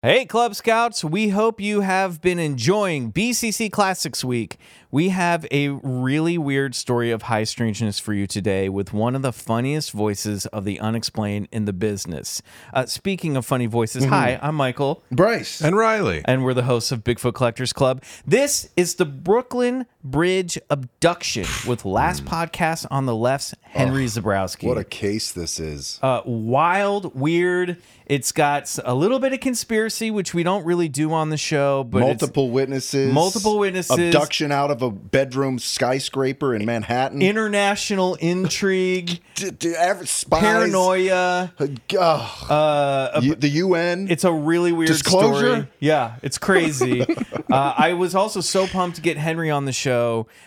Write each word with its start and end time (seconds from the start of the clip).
Hey, 0.00 0.26
Club 0.26 0.54
Scouts, 0.54 1.02
we 1.02 1.30
hope 1.30 1.60
you 1.60 1.80
have 1.80 2.20
been 2.20 2.38
enjoying 2.38 3.10
BCC 3.10 3.68
Classics 3.68 4.22
Week. 4.22 4.56
We 4.92 5.08
have 5.08 5.44
a 5.50 5.70
really 5.70 6.38
weird 6.38 6.76
story 6.76 7.10
of 7.10 7.22
high 7.22 7.42
strangeness 7.42 7.98
for 7.98 8.14
you 8.14 8.28
today 8.28 8.68
with 8.68 8.92
one 8.92 9.16
of 9.16 9.22
the 9.22 9.32
funniest 9.32 9.90
voices 9.90 10.46
of 10.46 10.64
the 10.64 10.78
unexplained 10.78 11.48
in 11.50 11.64
the 11.64 11.72
business. 11.72 12.40
Uh, 12.72 12.86
speaking 12.86 13.36
of 13.36 13.44
funny 13.44 13.66
voices, 13.66 14.04
hi, 14.04 14.38
I'm 14.40 14.54
Michael, 14.54 15.02
Bryce. 15.10 15.60
And 15.60 15.76
Riley. 15.76 16.22
and 16.26 16.44
we're 16.44 16.54
the 16.54 16.62
hosts 16.62 16.92
of 16.92 17.02
Bigfoot 17.02 17.34
Collectors 17.34 17.72
Club. 17.72 18.04
This 18.24 18.70
is 18.76 18.94
the 18.94 19.04
Brooklyn 19.04 19.84
Bridge 20.10 20.58
abduction 20.70 21.44
with 21.66 21.84
last 21.84 22.24
podcast 22.24 22.86
on 22.90 23.06
the 23.06 23.14
left's 23.14 23.54
Henry 23.62 24.06
Zebrowski. 24.06 24.66
what 24.66 24.78
a 24.78 24.84
case 24.84 25.32
this 25.32 25.60
is. 25.60 25.98
uh, 26.02 26.22
wild, 26.24 27.14
weird. 27.18 27.76
It's 28.06 28.32
got 28.32 28.74
a 28.86 28.94
little 28.94 29.18
bit 29.18 29.34
of 29.34 29.40
conspiracy, 29.40 30.10
which 30.10 30.32
we 30.32 30.42
don't 30.42 30.64
really 30.64 30.88
do 30.88 31.12
on 31.12 31.28
the 31.28 31.36
show, 31.36 31.84
but 31.84 31.98
it's- 31.98 32.20
multiple 32.22 32.50
witnesses. 32.50 33.12
multiple 33.12 33.58
witnesses. 33.58 33.98
Abduction 33.98 34.50
out 34.50 34.70
of 34.70 34.80
a 34.80 34.90
bedroom 34.90 35.58
skyscraper 35.58 36.54
in 36.54 36.64
Manhattan. 36.64 37.20
international 37.20 38.14
intrigue, 38.14 39.20
D- 39.34 39.50
d- 39.50 39.74
spies. 40.06 40.40
paranoia. 40.40 41.52
Oh, 41.98 42.46
Uh, 42.48 43.20
U- 43.22 43.34
the 43.34 43.48
UN. 43.48 44.08
it's 44.10 44.24
a 44.24 44.32
really 44.32 44.72
weird 44.72 44.88
Disclosure? 44.88 45.36
story. 45.56 45.68
Yeah, 45.78 46.14
it's 46.22 46.38
crazy. 46.38 47.02
uh, 47.52 47.74
I 47.76 47.92
was 47.92 48.14
also 48.14 48.40
so 48.40 48.66
pumped 48.66 48.96
to 48.96 49.02
get 49.02 49.18
Henry 49.18 49.50
on 49.50 49.66
the 49.66 49.72
show, 49.72 49.97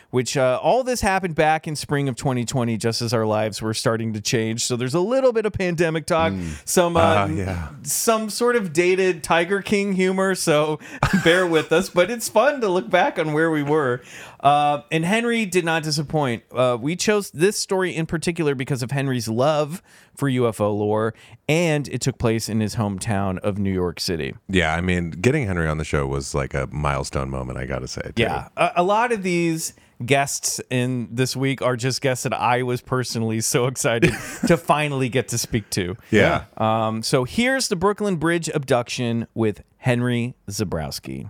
which 0.10 0.36
uh, 0.38 0.60
all 0.62 0.84
this 0.84 1.02
happened 1.02 1.36
back 1.36 1.68
in 1.68 1.76
spring 1.76 2.10
of 2.10 2.16
2020, 2.16 2.78
just 2.78 3.02
as 3.02 3.14
our 3.14 3.26
lives 3.26 3.62
were 3.62 3.74
starting 3.74 4.14
to 4.14 4.22
change. 4.22 4.64
So 4.66 4.76
there's 4.76 4.94
a 4.94 5.00
little 5.00 5.32
bit 5.34 5.46
of 5.46 5.54
pandemic 5.54 6.06
talk, 6.06 6.34
some 6.66 6.98
uh, 6.98 7.00
Ah, 7.02 7.26
yeah. 7.28 7.70
some 7.84 8.30
sort 8.30 8.56
of 8.56 8.74
dated 8.74 9.24
Tiger 9.24 9.62
King 9.62 9.94
humor. 9.94 10.36
So 10.36 10.80
bear 11.24 11.46
with 11.48 11.72
us, 11.72 11.90
but 11.90 12.12
it's 12.12 12.28
fun 12.30 12.62
to 12.62 12.70
look 12.70 12.90
back 12.90 13.18
on 13.20 13.34
where 13.34 13.50
we 13.52 13.64
were. 13.64 14.02
Uh, 14.42 14.82
and 14.92 15.06
Henry 15.06 15.46
did 15.46 15.64
not 15.64 15.84
disappoint. 15.84 16.44
Uh, 16.52 16.78
we 16.80 16.96
chose 16.96 17.32
this 17.32 17.58
story 17.58 17.96
in 17.96 18.06
particular 18.06 18.56
because 18.56 18.82
of 18.82 18.92
Henry's 18.92 19.28
love 19.28 19.84
for 20.16 20.30
UFO 20.30 20.76
lore, 20.76 21.14
and 21.48 21.88
it 21.90 22.02
took 22.02 22.18
place 22.18 22.50
in 22.50 22.60
his 22.60 22.76
hometown 22.76 23.38
of 23.40 23.58
New 23.58 23.74
York 23.74 24.00
City. 24.00 24.34
Yeah, 24.48 24.76
I 24.76 24.82
mean, 24.82 25.12
getting 25.12 25.46
Henry 25.46 25.68
on 25.68 25.78
the 25.78 25.86
show 25.86 26.08
was 26.08 26.34
like 26.34 26.54
a 26.54 26.68
milestone 26.72 27.30
moment, 27.30 27.60
I 27.60 27.66
got 27.66 27.80
to 27.80 27.88
say. 27.88 28.02
too. 28.02 28.24
Yeah, 28.24 28.50
a, 28.58 28.72
a 28.78 28.84
lot 28.84 29.12
of 29.12 29.24
these 29.24 29.74
guests 30.06 30.60
in 30.70 31.08
this 31.12 31.36
week 31.36 31.62
are 31.62 31.76
just 31.76 32.02
guests 32.02 32.24
that 32.24 32.34
I 32.34 32.64
was 32.64 32.82
personally 32.82 33.42
so 33.42 33.68
excited 33.68 34.14
to 34.48 34.58
finally 34.58 35.10
get 35.10 35.28
to 35.30 35.38
speak 35.38 35.70
to. 35.72 35.96
Yeah. 36.10 36.46
Um, 36.58 37.04
so 37.04 37.24
here's 37.24 37.68
the 37.68 37.76
Brooklyn 37.76 38.16
Bridge 38.16 38.50
abduction 38.50 39.28
with 39.34 39.64
Henry 39.78 40.36
Zebrowski. 40.50 41.30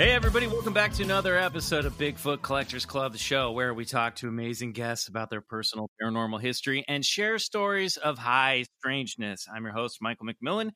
Hey, 0.00 0.12
everybody, 0.12 0.46
welcome 0.46 0.72
back 0.72 0.94
to 0.94 1.02
another 1.02 1.36
episode 1.36 1.84
of 1.84 1.98
Bigfoot 1.98 2.40
Collectors 2.40 2.86
Club, 2.86 3.12
the 3.12 3.18
show 3.18 3.52
where 3.52 3.74
we 3.74 3.84
talk 3.84 4.16
to 4.16 4.28
amazing 4.28 4.72
guests 4.72 5.08
about 5.08 5.28
their 5.28 5.42
personal 5.42 5.90
paranormal 6.02 6.40
history 6.40 6.86
and 6.88 7.04
share 7.04 7.38
stories 7.38 7.98
of 7.98 8.16
high 8.16 8.64
strangeness. 8.78 9.46
I'm 9.54 9.62
your 9.62 9.74
host, 9.74 9.98
Michael 10.00 10.24
McMillan. 10.24 10.70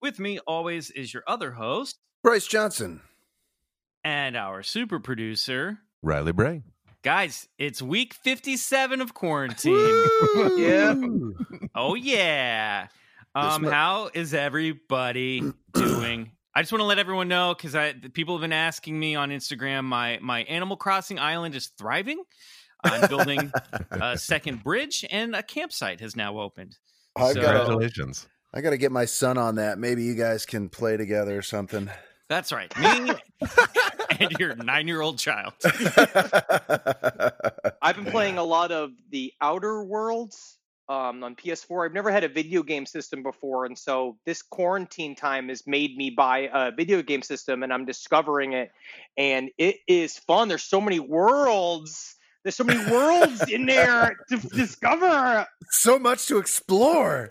With 0.00 0.18
me 0.18 0.38
always 0.46 0.90
is 0.90 1.12
your 1.12 1.22
other 1.26 1.50
host 1.50 1.98
Bryce 2.22 2.46
Johnson. 2.46 3.02
and 4.04 4.38
our 4.38 4.62
super 4.62 5.00
producer. 5.00 5.80
Riley 6.00 6.32
Bray. 6.32 6.62
Guys, 7.02 7.50
it's 7.58 7.82
week 7.82 8.14
57 8.14 9.02
of 9.02 9.12
quarantine. 9.12 9.74
yeah. 10.56 10.94
Oh, 11.74 11.94
yeah. 11.94 12.86
Um, 13.34 13.64
how 13.64 14.08
is 14.14 14.32
everybody 14.32 15.42
doing? 15.74 16.30
I 16.54 16.60
just 16.62 16.70
want 16.72 16.80
to 16.80 16.86
let 16.86 16.98
everyone 16.98 17.28
know 17.28 17.54
because 17.56 17.74
I 17.74 17.92
the 17.92 18.10
people 18.10 18.34
have 18.36 18.42
been 18.42 18.52
asking 18.52 18.98
me 18.98 19.14
on 19.14 19.30
Instagram. 19.30 19.84
My 19.84 20.18
my 20.20 20.42
Animal 20.44 20.76
Crossing 20.76 21.18
island 21.18 21.54
is 21.54 21.68
thriving. 21.78 22.22
I'm 22.84 23.08
building 23.08 23.52
a 23.90 24.18
second 24.18 24.62
bridge, 24.64 25.04
and 25.10 25.34
a 25.36 25.42
campsite 25.42 26.00
has 26.00 26.16
now 26.16 26.38
opened. 26.40 26.76
I've 27.16 27.34
So- 27.34 27.40
got 27.42 27.54
Congratulations. 27.66 28.26
I 28.54 28.60
got 28.60 28.70
to 28.70 28.76
get 28.76 28.92
my 28.92 29.06
son 29.06 29.38
on 29.38 29.54
that. 29.54 29.78
Maybe 29.78 30.02
you 30.04 30.14
guys 30.14 30.44
can 30.44 30.68
play 30.68 30.98
together 30.98 31.38
or 31.38 31.42
something. 31.42 31.88
That's 32.28 32.52
right, 32.52 32.70
me 32.78 33.12
and 34.20 34.30
your 34.38 34.54
nine 34.56 34.88
year 34.88 35.00
old 35.00 35.18
child. 35.18 35.54
I've 37.82 37.96
been 37.96 38.04
playing 38.06 38.38
a 38.38 38.44
lot 38.44 38.72
of 38.72 38.90
the 39.10 39.32
Outer 39.40 39.82
Worlds 39.84 40.58
um, 40.92 41.24
on 41.24 41.34
PS4. 41.34 41.86
I've 41.86 41.94
never 41.94 42.10
had 42.10 42.22
a 42.22 42.28
video 42.28 42.62
game 42.62 42.84
system 42.84 43.22
before, 43.22 43.64
and 43.64 43.78
so 43.78 44.18
this 44.26 44.42
quarantine 44.42 45.14
time 45.14 45.48
has 45.48 45.66
made 45.66 45.96
me 45.96 46.10
buy 46.10 46.50
a 46.52 46.70
video 46.70 47.02
game 47.02 47.22
system, 47.22 47.62
and 47.62 47.72
I'm 47.72 47.86
discovering 47.86 48.52
it, 48.52 48.70
and 49.16 49.50
it 49.56 49.76
is 49.88 50.18
fun. 50.18 50.48
There's 50.48 50.62
so 50.62 50.80
many 50.80 51.00
worlds. 51.00 52.16
There's 52.42 52.56
so 52.56 52.64
many 52.64 52.90
worlds 52.90 53.48
in 53.48 53.66
there 53.66 54.16
to 54.28 54.36
discover. 54.36 55.46
so 55.70 55.98
much 55.98 56.26
to 56.26 56.38
explore. 56.38 57.30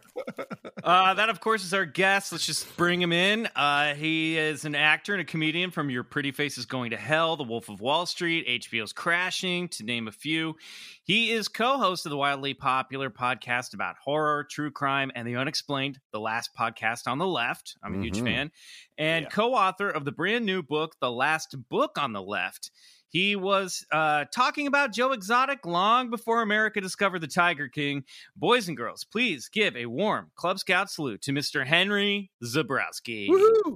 Uh, 0.83 1.13
that, 1.13 1.29
of 1.29 1.41
course, 1.41 1.63
is 1.65 1.73
our 1.73 1.85
guest. 1.85 2.31
Let's 2.31 2.45
just 2.45 2.77
bring 2.77 3.01
him 3.01 3.11
in. 3.11 3.47
Uh, 3.55 3.93
he 3.93 4.37
is 4.37 4.63
an 4.65 4.73
actor 4.73 5.13
and 5.13 5.21
a 5.21 5.25
comedian 5.25 5.69
from 5.69 5.89
Your 5.89 6.03
Pretty 6.03 6.31
Face 6.31 6.57
is 6.57 6.65
Going 6.65 6.91
to 6.91 6.97
Hell, 6.97 7.35
The 7.35 7.43
Wolf 7.43 7.67
of 7.69 7.81
Wall 7.81 8.05
Street, 8.05 8.47
HBO's 8.47 8.93
Crashing, 8.93 9.67
to 9.69 9.83
name 9.83 10.07
a 10.07 10.11
few. 10.11 10.55
He 11.03 11.31
is 11.31 11.47
co 11.49 11.77
host 11.77 12.05
of 12.05 12.09
the 12.09 12.17
wildly 12.17 12.53
popular 12.53 13.09
podcast 13.09 13.73
about 13.73 13.95
horror, 14.01 14.45
true 14.49 14.71
crime, 14.71 15.11
and 15.13 15.27
the 15.27 15.35
unexplained, 15.35 15.99
The 16.13 16.19
Last 16.21 16.51
Podcast 16.57 17.05
on 17.07 17.17
the 17.17 17.27
Left. 17.27 17.75
I'm 17.83 17.99
a 17.99 18.01
huge 18.03 18.19
Mhm. 18.19 18.23
fan. 18.23 18.51
And 18.97 19.29
co 19.29 19.53
author 19.55 19.89
of 19.89 20.05
the 20.05 20.11
brand 20.11 20.45
new 20.45 20.63
book, 20.63 20.95
The 21.01 21.11
Last 21.11 21.55
Book 21.69 21.97
on 21.97 22.13
the 22.13 22.21
Left. 22.21 22.71
He 23.11 23.35
was 23.35 23.85
uh, 23.91 24.25
talking 24.33 24.67
about 24.67 24.93
Joe 24.93 25.11
Exotic 25.11 25.65
long 25.65 26.09
before 26.09 26.41
America 26.41 26.79
discovered 26.79 27.19
the 27.19 27.27
Tiger 27.27 27.67
King. 27.67 28.05
Boys 28.37 28.69
and 28.69 28.77
girls, 28.77 29.03
please 29.03 29.49
give 29.51 29.75
a 29.75 29.85
warm 29.85 30.31
Club 30.35 30.59
Scout 30.59 30.89
salute 30.89 31.21
to 31.23 31.33
Mr. 31.33 31.65
Henry 31.67 32.31
Zebrowski. 32.41 33.27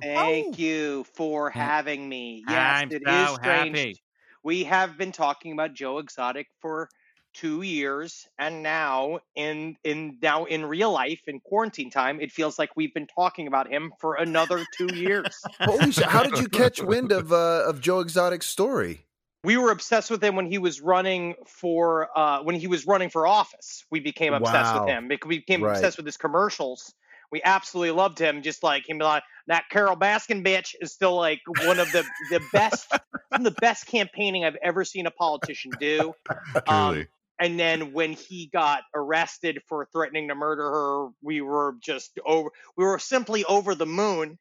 Thank 0.01 0.57
you 0.57 1.05
for 1.15 1.49
having 1.49 2.07
me. 2.07 2.45
Yes, 2.47 2.81
I'm 2.81 2.91
it 2.91 3.01
so 3.05 3.11
is 3.11 3.29
strange. 3.35 3.77
happy. 3.77 4.01
We 4.41 4.63
have 4.63 4.97
been 4.97 5.11
talking 5.11 5.51
about 5.51 5.73
Joe 5.73 5.97
Exotic 5.97 6.47
for 6.61 6.87
two 7.33 7.61
years, 7.61 8.27
and 8.39 8.63
now 8.63 9.19
in 9.35 9.75
in 9.83 10.17
now 10.21 10.45
in 10.45 10.65
real 10.65 10.93
life 10.93 11.21
in 11.27 11.41
quarantine 11.41 11.89
time, 11.89 12.21
it 12.21 12.31
feels 12.31 12.57
like 12.57 12.69
we've 12.77 12.93
been 12.93 13.07
talking 13.07 13.47
about 13.47 13.69
him 13.69 13.91
for 13.99 14.15
another 14.15 14.65
two 14.77 14.87
years. 14.95 15.41
Holy 15.59 15.91
shit! 15.91 16.05
How 16.05 16.23
did 16.23 16.39
you 16.39 16.47
catch 16.47 16.81
wind 16.81 17.11
of 17.11 17.33
uh, 17.33 17.63
of 17.67 17.81
Joe 17.81 17.99
Exotic's 17.99 18.47
story? 18.47 19.04
We 19.45 19.57
were 19.57 19.71
obsessed 19.71 20.11
with 20.11 20.23
him 20.23 20.35
when 20.35 20.51
he 20.51 20.59
was 20.59 20.81
running 20.81 21.35
for 21.47 22.09
uh, 22.17 22.43
when 22.43 22.55
he 22.55 22.67
was 22.67 22.87
running 22.87 23.09
for 23.11 23.27
office. 23.27 23.85
We 23.91 24.01
became 24.01 24.33
obsessed 24.33 24.73
Wow. 24.73 24.75
with 24.75 24.87
him. 24.87 25.09
We 25.09 25.39
became 25.39 25.61
Right. 25.61 25.65
obsessed 25.65 25.97
with 25.97 26.07
his 26.07 26.17
commercials. 26.17 26.95
We 27.31 27.41
absolutely 27.43 27.91
loved 27.91 28.19
him. 28.19 28.41
Just 28.43 28.63
like 28.63 28.89
him, 28.89 28.99
like 28.99 29.23
that 29.47 29.65
Carole 29.71 29.97
Baskin 29.97 30.45
bitch 30.45 30.75
is 30.81 30.93
still 30.93 31.15
like 31.15 31.41
one 31.47 31.79
of 31.79 31.93
the 31.93 32.05
the 32.29 32.41
best, 32.41 32.87
some 33.33 33.45
of 33.45 33.53
the 33.53 33.59
best 33.59 33.87
campaigning 33.87 34.45
I've 34.45 34.57
ever 34.63 34.85
seen 34.85 35.07
a 35.07 35.11
politician 35.11 35.77
do. 35.79 36.13
Um, 36.67 37.07
and 37.39 37.59
then 37.59 37.93
when 37.93 38.13
he 38.13 38.47
got 38.53 38.83
arrested 38.95 39.61
for 39.67 39.87
threatening 39.93 40.29
to 40.29 40.35
murder 40.35 40.63
her, 40.71 41.09
we 41.21 41.41
were 41.41 41.75
just 41.81 42.19
over. 42.25 42.49
We 42.77 42.85
were 42.85 42.99
simply 42.99 43.45
over 43.45 43.75
the 43.75 43.85
moon. 43.87 44.39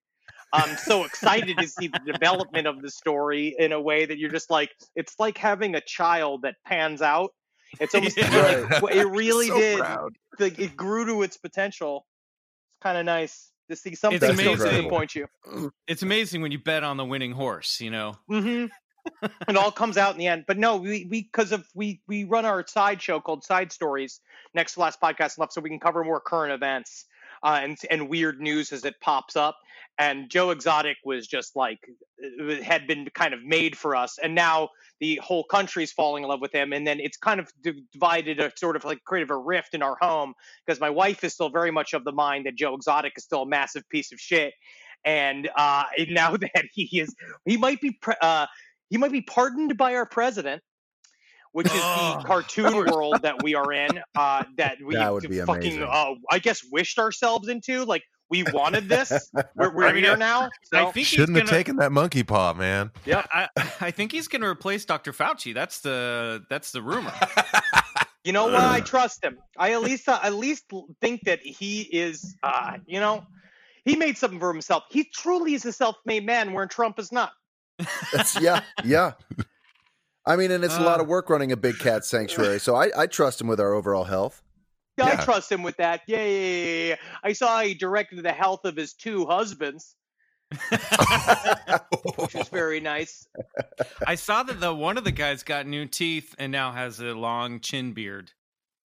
I'm 0.55 0.77
so 0.77 1.05
excited 1.05 1.59
to 1.59 1.67
see 1.67 1.89
the 1.89 1.99
development 2.13 2.69
of 2.69 2.81
the 2.81 2.91
story 2.91 3.57
in 3.59 3.73
a 3.73 3.81
way 3.81 4.07
that 4.07 4.19
you're 4.19 4.31
just 4.31 4.51
like, 4.51 4.71
it's 4.95 5.15
like 5.19 5.37
having 5.37 5.75
a 5.75 5.81
child 5.81 6.43
that 6.43 6.55
pans 6.65 7.03
out. 7.03 7.33
It's 7.81 7.95
almost 7.95 8.17
Yeah. 8.17 8.65
like, 8.81 8.95
it 8.95 9.09
really 9.11 9.49
So 9.49 9.59
did. 9.59 9.79
proud. 9.81 10.15
Like, 10.39 10.59
it 10.61 10.77
grew 10.77 11.07
to 11.07 11.23
its 11.23 11.37
potential. 11.37 12.07
It's 12.69 12.77
kind 12.81 12.97
of 12.97 13.05
nice 13.05 13.51
to 13.69 13.77
see 13.77 13.97
something 13.97 14.17
It's 14.17 14.39
still 14.39 14.55
amazing. 14.55 14.83
disappoint 14.83 15.15
you. 15.17 15.27
It's 15.87 16.03
amazing 16.03 16.41
when 16.41 16.53
you 16.53 16.59
bet 16.59 16.83
on 16.85 16.97
the 16.97 17.05
winning 17.05 17.33
horse, 17.33 17.81
you 17.81 17.91
know. 17.91 18.17
hmm 18.29 18.67
it 19.23 19.57
all 19.57 19.71
comes 19.71 19.99
out 19.99 20.13
in 20.15 20.19
the 20.19 20.27
end. 20.29 20.45
But 20.47 20.57
no, 20.57 20.77
we 20.79 21.07
we 21.11 21.23
because 21.23 21.53
of 21.53 21.67
we 21.75 22.01
we 22.09 22.25
run 22.25 22.45
our 22.47 22.67
side 22.67 23.03
show 23.03 23.21
called 23.21 23.45
Side 23.45 23.71
Stories 23.73 24.21
next 24.55 24.75
to 24.75 24.81
last 24.81 25.01
podcast 25.01 25.37
left, 25.39 25.53
so 25.53 25.61
we 25.61 25.69
can 25.69 25.79
cover 25.81 26.03
more 26.05 26.21
current 26.21 26.53
events. 26.55 27.05
Uh, 27.45 27.61
and 27.63 27.79
and 27.91 28.09
weird 28.09 28.41
news 28.41 28.73
as 28.73 28.85
it 28.85 28.95
pops 29.01 29.37
up. 29.37 29.57
And 29.99 30.29
Joe 30.29 30.51
Exotic 30.51 30.97
was 31.05 31.29
just 31.29 31.55
like 31.55 31.79
uh, 32.41 32.63
had 32.63 32.87
been 32.89 33.07
kind 33.15 33.33
of 33.33 33.45
made 33.45 33.77
for 33.77 33.95
us, 33.95 34.19
and 34.23 34.35
now 34.35 34.71
the 35.01 35.21
whole 35.23 35.45
country's 35.45 35.93
falling 35.93 36.25
in 36.25 36.29
love 36.29 36.41
with 36.41 36.53
him. 36.53 36.73
And 36.73 36.87
then 36.87 36.99
it's 36.99 37.17
kind 37.17 37.39
of 37.39 37.53
divided 37.93 38.41
a 38.41 38.51
sort 38.57 38.75
of 38.75 38.85
like 38.85 39.05
creative 39.05 39.31
a 39.31 39.37
rift 39.37 39.75
in 39.75 39.83
our 39.83 39.97
home 40.01 40.35
because 40.67 40.81
my 40.81 40.91
wife 40.91 41.23
is 41.23 41.35
still 41.35 41.51
very 41.51 41.71
much 41.71 41.93
of 41.93 42.05
the 42.05 42.13
mind 42.13 42.47
that 42.47 42.57
Joe 42.57 42.75
Exotic 42.75 43.13
is 43.17 43.25
still 43.25 43.43
a 43.43 43.47
massive 43.47 43.89
piece 43.89 44.13
of 44.13 44.19
shit. 44.19 44.55
And 45.05 45.51
uh, 45.57 45.85
now 46.09 46.37
that 46.37 46.65
he 46.73 47.01
is, 47.01 47.15
he 47.45 47.57
might 47.57 47.81
be, 47.81 47.93
pre- 48.01 48.15
uh, 48.21 48.47
he 48.91 48.97
might 48.97 49.13
be 49.13 49.23
pardoned 49.23 49.77
by 49.77 49.95
our 49.95 50.07
president, 50.07 50.63
which 51.55 51.67
is 51.69 51.73
Oh, 51.77 52.19
the 52.21 52.27
cartoon 52.27 52.75
world 52.75 53.21
that 53.23 53.43
we 53.43 53.55
are 53.55 53.73
in. 53.73 54.01
Uh, 54.15 54.45
that 54.57 54.77
we 54.85 54.95
That 54.95 55.13
would 55.13 55.29
be 55.29 55.39
fucking, 55.41 55.57
amazing. 55.57 55.83
uh, 55.91 56.15
I 56.31 56.39
guess, 56.39 56.63
wished 56.71 56.99
ourselves 56.99 57.49
into. 57.49 57.85
Like 57.85 58.03
we 58.29 58.43
wanted 58.53 58.89
this. 58.89 59.31
We're, 59.55 59.73
we're 59.75 59.87
I 59.87 59.93
mean, 59.93 60.03
here 60.05 60.17
now. 60.17 60.51
So. 60.65 60.79
I 60.79 60.83
think 60.85 60.97
he's 60.97 61.07
Shouldn't 61.07 61.37
have 61.37 61.47
gonna- 61.47 61.57
taken 61.57 61.77
that 61.77 61.93
monkey 61.93 62.23
paw, 62.25 62.53
man. 62.55 62.91
I, 63.07 63.49
I 63.81 63.91
think 63.91 64.13
he's 64.13 64.29
going 64.29 64.43
to 64.43 64.49
replace 64.49 64.85
Dr. 64.85 65.13
Fauci. 65.13 65.55
That's 65.55 65.81
the 65.81 66.43
that's 66.51 66.73
the 66.73 66.83
rumor. 66.83 67.13
You 68.27 68.33
know 68.33 68.45
what? 68.45 68.55
I 68.55 68.81
trust 68.81 69.23
him. 69.23 69.37
I 69.59 69.73
at 69.75 69.83
least 69.83 70.09
uh, 70.09 70.19
at 70.23 70.33
least 70.33 70.65
think 71.03 71.21
that 71.25 71.41
he 71.41 71.83
is. 71.83 72.35
Uh, 72.43 72.79
you 72.87 72.99
know, 72.99 73.23
he 73.85 73.97
made 73.97 74.17
something 74.17 74.41
for 74.41 74.51
himself. 74.51 74.85
He 74.91 75.05
truly 75.05 75.53
is 75.53 75.67
a 75.67 75.73
self-made 75.73 76.25
man, 76.25 76.55
where 76.55 76.65
Trump 76.67 76.99
is 76.99 77.13
not. 77.13 77.33
That's, 78.15 78.41
yeah, 78.41 78.63
yeah. 78.83 79.13
I 80.27 80.37
mean, 80.37 80.51
and 80.51 80.65
it's 80.65 80.77
a 80.77 80.81
lot 80.83 81.01
Uh. 81.01 81.03
of 81.03 81.09
work 81.09 81.29
running 81.31 81.53
a 81.53 81.57
big 81.57 81.79
cat 81.79 82.05
sanctuary. 82.05 82.59
So 82.61 82.75
I, 82.75 82.91
I 82.97 83.07
trust 83.07 83.41
him 83.41 83.47
with 83.47 83.61
our 83.61 83.73
overall 83.75 84.05
health. 84.05 84.43
Yeah, 84.97 85.07
I 85.07 85.09
Yeah. 85.13 85.25
trust 85.25 85.51
him 85.53 85.63
with 85.63 85.77
that. 85.79 86.03
Yeah, 86.07 86.25
yeah, 86.25 86.27
yeah, 86.27 86.65
yeah, 86.65 86.85
yeah. 86.91 86.97
I 87.23 87.33
saw 87.33 87.61
he 87.61 87.75
directed 87.75 88.23
the 88.23 88.33
health 88.33 88.65
of 88.65 88.77
his 88.77 88.95
two 88.95 89.27
husbands, 89.27 89.97
which 92.17 92.35
was 92.35 92.49
very 92.51 92.81
nice. 92.81 93.27
I 94.07 94.15
saw 94.15 94.43
that 94.45 94.61
the 94.61 94.73
one 94.75 94.97
of 94.97 95.05
the 95.05 95.11
guys 95.13 95.43
got 95.43 95.67
new 95.67 95.87
teeth 95.87 96.35
and 96.39 96.53
now 96.53 96.73
has 96.73 97.01
a 97.01 97.15
long 97.15 97.61
chin 97.61 97.93
beard. 97.93 98.33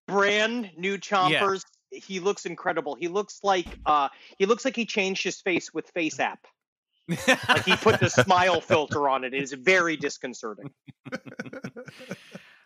Brand 0.08 0.70
new 0.76 0.98
chompers. 0.98 1.62
He 1.92 2.20
looks 2.20 2.46
incredible. 2.46 2.94
He 2.96 3.08
looks 3.08 3.40
like 3.42 3.66
uh, 3.86 4.08
he 4.38 4.46
looks 4.46 4.64
like 4.64 4.76
he 4.76 4.86
changed 4.86 5.22
his 5.24 5.40
face 5.40 5.72
with 5.72 5.88
Face 5.90 6.18
App. 6.20 6.46
Like 7.48 7.64
he 7.64 7.76
put 7.76 8.00
the 8.00 8.08
smile 8.10 8.60
filter 8.60 9.08
on 9.08 9.24
it. 9.24 9.34
It 9.34 9.42
is 9.42 9.52
very 9.52 9.96
disconcerting. 9.96 10.70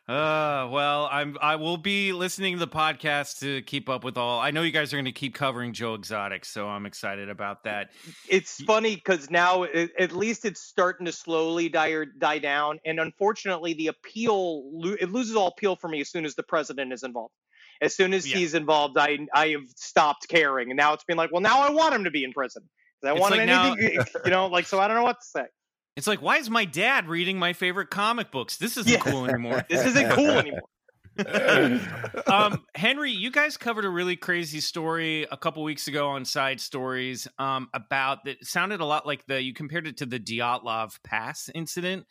Uh, 0.06 0.68
well, 0.70 1.08
I'm 1.10 1.38
I 1.40 1.56
will 1.56 1.78
be 1.78 2.12
listening 2.12 2.52
to 2.52 2.58
the 2.58 2.68
podcast 2.68 3.38
to 3.38 3.62
keep 3.62 3.88
up 3.88 4.04
with 4.04 4.18
all. 4.18 4.38
I 4.38 4.50
know 4.50 4.60
you 4.60 4.70
guys 4.70 4.92
are 4.92 4.96
going 4.96 5.06
to 5.06 5.12
keep 5.12 5.32
covering 5.34 5.72
Joe 5.72 5.94
Exotic, 5.94 6.44
so 6.44 6.68
I'm 6.68 6.84
excited 6.84 7.30
about 7.30 7.64
that. 7.64 7.88
it's 8.28 8.62
funny 8.64 8.96
because 8.96 9.30
now 9.30 9.62
it, 9.62 9.92
at 9.98 10.12
least 10.12 10.44
it's 10.44 10.60
starting 10.60 11.06
to 11.06 11.12
slowly 11.12 11.70
die 11.70 12.04
die 12.18 12.38
down 12.38 12.80
and 12.84 13.00
unfortunately 13.00 13.72
the 13.72 13.86
appeal 13.86 14.64
it 15.00 15.10
loses 15.10 15.36
all 15.36 15.46
appeal 15.46 15.74
for 15.74 15.88
me 15.88 16.02
as 16.02 16.10
soon 16.10 16.26
as 16.26 16.34
the 16.34 16.42
president 16.42 16.92
is 16.92 17.02
involved 17.02 17.32
as 17.80 17.94
soon 17.96 18.12
as 18.12 18.28
Yeah. 18.28 18.36
he's 18.36 18.52
involved 18.52 18.98
i 18.98 19.16
i 19.34 19.48
have 19.48 19.64
stopped 19.74 20.28
caring 20.28 20.70
and 20.70 20.76
now 20.76 20.92
it's 20.92 21.04
been 21.04 21.16
like 21.16 21.32
well 21.32 21.40
now 21.40 21.62
i 21.62 21.70
want 21.70 21.94
him 21.94 22.04
to 22.04 22.10
be 22.10 22.24
in 22.24 22.32
prison 22.34 22.62
i 23.02 23.12
It's 23.12 23.20
want 23.20 23.32
like 23.32 23.40
him 23.40 23.46
now- 23.46 23.72
anything 23.72 23.98
you 24.24 24.30
know 24.30 24.46
like 24.46 24.66
so 24.66 24.78
i 24.80 24.86
don't 24.88 24.96
know 24.96 25.02
what 25.02 25.20
to 25.20 25.26
say 25.26 25.44
It's 25.96 26.06
like, 26.06 26.20
why 26.20 26.38
is 26.38 26.50
my 26.50 26.64
dad 26.64 27.08
reading 27.08 27.38
my 27.38 27.52
favorite 27.52 27.88
comic 27.90 28.30
books? 28.32 28.56
This 28.56 28.76
isn't 28.76 28.92
Yeah. 28.92 28.98
cool 28.98 29.26
anymore. 29.26 29.64
this 29.70 29.86
isn't 29.86 30.10
cool 30.10 30.30
anymore 30.30 30.62
um, 32.26 32.64
Henry, 32.74 33.12
you 33.12 33.30
guys 33.30 33.56
covered 33.56 33.84
a 33.84 33.88
really 33.88 34.16
crazy 34.16 34.58
story 34.60 35.26
a 35.30 35.36
couple 35.36 35.62
weeks 35.62 35.86
ago 35.86 36.08
on 36.08 36.24
Side 36.24 36.60
Stories 36.60 37.28
um, 37.38 37.68
about 37.72 38.24
that. 38.24 38.44
Sounded 38.44 38.80
a 38.80 38.84
lot 38.84 39.06
like 39.06 39.24
the 39.26 39.40
you 39.40 39.54
compared 39.54 39.86
it 39.86 39.98
to 39.98 40.06
the 40.06 40.18
Dyatlov 40.18 40.98
Pass 41.04 41.48
incident 41.54 42.06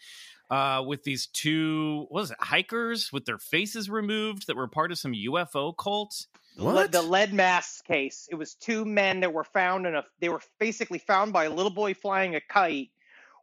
uh, 0.50 0.84
with 0.86 1.04
these 1.04 1.28
two 1.28 2.06
what 2.10 2.22
was 2.22 2.32
it 2.32 2.38
hikers 2.40 3.12
with 3.12 3.26
their 3.26 3.38
faces 3.40 3.90
removed 3.90 4.48
that 4.48 4.56
were 4.56 4.68
part 4.70 4.92
of 4.94 4.98
some 4.98 5.12
UFO 5.14 5.74
cult. 5.78 6.28
Le- 6.58 6.88
the 6.88 7.02
lead 7.02 7.34
mask 7.34 7.86
case. 7.86 8.28
It 8.32 8.36
was 8.36 8.56
two 8.56 8.86
men 8.86 9.22
that 9.22 9.34
were 9.34 9.44
found 9.44 9.88
in 9.88 9.96
a 9.96 10.04
they 10.20 10.30
were 10.30 10.42
basically 10.60 11.00
found 11.00 11.34
by 11.34 11.46
a 11.46 11.50
little 11.50 11.72
boy 11.72 11.94
flying 11.94 12.36
a 12.36 12.42
kite 12.42 12.90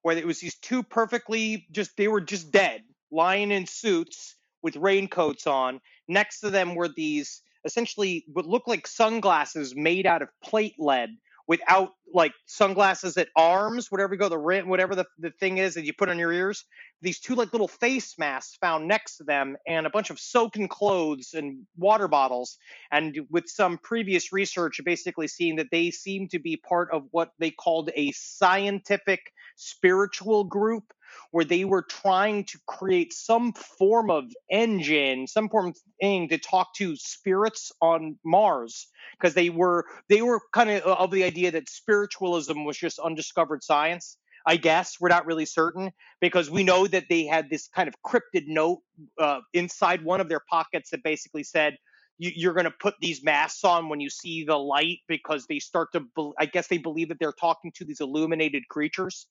where 0.02 0.16
it 0.16 0.26
was 0.26 0.40
these 0.40 0.56
two 0.56 0.82
perfectly 0.82 1.66
just 1.72 1.96
they 1.96 2.08
were 2.08 2.20
just 2.20 2.50
dead 2.50 2.82
lying 3.10 3.50
in 3.50 3.66
suits 3.66 4.36
with 4.62 4.76
raincoats 4.76 5.46
on. 5.46 5.80
Next 6.08 6.40
to 6.40 6.50
them 6.50 6.74
were 6.74 6.88
these 6.88 7.42
essentially 7.64 8.24
what 8.32 8.46
looked 8.46 8.68
like 8.68 8.86
sunglasses 8.86 9.74
made 9.74 10.06
out 10.06 10.22
of 10.22 10.28
plate 10.42 10.76
lead 10.78 11.10
without 11.46 11.92
like 12.12 12.32
sunglasses 12.46 13.16
at 13.16 13.28
arms 13.36 13.90
whatever 13.90 14.14
you 14.14 14.18
go 14.18 14.28
the 14.28 14.38
rim 14.38 14.68
whatever 14.68 14.94
the, 14.94 15.04
the 15.18 15.30
thing 15.40 15.58
is 15.58 15.74
that 15.74 15.84
you 15.84 15.92
put 15.92 16.08
on 16.08 16.18
your 16.18 16.32
ears 16.32 16.64
these 17.02 17.20
two 17.20 17.34
like 17.34 17.52
little 17.52 17.68
face 17.68 18.18
masks 18.18 18.56
found 18.60 18.86
next 18.86 19.16
to 19.16 19.24
them 19.24 19.56
and 19.66 19.86
a 19.86 19.90
bunch 19.90 20.10
of 20.10 20.18
soaking 20.18 20.68
clothes 20.68 21.30
and 21.34 21.66
water 21.76 22.08
bottles 22.08 22.58
and 22.92 23.18
with 23.30 23.48
some 23.48 23.78
previous 23.78 24.32
research 24.32 24.80
basically 24.84 25.28
seeing 25.28 25.56
that 25.56 25.70
they 25.70 25.90
seem 25.90 26.28
to 26.28 26.38
be 26.38 26.56
part 26.56 26.88
of 26.92 27.04
what 27.10 27.30
they 27.38 27.50
called 27.50 27.90
a 27.94 28.12
scientific 28.12 29.20
spiritual 29.56 30.44
group 30.44 30.84
where 31.32 31.44
they 31.44 31.64
were 31.64 31.82
trying 31.82 32.44
to 32.44 32.58
create 32.66 33.12
some 33.12 33.52
form 33.52 34.10
of 34.10 34.24
engine 34.50 35.26
some 35.26 35.48
form 35.48 35.68
of 35.68 35.76
thing 36.00 36.28
to 36.28 36.38
talk 36.38 36.72
to 36.74 36.96
spirits 36.96 37.72
on 37.80 38.16
mars 38.24 38.88
because 39.18 39.34
they 39.34 39.50
were 39.50 39.84
they 40.08 40.22
were 40.22 40.40
kind 40.52 40.70
of 40.70 40.82
of 40.82 41.10
the 41.10 41.24
idea 41.24 41.50
that 41.50 41.68
spiritualism 42.00 42.64
was 42.64 42.78
just 42.78 42.98
undiscovered 42.98 43.62
science 43.62 44.16
i 44.46 44.56
guess. 44.56 44.96
We're 44.98 45.10
not 45.10 45.26
really 45.26 45.44
certain 45.44 45.92
because 46.20 46.50
we 46.50 46.64
know 46.64 46.86
that 46.86 47.04
they 47.10 47.26
had 47.26 47.50
this 47.50 47.68
kind 47.68 47.88
of 47.88 47.94
cryptid 48.02 48.44
note 48.46 48.78
uh, 49.18 49.40
inside 49.52 50.02
one 50.02 50.20
of 50.22 50.30
their 50.30 50.40
pockets 50.48 50.90
that 50.90 51.02
basically 51.02 51.42
said 51.42 51.76
you, 52.16 52.32
you're 52.34 52.54
going 52.54 52.64
to 52.64 52.70
put 52.70 52.94
these 53.02 53.22
masks 53.22 53.64
on 53.64 53.90
when 53.90 54.00
you 54.00 54.08
see 54.08 54.44
the 54.44 54.56
light 54.56 55.00
because 55.08 55.46
they 55.46 55.58
start 55.58 55.88
to 55.92 56.00
bel 56.16 56.32
i 56.38 56.46
guess 56.46 56.68
they 56.68 56.78
believe 56.78 57.08
that 57.10 57.18
they're 57.20 57.32
talking 57.32 57.70
to 57.76 57.84
these 57.84 58.00
illuminated 58.00 58.66
creatures 58.68 59.26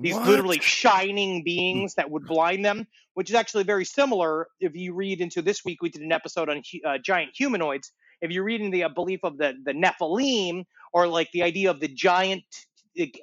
these 0.00 0.14
What? 0.14 0.28
literally 0.28 0.60
shining 0.60 1.42
beings 1.42 1.94
that 1.94 2.10
would 2.10 2.24
blind 2.24 2.64
them 2.64 2.86
which 3.14 3.30
is 3.30 3.36
actually 3.36 3.62
very 3.62 3.84
similar. 3.84 4.48
If 4.60 4.74
you 4.74 4.92
read 4.92 5.20
into 5.20 5.42
this 5.42 5.64
week 5.64 5.82
we 5.82 5.88
did 5.88 6.02
an 6.02 6.12
episode 6.12 6.48
on 6.48 6.62
uh, 6.84 6.98
giant 6.98 7.30
humanoids 7.34 7.92
if 8.24 8.30
you're 8.30 8.44
reading 8.44 8.70
the 8.70 8.84
uh, 8.84 8.88
belief 8.88 9.20
of 9.22 9.38
the 9.38 9.54
the 9.64 9.72
nephilim 9.72 10.64
or 10.92 11.06
like 11.06 11.30
the 11.32 11.42
idea 11.42 11.70
of 11.70 11.80
the 11.80 11.88
giant 11.88 12.44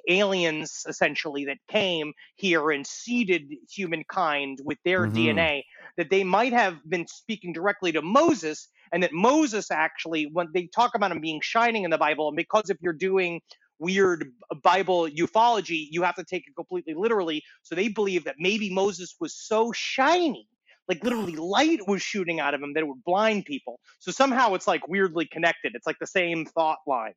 aliens 0.08 0.84
essentially 0.86 1.46
that 1.46 1.58
came 1.68 2.12
here 2.36 2.70
and 2.70 2.86
seeded 2.86 3.44
humankind 3.70 4.58
with 4.64 4.78
their 4.84 5.08
Mhm. 5.08 5.12
dna 5.12 5.62
that 5.96 6.10
they 6.10 6.22
might 6.24 6.52
have 6.52 6.78
been 6.88 7.06
speaking 7.06 7.52
directly 7.54 7.90
to 7.90 8.02
moses 8.02 8.68
and 8.92 9.02
that 9.02 9.12
moses 9.14 9.70
actually 9.70 10.28
when 10.32 10.48
they 10.54 10.66
talk 10.68 10.94
about 10.94 11.10
him 11.10 11.20
being 11.22 11.40
shining 11.42 11.84
in 11.84 11.90
the 11.90 11.98
bible 11.98 12.28
and 12.28 12.36
because 12.36 12.68
if 12.70 12.76
you're 12.82 12.92
doing 12.92 13.40
weird 13.78 14.30
bible 14.62 15.08
ufology 15.08 15.88
you 15.90 16.02
have 16.02 16.14
to 16.14 16.24
take 16.24 16.46
it 16.46 16.54
completely 16.54 16.94
literally 16.94 17.42
so 17.62 17.74
they 17.74 17.88
believe 17.88 18.24
that 18.24 18.36
maybe 18.38 18.68
moses 18.72 19.16
was 19.20 19.34
so 19.34 19.72
shiny 19.72 20.46
like 20.88 21.02
literally 21.04 21.36
light 21.36 21.80
was 21.86 22.02
shooting 22.02 22.40
out 22.40 22.54
of 22.54 22.62
him 22.62 22.72
that 22.74 22.80
it 22.80 22.86
would 22.86 23.02
blind 23.04 23.44
people 23.44 23.78
so 23.98 24.10
somehow 24.10 24.54
it's 24.54 24.66
like 24.66 24.86
weirdly 24.88 25.24
connected 25.26 25.72
it's 25.74 25.86
like 25.86 25.98
the 26.00 26.06
same 26.06 26.44
thought 26.44 26.78
line 26.86 27.14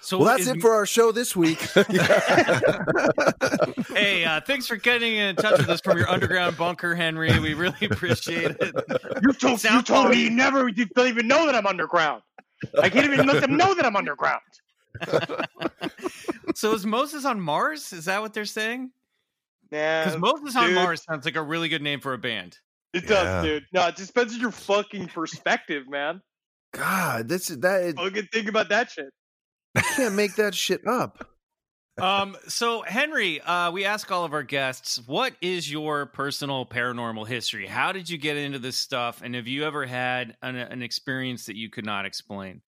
So 0.00 0.18
Well, 0.18 0.26
that's 0.26 0.42
is- 0.42 0.48
it 0.48 0.60
for 0.60 0.72
our 0.74 0.84
show 0.84 1.12
this 1.12 1.36
week. 1.36 1.60
Hey, 3.94 4.24
uh, 4.24 4.40
thanks 4.40 4.66
for 4.66 4.76
getting 4.76 5.14
in 5.14 5.36
touch 5.36 5.58
with 5.58 5.68
us 5.68 5.80
from 5.80 5.96
your 5.98 6.08
underground 6.08 6.56
bunker, 6.56 6.94
Henry. 6.94 7.36
We 7.38 7.54
really 7.54 7.86
appreciate 7.90 8.56
it. 8.60 8.74
you 9.22 9.32
told, 9.32 9.62
you 9.62 9.82
told 9.82 10.10
me 10.10 10.22
you 10.22 10.30
never 10.30 10.68
you 10.68 10.86
don't 10.86 11.08
even 11.08 11.26
know 11.28 11.46
that 11.46 11.54
i'm 11.54 11.66
underground 11.66 12.22
i 12.82 12.88
can't 12.88 13.06
even 13.06 13.26
let 13.26 13.40
them 13.40 13.56
know 13.56 13.74
that 13.74 13.84
i'm 13.86 13.96
underground 13.96 14.40
So 16.54 16.74
is 16.74 16.84
Moses 16.84 17.24
on 17.24 17.40
Mars? 17.40 17.92
Is 17.92 18.06
that 18.06 18.20
what 18.20 18.34
they're 18.34 18.44
saying? 18.44 18.90
Yeah 19.70 20.04
Because 20.04 20.20
Moses 20.20 20.56
on 20.56 20.66
dude. 20.66 20.74
Mars 20.76 21.02
sounds 21.02 21.24
like 21.24 21.36
a 21.36 21.42
really 21.42 21.68
good 21.68 21.82
name 21.82 22.00
for 22.00 22.12
a 22.14 22.18
band. 22.18 22.58
it 22.94 23.04
Yeah. 23.04 23.08
does 23.08 23.44
dude 23.44 23.66
no 23.72 23.86
it 23.88 23.96
just 23.96 24.14
depends 24.14 24.34
on 24.34 24.40
your 24.40 24.50
fucking 24.50 25.08
perspective 25.08 25.88
man 25.88 26.20
God, 26.74 27.28
this 27.28 27.48
is 27.50 27.58
that. 27.60 27.94
fucking 27.96 28.28
think 28.32 28.48
about 28.48 28.68
that 28.70 28.90
shit 28.90 29.08
I 29.76 29.80
can't 29.80 30.14
make 30.14 30.34
that 30.36 30.54
shit 30.54 30.86
up. 30.86 31.26
Um, 32.00 32.36
so 32.46 32.82
Henry, 32.82 33.40
uh, 33.40 33.70
we 33.72 33.84
ask 33.84 34.10
all 34.12 34.24
of 34.24 34.32
our 34.32 34.42
guests, 34.44 35.00
what 35.06 35.34
is 35.40 35.70
your 35.70 36.06
personal 36.06 36.64
paranormal 36.64 37.26
history? 37.26 37.66
How 37.66 37.90
did 37.92 38.08
you 38.08 38.18
get 38.18 38.36
into 38.36 38.58
this 38.60 38.76
stuff? 38.76 39.20
And 39.22 39.34
have 39.34 39.48
you 39.48 39.64
ever 39.64 39.84
had 39.84 40.36
an, 40.42 40.56
an 40.56 40.80
experience 40.82 41.46
that 41.46 41.56
you 41.56 41.70
could 41.70 41.84
not 41.84 42.06
explain? 42.06 42.62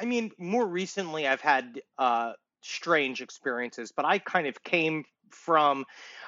I 0.00 0.04
mean, 0.04 0.30
more 0.38 0.66
recently, 0.66 1.26
I've 1.28 1.40
had 1.40 1.80
uh, 1.98 2.32
strange 2.60 3.22
experiences, 3.22 3.92
but 3.94 4.04
I 4.04 4.18
kind 4.18 4.46
of 4.46 4.62
came 4.62 5.04
from 5.30 5.84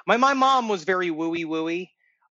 my 0.07 0.17
my 0.17 0.33
mom 0.33 0.69
was 0.69 0.83
very 0.83 1.09
wooey 1.09 1.45
wooey. 1.45 1.89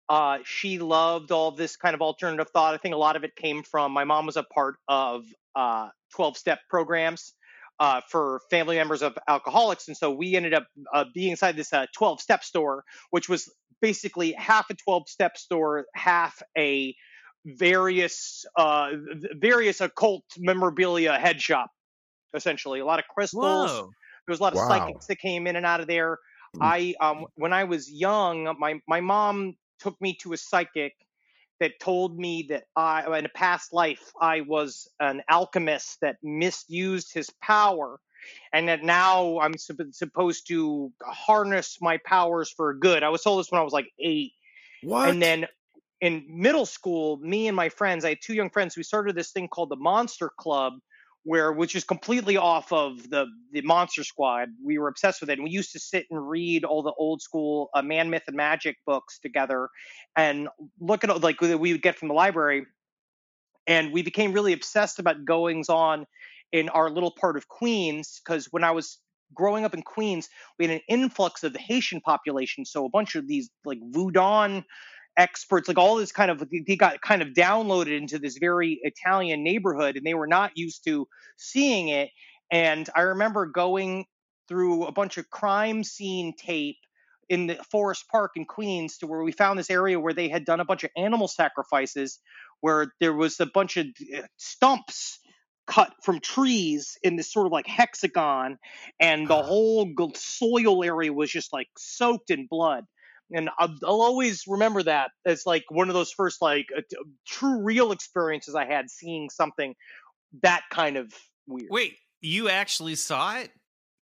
Uh, 0.09 0.39
she 0.45 0.79
loved 0.79 1.33
all 1.33 1.51
this 1.51 1.77
kind 1.77 1.95
of 1.95 2.01
alternative 2.01 2.49
thought. 2.51 2.75
I 2.75 2.79
think 2.79 2.95
a 2.95 2.99
lot 2.99 3.17
of 3.17 3.25
it 3.25 3.37
came 3.37 3.63
from 3.63 3.93
my 3.93 4.05
mom 4.05 4.27
was 4.27 4.37
a 4.37 4.43
part 4.43 4.77
of 4.89 5.25
uh, 5.55 5.89
12 6.15 6.37
step 6.39 6.61
programs 6.71 7.35
uh, 7.81 8.01
for 8.09 8.41
family 8.51 8.77
members 8.77 9.03
of 9.03 9.19
alcoholics. 9.29 9.89
And 9.89 9.97
so 9.97 10.11
we 10.11 10.35
ended 10.35 10.55
up 10.55 10.67
uh, 10.95 11.05
being 11.15 11.33
inside 11.33 11.57
this 11.57 11.73
12 11.95 12.21
step 12.21 12.43
store, 12.43 12.85
which 13.11 13.29
was 13.29 13.51
basically 13.81 14.33
half 14.33 14.71
a 14.71 14.75
12 14.75 15.09
step 15.09 15.37
store, 15.37 15.85
half 15.95 16.43
a 16.57 16.95
various 17.45 18.45
uh, 18.57 18.91
various 19.35 19.81
occult 19.81 20.25
memorabilia 20.37 21.19
head 21.19 21.41
shop, 21.41 21.71
essentially. 22.35 22.81
A 22.81 22.85
lot 22.85 22.99
of 22.99 23.07
crystals. 23.09 23.83
Whoa. 23.83 23.95
There 24.27 24.33
was 24.33 24.41
a 24.41 24.43
lot 24.43 24.53
of 24.53 24.59
Wow. 24.59 24.61
psychics 24.61 25.07
that 25.07 25.19
came 25.19 25.47
in 25.47 25.57
and 25.57 25.67
out 25.67 25.81
of 25.81 25.87
there. 25.87 26.19
I 26.61 26.95
um 27.01 27.27
when 27.37 27.53
I 27.53 27.65
was 27.65 27.91
young, 27.91 28.55
my 28.59 28.81
my 28.89 29.01
mom 29.01 29.55
took 29.79 30.01
me 30.01 30.15
to 30.23 30.33
a 30.33 30.37
psychic 30.37 30.95
that 31.61 31.81
told 31.81 32.19
me 32.19 32.47
that 32.51 32.65
I 32.77 33.19
in 33.19 33.27
a 33.27 33.31
past 33.31 33.73
life 33.73 34.13
I 34.21 34.43
was 34.43 34.89
an 35.01 35.23
alchemist 35.29 35.99
that 36.03 36.17
misused 36.23 37.13
his 37.13 37.31
power 37.43 38.01
and 38.53 38.69
that 38.69 38.83
now 38.83 39.39
I'm 39.41 39.57
sup- 39.59 39.79
supposed 39.93 40.47
to 40.49 40.93
harness 41.03 41.79
my 41.81 41.99
powers 42.05 42.51
for 42.51 42.75
good. 42.75 43.03
I 43.03 43.09
was 43.09 43.23
told 43.23 43.41
this 43.41 43.51
when 43.51 43.61
I 43.61 43.65
was 43.65 43.73
like 43.73 43.91
8 43.99 44.33
What? 44.81 45.15
and 45.15 45.23
then 45.23 45.47
in 46.01 46.25
middle 46.29 46.67
school, 46.67 47.19
me 47.19 47.49
and 47.49 47.57
my 47.57 47.69
friends, 47.69 48.05
I 48.05 48.11
had 48.11 48.19
two 48.23 48.35
young 48.35 48.51
friends, 48.51 48.77
we 48.77 48.83
started 48.85 49.17
this 49.17 49.33
thing 49.33 49.49
called 49.49 49.71
the 49.71 49.77
Monster 49.77 50.31
Club, 50.39 50.75
where 51.25 51.53
which 51.53 51.75
is 51.75 51.85
completely 51.85 52.37
off 52.37 52.73
of 52.73 53.11
the 53.11 53.27
the 53.53 53.61
Monster 53.63 54.05
Squad. 54.05 54.51
We 54.65 54.79
were 54.79 54.89
obsessed 54.89 55.21
with 55.21 55.31
it, 55.31 55.35
and 55.35 55.45
we 55.45 55.51
used 55.51 55.73
to 55.73 55.81
sit 55.81 56.07
and 56.11 56.29
read 56.29 56.65
all 56.65 56.83
the 56.83 56.93
old 56.93 57.23
school 57.23 57.71
uh, 57.75 57.83
Man, 57.83 58.11
Myth, 58.11 58.25
and 58.27 58.37
Magic 58.37 58.77
books 58.87 59.19
together, 59.19 59.69
and 60.17 60.49
look 60.81 61.05
at 61.05 61.21
like 61.21 61.41
we 61.41 61.73
would 61.73 61.83
get 61.83 61.97
from 61.97 62.09
the 62.09 62.15
library, 62.15 62.67
and 63.67 63.93
we 63.93 64.03
became 64.03 64.33
really 64.33 64.53
obsessed 64.53 64.99
about 64.99 65.25
goings 65.25 65.69
on 65.69 66.07
in 66.53 66.69
our 66.71 66.91
little 66.91 67.11
part 67.11 67.37
of 67.37 67.49
Queens 67.49 68.21
because 68.25 68.47
when 68.51 68.65
I 68.65 68.71
was 68.71 68.99
growing 69.35 69.65
up 69.65 69.75
in 69.75 69.83
Queens, 69.83 70.29
we 70.59 70.67
had 70.67 70.75
an 70.75 70.83
influx 70.89 71.45
of 71.45 71.53
the 71.53 71.59
Haitian 71.59 72.01
population, 72.01 72.65
so 72.65 72.87
a 72.87 72.91
bunch 72.91 73.15
of 73.15 73.29
these 73.29 73.51
like 73.65 73.81
Voudon 73.91 74.65
experts, 75.19 75.69
like 75.69 75.79
all 75.79 75.97
this 75.97 76.13
kind 76.13 76.31
of, 76.31 76.43
they 76.67 76.77
got 76.77 77.03
kind 77.03 77.21
of 77.21 77.29
downloaded 77.29 77.97
into 77.97 78.19
this 78.19 78.39
very 78.39 78.79
Italian 78.83 79.43
neighborhood, 79.43 79.97
and 79.97 80.07
they 80.07 80.15
were 80.15 80.29
not 80.29 80.53
used 80.55 80.85
to 80.85 81.07
seeing 81.37 81.89
it. 81.89 82.09
And 82.51 82.89
I 82.95 83.03
remember 83.03 83.47
going 83.47 84.07
through 84.49 84.87
a 84.87 84.93
bunch 84.93 85.19
of 85.19 85.29
crime 85.29 85.85
scene 85.85 86.35
tape 86.39 86.79
in 87.29 87.49
the 87.49 87.57
Forest 87.71 88.05
Park 88.11 88.33
in 88.37 88.47
Queens 88.47 88.99
to 88.99 89.07
where 89.07 89.23
we 89.23 89.33
found 89.33 89.59
this 89.59 89.71
area 89.71 90.01
where 90.01 90.15
they 90.15 90.29
had 90.29 90.47
done 90.47 90.61
a 90.61 90.65
bunch 90.65 90.85
of 90.85 90.91
animal 90.97 91.29
sacrifices, 91.29 92.21
where 92.61 92.87
there 93.01 93.13
was 93.13 93.39
a 93.41 93.47
bunch 93.47 93.77
of 93.77 93.87
uh, 94.17 94.23
stumps 94.39 95.19
cut 95.67 95.93
from 96.03 96.21
trees 96.21 96.97
in 97.03 97.17
this 97.17 97.31
sort 97.31 97.47
of 97.47 97.53
like 97.53 97.67
hexagon, 97.67 98.57
and 98.99 99.29
the 99.29 99.43
whole 99.43 99.87
soil 100.15 100.83
area 100.83 101.13
was 101.13 101.31
just 101.31 101.53
like 101.53 101.69
soaked 101.77 102.31
in 102.31 102.47
blood. 102.49 102.85
And 103.33 103.51
I'll, 103.59 103.75
I'll 103.85 104.01
always 104.03 104.45
remember 104.47 104.83
that 104.85 105.11
as 105.27 105.43
like 105.45 105.65
one 105.69 105.89
of 105.89 105.95
those 105.95 106.11
first 106.13 106.41
like 106.41 106.67
uh, 106.77 106.81
true 107.27 107.63
real 107.63 107.93
experiences 107.93 108.55
I 108.55 108.65
had 108.65 108.89
seeing 108.91 109.29
something 109.31 109.75
that 110.43 110.63
kind 110.71 110.97
of 110.97 111.13
weird. 111.47 111.69
Wait, 111.71 111.97
you 112.21 112.49
actually 112.49 112.95
saw 112.95 113.39
it? 113.39 113.51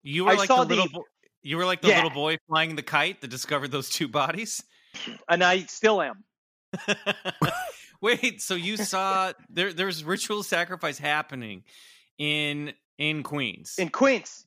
You 0.03 0.25
were 0.25 0.33
I 0.33 0.35
like 0.35 0.49
the 0.49 0.65
little 0.65 0.85
the- 0.87 0.91
bo- 0.91 1.05
you 1.43 1.57
were 1.57 1.65
like 1.67 1.81
the 1.83 1.89
Yeah. 1.89 1.97
little 1.97 2.11
boy 2.11 2.37
flying 2.49 2.77
the 2.77 2.83
kite 2.83 3.21
that 3.21 3.29
discovered 3.29 3.71
those 3.71 3.91
two 3.91 4.09
bodies? 4.09 4.63
And 5.29 5.45
I 5.45 5.61
still 5.65 6.01
am. 6.03 6.25
Wait, 8.03 8.41
so 8.41 8.55
you 8.55 8.77
saw 8.77 9.33
there 9.51 9.73
there's 9.73 10.03
ritual 10.05 10.43
sacrifice 10.43 10.99
happening 10.99 11.65
in 12.19 12.73
in 12.99 13.23
Queens. 13.23 13.75
in 13.79 13.89
Queens. 13.91 14.47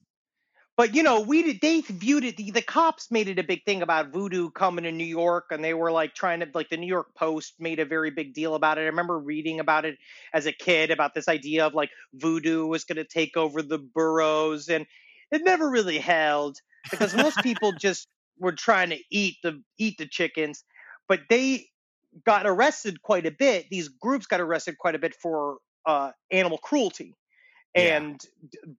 But 0.75 0.96
you 0.96 1.03
know, 1.03 1.22
we 1.22 1.44
did. 1.44 1.62
They 1.62 1.82
viewed 1.82 2.24
it. 2.24 2.38
The, 2.38 2.50
the 2.50 2.62
cops 2.62 3.12
made 3.12 3.27
it 3.27 3.38
a 3.38 3.44
big 3.44 3.63
thing 3.63 3.84
about 3.84 4.12
voodoo 4.12 4.50
coming 4.50 4.86
to 4.86 4.92
New 4.92 5.03
York, 5.03 5.46
and 5.51 5.63
they 5.63 5.75
were 5.75 5.92
like 5.92 6.15
trying 6.15 6.39
to 6.39 6.48
like 6.53 6.70
the 6.70 6.77
New 6.77 6.88
York 6.88 7.13
Post 7.15 7.53
made 7.60 7.80
a 7.80 7.86
very 7.86 8.10
big 8.10 8.34
deal 8.34 8.56
about 8.56 8.80
it. 8.80 8.82
I 8.82 8.86
remember 8.86 9.20
reading 9.20 9.60
about 9.60 9.86
it 9.86 9.98
as 10.34 10.48
a 10.48 10.51
kid 10.51 10.89
about 10.89 11.13
this 11.13 11.27
idea 11.27 11.68
of 11.68 11.75
like 11.75 11.92
voodoo 12.13 12.65
was 12.65 12.86
going 12.86 12.96
to 12.96 13.03
take 13.03 13.38
over 13.38 13.62
the 13.62 13.77
boroughs, 13.77 14.68
and 14.68 14.88
it 15.32 15.44
never 15.44 15.70
really 15.70 16.00
held 16.00 16.58
because 16.89 17.15
most 17.15 17.38
people 17.44 17.74
just 17.74 18.08
were 18.39 18.53
trying 18.53 18.89
to 18.89 19.00
eat 19.12 19.36
the 19.44 19.62
eat 19.77 20.00
the 20.00 20.08
chickens, 20.08 20.63
but 21.08 21.20
they 21.30 21.68
got 22.25 22.48
arrested 22.48 23.00
quite 23.03 23.27
a 23.27 23.32
bit. 23.32 23.68
These 23.70 23.89
groups 23.89 24.25
got 24.25 24.42
arrested 24.42 24.80
quite 24.80 24.96
a 24.96 25.00
bit 25.00 25.13
for 25.13 25.58
uh, 25.86 26.12
animal 26.32 26.58
cruelty 26.58 27.13
Yeah. 27.75 28.06
and 28.06 28.24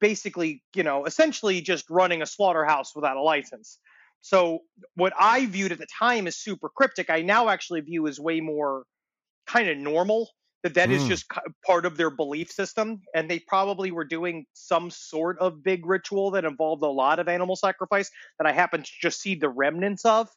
basically, 0.01 0.63
you 0.75 0.83
know, 0.83 1.05
essentially 1.07 1.61
just 1.61 1.91
running 1.91 2.23
a 2.23 2.27
slaughterhouse 2.27 2.95
without 2.95 3.17
a 3.17 3.23
license. 3.23 3.79
So 4.21 4.61
what 4.95 5.13
I 5.19 5.47
viewed 5.47 5.73
at 5.73 5.79
the 5.79 5.87
time 5.99 6.27
as 6.27 6.37
super 6.37 6.69
cryptic, 6.69 7.11
I 7.11 7.23
now 7.23 7.49
actually 7.49 7.81
view 7.81 8.07
as 8.07 8.21
way 8.21 8.41
more 8.41 8.85
kind 9.47 9.69
of 9.69 9.79
normal. 9.79 10.31
That 10.63 10.75
that 10.75 10.91
is 10.91 11.05
Mm. 11.05 11.07
just 11.07 11.27
part 11.67 11.87
of 11.87 11.99
their 11.99 12.11
belief 12.11 12.51
system, 12.51 13.03
and 13.15 13.31
they 13.31 13.39
probably 13.39 13.91
were 13.93 14.05
doing 14.05 14.47
some 14.55 14.91
sort 14.91 15.39
of 15.39 15.63
big 15.63 15.87
ritual 15.87 16.31
that 16.33 16.45
involved 16.47 16.83
a 16.83 16.89
lot 16.89 17.19
of 17.19 17.29
animal 17.29 17.57
sacrifice 17.57 18.11
that 18.39 18.47
I 18.49 18.53
happen 18.53 18.83
to 18.83 18.91
just 19.03 19.21
see 19.21 19.35
the 19.35 19.51
remnants 19.51 20.05
of. 20.07 20.31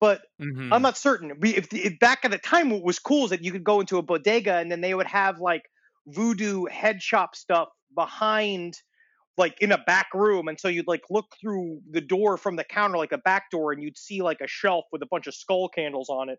But 0.00 0.22
Mhm. 0.38 0.66
I'm 0.70 0.82
not 0.82 0.96
certain. 0.96 1.38
We, 1.40 1.54
if, 1.56 1.72
if 1.72 1.98
back 1.98 2.24
at 2.24 2.30
the 2.30 2.38
time, 2.38 2.70
what 2.70 2.82
was 2.82 2.98
cool 2.98 3.24
is 3.24 3.30
that 3.30 3.44
you 3.44 3.52
could 3.52 3.64
go 3.64 3.80
into 3.80 3.98
a 3.98 4.02
bodega 4.02 4.54
and 4.56 4.70
then 4.70 4.80
they 4.80 4.94
would 4.94 5.06
have 5.06 5.38
like 5.40 5.62
voodoo 6.06 6.64
head 6.66 7.02
shop 7.02 7.36
stuff 7.36 7.68
behind, 7.94 8.74
like 9.36 9.60
in 9.60 9.72
a 9.72 9.78
back 9.78 10.08
room, 10.14 10.48
and 10.48 10.58
so 10.58 10.68
you'd 10.68 10.88
like 10.88 11.02
look 11.10 11.26
through 11.40 11.80
the 11.90 12.00
door 12.00 12.36
from 12.36 12.56
the 12.56 12.64
counter, 12.64 12.96
like 12.96 13.12
a 13.12 13.18
back 13.18 13.50
door, 13.50 13.72
and 13.72 13.82
you'd 13.82 13.98
see 13.98 14.22
like 14.22 14.40
a 14.40 14.48
shelf 14.48 14.84
with 14.92 15.02
a 15.02 15.06
bunch 15.06 15.26
of 15.26 15.34
skull 15.34 15.68
candles 15.68 16.08
on 16.08 16.28
it. 16.28 16.38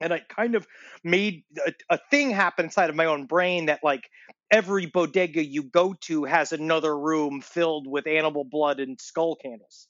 And 0.00 0.12
i 0.12 0.20
kind 0.28 0.54
of 0.54 0.66
made 1.04 1.44
a, 1.66 1.72
a 1.88 1.98
thing 2.10 2.30
happen 2.30 2.66
inside 2.66 2.90
of 2.90 2.96
my 2.96 3.06
own 3.06 3.26
brain 3.26 3.66
that 3.66 3.80
like 3.82 4.02
every 4.50 4.86
bodega 4.86 5.42
you 5.42 5.62
go 5.62 5.94
to 6.02 6.24
has 6.24 6.52
another 6.52 6.98
room 6.98 7.40
filled 7.40 7.86
with 7.86 8.06
animal 8.06 8.44
blood 8.44 8.80
and 8.80 9.00
skull 9.00 9.36
candles. 9.36 9.88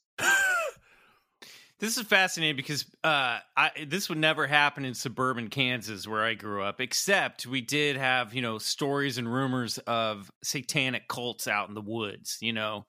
This 1.79 1.97
is 1.97 2.03
fascinating 2.07 2.55
because 2.55 2.85
uh, 3.03 3.39
I, 3.57 3.71
this 3.87 4.07
would 4.07 4.17
never 4.17 4.47
happen 4.47 4.85
in 4.85 4.93
suburban 4.93 5.49
Kansas 5.49 6.07
where 6.07 6.23
I 6.23 6.33
grew 6.33 6.63
up, 6.63 6.79
except 6.79 7.45
we 7.45 7.59
did 7.59 7.97
have, 7.97 8.33
you 8.33 8.41
know, 8.41 8.57
stories 8.59 9.17
and 9.17 9.31
rumors 9.31 9.77
of 9.79 10.31
satanic 10.41 11.09
cults 11.09 11.47
out 11.47 11.67
in 11.67 11.75
the 11.75 11.81
woods, 11.81 12.37
you 12.39 12.53
know. 12.53 12.85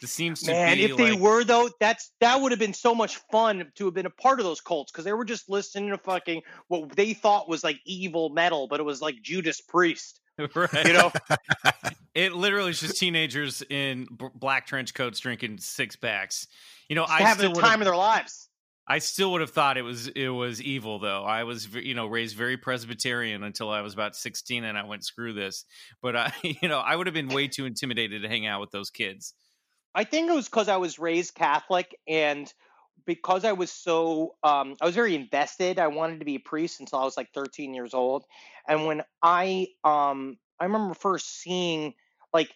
This 0.00 0.12
seems 0.12 0.40
to 0.44 0.52
Man, 0.52 0.76
be 0.78 0.84
if 0.84 0.96
they 0.96 1.10
like- 1.10 1.20
were 1.20 1.44
though, 1.44 1.68
that's 1.78 2.12
that 2.20 2.40
would 2.40 2.52
have 2.52 2.58
been 2.58 2.72
so 2.72 2.94
much 2.94 3.16
fun 3.30 3.70
to 3.74 3.84
have 3.84 3.92
been 3.94 4.06
a 4.06 4.10
part 4.10 4.38
of 4.38 4.44
those 4.46 4.60
cults 4.60 4.90
because 4.90 5.04
they 5.04 5.12
were 5.12 5.26
just 5.26 5.50
listening 5.50 5.90
to 5.90 5.98
fucking 5.98 6.40
what 6.68 6.96
they 6.96 7.12
thought 7.12 7.50
was 7.50 7.62
like 7.62 7.78
evil 7.84 8.30
metal, 8.30 8.66
but 8.66 8.80
it 8.80 8.84
was 8.84 9.02
like 9.02 9.16
Judas 9.20 9.60
Priest. 9.60 10.20
right. 10.54 10.86
You 10.86 10.94
know, 10.94 11.12
It 12.14 12.32
literally 12.32 12.70
is 12.70 12.80
just 12.80 12.98
teenagers 12.98 13.62
in 13.70 14.06
b- 14.16 14.26
black 14.34 14.66
trench 14.66 14.94
coats 14.94 15.20
drinking 15.20 15.58
six 15.58 15.96
packs. 15.96 16.48
You 16.88 16.96
know, 16.96 17.06
I 17.08 17.22
having 17.22 17.50
still 17.50 17.52
the 17.52 17.60
time 17.60 17.80
of 17.80 17.86
their 17.86 17.96
lives. 17.96 18.48
I 18.88 18.98
still 18.98 19.30
would 19.32 19.40
have 19.40 19.50
thought 19.50 19.76
it 19.76 19.82
was 19.82 20.08
it 20.08 20.30
was 20.30 20.60
evil 20.60 20.98
though. 20.98 21.22
I 21.22 21.44
was 21.44 21.72
you 21.72 21.94
know 21.94 22.06
raised 22.06 22.36
very 22.36 22.56
Presbyterian 22.56 23.44
until 23.44 23.70
I 23.70 23.82
was 23.82 23.94
about 23.94 24.16
sixteen, 24.16 24.64
and 24.64 24.76
I 24.76 24.84
went 24.84 25.04
screw 25.04 25.32
this. 25.32 25.64
But 26.02 26.16
I 26.16 26.32
you 26.42 26.68
know 26.68 26.80
I 26.80 26.96
would 26.96 27.06
have 27.06 27.14
been 27.14 27.28
way 27.28 27.46
too 27.46 27.66
intimidated 27.66 28.22
to 28.22 28.28
hang 28.28 28.46
out 28.46 28.60
with 28.60 28.72
those 28.72 28.90
kids. 28.90 29.34
I 29.94 30.04
think 30.04 30.28
it 30.28 30.34
was 30.34 30.46
because 30.46 30.68
I 30.68 30.76
was 30.76 30.98
raised 30.98 31.34
Catholic 31.34 31.96
and 32.08 32.52
because 33.06 33.44
I 33.44 33.52
was 33.52 33.70
so 33.70 34.34
um, 34.42 34.76
I 34.80 34.86
was 34.86 34.94
very 34.94 35.14
invested. 35.14 35.78
I 35.78 35.86
wanted 35.86 36.18
to 36.18 36.24
be 36.24 36.36
a 36.36 36.40
priest 36.40 36.80
until 36.80 36.98
I 36.98 37.04
was 37.04 37.16
like 37.16 37.28
13 37.32 37.74
years 37.74 37.94
old. 37.94 38.24
And 38.66 38.86
when 38.86 39.02
I 39.22 39.68
um 39.84 40.36
I 40.60 40.64
remember 40.64 40.94
first 40.94 41.40
seeing 41.40 41.94
like 42.32 42.50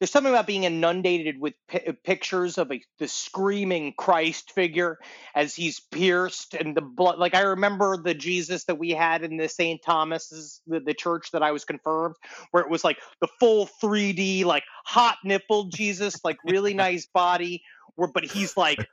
there's 0.00 0.10
something 0.10 0.32
about 0.32 0.46
being 0.46 0.64
inundated 0.64 1.38
with 1.38 1.52
pi- 1.68 1.84
uh, 1.88 1.92
pictures 2.04 2.56
of 2.56 2.72
a 2.72 2.80
the 2.98 3.06
screaming 3.06 3.92
Christ 3.96 4.52
figure 4.52 4.98
as 5.34 5.54
he's 5.54 5.78
pierced 5.78 6.54
and 6.54 6.74
the 6.74 6.80
blood. 6.80 7.18
Like 7.18 7.34
I 7.34 7.42
remember 7.42 7.98
the 7.98 8.14
Jesus 8.14 8.64
that 8.64 8.78
we 8.78 8.90
had 8.90 9.24
in 9.24 9.36
the 9.36 9.48
St. 9.48 9.82
Thomas's 9.82 10.62
the, 10.66 10.80
the 10.80 10.94
church 10.94 11.32
that 11.32 11.42
I 11.42 11.52
was 11.52 11.64
confirmed, 11.64 12.14
where 12.50 12.62
it 12.62 12.70
was 12.70 12.82
like 12.82 12.96
the 13.20 13.28
full 13.38 13.68
3D 13.82 14.44
like 14.44 14.64
hot 14.86 15.18
nipple 15.22 15.64
Jesus, 15.64 16.24
like 16.24 16.38
really 16.44 16.72
nice 16.72 17.06
body. 17.06 17.62
Where 17.96 18.08
but 18.08 18.24
he's 18.24 18.56
like 18.56 18.86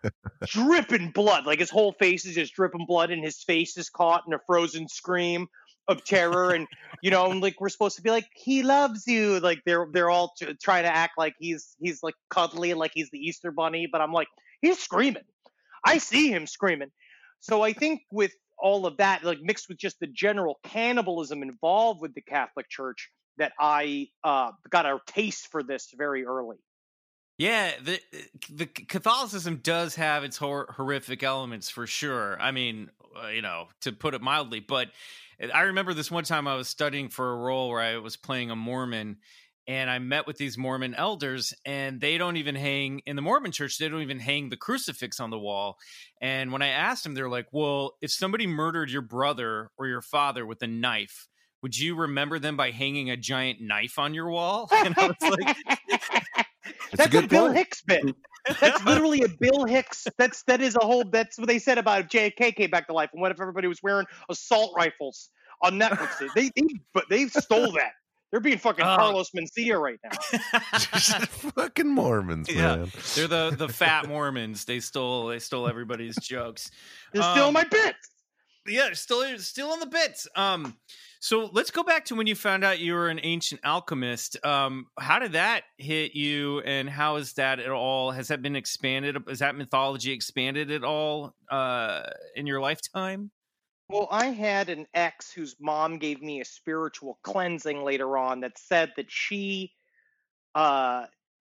dripping 0.46 1.12
blood, 1.12 1.46
like 1.46 1.60
his 1.60 1.70
whole 1.70 1.94
face 1.94 2.26
is 2.26 2.36
just 2.36 2.54
dripping 2.54 2.86
blood, 2.86 3.12
and 3.12 3.24
his 3.24 3.42
face 3.44 3.78
is 3.78 3.90
caught 3.90 4.24
in 4.28 4.34
a 4.34 4.40
frozen 4.46 4.90
scream 4.90 5.48
of 5.88 6.04
terror 6.04 6.52
and 6.52 6.68
you 7.02 7.10
know 7.10 7.32
and 7.32 7.42
like 7.42 7.60
we're 7.60 7.70
supposed 7.70 7.96
to 7.96 8.02
be 8.02 8.10
like 8.10 8.28
he 8.34 8.64
loves 8.64 9.08
you 9.08 9.40
like 9.40 9.60
they're 9.66 9.88
they're 9.94 10.10
all 10.10 10.34
t- 10.38 10.54
trying 10.62 10.84
to 10.84 10.94
act 10.94 11.14
like 11.18 11.34
he's 11.40 11.76
he's 11.80 12.04
like 12.04 12.16
cuddly 12.30 12.74
like 12.74 12.92
he's 12.94 13.10
the 13.12 13.20
easter 13.20 13.52
bunny 13.52 13.88
but 13.90 14.02
i'm 14.02 14.12
like 14.12 14.28
he's 14.62 14.80
screaming 14.80 15.24
i 15.86 15.98
see 15.98 16.30
him 16.30 16.46
screaming 16.46 16.92
so 17.40 17.62
i 17.62 17.72
think 17.72 18.02
with 18.12 18.34
all 18.60 18.86
of 18.86 18.98
that 18.98 19.24
like 19.24 19.40
mixed 19.42 19.70
with 19.70 19.78
just 19.78 19.98
the 20.00 20.08
general 20.08 20.60
cannibalism 20.64 21.42
involved 21.42 22.02
with 22.02 22.14
the 22.16 22.22
catholic 22.22 22.68
church 22.70 23.10
that 23.38 23.54
I 23.60 24.08
uh, 24.24 24.52
got 24.70 24.86
a 24.86 25.00
taste 25.08 25.48
for 25.52 25.64
this 25.64 25.94
very 25.96 26.26
early. 26.26 26.58
Yeah, 27.38 27.72
the 27.84 28.00
the 28.52 28.66
Catholicism 28.66 29.58
does 29.58 29.94
have 29.96 30.24
its 30.24 30.38
hor- 30.38 30.74
horrific 30.76 31.22
elements 31.22 31.70
for 31.70 31.86
sure. 31.86 32.36
I 32.42 32.50
mean, 32.50 32.90
Uh, 33.24 33.30
you 33.30 33.42
know, 33.42 33.68
to 33.82 33.92
put 33.92 34.14
it 34.14 34.22
mildly, 34.22 34.60
but 34.60 34.90
I 35.54 35.62
remember 35.62 35.94
this 35.94 36.12
one 36.12 36.24
time 36.24 36.48
I 36.48 36.56
was 36.56 36.68
studying 36.68 37.10
for 37.10 37.32
a 37.32 37.38
role 37.38 37.70
where 37.70 37.82
I 37.82 37.98
was 37.98 38.18
playing 38.18 38.52
a 38.52 38.56
Mormon 38.56 39.18
and 39.68 39.90
I 39.90 40.00
met 40.00 40.26
with 40.26 40.38
these 40.38 40.58
Mormon 40.58 40.96
elders, 40.96 41.54
and 41.66 42.00
they 42.00 42.18
don't 42.18 42.38
even 42.38 42.56
hang 42.56 43.02
in 43.06 43.18
the 43.18 43.22
Mormon 43.22 43.52
church, 43.52 43.78
they 43.78 43.90
don't 43.90 44.02
even 44.02 44.20
hang 44.20 44.50
the 44.50 44.56
crucifix 44.56 45.20
on 45.20 45.30
the 45.30 45.38
wall. 45.38 45.78
And 46.22 46.54
when 46.54 46.62
I 46.62 46.68
asked 46.70 47.04
them, 47.04 47.14
they're 47.14 47.30
like, 47.30 47.48
Well, 47.52 47.98
if 48.02 48.12
somebody 48.12 48.48
murdered 48.48 48.90
your 48.90 49.02
brother 49.02 49.70
or 49.78 49.88
your 49.88 50.02
father 50.02 50.46
with 50.46 50.62
a 50.64 50.68
knife, 50.68 51.28
would 51.62 51.78
you 51.78 51.96
remember 51.96 52.40
them 52.40 52.56
by 52.56 52.72
hanging 52.72 53.10
a 53.10 53.18
giant 53.18 53.60
knife 53.60 54.00
on 54.00 54.14
your 54.14 54.30
wall? 54.30 54.70
And 54.72 54.96
I 54.98 55.08
was 55.08 55.38
like, 55.40 55.58
It's 56.92 56.98
That's 56.98 57.14
a 57.14 57.18
a, 57.18 57.22
good 57.22 57.30
Bill 57.30 57.46
point. 57.48 57.58
Hicks 57.58 57.82
bit. 57.82 58.04
That's 58.60 58.84
literally 58.86 59.22
a 59.24 59.28
Bill 59.28 59.66
Hicks. 59.66 60.08
That's 60.18 60.44
that 60.44 60.62
is 60.62 60.76
a 60.76 60.86
whole. 60.86 61.04
That's 61.04 61.38
what 61.38 61.48
they 61.48 61.60
said 61.60 61.78
about 61.78 62.02
if 62.02 62.08
JFK 62.08 62.56
came 62.56 62.70
back 62.70 62.88
to 62.88 62.94
life, 62.94 63.10
and 63.14 63.22
what 63.22 63.32
if 63.32 63.40
everybody 63.42 63.68
was 63.68 63.82
wearing 63.84 64.06
assault 64.30 64.74
rifles 64.76 65.30
on 65.62 65.74
Netflix? 65.80 66.24
they 66.36 66.50
they 66.56 66.68
but 66.94 67.06
they 67.10 67.28
stole 67.28 67.72
that. 67.74 67.92
They're 68.32 68.42
being 68.42 68.58
fucking 68.58 68.84
Oh. 68.84 68.96
Carlos 68.98 69.30
Mencia 69.32 69.80
right 69.80 69.98
now. 70.04 70.80
Fucking 71.56 71.88
Mormons, 71.90 72.50
Yeah. 72.50 72.76
man. 72.78 72.92
They're 73.16 73.28
the 73.28 73.56
the 73.58 73.70
fat 73.70 74.08
Mormons. 74.08 74.66
They 74.66 74.80
stole 74.82 75.28
they 75.28 75.40
stole 75.40 75.68
everybody's 75.68 76.16
jokes. 76.18 76.70
They're 77.14 77.24
Um, 77.24 77.32
stealing 77.32 77.54
my 77.54 77.64
bits. 77.64 78.10
Yeah, 78.68 78.94
still 78.94 79.38
still 79.40 79.72
on 79.72 79.80
the 79.80 79.86
bits. 79.86 80.28
Um, 80.36 80.78
so 81.20 81.50
let's 81.52 81.72
go 81.72 81.84
back 81.84 82.06
to 82.06 82.16
when 82.16 82.28
you 82.28 82.36
found 82.36 82.64
out 82.64 82.80
you 82.80 82.94
were 82.94 83.10
an 83.10 83.20
ancient 83.24 83.62
alchemist. 83.64 84.44
Um, 84.46 84.88
how 85.00 85.20
did 85.20 85.34
that 85.34 85.64
hit 85.78 86.14
you, 86.14 86.60
and 86.62 86.90
how 86.90 87.16
is 87.16 87.34
that 87.34 87.60
at 87.60 87.70
all? 87.70 88.12
Has 88.12 88.28
that 88.28 88.42
been 88.42 88.56
expanded? 88.56 89.18
Is 89.28 89.40
that 89.40 89.56
mythology 89.56 90.12
expanded 90.12 90.72
at 90.72 90.84
all 90.84 91.34
uh, 91.50 92.04
in 92.36 92.46
your 92.46 92.62
lifetime? 92.62 93.32
Well, 93.90 94.08
I 94.12 94.28
had 94.28 94.70
an 94.70 94.86
ex 94.94 95.32
whose 95.32 95.56
mom 95.60 95.98
gave 95.98 96.22
me 96.22 96.42
a 96.42 96.46
spiritual 96.46 97.20
cleansing 97.24 97.84
later 97.84 98.18
on 98.18 98.42
that 98.42 98.58
said 98.58 98.92
that 98.98 99.10
she 99.10 99.74
uh 100.56 101.06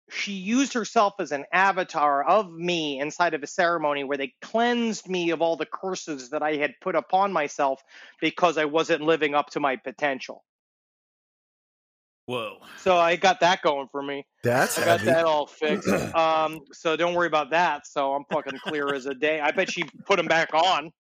she 0.09 0.33
used 0.33 0.73
herself 0.73 1.15
as 1.19 1.31
an 1.31 1.45
avatar 1.51 2.23
of 2.23 2.51
me 2.51 2.99
inside 2.99 3.33
of 3.33 3.43
a 3.43 3.47
ceremony 3.47 4.03
where 4.03 4.17
they 4.17 4.33
cleansed 4.41 5.07
me 5.07 5.31
of 5.31 5.41
all 5.41 5.57
the 5.57 5.65
curses 5.65 6.29
that 6.29 6.41
I 6.41 6.55
had 6.55 6.75
put 6.81 6.95
upon 6.95 7.33
myself 7.33 7.81
because 8.21 8.57
I 8.57 8.65
wasn't 8.65 9.01
living 9.01 9.35
up 9.35 9.49
to 9.51 9.59
my 9.59 9.75
potential. 9.75 10.43
Whoa! 12.25 12.57
So 12.77 12.97
I 12.97 13.15
got 13.15 13.39
that 13.39 13.61
going 13.61 13.87
for 13.91 14.01
me. 14.01 14.25
That's 14.43 14.77
I 14.77 14.85
got 14.85 14.99
heavy. 14.99 15.11
that 15.11 15.25
all 15.25 15.47
fixed. 15.47 15.87
Um, 16.17 16.61
so 16.73 16.95
don't 16.95 17.13
worry 17.13 17.27
about 17.27 17.51
that. 17.51 17.85
So 17.85 18.13
I'm 18.13 18.23
fucking 18.31 18.59
clear 18.63 18.91
as 18.93 19.05
a 19.05 19.13
day. 19.13 19.39
I 19.39 19.51
bet 19.51 19.71
she 19.71 19.83
put 20.05 20.17
them 20.17 20.25
back 20.25 20.53
on 20.53 20.91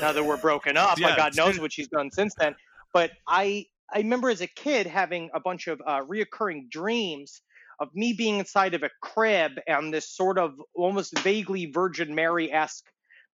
now 0.00 0.12
that 0.12 0.24
we're 0.24 0.36
broken 0.36 0.76
up. 0.76 0.98
Yeah, 0.98 1.16
God 1.16 1.36
knows 1.36 1.60
what 1.60 1.72
she's 1.72 1.86
done 1.86 2.10
since 2.10 2.34
then. 2.34 2.56
But 2.92 3.12
I 3.26 3.66
I 3.92 3.98
remember 3.98 4.30
as 4.30 4.40
a 4.40 4.46
kid 4.46 4.86
having 4.86 5.30
a 5.32 5.40
bunch 5.40 5.68
of 5.68 5.80
uh, 5.86 6.02
reoccurring 6.02 6.70
dreams 6.70 7.40
of 7.80 7.94
me 7.94 8.12
being 8.12 8.38
inside 8.38 8.74
of 8.74 8.82
a 8.82 8.90
crib 9.00 9.52
and 9.66 9.92
this 9.92 10.08
sort 10.08 10.38
of 10.38 10.54
almost 10.74 11.18
vaguely 11.20 11.66
Virgin 11.66 12.14
Mary 12.14 12.52
esque 12.52 12.84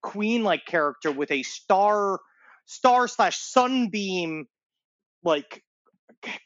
queen 0.03 0.45
like 0.45 0.67
character 0.67 1.11
with 1.11 1.31
a 1.31 1.43
star 1.43 2.21
star 2.67 3.09
slash 3.09 3.39
sunbeam 3.39 4.47
like 5.23 5.63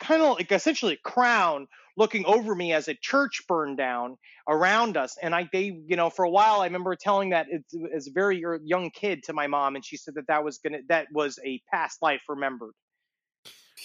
kind 0.01 0.23
of 0.23 0.37
like 0.37 0.51
essentially 0.53 0.95
a 0.95 1.09
crown 1.09 1.67
looking 1.97 2.25
over 2.25 2.55
me 2.55 2.73
as 2.73 2.87
a 2.87 2.95
church 2.95 3.43
burned 3.49 3.77
down 3.77 4.17
around 4.49 4.97
us 4.97 5.17
and 5.21 5.35
i 5.35 5.49
they 5.53 5.77
you 5.87 5.97
know 5.97 6.09
for 6.09 6.25
a 6.25 6.31
while 6.31 6.61
i 6.61 6.65
remember 6.65 6.95
telling 6.95 7.31
that 7.31 7.47
as, 7.53 7.63
as 7.95 8.07
a 8.07 8.13
very 8.13 8.43
young 8.63 8.91
kid 8.91 9.25
to 9.25 9.33
my 9.33 9.49
mom 9.49 9.75
and 9.75 9.85
she 9.85 9.97
said 9.97 10.15
that 10.15 10.27
that 10.29 10.45
was 10.45 10.59
gonna 10.59 10.79
that 10.89 11.07
was 11.13 11.39
a 11.45 11.61
past 11.73 12.01
life 12.01 12.23
remembered 12.29 12.73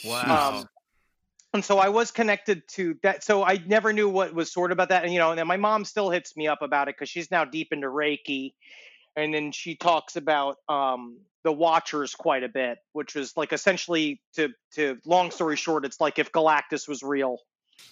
Wow! 0.04 0.60
um, 0.60 0.70
and 1.54 1.64
so 1.64 1.78
I 1.78 1.90
was 1.90 2.10
connected 2.12 2.68
to 2.70 2.98
that. 3.04 3.24
So 3.24 3.44
I 3.44 3.62
never 3.68 3.94
knew 3.94 4.10
what 4.10 4.34
was 4.34 4.52
sort 4.52 4.72
of 4.72 4.76
about 4.76 4.90
that. 4.90 5.04
And, 5.04 5.14
you 5.14 5.20
know, 5.20 5.30
and 5.30 5.40
then 5.40 5.48
my 5.48 5.58
mom 5.58 5.86
still 5.86 6.10
hits 6.10 6.36
me 6.36 6.48
up 6.48 6.62
about 6.62 6.88
it 6.88 6.96
because 6.96 7.10
she's 7.10 7.30
now 7.30 7.46
deep 7.46 7.72
into 7.72 7.88
Reiki. 7.88 8.54
And 9.16 9.34
then 9.34 9.52
she 9.52 9.76
talks 9.76 10.16
about 10.16 10.58
um, 10.68 11.20
the 11.44 11.52
Watchers 11.52 12.16
quite 12.16 12.44
a 12.44 12.50
bit, 12.50 12.80
which 12.94 13.14
was 13.14 13.38
like 13.38 13.54
essentially 13.54 14.20
to 14.36 14.50
to 14.74 14.98
long 15.06 15.30
story 15.30 15.56
short, 15.56 15.86
it's 15.86 16.02
like 16.02 16.18
if 16.18 16.32
Galactus 16.32 16.88
was 16.88 17.04
real. 17.04 17.38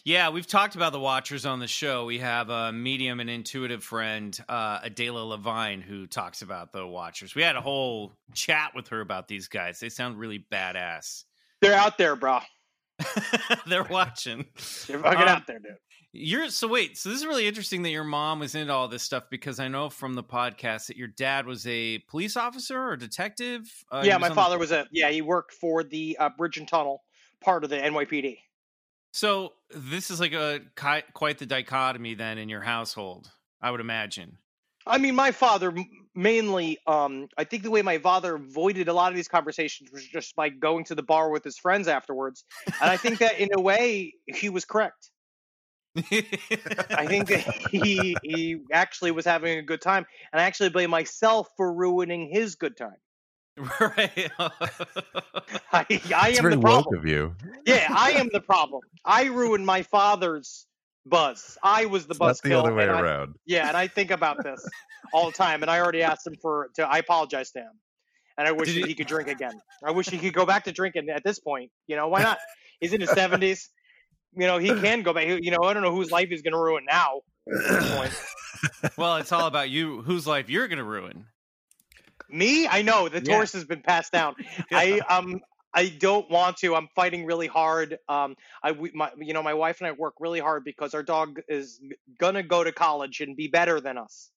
Yeah, 0.03 0.29
we've 0.29 0.47
talked 0.47 0.75
about 0.75 0.93
the 0.93 0.99
Watchers 0.99 1.45
on 1.45 1.59
the 1.59 1.67
show. 1.67 2.05
We 2.05 2.19
have 2.19 2.49
a 2.49 2.71
medium 2.71 3.19
and 3.19 3.29
intuitive 3.29 3.83
friend, 3.83 4.37
uh, 4.47 4.79
Adela 4.83 5.19
Levine, 5.19 5.81
who 5.81 6.07
talks 6.07 6.41
about 6.41 6.71
the 6.71 6.85
Watchers. 6.85 7.35
We 7.35 7.41
had 7.41 7.55
a 7.55 7.61
whole 7.61 8.13
chat 8.33 8.71
with 8.75 8.87
her 8.89 9.01
about 9.01 9.27
these 9.27 9.47
guys. 9.47 9.79
They 9.79 9.89
sound 9.89 10.17
really 10.17 10.45
badass. 10.51 11.25
They're 11.61 11.75
out 11.75 11.97
there, 11.97 12.15
bro. 12.15 12.39
They're 13.67 13.83
watching. 13.83 14.45
You're 14.87 14.99
fucking 14.99 15.21
Um, 15.21 15.27
out 15.27 15.47
there, 15.47 15.59
dude. 15.59 15.75
You're 16.13 16.49
so 16.49 16.67
wait. 16.67 16.97
So 16.97 17.07
this 17.09 17.19
is 17.19 17.25
really 17.25 17.47
interesting 17.47 17.83
that 17.83 17.89
your 17.91 18.03
mom 18.03 18.39
was 18.39 18.53
into 18.53 18.73
all 18.73 18.89
this 18.89 19.01
stuff 19.03 19.23
because 19.29 19.59
I 19.61 19.69
know 19.69 19.89
from 19.89 20.13
the 20.13 20.23
podcast 20.23 20.87
that 20.87 20.97
your 20.97 21.07
dad 21.07 21.45
was 21.45 21.65
a 21.67 21.99
police 22.09 22.35
officer 22.35 22.77
or 22.77 22.97
detective. 22.97 23.61
Uh, 23.91 24.01
yeah, 24.03 24.17
my 24.17 24.27
on 24.27 24.31
the- 24.31 24.35
father 24.35 24.57
was 24.57 24.71
a 24.71 24.87
yeah. 24.91 25.09
He 25.09 25.21
worked 25.21 25.53
for 25.53 25.83
the 25.83 26.17
uh, 26.19 26.29
Bridge 26.37 26.57
and 26.57 26.67
Tunnel 26.67 27.01
part 27.41 27.63
of 27.63 27.69
the 27.69 27.77
NYPD. 27.77 28.39
So 29.13 29.53
this 29.73 30.11
is 30.11 30.19
like 30.19 30.33
a 30.33 30.59
quite 30.75 31.37
the 31.37 31.45
dichotomy 31.45 32.13
then 32.15 32.37
in 32.37 32.49
your 32.49 32.61
household. 32.61 33.29
I 33.61 33.71
would 33.71 33.79
imagine. 33.81 34.37
I 34.85 34.97
mean, 34.97 35.15
my 35.15 35.31
father 35.31 35.73
mainly. 36.15 36.77
Um, 36.87 37.27
I 37.37 37.43
think 37.43 37.63
the 37.63 37.71
way 37.71 37.81
my 37.81 37.97
father 37.97 38.35
avoided 38.35 38.87
a 38.87 38.93
lot 38.93 39.11
of 39.11 39.15
these 39.15 39.27
conversations 39.27 39.91
was 39.91 40.05
just 40.05 40.35
by 40.35 40.49
going 40.49 40.85
to 40.85 40.95
the 40.95 41.03
bar 41.03 41.29
with 41.29 41.43
his 41.43 41.57
friends 41.57 41.87
afterwards, 41.87 42.43
and 42.81 42.89
I 42.89 42.97
think 42.97 43.19
that 43.19 43.39
in 43.39 43.49
a 43.53 43.61
way 43.61 44.13
he 44.27 44.49
was 44.49 44.65
correct. 44.65 45.11
I 45.95 47.05
think 47.07 47.27
that 47.27 47.41
he 47.71 48.17
he 48.23 48.61
actually 48.71 49.11
was 49.11 49.25
having 49.25 49.57
a 49.57 49.61
good 49.61 49.81
time, 49.81 50.05
and 50.31 50.41
I 50.41 50.45
actually 50.45 50.69
blame 50.69 50.89
myself 50.89 51.49
for 51.57 51.73
ruining 51.73 52.29
his 52.31 52.55
good 52.55 52.77
time. 52.77 52.97
right. 53.79 54.31
I, 55.73 55.85
I 56.15 56.35
am 56.37 56.49
the 56.49 56.59
problem. 56.61 56.97
of 56.97 57.05
you. 57.05 57.35
Yeah, 57.65 57.87
I 57.89 58.11
am 58.13 58.29
the 58.31 58.39
problem. 58.39 58.81
I 59.03 59.25
ruined 59.25 59.65
my 59.65 59.81
father's 59.83 60.65
buzz. 61.05 61.57
I 61.63 61.85
was 61.85 62.05
the 62.05 62.11
It's 62.13 62.19
not 62.19 62.41
the 62.41 62.53
other 62.53 62.73
way 62.73 62.83
and 62.83 62.91
I- 62.91 63.01
around. 63.01 63.35
Yeah, 63.45 63.67
and 63.67 63.75
I 63.77 63.87
think 63.87 64.11
about 64.11 64.43
this 64.43 64.65
all 65.13 65.25
the 65.27 65.31
time, 65.37 65.61
and 65.61 65.69
I 65.71 65.79
already 65.79 66.03
asked 66.03 66.25
him 66.27 66.35
for 66.41 66.69
to. 66.75 66.87
I 66.87 66.97
apologize 66.99 67.51
to 67.51 67.59
him, 67.59 67.71
and 68.37 68.47
I 68.47 68.51
wish 68.51 68.69
that 68.73 68.81
he- 68.81 68.87
he 68.87 68.95
could 68.95 69.07
drink 69.07 69.27
again. 69.29 69.59
I 69.85 69.91
wish 69.91 70.09
he 70.09 70.17
could 70.17 70.33
go 70.33 70.45
back 70.45 70.65
to 70.65 70.71
drinking 70.71 71.09
at 71.09 71.23
this 71.23 71.39
point. 71.39 71.71
You 71.87 71.95
know, 71.95 72.07
why 72.07 72.23
not? 72.23 72.37
He's 72.79 72.93
in 72.93 73.01
his 73.01 73.11
seventies. 73.11 73.69
You 74.33 74.47
know, 74.47 74.57
he 74.59 74.69
can 74.69 75.01
go 75.03 75.13
back. 75.13 75.27
You 75.27 75.51
know, 75.51 75.63
I 75.63 75.73
don't 75.73 75.83
know 75.83 75.93
whose 75.93 76.09
life 76.11 76.29
he's 76.29 76.41
going 76.41 76.53
to 76.53 76.59
ruin 76.59 76.85
now. 76.89 77.21
At 77.47 77.69
this 77.69 77.95
point. 77.95 78.93
well, 78.97 79.17
it's 79.17 79.31
all 79.31 79.47
about 79.47 79.69
you. 79.69 80.01
Whose 80.03 80.25
life 80.25 80.49
you're 80.49 80.67
going 80.67 80.77
to 80.77 80.83
ruin? 80.85 81.25
Me, 82.29 82.65
I 82.67 82.81
know 82.81 83.09
the 83.09 83.17
Yeah. 83.21 83.35
torch 83.35 83.51
has 83.51 83.65
been 83.65 83.81
passed 83.81 84.11
down. 84.13 84.35
I 84.71 84.99
um. 85.09 85.41
I 85.73 85.89
don't 85.89 86.29
want 86.29 86.57
to. 86.57 86.75
I'm 86.75 86.87
fighting 86.95 87.25
really 87.25 87.47
hard. 87.47 87.97
Um, 88.09 88.35
I, 88.63 88.71
we, 88.73 88.91
my, 88.91 89.11
you 89.17 89.33
know, 89.33 89.43
my 89.43 89.53
wife 89.53 89.79
and 89.79 89.87
I 89.87 89.91
work 89.91 90.15
really 90.19 90.39
hard 90.39 90.63
because 90.63 90.93
our 90.93 91.03
dog 91.03 91.41
is 91.47 91.81
gonna 92.17 92.43
go 92.43 92.63
to 92.63 92.71
college 92.71 93.21
and 93.21 93.35
be 93.37 93.47
better 93.47 93.79
than 93.81 93.97
us. 93.97 94.31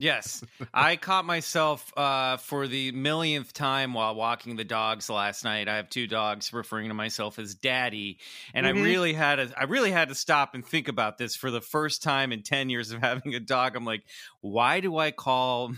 Yes, 0.00 0.44
I 0.72 0.94
caught 0.94 1.24
myself 1.24 1.92
uh, 1.98 2.36
for 2.36 2.68
the 2.68 2.92
millionth 2.92 3.52
time 3.52 3.94
while 3.94 4.14
walking 4.14 4.54
the 4.54 4.62
dogs 4.62 5.10
last 5.10 5.42
night. 5.42 5.66
I 5.66 5.74
have 5.74 5.90
two 5.90 6.06
dogs, 6.06 6.52
referring 6.52 6.86
to 6.86 6.94
myself 6.94 7.36
as 7.36 7.56
Daddy, 7.56 8.20
and 8.54 8.64
Mhm. 8.64 8.68
I 8.68 8.70
really 8.70 9.12
had 9.12 9.36
to. 9.36 9.52
I 9.58 9.64
really 9.64 9.90
had 9.90 10.08
to 10.10 10.14
stop 10.14 10.54
and 10.54 10.64
think 10.64 10.86
about 10.86 11.18
this 11.18 11.34
for 11.34 11.50
the 11.50 11.60
first 11.60 12.00
time 12.00 12.30
in 12.30 12.44
ten 12.44 12.70
years 12.70 12.92
of 12.92 13.00
having 13.00 13.34
a 13.34 13.40
dog. 13.40 13.74
I'm 13.74 13.84
like, 13.84 14.04
why 14.40 14.78
do 14.78 14.96
I 14.98 15.10
call 15.10 15.72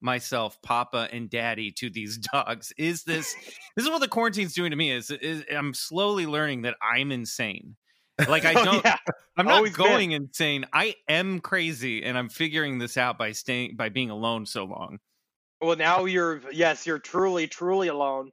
myself 0.00 0.60
Papa 0.62 1.08
and 1.12 1.28
Daddy 1.30 1.70
to 1.72 1.90
these 1.90 2.18
dogs? 2.32 2.72
Is 2.78 3.04
this 3.04 3.34
this 3.76 3.84
is 3.84 3.90
what 3.90 4.00
the 4.00 4.08
quarantine's 4.08 4.54
doing 4.54 4.70
to 4.70 4.76
me? 4.76 4.90
Is, 4.92 5.10
is 5.10 5.44
I'm 5.54 5.74
slowly 5.74 6.26
learning 6.26 6.62
that 6.62 6.76
I'm 6.82 7.12
insane. 7.12 7.76
Like 8.28 8.44
I 8.44 8.54
Oh, 8.56 8.64
don't. 8.64 8.84
yeah. 8.84 8.96
I'm 9.36 9.46
not 9.46 9.56
Always 9.56 9.76
been. 9.76 9.86
going 9.86 10.12
insane. 10.12 10.64
I 10.72 10.94
am 11.08 11.40
crazy, 11.40 12.02
and 12.02 12.16
I'm 12.16 12.28
figuring 12.30 12.78
this 12.78 12.96
out 12.96 13.18
by 13.18 13.32
staying 13.32 13.76
by 13.76 13.90
being 13.90 14.10
alone 14.10 14.46
so 14.46 14.64
long. 14.64 14.98
Well, 15.60 15.76
now 15.76 16.04
you're 16.06 16.42
yes, 16.52 16.86
you're 16.86 16.98
truly, 16.98 17.46
truly 17.46 17.88
alone. 17.88 18.30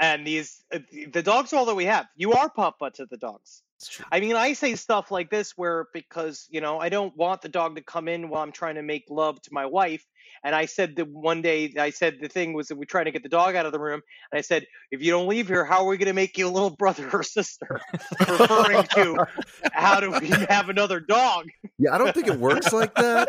And 0.00 0.26
these 0.26 0.62
uh, 0.72 0.80
the 1.12 1.22
dogs 1.22 1.52
are 1.52 1.56
all 1.56 1.64
that 1.66 1.74
we 1.74 1.84
have. 1.86 2.06
You 2.16 2.32
are 2.34 2.48
Papa 2.50 2.90
to 2.94 3.06
the 3.06 3.16
dogs. 3.16 3.62
It's 3.76 3.88
true. 3.88 4.06
I 4.10 4.20
mean, 4.20 4.36
I 4.36 4.52
say 4.52 4.76
stuff 4.76 5.10
like 5.10 5.30
this 5.30 5.52
where 5.56 5.86
because 5.92 6.46
you 6.50 6.60
know 6.60 6.78
I 6.78 6.88
don't 6.88 7.16
want 7.16 7.42
the 7.42 7.48
dog 7.48 7.76
to 7.76 7.82
come 7.82 8.08
in 8.08 8.28
while 8.28 8.42
I'm 8.42 8.52
trying 8.52 8.76
to 8.76 8.82
make 8.82 9.04
love 9.10 9.40
to 9.42 9.50
my 9.52 9.66
wife. 9.66 10.04
And 10.44 10.54
I 10.54 10.66
said 10.66 10.96
that 10.96 11.08
one 11.08 11.42
day 11.42 11.74
I 11.78 11.90
said 11.90 12.18
the 12.20 12.28
thing 12.28 12.52
was 12.52 12.68
that 12.68 12.76
we're 12.76 12.84
trying 12.84 13.06
to 13.06 13.10
get 13.10 13.22
the 13.22 13.28
dog 13.28 13.56
out 13.56 13.66
of 13.66 13.72
the 13.72 13.80
room, 13.80 14.00
and 14.30 14.38
I 14.38 14.42
said, 14.42 14.66
if 14.90 15.02
you 15.02 15.10
don't 15.10 15.26
leave 15.26 15.48
here, 15.48 15.64
how 15.64 15.84
are 15.84 15.86
we 15.86 15.96
going 15.96 16.06
to 16.06 16.12
make 16.12 16.38
you 16.38 16.46
a 16.46 16.50
little 16.50 16.70
brother 16.78 17.08
or 17.12 17.22
sister? 17.22 17.80
Referring 18.20 18.84
to 18.94 19.26
how 19.72 20.00
do 20.00 20.10
we 20.10 20.28
have 20.48 20.68
another 20.68 21.00
dog? 21.00 21.48
Yeah, 21.78 21.94
I 21.94 21.98
don't 21.98 22.14
think 22.14 22.28
it 22.28 22.38
works 22.38 22.72
like 22.72 22.94
that. 22.94 23.28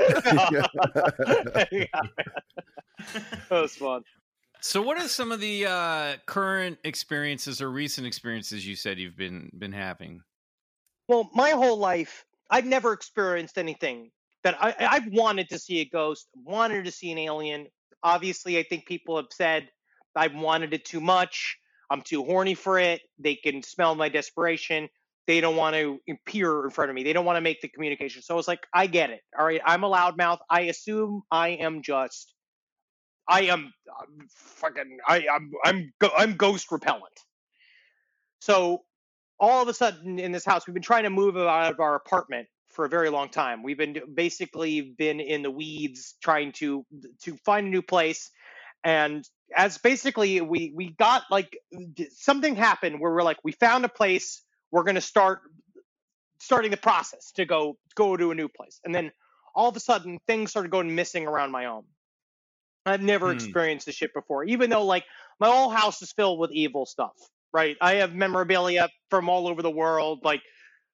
Yeah. 1.72 2.02
that 3.50 3.62
was 3.62 3.76
fun. 3.76 4.04
So, 4.62 4.82
what 4.82 4.98
are 4.98 5.08
some 5.08 5.32
of 5.32 5.40
the 5.40 5.66
uh, 5.66 6.16
current 6.26 6.78
experiences 6.84 7.62
or 7.62 7.70
recent 7.70 8.08
experiences 8.08 8.66
you 8.66 8.76
said 8.76 9.00
you've 9.00 9.18
been 9.18 9.50
been 9.58 9.74
having? 9.74 10.22
Well, 11.08 11.30
my 11.34 11.52
whole 11.52 11.78
life, 11.78 12.26
I've 12.50 12.66
never 12.66 12.94
experienced 12.94 13.58
anything 13.58 14.12
that 14.44 14.58
I, 14.62 14.76
I've 14.80 15.08
wanted 15.12 15.50
to 15.50 15.60
see 15.60 15.82
a 15.82 15.86
ghost, 15.86 16.28
wanted 16.36 16.86
to 16.86 16.92
see 16.92 17.12
an 17.12 17.18
alien. 17.18 17.68
Obviously, 18.04 18.58
I 18.58 18.64
think 18.64 18.86
people 18.86 19.18
have 19.18 19.28
said 19.32 19.70
I've 20.16 20.36
wanted 20.36 20.74
it 20.74 20.86
too 20.86 21.02
much. 21.02 21.58
I'm 21.92 22.02
too 22.02 22.24
horny 22.24 22.56
for 22.56 22.80
it. 22.80 23.02
They 23.20 23.36
can 23.36 23.62
smell 23.64 23.96
my 23.96 24.10
desperation. 24.10 24.90
They 25.28 25.42
don't 25.42 25.56
want 25.56 25.76
to 25.76 26.00
appear 26.10 26.64
in 26.66 26.70
front 26.72 26.90
of 26.90 26.96
me. 26.96 27.04
They 27.04 27.14
don't 27.14 27.26
want 27.26 27.38
to 27.38 27.42
make 27.42 27.62
the 27.62 27.68
communication. 27.68 28.22
So 28.22 28.38
it's 28.40 28.48
like, 28.48 28.66
I 28.74 28.88
get 28.88 29.10
it. 29.10 29.22
All 29.38 29.46
right. 29.46 29.62
I'm 29.66 29.84
a 29.84 29.90
loudmouth. 29.90 30.40
I 30.50 30.62
assume 30.62 31.24
I 31.32 31.50
am 31.50 31.82
just, 31.84 32.34
I 33.28 33.44
am 33.44 33.74
uh, 33.90 34.06
fucking, 34.36 35.00
I, 35.08 35.26
I'm, 35.34 35.52
I'm, 35.66 35.94
I'm 36.18 36.38
ghost 36.38 36.72
repellent. 36.72 37.20
So 38.42 38.84
all 39.40 39.62
of 39.64 39.70
a 39.70 39.76
sudden 39.76 40.20
in 40.20 40.34
this 40.34 40.46
house, 40.46 40.68
we've 40.68 40.76
been 40.76 40.84
trying 40.84 41.04
to 41.06 41.12
move 41.12 41.38
out 41.38 41.74
of 41.74 41.82
our 41.82 41.96
apartment 41.96 42.48
for 42.70 42.86
a 42.86 42.90
very 42.90 43.10
long 43.10 43.30
time. 43.30 43.64
We've 43.64 43.78
been 43.78 44.00
basically 44.16 44.82
been 44.82 45.22
in 45.22 45.44
the 45.44 45.52
weeds 45.52 46.16
trying 46.24 46.54
to 46.54 46.86
to 47.24 47.38
find 47.46 47.68
a 47.68 47.72
new 47.72 47.84
place, 47.84 48.32
and 48.84 49.26
as 49.56 49.78
basically 49.80 50.42
we 50.42 50.74
we 50.76 50.92
got 50.92 51.24
like 51.32 51.58
something 52.12 52.56
happened 52.56 53.00
where 53.02 53.14
we're 53.14 53.24
like 53.24 53.40
we 53.44 53.54
found 53.54 53.86
a 53.86 53.90
place. 53.90 54.44
We're 54.72 54.84
gonna 54.84 55.02
start 55.02 55.42
starting 56.42 56.72
the 56.72 56.78
process 56.78 57.32
to 57.34 57.46
go 57.46 57.78
go 57.96 58.18
to 58.18 58.32
a 58.32 58.36
new 58.36 58.50
place, 58.50 58.82
and 58.86 58.96
then 58.96 59.12
all 59.56 59.70
of 59.70 59.78
a 59.78 59.82
sudden 59.82 60.20
things 60.28 60.52
started 60.52 60.72
going 60.72 60.96
missing 60.96 61.28
around 61.28 61.52
my 61.52 61.66
home. 61.66 61.88
I've 62.86 63.04
never 63.04 63.32
Hmm. 63.32 63.32
experienced 63.32 63.88
this 63.88 63.96
shit 63.96 64.14
before, 64.14 64.46
even 64.46 64.70
though 64.72 64.86
like 64.86 65.06
my 65.40 65.48
whole 65.50 65.70
house 65.70 66.02
is 66.02 66.14
filled 66.14 66.40
with 66.40 66.52
evil 66.54 66.86
stuff 66.86 67.14
right? 67.56 67.78
I 67.80 67.96
have 67.96 68.14
memorabilia 68.14 68.90
from 69.10 69.30
all 69.30 69.48
over 69.48 69.62
the 69.62 69.72
world, 69.72 70.20
like 70.24 70.42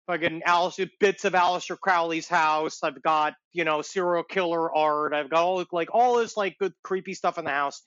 fucking 0.05 0.43
Alice, 0.45 0.79
bits 0.99 1.25
of 1.25 1.33
Aleister 1.33 1.75
Crowley's 1.75 2.27
house. 2.27 2.83
I've 2.83 3.01
got 3.01 3.33
you 3.51 3.63
know 3.63 3.81
serial 3.81 4.23
killer 4.23 4.71
art. 4.73 5.11
I've 5.11 5.31
got 5.31 5.41
all 5.41 5.65
like 5.71 5.89
all 5.91 6.17
this 6.17 6.37
like 6.37 6.55
good 6.59 6.73
creepy 6.83 7.15
stuff 7.15 7.39
in 7.39 7.45
the 7.45 7.51
house. 7.51 7.81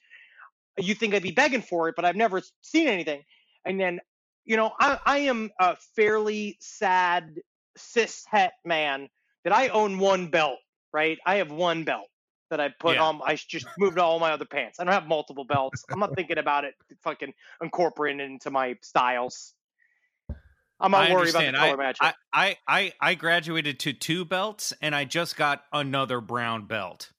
You 0.76 0.96
think 0.96 1.14
I'd 1.14 1.22
be 1.22 1.30
begging 1.30 1.62
for 1.62 1.88
it, 1.88 1.94
but 1.94 2.04
I've 2.04 2.16
never 2.16 2.42
seen 2.62 2.88
anything. 2.88 3.22
And 3.64 3.78
then 3.78 4.00
you 4.44 4.56
know 4.56 4.72
I, 4.80 4.98
I 5.06 5.18
am 5.18 5.50
a 5.60 5.76
fairly 5.94 6.56
sad 6.60 7.36
cis 7.76 8.24
het 8.28 8.54
man 8.64 9.08
that 9.44 9.54
I 9.54 9.68
own 9.68 10.00
one 10.00 10.26
belt, 10.26 10.58
right? 10.92 11.18
I 11.24 11.36
have 11.36 11.52
one 11.52 11.84
belt 11.84 12.08
that 12.56 12.60
I 12.60 12.68
put 12.68 12.94
Yeah. 12.94 13.02
on. 13.04 13.20
I 13.24 13.34
just 13.34 13.66
moved 13.78 13.98
all 13.98 14.18
my 14.20 14.30
other 14.30 14.44
pants. 14.44 14.78
I 14.78 14.84
don't 14.84 14.92
have 14.94 15.08
multiple 15.08 15.44
belts. 15.44 15.84
I'm 15.90 15.98
not 15.98 16.14
thinking 16.14 16.38
about 16.38 16.64
it. 16.64 16.74
Fucking 17.02 17.34
incorporating 17.60 18.20
it 18.20 18.24
into 18.30 18.50
my 18.50 18.76
styles. 18.80 19.54
I'm 20.80 20.90
not 20.92 21.10
I 21.10 21.14
worried 21.14 21.30
about 21.30 21.40
the 21.40 21.46
understand. 21.48 21.56
color 21.56 21.76
match. 21.76 21.98
I, 22.00 22.14
I, 22.32 22.56
I, 22.66 22.92
I 23.00 23.14
graduated 23.14 23.80
to 23.80 23.92
two 23.92 24.24
belts, 24.24 24.72
and 24.82 24.94
I 24.94 25.04
just 25.04 25.36
got 25.36 25.64
another 25.72 26.20
brown 26.20 26.66
belt. 26.66 27.10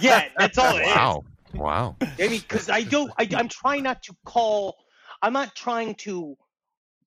yeah, 0.00 0.28
that's 0.36 0.58
all 0.58 0.76
it 0.76 0.80
is. 0.82 0.94
Wow. 0.94 1.24
Wow. 1.54 1.96
I 2.00 2.28
mean, 2.28 2.40
because 2.40 2.68
I 2.68 2.82
don't, 2.82 3.12
I, 3.18 3.28
I'm 3.36 3.48
trying 3.48 3.84
not 3.84 4.02
to 4.04 4.16
call, 4.24 4.76
I'm 5.22 5.32
not 5.32 5.54
trying 5.54 5.94
to 5.96 6.36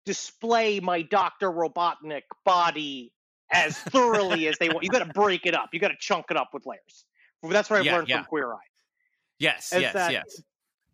display 0.06 0.80
my 0.80 1.02
Dr. 1.02 1.52
Robotnik 1.52 2.24
body 2.46 3.12
as 3.52 3.78
thoroughly 3.78 4.48
as 4.48 4.58
they 4.58 4.70
want. 4.70 4.84
You 4.84 4.90
got 4.90 5.00
to 5.06 5.14
break 5.14 5.46
it 5.46 5.54
up. 5.56 5.70
You 5.74 5.80
got 5.80 5.90
to 5.90 5.98
chunk 6.00 6.28
it 6.32 6.38
up 6.38 6.50
with 6.54 6.66
layers. 6.66 7.06
That's 7.44 7.70
what 7.70 7.80
I've 7.80 7.86
learned 7.86 8.10
yeah. 8.10 8.18
from 8.18 8.26
Queer 8.26 8.54
Eye. 8.54 8.58
Yes, 9.40 9.70
yes, 9.76 9.94
that- 9.94 10.12
yes. 10.12 10.42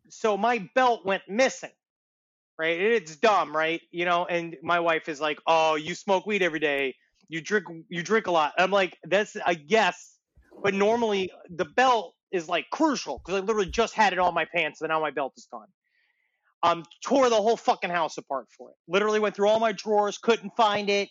So 0.10 0.38
my 0.38 0.69
belt 0.75 1.06
went 1.06 1.23
missing. 1.27 1.71
Right? 2.60 2.79
It's 2.79 3.15
dumb, 3.15 3.56
right? 3.56 3.82
You 3.89 4.06
know, 4.06 4.25
and 4.25 4.56
my 4.62 4.79
wife 4.79 5.10
is 5.10 5.19
like, 5.19 5.39
"Oh, 5.47 5.73
you 5.73 5.95
smoke 5.95 6.27
weed 6.27 6.43
every 6.43 6.60
day. 6.60 6.95
You 7.27 7.41
drink 7.41 7.65
you 7.89 8.03
drink 8.03 8.27
a 8.27 8.32
lot." 8.32 8.53
I'm 8.60 8.69
like, 8.69 8.95
"That's 9.06 9.36
I 9.43 9.56
guess." 9.56 10.19
But 10.62 10.75
normally 10.75 11.32
the 11.49 11.65
belt 11.65 12.13
is 12.32 12.47
like 12.47 12.69
crucial 12.71 13.17
because 13.19 13.41
I 13.41 13.43
literally 13.43 13.71
just 13.71 13.95
had 13.95 14.13
it 14.13 14.19
on 14.19 14.36
my 14.36 14.45
pants 14.45 14.82
and 14.82 14.89
now 14.89 14.99
my 14.99 15.10
belt 15.10 15.34
is 15.36 15.47
gone. 15.51 15.67
Um, 16.62 16.84
tore 17.03 17.29
the 17.29 17.41
whole 17.41 17.58
fucking 17.58 17.89
house 17.89 18.17
apart 18.17 18.47
for 18.56 18.69
it. 18.69 18.75
Literally 18.88 19.19
went 19.19 19.36
through 19.36 19.49
all 19.49 19.60
my 19.60 19.71
drawers, 19.71 20.17
couldn't 20.19 20.56
find 20.56 20.89
it. 20.89 21.10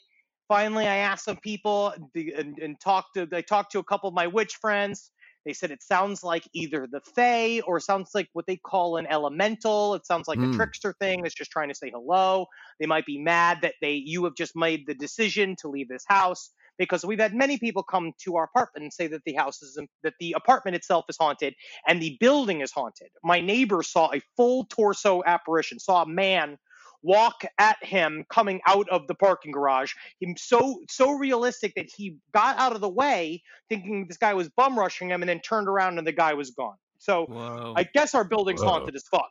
Finally, 0.49 0.87
I 0.87 0.97
asked 0.97 1.25
some 1.25 1.37
people 1.39 1.93
the- 2.15 2.35
and, 2.35 2.59
and 2.59 2.81
talked 2.81 3.15
to. 3.15 3.29
I 3.33 3.41
talked 3.41 3.73
to 3.73 3.81
a 3.81 3.85
couple 3.85 4.09
of 4.09 4.15
my 4.15 4.29
witch 4.29 4.57
friends. 4.57 5.11
They 5.45 5.53
said 5.55 5.71
it 5.71 5.83
sounds 5.83 6.23
like 6.23 6.49
either 6.55 6.87
the 6.91 7.01
Fae 7.15 7.61
or 7.67 7.81
sounds 7.81 8.11
like 8.15 8.29
what 8.33 8.47
they 8.47 8.57
call 8.57 8.97
an 8.97 9.07
elemental. 9.09 9.95
It 9.95 10.07
sounds 10.07 10.29
like 10.29 10.43
a 10.43 10.47
Hmm. 10.47 10.49
trickster 10.49 10.95
thing 11.01 11.23
that's 11.23 11.35
just 11.35 11.51
trying 11.51 11.69
to 11.69 11.75
say 11.75 11.91
hello. 11.91 12.47
They 12.81 12.87
might 12.87 13.07
be 13.07 13.19
mad 13.19 13.61
that 13.63 13.75
they 13.81 13.95
you 13.95 14.25
have 14.25 14.35
just 14.37 14.57
made 14.57 14.87
the 14.87 14.95
decision 14.95 15.57
to 15.61 15.69
leave 15.69 15.89
this 15.89 16.05
house 16.09 16.51
because 16.79 17.05
we've 17.05 17.21
had 17.21 17.35
many 17.35 17.59
people 17.59 17.83
come 17.83 18.13
to 18.25 18.37
our 18.37 18.45
apartment 18.45 18.85
and 18.85 18.93
say 18.93 19.07
that 19.09 19.23
the 19.25 19.35
house 19.35 19.63
is 19.63 19.79
that 20.03 20.15
the 20.21 20.33
apartment 20.33 20.77
itself 20.77 21.05
is 21.09 21.17
haunted 21.19 21.55
and 21.87 22.01
the 22.01 22.17
building 22.21 22.61
is 22.61 22.73
haunted. 22.73 23.09
My 23.25 23.41
neighbor 23.41 23.83
saw 23.83 24.13
a 24.13 24.21
full 24.37 24.65
torso 24.67 25.23
apparition, 25.27 25.79
saw 25.79 26.03
a 26.03 26.09
man 26.09 26.59
walk 27.03 27.45
at 27.59 27.77
him 27.83 28.25
coming 28.31 28.61
out 28.67 28.89
of 28.89 29.07
the 29.07 29.15
parking 29.15 29.53
garage. 29.53 29.93
Him 30.21 30.35
so 30.37 30.81
so 30.89 31.13
realistic 31.13 31.75
that 31.77 31.87
he 31.95 32.17
got 32.33 32.59
out 32.59 32.75
of 32.75 32.81
the 32.81 32.89
way 32.89 33.43
thinking 33.69 34.07
this 34.09 34.17
guy 34.17 34.35
was 34.35 34.49
bum 34.51 34.79
rushing 34.79 35.11
him 35.11 35.23
and 35.23 35.29
then 35.29 35.41
turned 35.41 35.69
around 35.69 35.99
and 35.99 36.07
the 36.07 36.13
guy 36.13 36.35
was 36.35 36.51
gone. 36.51 36.77
So 36.99 37.27
Whoa. 37.27 37.75
I 37.77 37.85
guess 37.85 38.15
our 38.15 38.25
building's 38.25 38.63
Whoa. 38.63 38.71
haunted 38.71 38.95
as 38.95 39.05
fuck. 39.11 39.31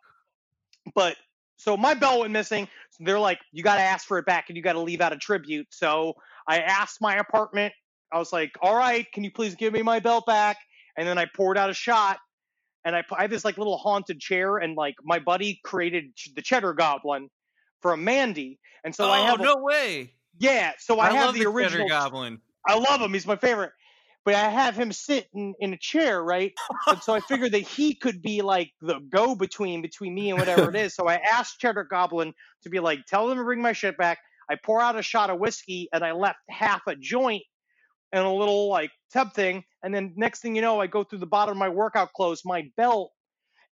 But 0.93 1.15
so 1.57 1.77
my 1.77 1.93
belt 1.93 2.21
went 2.21 2.33
missing. 2.33 2.67
So 2.91 3.03
they're 3.05 3.19
like, 3.19 3.39
you 3.51 3.63
got 3.63 3.75
to 3.75 3.81
ask 3.81 4.07
for 4.07 4.17
it 4.17 4.25
back 4.25 4.45
and 4.49 4.57
you 4.57 4.63
got 4.63 4.73
to 4.73 4.79
leave 4.79 4.99
out 4.99 5.13
a 5.13 5.17
tribute. 5.17 5.67
So 5.69 6.13
I 6.47 6.59
asked 6.59 6.99
my 7.01 7.15
apartment. 7.17 7.73
I 8.11 8.17
was 8.17 8.33
like, 8.33 8.51
all 8.61 8.75
right, 8.75 9.09
can 9.13 9.23
you 9.23 9.31
please 9.31 9.55
give 9.55 9.71
me 9.71 9.83
my 9.83 9.99
belt 9.99 10.25
back? 10.25 10.57
And 10.97 11.07
then 11.07 11.17
I 11.17 11.27
poured 11.33 11.57
out 11.57 11.69
a 11.69 11.73
shot. 11.73 12.17
And 12.83 12.95
I, 12.95 13.03
I 13.15 13.21
have 13.21 13.29
this 13.29 13.45
like 13.45 13.59
little 13.59 13.77
haunted 13.77 14.19
chair, 14.19 14.57
and 14.57 14.75
like 14.75 14.95
my 15.03 15.19
buddy 15.19 15.59
created 15.63 16.15
ch- 16.15 16.33
the 16.35 16.41
Cheddar 16.41 16.73
Goblin 16.73 17.29
for 17.81 17.93
a 17.93 17.97
Mandy, 17.97 18.59
and 18.83 18.93
so 18.93 19.05
oh 19.05 19.11
I 19.11 19.19
have 19.19 19.39
a- 19.39 19.43
no 19.43 19.57
way! 19.57 20.13
yeah, 20.39 20.71
so 20.79 20.99
I, 20.99 21.11
have 21.11 21.25
love 21.25 21.33
the 21.35 21.41
Cheddar 21.41 21.51
original 21.51 21.87
Goblin. 21.87 22.41
I 22.67 22.77
love 22.77 23.01
him. 23.01 23.13
He's 23.13 23.27
my 23.27 23.35
favorite. 23.35 23.71
But 24.23 24.35
I 24.35 24.49
have 24.49 24.75
him 24.75 24.91
sit 24.91 25.27
in, 25.33 25.55
in 25.59 25.73
a 25.73 25.77
chair, 25.77 26.23
right? 26.23 26.53
and 26.87 27.01
so 27.01 27.15
I 27.15 27.19
figured 27.27 27.53
that 27.53 27.61
he 27.61 27.95
could 27.95 28.21
be 28.21 28.43
like 28.43 28.71
the 28.79 28.99
go 28.99 29.35
between 29.35 29.81
between 29.81 30.13
me 30.13 30.29
and 30.29 30.39
whatever 30.39 30.69
it 30.69 30.75
is. 30.75 30.93
So 30.93 31.07
I 31.07 31.15
asked 31.15 31.59
Cheddar 31.59 31.85
Goblin 31.85 32.33
to 32.61 32.69
be 32.69 32.79
like, 32.79 33.05
tell 33.07 33.27
them 33.27 33.39
to 33.39 33.43
bring 33.43 33.61
my 33.61 33.73
shit 33.73 33.97
back. 33.97 34.19
I 34.47 34.57
pour 34.63 34.79
out 34.79 34.95
a 34.95 35.01
shot 35.01 35.31
of 35.31 35.39
whiskey 35.39 35.89
and 35.91 36.03
I 36.03 36.11
left 36.11 36.37
half 36.49 36.81
a 36.87 36.95
joint 36.95 37.41
and 38.11 38.23
a 38.23 38.29
little 38.29 38.69
like 38.69 38.91
tub 39.11 39.33
thing. 39.33 39.63
And 39.81 39.93
then 39.93 40.13
next 40.15 40.41
thing 40.41 40.55
you 40.55 40.61
know, 40.61 40.79
I 40.79 40.85
go 40.85 41.03
through 41.03 41.19
the 41.19 41.25
bottom 41.25 41.53
of 41.53 41.57
my 41.57 41.69
workout 41.69 42.13
clothes. 42.13 42.43
My 42.45 42.69
belt 42.77 43.11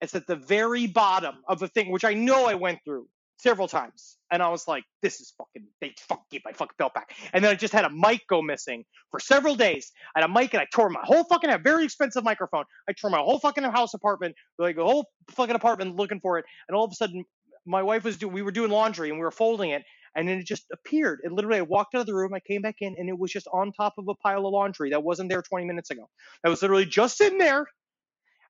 it's 0.02 0.16
at 0.16 0.28
the 0.28 0.36
very 0.36 0.88
bottom 0.88 1.36
of 1.48 1.60
the 1.60 1.68
thing, 1.68 1.92
which 1.92 2.06
I 2.06 2.14
know 2.14 2.46
I 2.46 2.56
went 2.56 2.80
through 2.86 3.08
several 3.40 3.68
times. 3.68 4.18
And 4.32 4.44
I 4.44 4.50
was 4.50 4.68
like, 4.68 4.84
this 5.02 5.22
is 5.22 5.34
fucking, 5.38 5.68
they 5.82 5.96
fucking 5.98 6.26
get 6.30 6.42
my 6.46 6.52
fucking 6.52 6.76
belt 6.78 6.94
back. 6.94 7.16
And 7.34 7.44
then 7.44 7.52
I 7.52 7.56
just 7.56 7.74
had 7.74 7.86
a 7.86 7.90
mic 7.90 8.28
go 8.28 8.42
missing 8.42 8.84
for 9.10 9.20
several 9.20 9.56
days. 9.56 9.92
I 10.16 10.20
had 10.20 10.30
a 10.30 10.34
mic 10.34 10.54
and 10.54 10.62
I 10.62 10.68
tore 10.74 10.90
my 10.90 11.02
whole 11.04 11.24
fucking, 11.24 11.50
a 11.50 11.58
very 11.58 11.86
expensive 11.86 12.24
microphone. 12.24 12.66
I 12.88 12.94
tore 12.94 13.10
my 13.10 13.18
whole 13.18 13.40
fucking 13.40 13.64
house 13.64 13.94
apartment, 13.94 14.36
like 14.60 14.78
a 14.78 14.84
whole 14.84 15.08
fucking 15.32 15.56
apartment 15.56 15.96
looking 15.96 16.20
for 16.20 16.38
it. 16.38 16.46
And 16.68 16.76
all 16.76 16.84
of 16.84 16.92
a 16.92 16.96
sudden, 16.96 17.24
my 17.66 17.82
wife 17.82 18.04
was 18.04 18.18
doing, 18.18 18.34
we 18.34 18.42
were 18.42 18.52
doing 18.52 18.72
laundry 18.72 19.10
and 19.10 19.18
we 19.18 19.24
were 19.24 19.32
folding 19.32 19.72
it. 19.72 19.84
And 20.16 20.28
then 20.28 20.40
it 20.40 20.46
just 20.46 20.66
appeared. 20.74 21.20
It 21.24 21.32
literally, 21.32 21.60
I 21.60 21.62
walked 21.62 21.96
out 21.96 22.02
of 22.02 22.08
the 22.08 22.16
room, 22.16 22.34
I 22.34 22.40
came 22.40 22.62
back 22.62 22.78
in, 22.82 22.96
and 22.98 23.08
it 23.08 23.18
was 23.18 23.32
just 23.32 23.48
on 23.54 23.72
top 23.72 23.94
of 23.98 24.08
a 24.08 24.16
pile 24.16 24.46
of 24.46 24.52
laundry 24.52 24.90
that 24.90 25.04
wasn't 25.04 25.30
there 25.30 25.42
20 25.42 25.66
minutes 25.66 25.92
ago. 25.92 26.10
That 26.44 26.50
was 26.50 26.62
literally 26.62 26.86
just 26.86 27.18
sitting 27.18 27.38
there. 27.38 27.66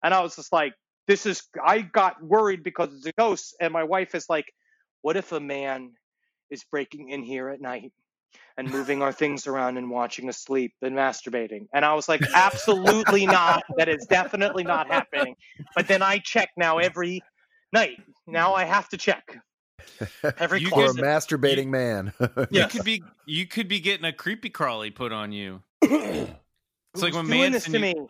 And 0.02 0.14
I 0.14 0.22
was 0.22 0.36
just 0.38 0.54
like, 0.54 0.74
this 1.08 1.26
is, 1.26 1.44
I 1.64 1.82
got 1.82 2.24
worried 2.24 2.64
because 2.64 2.94
it's 2.94 3.06
a 3.06 3.12
ghost. 3.12 3.56
And 3.60 3.74
my 3.74 3.84
wife 3.84 4.16
is 4.16 4.26
like, 4.30 4.46
what 5.02 5.18
if 5.18 5.32
a 5.32 5.40
man 5.40 5.92
is 6.50 6.64
breaking 6.72 7.10
in 7.10 7.24
here 7.24 7.50
at 7.50 7.62
night 7.62 7.92
and 8.58 8.70
moving 8.70 9.02
our 9.02 9.12
things 9.12 9.48
around 9.48 9.78
and 9.78 9.90
watching 9.90 10.30
us 10.30 10.38
sleep 10.38 10.74
and 10.82 10.96
masturbating? 10.96 11.68
And 11.74 11.86
I 11.86 11.94
was 11.94 12.10
like, 12.10 12.22
absolutely 12.36 13.26
not. 13.26 13.64
That 13.78 13.90
is 13.90 14.06
definitely 14.10 14.64
not 14.64 14.88
happening. 14.88 15.36
But 15.76 15.88
then 15.88 16.02
I 16.02 16.20
check 16.20 16.50
now 16.58 16.78
every 16.80 17.22
night. 17.74 17.98
Now 18.28 18.54
I 18.54 18.64
have 18.66 18.90
to 18.90 18.98
check. 18.98 19.38
Every 20.38 20.60
You 20.62 20.70
For 20.70 20.76
a 20.76 20.84
closet. 20.94 21.04
masturbating 21.04 21.68
man. 21.68 22.14
You 22.52 22.68
could 22.70 22.84
be 22.84 23.02
you 23.26 23.46
could 23.48 23.68
be 23.68 23.80
getting 23.80 24.06
a 24.06 24.14
creepy 24.14 24.50
crawly 24.50 24.92
put 24.92 25.12
on 25.12 25.32
you. 25.32 25.62
It's 26.96 27.04
like 27.04 27.14
Who's 27.14 27.18
when 27.18 27.28
doing 27.28 27.52
this 27.52 27.70
Manson, 27.70 27.74
to 27.74 27.80
me. 28.02 28.08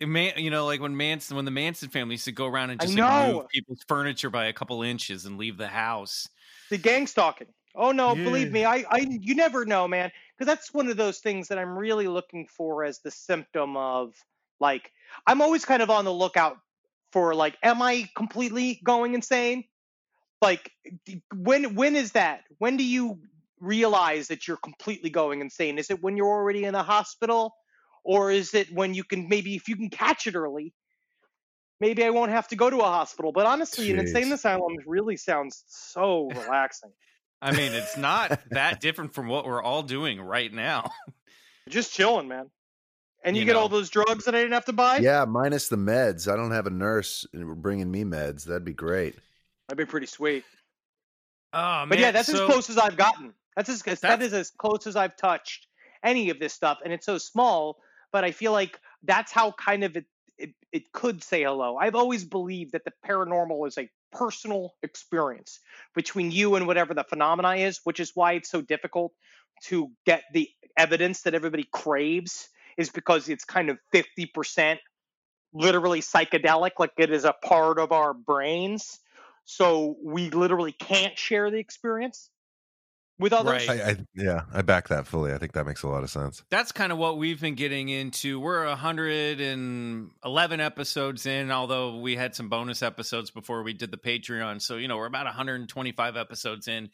It 0.00 0.06
Man, 0.06 0.32
you 0.36 0.50
know, 0.50 0.66
like 0.66 0.80
when 0.80 0.96
Manson, 0.96 1.36
when 1.36 1.44
the 1.44 1.50
Manson 1.50 1.88
family 1.88 2.14
used 2.14 2.24
to 2.24 2.32
go 2.32 2.46
around 2.46 2.70
and 2.70 2.80
just 2.80 2.96
like, 2.96 3.06
move 3.06 3.46
people's 3.48 3.82
furniture 3.86 4.30
by 4.30 4.46
a 4.46 4.52
couple 4.52 4.82
inches 4.82 5.26
and 5.26 5.38
leave 5.38 5.56
the 5.56 5.68
house. 5.68 6.28
The 6.70 6.78
gang 6.78 7.06
stalking. 7.06 7.48
Oh 7.74 7.92
no, 7.92 8.14
Yeah. 8.14 8.22
believe 8.24 8.50
me, 8.50 8.64
I, 8.64 8.84
I, 8.90 8.98
you 9.08 9.34
never 9.34 9.64
know, 9.64 9.88
man, 9.88 10.10
because 10.36 10.46
that's 10.46 10.74
one 10.74 10.88
of 10.88 10.96
those 10.96 11.20
things 11.20 11.48
that 11.48 11.58
I'm 11.58 11.76
really 11.78 12.06
looking 12.08 12.46
for 12.46 12.84
as 12.84 13.00
the 13.00 13.10
symptom 13.10 13.76
of 13.76 14.14
like 14.60 14.92
I'm 15.26 15.40
always 15.40 15.64
kind 15.64 15.82
of 15.82 15.90
on 15.90 16.04
the 16.04 16.12
lookout 16.12 16.58
for 17.12 17.34
like, 17.34 17.56
am 17.62 17.80
I 17.82 18.10
completely 18.16 18.80
going 18.84 19.14
insane? 19.14 19.64
Like, 20.42 20.72
when 21.34 21.74
when 21.76 21.96
is 21.96 22.12
that? 22.12 22.44
When 22.58 22.76
do 22.76 22.84
you 22.84 23.20
realize 23.60 24.28
that 24.28 24.48
you're 24.48 24.58
completely 24.58 25.10
going 25.10 25.40
insane? 25.40 25.78
Is 25.78 25.90
it 25.90 26.02
when 26.02 26.16
you're 26.16 26.28
already 26.28 26.64
in 26.64 26.74
the 26.74 26.82
hospital, 26.82 27.56
or 28.04 28.30
is 28.30 28.54
it 28.54 28.72
when 28.72 28.94
you 28.94 29.04
can 29.04 29.28
maybe 29.28 29.54
if 29.56 29.68
you 29.68 29.76
can 29.76 29.90
catch 29.90 30.26
it 30.26 30.34
early? 30.34 30.72
Maybe 31.80 32.04
I 32.04 32.10
won't 32.10 32.30
have 32.30 32.46
to 32.48 32.56
go 32.56 32.70
to 32.70 32.78
a 32.78 32.84
hospital. 32.84 33.32
But 33.32 33.46
honestly, 33.46 33.90
an 33.90 33.98
insane 33.98 34.30
asylum 34.32 34.76
really 34.86 35.16
sounds 35.16 35.64
so 35.66 36.28
relaxing. 36.32 36.92
I 37.40 37.50
mean, 37.50 37.72
it's 37.72 37.96
not 37.96 38.40
that 38.50 38.80
different 38.80 39.14
from 39.14 39.26
what 39.26 39.44
we're 39.44 39.60
all 39.62 39.82
doing 39.82 40.20
right 40.20 40.52
now. 40.52 40.92
Just 41.68 41.92
chilling, 41.92 42.28
man. 42.28 42.50
And 43.24 43.36
you, 43.36 43.40
You 43.40 43.46
get 43.46 43.54
know. 43.54 43.60
all 43.60 43.68
those 43.68 43.90
drugs 43.90 44.26
that 44.26 44.34
I 44.36 44.38
didn't 44.38 44.52
have 44.52 44.64
to 44.66 44.72
buy. 44.72 44.98
yeah, 44.98 45.24
minus 45.24 45.68
the 45.68 45.76
meds. 45.76 46.32
I 46.32 46.36
don't 46.36 46.52
have 46.52 46.66
a 46.68 46.70
nurse 46.70 47.26
uh, 47.36 47.42
bringing 47.54 47.90
me 47.90 48.04
meds. 48.04 48.44
That'd 48.44 48.64
be 48.64 48.72
great. 48.72 49.16
that'd 49.68 49.78
be 49.78 49.88
pretty 49.90 50.06
sweet. 50.06 50.44
Oh 51.52 51.58
man! 51.80 51.88
But 51.88 51.98
yeah, 51.98 52.10
that's 52.12 52.28
so, 52.30 52.44
as 52.46 52.50
close 52.50 52.70
as 52.70 52.78
I've 52.78 52.96
gotten. 52.96 53.32
That's 53.56 53.68
as 53.68 53.82
that 53.82 54.00
That's- 54.00 54.32
as 54.32 54.50
close 54.50 54.86
as 54.86 54.96
I've 54.96 55.16
touched 55.16 55.66
any 56.04 56.30
of 56.30 56.38
this 56.38 56.52
stuff, 56.54 56.78
and 56.84 56.92
it's 56.92 57.06
so 57.06 57.18
small. 57.18 57.78
But 58.12 58.24
I 58.24 58.30
feel 58.32 58.52
like 58.52 58.78
that's 59.02 59.32
how 59.32 59.52
kind 59.52 59.84
of 59.84 59.96
it 59.96 60.06
it, 60.38 60.54
it 60.72 60.92
could 60.92 61.22
say 61.22 61.44
hello. 61.44 61.76
I've 61.76 61.94
always 61.94 62.24
believed 62.24 62.72
that 62.72 62.84
the 62.84 62.92
paranormal 63.06 63.66
is 63.68 63.78
a 63.78 63.88
personal 64.10 64.74
experience 64.82 65.60
between 65.94 66.30
you 66.30 66.56
and 66.56 66.66
whatever 66.66 66.94
the 66.94 67.04
phenomena 67.04 67.54
is, 67.56 67.80
which 67.84 68.00
is 68.00 68.12
why 68.14 68.32
it's 68.32 68.50
so 68.50 68.60
difficult 68.60 69.12
to 69.64 69.90
get 70.04 70.24
the 70.32 70.48
evidence 70.76 71.22
that 71.22 71.34
everybody 71.34 71.68
craves. 71.72 72.48
Is 72.78 72.88
because 72.88 73.28
it's 73.28 73.44
kind 73.44 73.68
of 73.68 73.78
fifty 73.92 74.24
percent 74.26 74.80
literally 75.52 76.00
psychedelic, 76.00 76.72
like 76.78 76.92
it 76.96 77.12
is 77.12 77.24
a 77.24 77.34
part 77.44 77.78
of 77.78 77.92
our 77.92 78.14
brains. 78.14 78.98
So 79.44 79.96
we 80.02 80.30
literally 80.30 80.72
can't 80.72 81.18
share 81.18 81.50
the 81.50 81.58
experience 81.58 82.30
with 83.18 83.32
others. 83.32 83.68
Right. 83.68 83.80
I, 83.80 83.90
I 83.90 83.96
yeah, 84.14 84.42
I 84.52 84.62
back 84.62 84.88
that 84.88 85.06
fully. 85.06 85.32
I 85.32 85.38
think 85.38 85.52
that 85.52 85.66
makes 85.66 85.82
a 85.82 85.88
lot 85.88 86.02
of 86.02 86.10
sense. 86.10 86.42
that's 86.50 86.72
kind 86.72 86.92
of 86.92 86.98
what 86.98 87.18
we've 87.18 87.40
been 87.40 87.54
getting 87.54 87.88
into. 87.88 88.40
We're 88.40 88.66
111 88.66 90.60
episodes 90.60 91.26
in, 91.26 91.50
although 91.50 91.98
we 91.98 92.16
had 92.16 92.34
some 92.34 92.48
bonus 92.48 92.82
episodes 92.82 93.30
before 93.30 93.62
we 93.62 93.72
did 93.72 93.90
the 93.90 93.96
Patreon. 93.96 94.60
So, 94.60 94.76
you 94.76 94.88
know, 94.88 94.96
we're 94.96 95.06
about 95.06 95.26
125 95.26 96.16
episodes 96.16 96.68
in. 96.68 96.90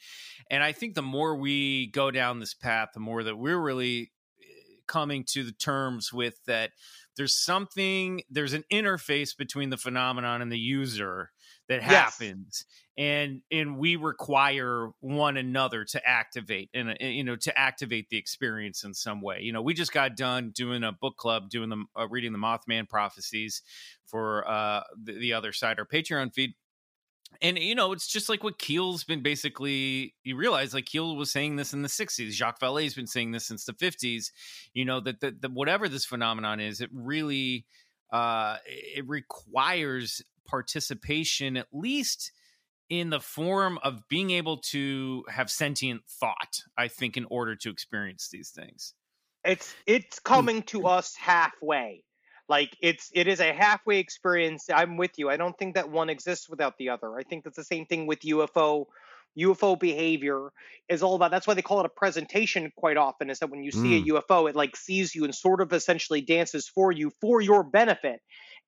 And 0.50 0.62
I 0.62 0.72
think 0.72 0.94
the 0.94 1.02
more 1.02 1.36
we 1.36 1.88
go 1.88 2.10
down 2.10 2.40
this 2.40 2.54
path, 2.54 2.90
the 2.94 3.00
more 3.00 3.22
that 3.22 3.36
we're 3.36 3.60
really 3.60 4.10
eh, 4.40 4.44
coming 4.86 5.24
to 5.32 5.44
the 5.44 5.52
terms 5.52 6.12
with 6.12 6.38
that 6.46 6.70
there's 7.16 7.34
something, 7.34 8.22
there's 8.30 8.52
an 8.52 8.64
interface 8.72 9.36
between 9.36 9.70
the 9.70 9.76
phenomenon 9.76 10.40
and 10.40 10.52
the 10.52 10.58
user 10.58 11.30
that 11.68 11.82
Yes. 11.84 12.18
happens 12.18 12.64
and 12.96 13.42
and 13.52 13.78
we 13.78 13.96
require 13.96 14.90
one 15.00 15.36
another 15.36 15.84
to 15.84 16.06
activate 16.06 16.70
and 16.74 16.96
you 17.00 17.22
know 17.22 17.36
to 17.36 17.56
activate 17.58 18.08
the 18.08 18.16
experience 18.16 18.84
in 18.84 18.92
some 18.92 19.20
way 19.20 19.40
you 19.40 19.52
know 19.52 19.62
we 19.62 19.74
just 19.74 19.92
got 19.92 20.16
done 20.16 20.50
doing 20.50 20.82
a 20.82 20.92
book 20.92 21.16
club 21.16 21.48
doing 21.48 21.68
the 21.68 21.84
uh, 21.98 22.08
reading 22.08 22.32
the 22.32 22.38
mothman 22.38 22.88
prophecies 22.88 23.62
for 24.06 24.48
uh 24.48 24.82
the, 25.02 25.12
the 25.12 25.32
other 25.32 25.52
side 25.52 25.78
our 25.78 25.86
patreon 25.86 26.32
feed 26.34 26.54
and 27.42 27.58
you 27.58 27.74
know 27.74 27.92
it's 27.92 28.08
just 28.08 28.28
like 28.28 28.42
what 28.42 28.58
keel's 28.58 29.04
been 29.04 29.22
basically 29.22 30.14
you 30.24 30.34
realize 30.36 30.74
like 30.74 30.86
keel 30.86 31.14
was 31.14 31.30
saying 31.30 31.56
this 31.56 31.72
in 31.72 31.82
the 31.82 31.88
60s 31.88 32.30
Jacques 32.30 32.60
Vallée's 32.60 32.94
been 32.94 33.06
saying 33.06 33.32
this 33.32 33.46
since 33.46 33.64
the 33.64 33.74
50s 33.74 34.32
you 34.72 34.84
know 34.84 35.00
that 35.00 35.20
that, 35.20 35.42
that 35.42 35.52
whatever 35.52 35.88
this 35.88 36.04
phenomenon 36.04 36.58
is 36.58 36.80
it 36.80 36.90
really 36.92 37.66
uh 38.10 38.56
it 38.66 39.06
requires 39.06 40.22
participation 40.48 41.56
at 41.56 41.66
least 41.72 42.32
in 42.88 43.10
the 43.10 43.20
form 43.20 43.78
of 43.82 44.00
being 44.08 44.30
able 44.30 44.56
to 44.56 45.22
have 45.28 45.50
sentient 45.50 46.00
thought 46.08 46.62
i 46.76 46.88
think 46.88 47.16
in 47.16 47.26
order 47.30 47.54
to 47.54 47.70
experience 47.70 48.28
these 48.32 48.50
things 48.50 48.94
It's 49.44 49.74
it's 49.86 50.18
coming 50.18 50.62
to 50.64 50.78
mm-hmm. 50.78 50.86
us 50.86 51.14
halfway. 51.16 52.04
Like 52.48 52.76
it's 52.80 53.10
it 53.14 53.28
is 53.28 53.40
a 53.40 53.52
halfway 53.52 53.98
experience. 53.98 54.66
I'm 54.72 54.96
with 54.96 55.12
you. 55.16 55.30
I 55.30 55.36
don't 55.36 55.56
think 55.58 55.74
that 55.74 55.90
one 55.90 56.08
exists 56.10 56.48
without 56.48 56.78
the 56.78 56.90
other. 56.90 57.16
I 57.16 57.22
think 57.22 57.44
that's 57.44 57.56
the 57.56 57.64
same 57.64 57.86
thing 57.86 58.06
with 58.06 58.20
UFO. 58.20 58.86
UFO 59.38 59.78
behavior 59.78 60.48
is 60.88 61.02
all 61.02 61.14
about. 61.14 61.30
That's 61.30 61.46
why 61.46 61.54
they 61.54 61.62
call 61.62 61.80
it 61.80 61.86
a 61.86 61.90
presentation 61.90 62.72
quite 62.76 62.96
often. 62.96 63.30
Is 63.30 63.38
that 63.38 63.50
when 63.50 63.62
you 63.62 63.70
see 63.70 63.98
a 63.98 64.02
mm. 64.02 64.06
UFO, 64.06 64.48
it 64.48 64.56
like 64.56 64.76
sees 64.76 65.14
you 65.14 65.24
and 65.24 65.34
sort 65.34 65.60
of 65.60 65.72
essentially 65.72 66.22
dances 66.22 66.68
for 66.68 66.90
you 66.90 67.10
for 67.20 67.40
your 67.40 67.62
benefit. 67.62 68.20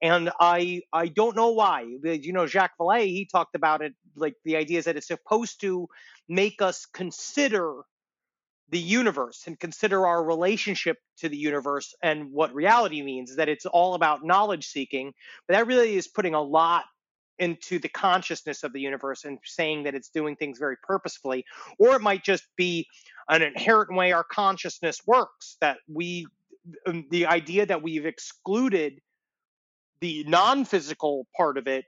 And 0.03 0.31
I 0.41 0.83
I 0.93 1.09
don't 1.09 1.37
know 1.37 1.51
why. 1.51 1.83
You 2.03 2.33
know, 2.33 2.47
Jacques 2.47 2.79
Vallée 2.81 3.07
he 3.07 3.27
talked 3.31 3.55
about 3.55 3.83
it. 3.83 3.95
Like 4.17 4.35
the 4.45 4.57
idea 4.57 4.79
is 4.79 4.87
that 4.87 4.97
it's 4.97 5.09
supposed 5.09 5.61
to 5.61 5.89
make 6.29 6.63
us 6.63 6.87
consider 6.87 7.83
the 8.71 8.79
universe 8.79 9.45
and 9.47 9.59
consider 9.59 10.07
our 10.07 10.25
relationship 10.25 10.99
to 11.19 11.29
the 11.29 11.37
universe 11.37 11.95
and 12.03 12.31
what 12.31 12.55
reality 12.55 13.03
means 13.03 13.37
that 13.37 13.49
it's 13.49 13.67
all 13.67 13.95
about 13.95 14.25
knowledge 14.25 14.67
seeking 14.67 15.13
but 15.47 15.55
that 15.55 15.67
really 15.67 15.97
is 15.97 16.07
putting 16.07 16.35
a 16.35 16.41
lot 16.41 16.85
into 17.39 17.79
the 17.79 17.89
consciousness 17.89 18.63
of 18.63 18.73
the 18.73 18.81
universe 18.81 19.25
and 19.25 19.39
saying 19.45 19.83
that 19.83 19.95
it's 19.95 20.11
doing 20.11 20.37
things 20.37 20.59
very 20.59 20.77
purposefully 20.83 21.45
or 21.79 21.97
it 21.97 22.03
might 22.03 22.23
just 22.23 22.45
be 22.57 22.87
an 23.29 23.43
inherent 23.43 23.93
way 23.95 24.13
our 24.13 24.25
consciousness 24.25 25.01
works 25.07 25.57
that 25.61 25.79
we 25.89 26.27
the 27.11 27.27
idea 27.27 27.67
that 27.67 27.83
we've 27.83 28.07
excluded 28.07 29.01
the 30.01 30.25
non-physical 30.25 31.27
part 31.37 31.59
of 31.59 31.67
it 31.67 31.85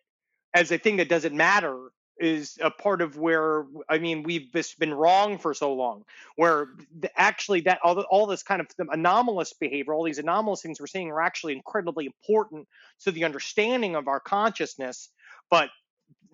as 0.55 0.71
a 0.71 0.79
thing 0.79 0.97
that 0.97 1.09
doesn't 1.09 1.35
matter 1.35 1.91
is 2.19 2.59
a 2.63 2.71
part 2.71 3.01
of 3.01 3.17
where 3.17 3.65
I 3.89 3.99
mean 3.99 4.23
we've 4.23 4.53
just 4.53 4.79
been 4.79 4.93
wrong 4.93 5.39
for 5.39 5.55
so 5.55 5.73
long. 5.73 6.05
Where 6.37 6.69
the, 7.01 7.11
actually 7.19 7.63
that 7.63 7.81
all, 7.83 7.95
the, 7.95 8.03
all 8.03 8.27
this 8.27 8.43
kind 8.43 8.61
of 8.61 8.69
anomalous 8.91 9.55
behavior, 9.55 9.95
all 9.95 10.05
these 10.05 10.19
anomalous 10.19 10.63
things 10.63 10.79
we're 10.79 10.87
seeing 10.87 11.11
are 11.11 11.23
actually 11.23 11.55
incredibly 11.55 12.07
important 12.07 12.69
to 13.05 13.11
the 13.11 13.25
understanding 13.25 13.97
of 13.97 14.09
our 14.09 14.21
consciousness, 14.21 15.09
but 15.51 15.71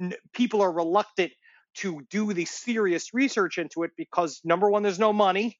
n- 0.01 0.15
people 0.33 0.63
are 0.63 0.73
reluctant 0.73 1.33
to 1.75 2.03
do 2.11 2.33
the 2.33 2.45
serious 2.45 3.15
research 3.15 3.57
into 3.57 3.85
it 3.85 3.93
because 3.97 4.41
number 4.45 4.69
one, 4.69 4.83
there's 4.83 4.99
no 4.99 5.13
money. 5.13 5.59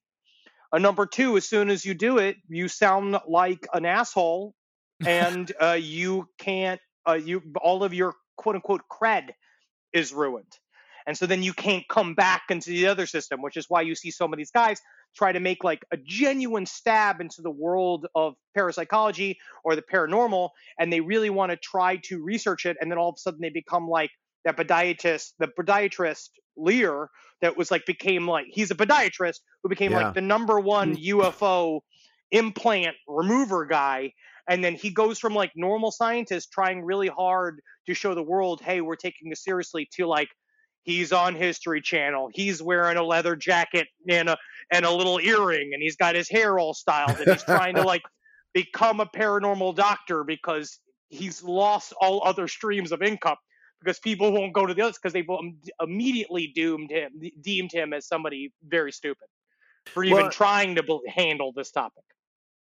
And 0.71 0.83
number 0.83 1.05
two, 1.05 1.37
as 1.37 1.47
soon 1.47 1.69
as 1.69 1.85
you 1.85 1.93
do 1.93 2.19
it, 2.19 2.35
you 2.47 2.67
sound 2.67 3.17
like 3.27 3.65
an 3.73 3.85
asshole, 3.85 4.53
and 5.05 5.51
uh, 5.61 5.77
you 5.79 6.27
can't. 6.37 6.79
Uh, 7.07 7.13
you 7.13 7.41
all 7.61 7.83
of 7.83 7.93
your 7.93 8.13
quote 8.37 8.55
unquote 8.55 8.81
cred 8.91 9.29
is 9.93 10.13
ruined. 10.13 10.51
And 11.07 11.17
so 11.17 11.25
then 11.25 11.41
you 11.41 11.53
can't 11.53 11.87
come 11.87 12.13
back 12.13 12.43
into 12.49 12.69
the 12.69 12.85
other 12.87 13.07
system, 13.07 13.41
which 13.41 13.57
is 13.57 13.65
why 13.67 13.81
you 13.81 13.95
see 13.95 14.11
some 14.11 14.31
of 14.31 14.37
these 14.37 14.51
guys 14.51 14.79
try 15.15 15.31
to 15.31 15.39
make 15.39 15.63
like 15.63 15.83
a 15.91 15.97
genuine 15.97 16.67
stab 16.67 17.19
into 17.19 17.41
the 17.41 17.49
world 17.49 18.05
of 18.13 18.35
parapsychology 18.53 19.39
or 19.63 19.75
the 19.75 19.81
paranormal. 19.81 20.49
And 20.77 20.93
they 20.93 20.99
really 21.01 21.31
want 21.31 21.51
to 21.51 21.57
try 21.57 21.95
to 22.03 22.21
research 22.21 22.67
it. 22.67 22.77
And 22.79 22.91
then 22.91 22.99
all 22.99 23.09
of 23.09 23.15
a 23.15 23.19
sudden 23.19 23.39
they 23.41 23.49
become 23.49 23.87
like 23.87 24.11
that 24.45 24.55
podiatrist, 24.55 25.31
the 25.39 25.47
podiatrist 25.47 26.29
Leir 26.55 27.09
that 27.41 27.57
was 27.57 27.71
like 27.71 27.85
became 27.85 28.27
like 28.27 28.45
he's 28.51 28.69
a 28.69 28.75
podiatrist 28.75 29.39
who 29.63 29.69
became 29.69 29.91
Yeah. 29.93 30.05
like 30.05 30.13
the 30.13 30.21
number 30.21 30.59
one 30.59 30.95
UFO 30.95 31.79
implant 32.31 32.95
remover 33.07 33.65
guy 33.65 34.13
and 34.49 34.63
then 34.63 34.75
he 34.75 34.89
goes 34.89 35.19
from 35.19 35.33
like 35.33 35.51
normal 35.55 35.91
scientist 35.91 36.51
trying 36.51 36.83
really 36.83 37.07
hard 37.07 37.61
to 37.87 37.93
show 37.93 38.13
the 38.13 38.23
world 38.23 38.61
hey 38.61 38.81
we're 38.81 38.95
taking 38.95 39.29
this 39.29 39.43
seriously 39.43 39.87
to 39.93 40.05
like 40.05 40.29
he's 40.83 41.11
on 41.11 41.35
history 41.35 41.81
channel. 41.81 42.29
He's 42.33 42.61
wearing 42.61 42.97
a 42.97 43.03
leather 43.03 43.35
jacket 43.35 43.87
and 44.09 44.29
a 44.29 44.37
and 44.71 44.85
a 44.85 44.91
little 44.91 45.19
earring 45.19 45.71
and 45.73 45.81
he's 45.81 45.95
got 45.95 46.15
his 46.15 46.29
hair 46.29 46.59
all 46.59 46.73
styled 46.73 47.17
and 47.19 47.31
he's 47.31 47.43
trying 47.43 47.75
to 47.75 47.83
like 47.83 48.01
become 48.53 48.99
a 48.99 49.05
paranormal 49.05 49.75
doctor 49.75 50.23
because 50.23 50.79
he's 51.09 51.43
lost 51.43 51.93
all 52.01 52.21
other 52.25 52.47
streams 52.47 52.91
of 52.91 53.01
income 53.01 53.37
because 53.79 53.99
people 53.99 54.31
won't 54.31 54.53
go 54.53 54.65
to 54.65 54.73
the 54.73 54.81
others 54.81 54.97
because 54.97 55.13
they've 55.13 55.29
um, 55.29 55.57
immediately 55.81 56.51
doomed 56.55 56.91
him 56.91 57.11
deemed 57.41 57.71
him 57.71 57.93
as 57.93 58.07
somebody 58.07 58.51
very 58.67 58.91
stupid 58.91 59.27
for 59.85 60.03
even 60.03 60.17
Well- 60.17 60.31
trying 60.31 60.75
to 60.75 61.01
handle 61.07 61.51
this 61.55 61.71
topic 61.71 62.03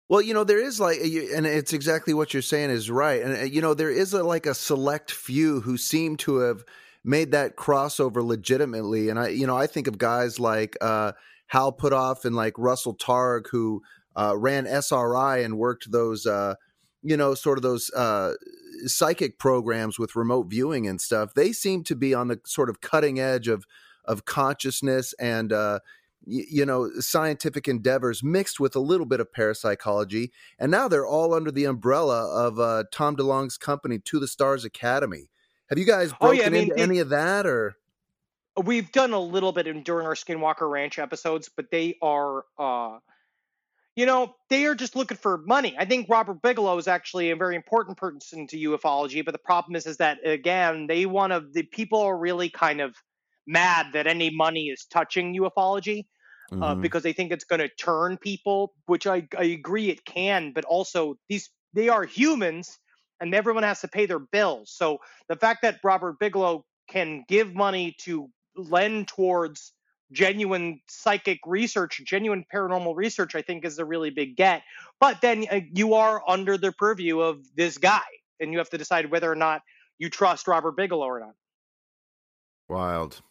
Well, 0.07 0.21
you 0.21 0.33
know, 0.33 0.43
there 0.43 0.63
is 0.63 0.79
like, 0.79 0.99
and 0.99 1.47
it's 1.47 1.73
exactly 1.73 2.13
what 2.13 2.33
you're 2.33 2.43
saying 2.43 2.69
is 2.69 2.91
right. 2.91 3.21
And, 3.21 3.37
uh, 3.37 3.43
you 3.43 3.61
know, 3.61 3.73
there 3.73 3.89
is 3.89 4.13
a, 4.13 4.23
like 4.23 4.45
a 4.45 4.53
select 4.53 5.11
few 5.11 5.61
who 5.61 5.77
seem 5.77 6.15
to 6.17 6.37
have 6.37 6.63
made 7.03 7.31
that 7.31 7.55
crossover 7.55 8.23
legitimately. 8.23 9.09
And 9.09 9.19
I, 9.19 9.29
you 9.29 9.47
know, 9.47 9.57
I 9.57 9.65
think 9.65 9.87
of 9.87 9.97
guys 9.97 10.39
like 10.39 10.77
uh, 10.79 11.13
Hal 11.47 11.73
Puthoff 11.73 12.23
and 12.23 12.35
like 12.35 12.53
Russell 12.57 12.95
Targ 12.95 13.47
who 13.49 13.81
uh, 14.15 14.35
ran 14.37 14.67
SRI 14.67 15.39
and 15.39 15.57
worked 15.57 15.91
those, 15.91 16.27
uh, 16.27 16.55
you 17.01 17.17
know, 17.17 17.33
sort 17.33 17.57
of 17.57 17.63
those 17.63 17.91
uh, 17.93 18.33
psychic 18.85 19.39
programs 19.39 19.97
with 19.97 20.15
remote 20.15 20.47
viewing 20.49 20.87
and 20.87 21.01
stuff. 21.01 21.33
They 21.33 21.51
seem 21.51 21.83
to 21.85 21.95
be 21.95 22.13
on 22.13 22.27
the 22.27 22.39
sort 22.45 22.69
of 22.69 22.81
cutting 22.81 23.19
edge 23.19 23.47
of 23.47 23.65
of 24.05 24.25
consciousness 24.25 25.13
and 25.13 25.51
uh, 25.51 25.79
you 26.25 26.65
know 26.65 26.89
scientific 26.99 27.67
endeavors 27.67 28.23
mixed 28.23 28.59
with 28.59 28.75
a 28.75 28.79
little 28.79 29.05
bit 29.05 29.19
of 29.19 29.31
parapsychology 29.31 30.31
and 30.59 30.71
now 30.71 30.87
they're 30.87 31.05
all 31.05 31.33
under 31.33 31.51
the 31.51 31.65
umbrella 31.65 32.27
of 32.29 32.59
uh, 32.59 32.83
tom 32.91 33.15
delonge's 33.15 33.57
company 33.57 33.99
to 33.99 34.19
the 34.19 34.27
stars 34.27 34.65
academy. 34.65 35.29
Have 35.69 35.79
you 35.79 35.85
guys 35.85 36.11
broken 36.11 36.27
oh, 36.27 36.31
yeah, 36.31 36.45
I 36.45 36.49
mean, 36.49 36.63
into 36.63 36.75
it, 36.75 36.81
any 36.81 36.99
of 36.99 37.09
that 37.09 37.45
or? 37.47 37.75
We've 38.63 38.91
done 38.91 39.11
a 39.13 39.19
little 39.19 39.51
bit 39.51 39.67
in, 39.67 39.83
during 39.83 40.07
our 40.07 40.13
skinwalker 40.13 40.69
ranch 40.69 40.99
episodes 40.99 41.49
but 41.55 41.71
they 41.71 41.97
are 42.01 42.43
uh 42.57 42.97
you 43.95 44.05
know 44.05 44.35
they 44.49 44.65
are 44.65 44.75
just 44.75 44.95
looking 44.95 45.17
for 45.17 45.37
money. 45.37 45.75
I 45.77 45.85
think 45.85 46.07
robert 46.09 46.41
bigelow 46.41 46.77
is 46.77 46.87
actually 46.87 47.31
a 47.31 47.35
very 47.35 47.55
important 47.55 47.97
person 47.97 48.47
to 48.47 48.57
ufology 48.57 49.23
but 49.23 49.31
the 49.31 49.39
problem 49.39 49.75
is 49.75 49.85
is 49.85 49.97
that 49.97 50.17
again 50.25 50.87
they 50.87 51.05
want 51.05 51.33
to 51.33 51.43
the 51.51 51.63
people 51.63 52.01
are 52.01 52.17
really 52.17 52.49
kind 52.49 52.81
of 52.81 52.95
mad 53.47 53.87
that 53.93 54.07
any 54.07 54.31
money 54.31 54.67
is 54.67 54.85
touching 54.85 55.35
ufology 55.37 56.05
uh, 56.51 56.55
mm-hmm. 56.55 56.81
because 56.81 57.03
they 57.03 57.13
think 57.13 57.31
it's 57.31 57.43
going 57.43 57.59
to 57.59 57.69
turn 57.69 58.17
people, 58.17 58.73
which 58.85 59.07
I, 59.07 59.27
I 59.37 59.45
agree 59.45 59.89
it 59.89 60.05
can, 60.05 60.51
but 60.53 60.65
also 60.65 61.17
these 61.29 61.49
they 61.73 61.89
are 61.89 62.03
humans 62.03 62.77
and 63.19 63.33
everyone 63.33 63.63
has 63.63 63.81
to 63.81 63.87
pay 63.87 64.05
their 64.05 64.19
bills. 64.19 64.71
So 64.71 64.99
the 65.27 65.35
fact 65.35 65.61
that 65.63 65.79
Robert 65.83 66.19
Bigelow 66.19 66.65
can 66.89 67.25
give 67.27 67.53
money 67.53 67.95
to 68.01 68.29
lend 68.55 69.07
towards 69.07 69.73
genuine 70.11 70.79
psychic 70.87 71.39
research, 71.45 72.01
genuine 72.05 72.45
paranormal 72.53 72.95
research, 72.95 73.35
I 73.35 73.41
think 73.41 73.65
is 73.65 73.79
a 73.79 73.85
really 73.85 74.09
big 74.09 74.37
get. 74.37 74.61
But 74.99 75.21
then 75.21 75.45
uh, 75.51 75.61
you 75.73 75.95
are 75.95 76.21
under 76.27 76.57
the 76.57 76.71
purview 76.71 77.19
of 77.19 77.43
this 77.55 77.77
guy, 77.77 78.01
and 78.39 78.51
you 78.51 78.59
have 78.59 78.69
to 78.69 78.77
decide 78.77 79.09
whether 79.11 79.31
or 79.31 79.35
not 79.35 79.61
you 79.97 80.09
trust 80.09 80.47
Robert 80.47 80.75
Bigelow 80.77 81.05
or 81.05 81.19
not. 81.19 81.33
Wild. 82.67 83.21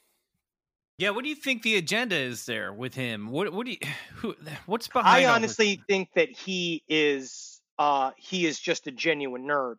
Yeah, 0.96 1.11
what 1.11 1.24
do 1.24 1.30
you 1.30 1.35
think 1.35 1.62
the 1.62 1.76
agenda 1.76 2.16
is 2.16 2.46
there 2.46 2.72
with 2.72 2.94
him? 2.94 3.30
What 3.30 3.52
what 3.52 3.66
do 3.66 3.72
you 3.72 3.78
who 4.16 4.35
what's 4.66 4.88
behind? 4.88 5.26
I 5.26 5.35
honestly 5.35 5.83
think 5.88 6.11
that 6.14 6.30
he 6.30 6.83
is 6.88 7.61
uh 7.78 8.12
he 8.16 8.46
is 8.46 8.59
just 8.59 8.87
a 8.87 8.90
genuine 8.90 9.46
nerd. 9.46 9.76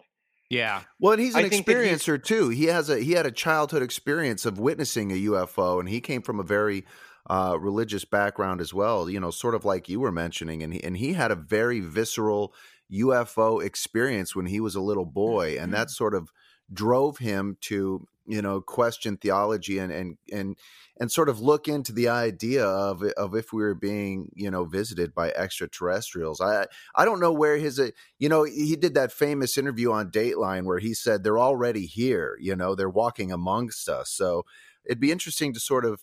Yeah. 0.50 0.82
Well, 1.00 1.14
and 1.14 1.22
he's 1.22 1.36
an 1.36 1.46
experiencer 1.46 2.24
too. 2.24 2.50
He 2.50 2.66
has 2.66 2.90
a 2.90 3.00
he 3.00 3.14
had 3.14 3.26
a 3.26 3.32
childhood 3.32 3.82
experience 3.82 4.46
of 4.46 4.60
witnessing 4.60 5.12
a 5.12 5.16
UFO, 5.16 5.80
and 5.80 5.90
he 5.90 6.02
came 6.02 6.22
from 6.22 6.40
a 6.40 6.44
very 6.44 6.86
uh, 7.28 7.58
religious 7.60 8.06
background 8.06 8.62
as 8.62 8.74
well. 8.74 9.10
You 9.10 9.20
know, 9.20 9.32
sort 9.32 9.56
of 9.56 9.66
like 9.66 9.90
you 9.90 10.00
were 10.00 10.12
mentioning, 10.12 10.62
and 10.62 10.74
he 10.74 10.84
and 10.84 10.98
he 10.98 11.14
had 11.14 11.32
a 11.32 11.36
very 11.36 11.80
visceral 11.80 12.54
UFO 12.92 13.64
experience 13.64 14.36
when 14.36 14.46
he 14.46 14.60
was 14.60 14.76
a 14.76 14.82
little 14.82 15.06
boy, 15.06 15.58
and 15.60 15.74
that 15.74 15.88
mm-hmm. 15.88 15.94
sort 15.94 16.14
of 16.14 16.30
drove 16.72 17.18
him 17.18 17.58
to 17.62 18.08
you 18.26 18.42
know 18.42 18.62
question 18.62 19.18
theology 19.18 19.78
and 19.78 19.92
and 19.92 20.18
and 20.32 20.58
and 21.00 21.12
sort 21.12 21.30
of 21.30 21.40
look 21.40 21.68
into 21.68 21.92
the 21.92 22.08
idea 22.08 22.66
of 22.66 23.04
of 23.18 23.36
if 23.36 23.52
we 23.54 23.62
were 23.62 23.76
being 23.76 24.30
you 24.34 24.50
know 24.50 24.66
visited 24.66 25.14
by 25.14 25.32
extraterrestrials. 25.32 26.42
I 26.42 26.68
i 26.96 27.06
don't 27.06 27.20
know 27.20 27.34
where 27.34 27.58
his 27.58 27.80
uh, 27.80 27.90
you 28.20 28.30
know 28.30 28.44
he 28.44 28.76
did 28.76 28.94
that 28.96 29.12
famous 29.12 29.58
interview 29.58 29.92
on 29.92 30.12
dateline 30.12 30.66
where 30.66 30.80
he 30.80 30.94
said 30.94 31.24
they're 31.24 31.40
already 31.40 31.86
here 31.86 32.38
you 32.40 32.56
know 32.56 32.76
they're 32.76 32.90
walking 32.90 33.32
amongst 33.32 33.90
us. 33.90 34.12
So 34.12 34.46
it'd 34.86 35.00
be 35.00 35.12
interesting 35.12 35.54
to 35.54 35.60
sort 35.60 35.86
of 35.86 36.02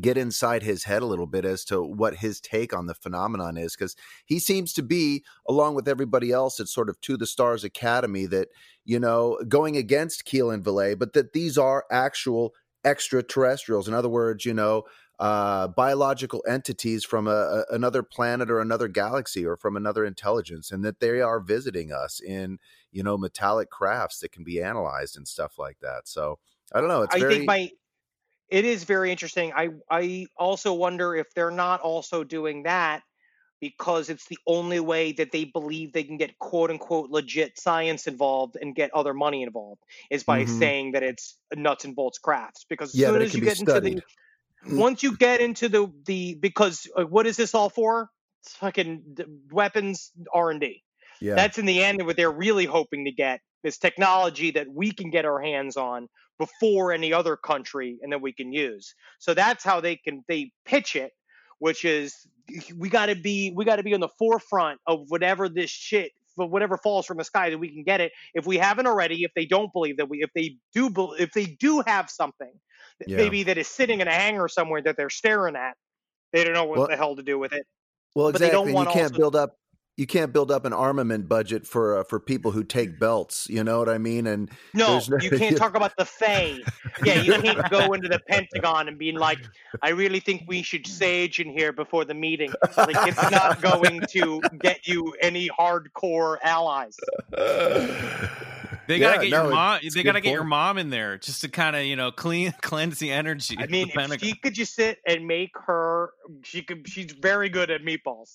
get 0.00 0.16
inside 0.16 0.62
his 0.62 0.84
head 0.84 1.02
a 1.02 1.06
little 1.06 1.26
bit 1.26 1.44
as 1.44 1.64
to 1.66 1.82
what 1.82 2.16
his 2.16 2.40
take 2.40 2.72
on 2.72 2.86
the 2.86 2.94
phenomenon 2.94 3.56
is 3.56 3.74
because 3.74 3.96
he 4.24 4.38
seems 4.38 4.72
to 4.72 4.82
be 4.82 5.24
along 5.48 5.74
with 5.74 5.88
everybody 5.88 6.32
else 6.32 6.60
at 6.60 6.68
sort 6.68 6.88
of 6.88 7.00
to 7.02 7.16
the 7.16 7.26
stars 7.26 7.64
academy 7.64 8.26
that 8.26 8.48
you 8.84 8.98
know 8.98 9.38
going 9.48 9.76
against 9.76 10.24
Keel 10.24 10.50
and 10.50 10.64
Vallée, 10.64 10.98
but 10.98 11.12
that 11.12 11.32
these 11.32 11.58
are 11.58 11.84
actual 11.90 12.54
extraterrestrials. 12.84 13.88
In 13.88 13.94
other 13.94 14.08
words 14.08 14.44
you 14.44 14.54
know 14.54 14.84
uh, 15.18 15.68
biological 15.68 16.42
entities 16.48 17.04
from 17.04 17.28
a, 17.28 17.30
a, 17.30 17.64
another 17.70 18.02
planet 18.02 18.50
or 18.50 18.60
another 18.60 18.88
galaxy 18.88 19.46
or 19.46 19.56
from 19.56 19.76
another 19.76 20.04
intelligence 20.04 20.72
and 20.72 20.84
that 20.84 20.98
they 20.98 21.20
are 21.20 21.38
visiting 21.38 21.92
us 21.92 22.18
in 22.18 22.58
you 22.90 23.02
know 23.02 23.16
metallic 23.16 23.70
crafts 23.70 24.18
that 24.20 24.32
can 24.32 24.42
be 24.42 24.60
analyzed 24.60 25.16
and 25.16 25.28
stuff 25.28 25.58
like 25.58 25.78
that. 25.80 26.08
So 26.08 26.38
i 26.74 26.80
don't 26.80 26.88
know 26.88 27.02
it's 27.02 27.14
i 27.14 27.18
very... 27.18 27.34
think 27.34 27.46
my 27.46 27.70
it 28.52 28.66
is 28.66 28.84
very 28.84 29.10
interesting. 29.10 29.52
I 29.56 29.70
I 29.90 30.26
also 30.36 30.74
wonder 30.74 31.16
if 31.16 31.32
they're 31.34 31.50
not 31.50 31.80
also 31.80 32.22
doing 32.22 32.64
that 32.64 33.02
because 33.60 34.10
it's 34.10 34.26
the 34.26 34.38
only 34.46 34.78
way 34.78 35.12
that 35.12 35.32
they 35.32 35.44
believe 35.44 35.92
they 35.92 36.04
can 36.04 36.18
get 36.18 36.38
quote 36.38 36.70
unquote 36.70 37.10
legit 37.10 37.58
science 37.58 38.06
involved 38.06 38.58
and 38.60 38.74
get 38.74 38.92
other 38.92 39.14
money 39.14 39.42
involved 39.42 39.80
is 40.10 40.22
by 40.22 40.42
mm-hmm. 40.42 40.58
saying 40.58 40.92
that 40.92 41.02
it's 41.02 41.38
nuts 41.54 41.86
and 41.86 41.96
bolts 41.96 42.18
crafts. 42.18 42.66
Because 42.68 42.90
as 42.90 42.96
yeah, 42.96 43.08
soon 43.08 43.22
as 43.22 43.34
you 43.34 43.40
get 43.40 43.56
studied. 43.56 43.92
into 43.94 44.04
the 44.66 44.76
once 44.76 45.02
you 45.02 45.16
get 45.16 45.40
into 45.40 45.70
the 45.70 45.90
the 46.04 46.34
because 46.34 46.86
uh, 46.94 47.04
what 47.04 47.26
is 47.26 47.38
this 47.38 47.54
all 47.54 47.70
for? 47.70 48.10
It's 48.42 48.54
fucking 48.56 49.16
weapons 49.50 50.12
R 50.34 50.50
and 50.50 50.60
D. 50.60 50.82
Yeah. 51.22 51.36
That's 51.36 51.56
in 51.56 51.64
the 51.64 51.82
end 51.82 52.04
what 52.04 52.16
they're 52.16 52.30
really 52.30 52.66
hoping 52.66 53.06
to 53.06 53.12
get 53.12 53.40
is 53.64 53.78
technology 53.78 54.50
that 54.50 54.66
we 54.68 54.90
can 54.90 55.10
get 55.10 55.24
our 55.24 55.40
hands 55.40 55.76
on 55.78 56.08
before 56.42 56.92
any 56.92 57.12
other 57.12 57.36
country 57.36 58.00
and 58.02 58.12
that 58.12 58.20
we 58.20 58.32
can 58.32 58.52
use. 58.52 58.96
So 59.20 59.32
that's 59.32 59.62
how 59.62 59.80
they 59.80 59.94
can 59.94 60.24
they 60.26 60.50
pitch 60.64 60.96
it, 60.96 61.12
which 61.60 61.84
is 61.84 62.26
we 62.76 62.88
got 62.88 63.06
to 63.06 63.14
be 63.14 63.52
we 63.54 63.64
got 63.64 63.76
to 63.76 63.84
be 63.84 63.94
on 63.94 64.00
the 64.00 64.08
forefront 64.18 64.80
of 64.88 65.04
whatever 65.06 65.48
this 65.48 65.70
shit 65.70 66.10
whatever 66.34 66.76
falls 66.78 67.06
from 67.06 67.18
the 67.18 67.24
sky 67.24 67.50
that 67.50 67.58
we 67.58 67.68
can 67.68 67.84
get 67.84 68.00
it 68.00 68.10
if 68.34 68.44
we 68.44 68.56
haven't 68.56 68.86
already 68.86 69.22
if 69.22 69.30
they 69.36 69.44
don't 69.44 69.72
believe 69.72 69.98
that 69.98 70.08
we 70.08 70.20
if 70.22 70.30
they 70.34 70.56
do 70.74 70.90
if 71.20 71.30
they 71.32 71.44
do 71.44 71.82
have 71.86 72.10
something 72.10 72.50
yeah. 73.06 73.18
maybe 73.18 73.42
that 73.44 73.58
is 73.58 73.68
sitting 73.68 74.00
in 74.00 74.08
a 74.08 74.12
hangar 74.12 74.48
somewhere 74.48 74.80
that 74.82 74.96
they're 74.96 75.10
staring 75.10 75.54
at 75.54 75.76
they 76.32 76.42
don't 76.42 76.54
know 76.54 76.64
what 76.64 76.78
well, 76.78 76.88
the 76.88 76.96
hell 76.96 77.14
to 77.14 77.22
do 77.22 77.38
with 77.38 77.52
it 77.52 77.66
well 78.14 78.28
exactly 78.28 78.46
but 78.46 78.50
they 78.50 78.64
don't 78.64 78.72
want 78.72 78.88
you 78.88 78.94
can't 78.94 79.12
also, 79.12 79.18
build 79.18 79.36
up 79.36 79.58
you 79.96 80.06
can't 80.06 80.32
build 80.32 80.50
up 80.50 80.64
an 80.64 80.72
armament 80.72 81.28
budget 81.28 81.66
for 81.66 81.98
uh, 81.98 82.04
for 82.04 82.18
people 82.18 82.50
who 82.50 82.64
take 82.64 82.98
belts. 83.00 83.48
You 83.48 83.64
know 83.64 83.78
what 83.78 83.88
I 83.88 83.98
mean? 83.98 84.26
And 84.26 84.50
no, 84.74 85.00
no 85.08 85.18
you 85.18 85.30
can't 85.38 85.56
talk 85.56 85.76
about 85.76 85.96
the 85.96 86.04
Fae. 86.04 86.58
Yeah, 87.04 87.20
you 87.20 87.34
can't 87.40 87.70
go 87.70 87.92
into 87.92 88.08
the 88.08 88.20
Pentagon 88.28 88.88
and 88.88 88.98
being 88.98 89.16
like, 89.16 89.38
"I 89.82 89.90
really 89.90 90.20
think 90.20 90.44
we 90.46 90.62
should 90.62 90.86
sage 90.86 91.40
in 91.40 91.50
here 91.50 91.72
before 91.72 92.04
the 92.04 92.14
meeting." 92.14 92.52
Like, 92.76 92.96
it's 93.08 93.30
not 93.30 93.60
going 93.60 94.02
to 94.10 94.40
get 94.60 94.86
you 94.86 95.14
any 95.20 95.48
hardcore 95.48 96.38
allies. 96.42 96.96
They 98.86 98.98
gotta 98.98 99.24
yeah, 99.24 99.30
get 99.30 99.30
no, 99.30 99.42
your 99.44 99.52
mom. 99.52 99.80
They 99.94 100.02
gotta 100.02 100.20
get 100.20 100.28
point. 100.28 100.34
your 100.34 100.44
mom 100.44 100.78
in 100.78 100.90
there 100.90 101.18
just 101.18 101.42
to 101.42 101.48
kind 101.48 101.76
of 101.76 101.84
you 101.84 101.96
know 101.96 102.10
clean 102.10 102.52
cleanse 102.60 102.98
the 102.98 103.10
energy. 103.10 103.56
I 103.58 103.66
mean, 103.66 103.90
if 103.94 104.20
she 104.20 104.34
could 104.34 104.54
just 104.54 104.74
sit 104.74 104.98
and 105.06 105.26
make 105.26 105.52
her. 105.66 106.10
She 106.42 106.62
could. 106.62 106.88
She's 106.88 107.12
very 107.12 107.48
good 107.48 107.70
at 107.70 107.82
meatballs. 107.82 108.30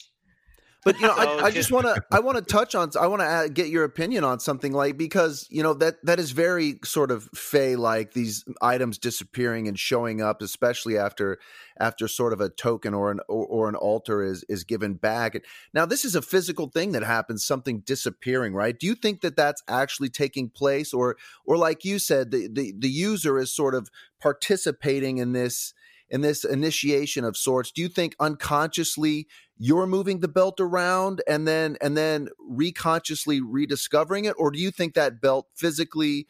But 0.88 1.02
you 1.02 1.08
know, 1.08 1.14
I, 1.18 1.26
oh, 1.26 1.40
I, 1.44 1.52
just 1.52 1.70
want 1.70 1.86
to 1.86 2.02
I 2.14 2.22
want 2.22 2.38
to 2.38 2.42
touch 2.42 2.74
on 2.74 2.92
I 2.98 3.08
want 3.08 3.22
to 3.22 3.50
get 3.54 3.68
your 3.68 3.84
opinion 3.84 4.24
on 4.24 4.40
something 4.40 4.72
like 4.72 4.96
because 4.96 5.46
you 5.50 5.62
know 5.62 5.74
that 5.74 5.98
that 6.06 6.18
is 6.18 6.32
very 6.32 6.80
sort 6.86 7.12
of 7.12 7.30
fey 7.36 7.76
like 7.76 8.14
these 8.14 8.46
items 8.62 8.98
disappearing 8.98 9.68
and 9.68 9.78
showing 9.78 10.22
up, 10.22 10.42
especially 10.42 10.98
after 10.98 11.40
after 11.78 12.08
sort 12.08 12.32
of 12.32 12.40
a 12.40 12.48
token 12.48 12.94
or 12.94 13.12
an 13.12 13.20
or, 13.28 13.46
or 13.46 13.70
an 13.70 13.76
altar 13.76 14.24
is 14.24 14.46
is 14.48 14.64
given 14.64 14.94
back. 14.94 15.36
Now, 15.74 15.86
this 15.86 16.06
is 16.06 16.16
a 16.16 16.22
physical 16.22 16.70
thing 16.70 16.94
that 16.94 17.04
happens, 17.04 17.46
something 17.46 17.82
disappearing, 17.82 18.54
right? 18.54 18.80
Do 18.80 18.88
you 18.88 18.96
think 18.96 19.20
that 19.22 19.36
that's 19.36 19.62
actually 19.68 20.10
taking 20.10 20.50
place, 20.50 20.94
or 20.94 21.18
or 21.44 21.58
like 21.58 21.84
you 21.84 22.00
said, 22.00 22.32
the 22.32 22.48
the, 22.48 22.74
the 22.80 22.90
user 22.90 23.38
is 23.38 23.54
sort 23.54 23.76
of 23.76 23.90
participating 24.22 25.18
in 25.18 25.34
this? 25.34 25.74
In 26.10 26.22
this 26.22 26.44
initiation 26.44 27.26
of 27.26 27.36
sorts 27.36 27.72
do 27.72 27.82
you 27.82 27.90
think 27.90 28.16
unconsciously 28.20 29.28
you're 29.60 29.88
moving 29.88 30.20
the 30.20 30.28
belt 30.28 30.60
around 30.60 31.22
and 31.28 31.48
then 31.48 31.78
and 31.82 31.98
then 31.98 32.30
reconsciously 32.52 33.42
rediscovering 33.44 34.26
it? 34.26 34.36
Or 34.38 34.52
do 34.52 34.60
you 34.60 34.72
think 34.72 34.94
that 34.94 35.20
belt 35.22 35.48
physically 35.56 36.28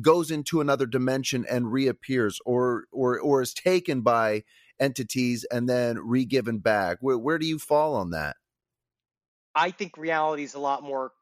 goes 0.00 0.30
into 0.30 0.60
another 0.60 0.86
dimension 0.86 1.44
and 1.48 1.72
reappears 1.72 2.40
or 2.44 2.84
or 2.90 3.20
or 3.20 3.42
is 3.42 3.54
taken 3.54 4.00
by 4.00 4.42
entities 4.80 5.44
and 5.50 5.68
then 5.68 5.98
re-given 5.98 6.58
back? 6.58 6.98
Where, 7.00 7.18
where 7.18 7.38
do 7.38 7.46
you 7.46 7.58
fall 7.58 7.94
on 7.94 8.10
that? 8.10 8.36
I 9.54 9.70
think 9.70 9.96
reality 9.96 10.42
is 10.42 10.54
a 10.54 10.60
lot 10.60 10.82
more 10.82 11.12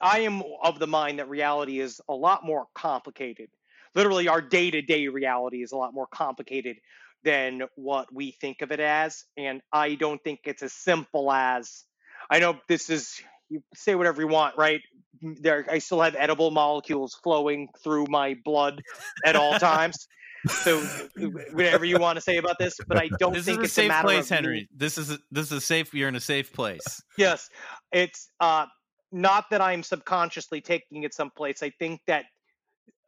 i 0.00 0.20
am 0.20 0.42
of 0.62 0.78
the 0.78 0.86
mind 0.86 1.18
that 1.18 1.28
reality 1.28 1.80
is 1.80 2.00
a 2.08 2.14
lot 2.14 2.44
more 2.44 2.66
complicated. 2.74 3.50
Literally 3.94 4.28
our 4.28 4.40
day-to-day 4.40 5.08
reality 5.08 5.62
is 5.62 5.72
a 5.72 5.76
lot 5.76 5.94
more 5.94 6.06
complicated 6.06 6.76
than 7.24 7.62
what 7.76 8.12
we 8.12 8.32
think 8.40 8.62
of 8.62 8.72
it 8.72 8.80
as. 8.80 9.24
And 9.36 9.60
I 9.72 9.94
don't 9.94 10.22
think 10.22 10.40
it's 10.44 10.62
as 10.62 10.72
simple 10.72 11.32
as 11.32 11.84
I 12.30 12.38
know 12.38 12.58
this 12.68 12.90
is 12.90 13.20
you 13.48 13.62
say 13.74 13.94
whatever 13.94 14.20
you 14.20 14.28
want, 14.28 14.56
right? 14.56 14.80
There, 15.22 15.66
I 15.70 15.78
still 15.78 16.00
have 16.00 16.14
edible 16.16 16.50
molecules 16.50 17.18
flowing 17.22 17.68
through 17.82 18.06
my 18.08 18.36
blood 18.44 18.82
at 19.24 19.36
all 19.36 19.58
times. 19.58 20.06
So 20.46 20.80
whatever 21.52 21.84
you 21.84 21.98
want 21.98 22.16
to 22.16 22.20
say 22.20 22.36
about 22.36 22.58
this, 22.58 22.76
but 22.86 22.98
I 22.98 23.08
don't 23.18 23.32
This 23.32 23.46
think 23.46 23.58
is 23.58 23.62
a 23.62 23.64
it's 23.64 23.72
a 23.72 23.74
safe 23.74 23.88
matter 23.88 24.08
place, 24.08 24.28
Henry. 24.28 24.68
This 24.74 24.98
is 24.98 25.10
a, 25.10 25.18
this 25.30 25.46
is 25.46 25.52
a 25.52 25.60
safe. 25.60 25.92
You're 25.94 26.08
in 26.08 26.16
a 26.16 26.20
safe 26.20 26.52
place. 26.52 27.02
Yes, 27.16 27.48
it's 27.90 28.28
uh, 28.38 28.66
not 29.10 29.46
that 29.50 29.60
I'm 29.60 29.82
subconsciously 29.82 30.60
taking 30.60 31.02
it 31.02 31.14
someplace. 31.14 31.62
I 31.62 31.70
think 31.78 32.00
that 32.06 32.26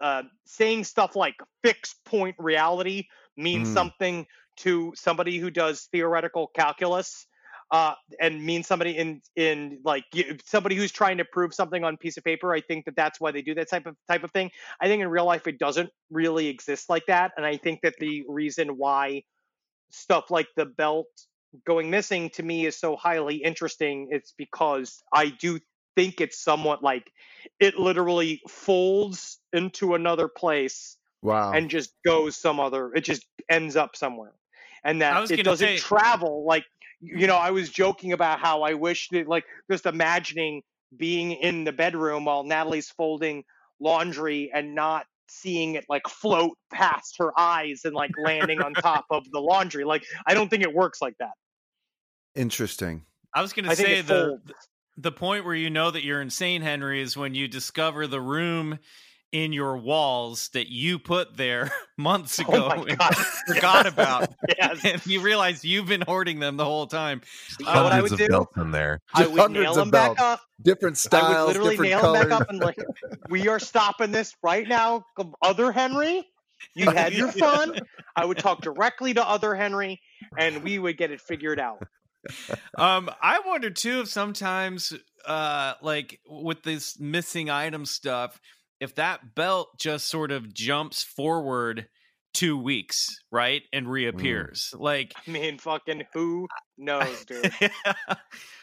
uh, 0.00 0.22
saying 0.46 0.84
stuff 0.84 1.14
like 1.14 1.34
fixed 1.62 1.96
point 2.04 2.34
reality 2.38 3.04
means 3.40 3.68
Mm. 3.68 3.72
something 3.72 4.26
to 4.58 4.92
somebody 4.96 5.38
who 5.38 5.50
does 5.50 5.88
theoretical 5.92 6.48
calculus. 6.48 7.26
Uh, 7.72 7.94
and 8.20 8.44
means 8.44 8.66
somebody 8.66 8.96
in 8.96 9.22
in 9.36 9.80
like 9.84 10.04
somebody 10.44 10.74
who's 10.74 10.90
trying 10.90 11.18
to 11.18 11.24
prove 11.24 11.54
something 11.54 11.84
on 11.84 11.94
a 11.94 11.96
piece 11.98 12.16
of 12.16 12.24
paper. 12.24 12.52
I 12.52 12.60
think 12.62 12.84
that 12.86 12.96
that's 12.96 13.20
why 13.20 13.30
they 13.30 13.42
do 13.42 13.54
that 13.54 13.70
type 13.70 13.86
of 13.86 13.96
type 14.08 14.24
of 14.24 14.32
thing. 14.32 14.50
I 14.80 14.88
think 14.88 15.02
in 15.02 15.08
real 15.08 15.24
life 15.24 15.46
it 15.46 15.58
doesn't 15.58 15.90
really 16.10 16.48
exist 16.48 16.90
like 16.90 17.06
that, 17.06 17.32
and 17.36 17.46
I 17.46 17.58
think 17.58 17.82
that 17.82 17.94
the 18.00 18.24
reason 18.28 18.76
why 18.76 19.22
stuff 19.90 20.30
like 20.30 20.48
the 20.56 20.66
belt 20.66 21.06
going 21.66 21.90
missing 21.90 22.30
to 22.30 22.42
me 22.42 22.66
is 22.66 22.78
so 22.78 22.96
highly 22.96 23.36
interesting 23.36 24.08
it's 24.10 24.32
because 24.38 25.02
i 25.12 25.28
do 25.28 25.58
think 25.96 26.20
it's 26.20 26.38
somewhat 26.40 26.82
like 26.82 27.10
it 27.58 27.76
literally 27.78 28.40
folds 28.48 29.40
into 29.52 29.94
another 29.94 30.28
place 30.28 30.96
Wow. 31.22 31.52
and 31.52 31.68
just 31.70 31.92
goes 32.04 32.36
some 32.36 32.58
other 32.60 32.92
it 32.94 33.02
just 33.02 33.26
ends 33.50 33.76
up 33.76 33.94
somewhere 33.96 34.32
and 34.84 35.02
I 35.02 35.20
that 35.20 35.30
it 35.30 35.42
doesn't 35.42 35.66
say- 35.66 35.76
travel 35.78 36.44
like 36.46 36.64
you 37.00 37.26
know 37.26 37.36
i 37.36 37.50
was 37.50 37.70
joking 37.70 38.12
about 38.12 38.40
how 38.40 38.62
i 38.62 38.74
wish 38.74 39.08
that 39.12 39.26
like 39.28 39.44
just 39.70 39.86
imagining 39.86 40.62
being 40.96 41.32
in 41.32 41.64
the 41.64 41.72
bedroom 41.72 42.24
while 42.24 42.42
natalie's 42.42 42.90
folding 42.90 43.42
laundry 43.80 44.50
and 44.54 44.74
not 44.74 45.06
seeing 45.28 45.74
it 45.76 45.84
like 45.88 46.02
float 46.08 46.56
past 46.72 47.16
her 47.18 47.32
eyes 47.38 47.82
and 47.84 47.94
like 47.94 48.10
landing 48.18 48.60
on 48.60 48.74
top 48.74 49.04
of 49.10 49.24
the 49.32 49.40
laundry 49.40 49.84
like 49.84 50.04
i 50.26 50.34
don't 50.34 50.48
think 50.48 50.62
it 50.62 50.74
works 50.74 51.00
like 51.00 51.14
that 51.18 51.32
Interesting. 52.34 53.04
I 53.34 53.42
was 53.42 53.52
gonna 53.52 53.74
say 53.74 54.02
the 54.02 54.38
folds. 54.44 54.68
the 54.96 55.12
point 55.12 55.44
where 55.44 55.54
you 55.54 55.70
know 55.70 55.90
that 55.90 56.04
you're 56.04 56.20
insane, 56.20 56.62
Henry, 56.62 57.00
is 57.00 57.16
when 57.16 57.34
you 57.34 57.48
discover 57.48 58.06
the 58.06 58.20
room 58.20 58.78
in 59.32 59.52
your 59.52 59.76
walls 59.76 60.48
that 60.54 60.68
you 60.70 60.98
put 60.98 61.36
there 61.36 61.70
months 61.98 62.40
Oh 62.40 62.42
ago 62.52 62.68
my 62.68 62.74
and 62.88 63.16
forgot 63.46 63.86
about, 63.86 64.28
yes 64.58 64.84
and 64.84 65.06
you 65.06 65.20
realize 65.20 65.64
you've 65.64 65.86
been 65.86 66.00
hoarding 66.02 66.40
them 66.40 66.56
the 66.56 66.64
whole 66.64 66.86
time. 66.86 67.20
you 67.58 67.66
know 67.66 67.84
what 67.84 67.92
i 67.92 67.96
Hundreds 67.96 68.10
would 68.12 68.20
of 68.20 68.26
do 68.26 68.28
belts 68.28 68.56
in 68.56 68.70
there. 68.72 69.00
i 69.14 69.26
would 69.26 69.40
Hundreds 69.40 69.62
nail 69.62 69.70
of 69.72 69.76
them 69.76 69.90
back 69.90 70.16
belts. 70.16 70.20
up 70.22 70.40
Different 70.62 70.96
I 70.96 70.98
styles, 70.98 71.46
would 71.46 71.56
literally 71.56 71.88
different 71.88 71.90
nail 71.90 72.00
colors. 72.00 72.22
him 72.22 72.28
back 72.28 72.40
up 72.42 72.50
and 72.50 72.60
like, 72.60 72.76
we 73.30 73.48
are 73.48 73.58
stopping 73.58 74.10
this 74.12 74.34
right 74.42 74.68
now. 74.68 75.04
Other 75.42 75.72
Henry, 75.72 76.26
you 76.74 76.90
had 76.90 77.14
your 77.14 77.32
fun. 77.32 77.78
I 78.14 78.26
would 78.26 78.36
talk 78.36 78.60
directly 78.60 79.14
to 79.14 79.26
other 79.26 79.54
Henry, 79.54 80.00
and 80.36 80.62
we 80.62 80.78
would 80.78 80.98
get 80.98 81.10
it 81.10 81.22
figured 81.22 81.58
out. 81.58 81.82
Um, 82.76 83.10
I 83.22 83.40
wonder 83.46 83.70
too 83.70 84.00
if 84.02 84.08
sometimes, 84.08 84.92
uh, 85.24 85.74
like 85.80 86.20
with 86.28 86.62
this 86.62 87.00
missing 87.00 87.48
item 87.48 87.86
stuff, 87.86 88.38
if 88.80 88.94
that 88.96 89.34
belt 89.34 89.78
just 89.78 90.08
sort 90.08 90.30
of 90.30 90.52
jumps 90.52 91.02
forward 91.02 91.86
two 92.32 92.56
weeks, 92.56 93.18
right, 93.30 93.62
and 93.72 93.86
mm. 93.86 93.90
reappears. 93.90 94.72
Like, 94.76 95.12
I 95.26 95.30
mean, 95.30 95.58
fucking 95.58 96.04
who 96.14 96.48
knows, 96.78 97.24
dude? 97.26 97.52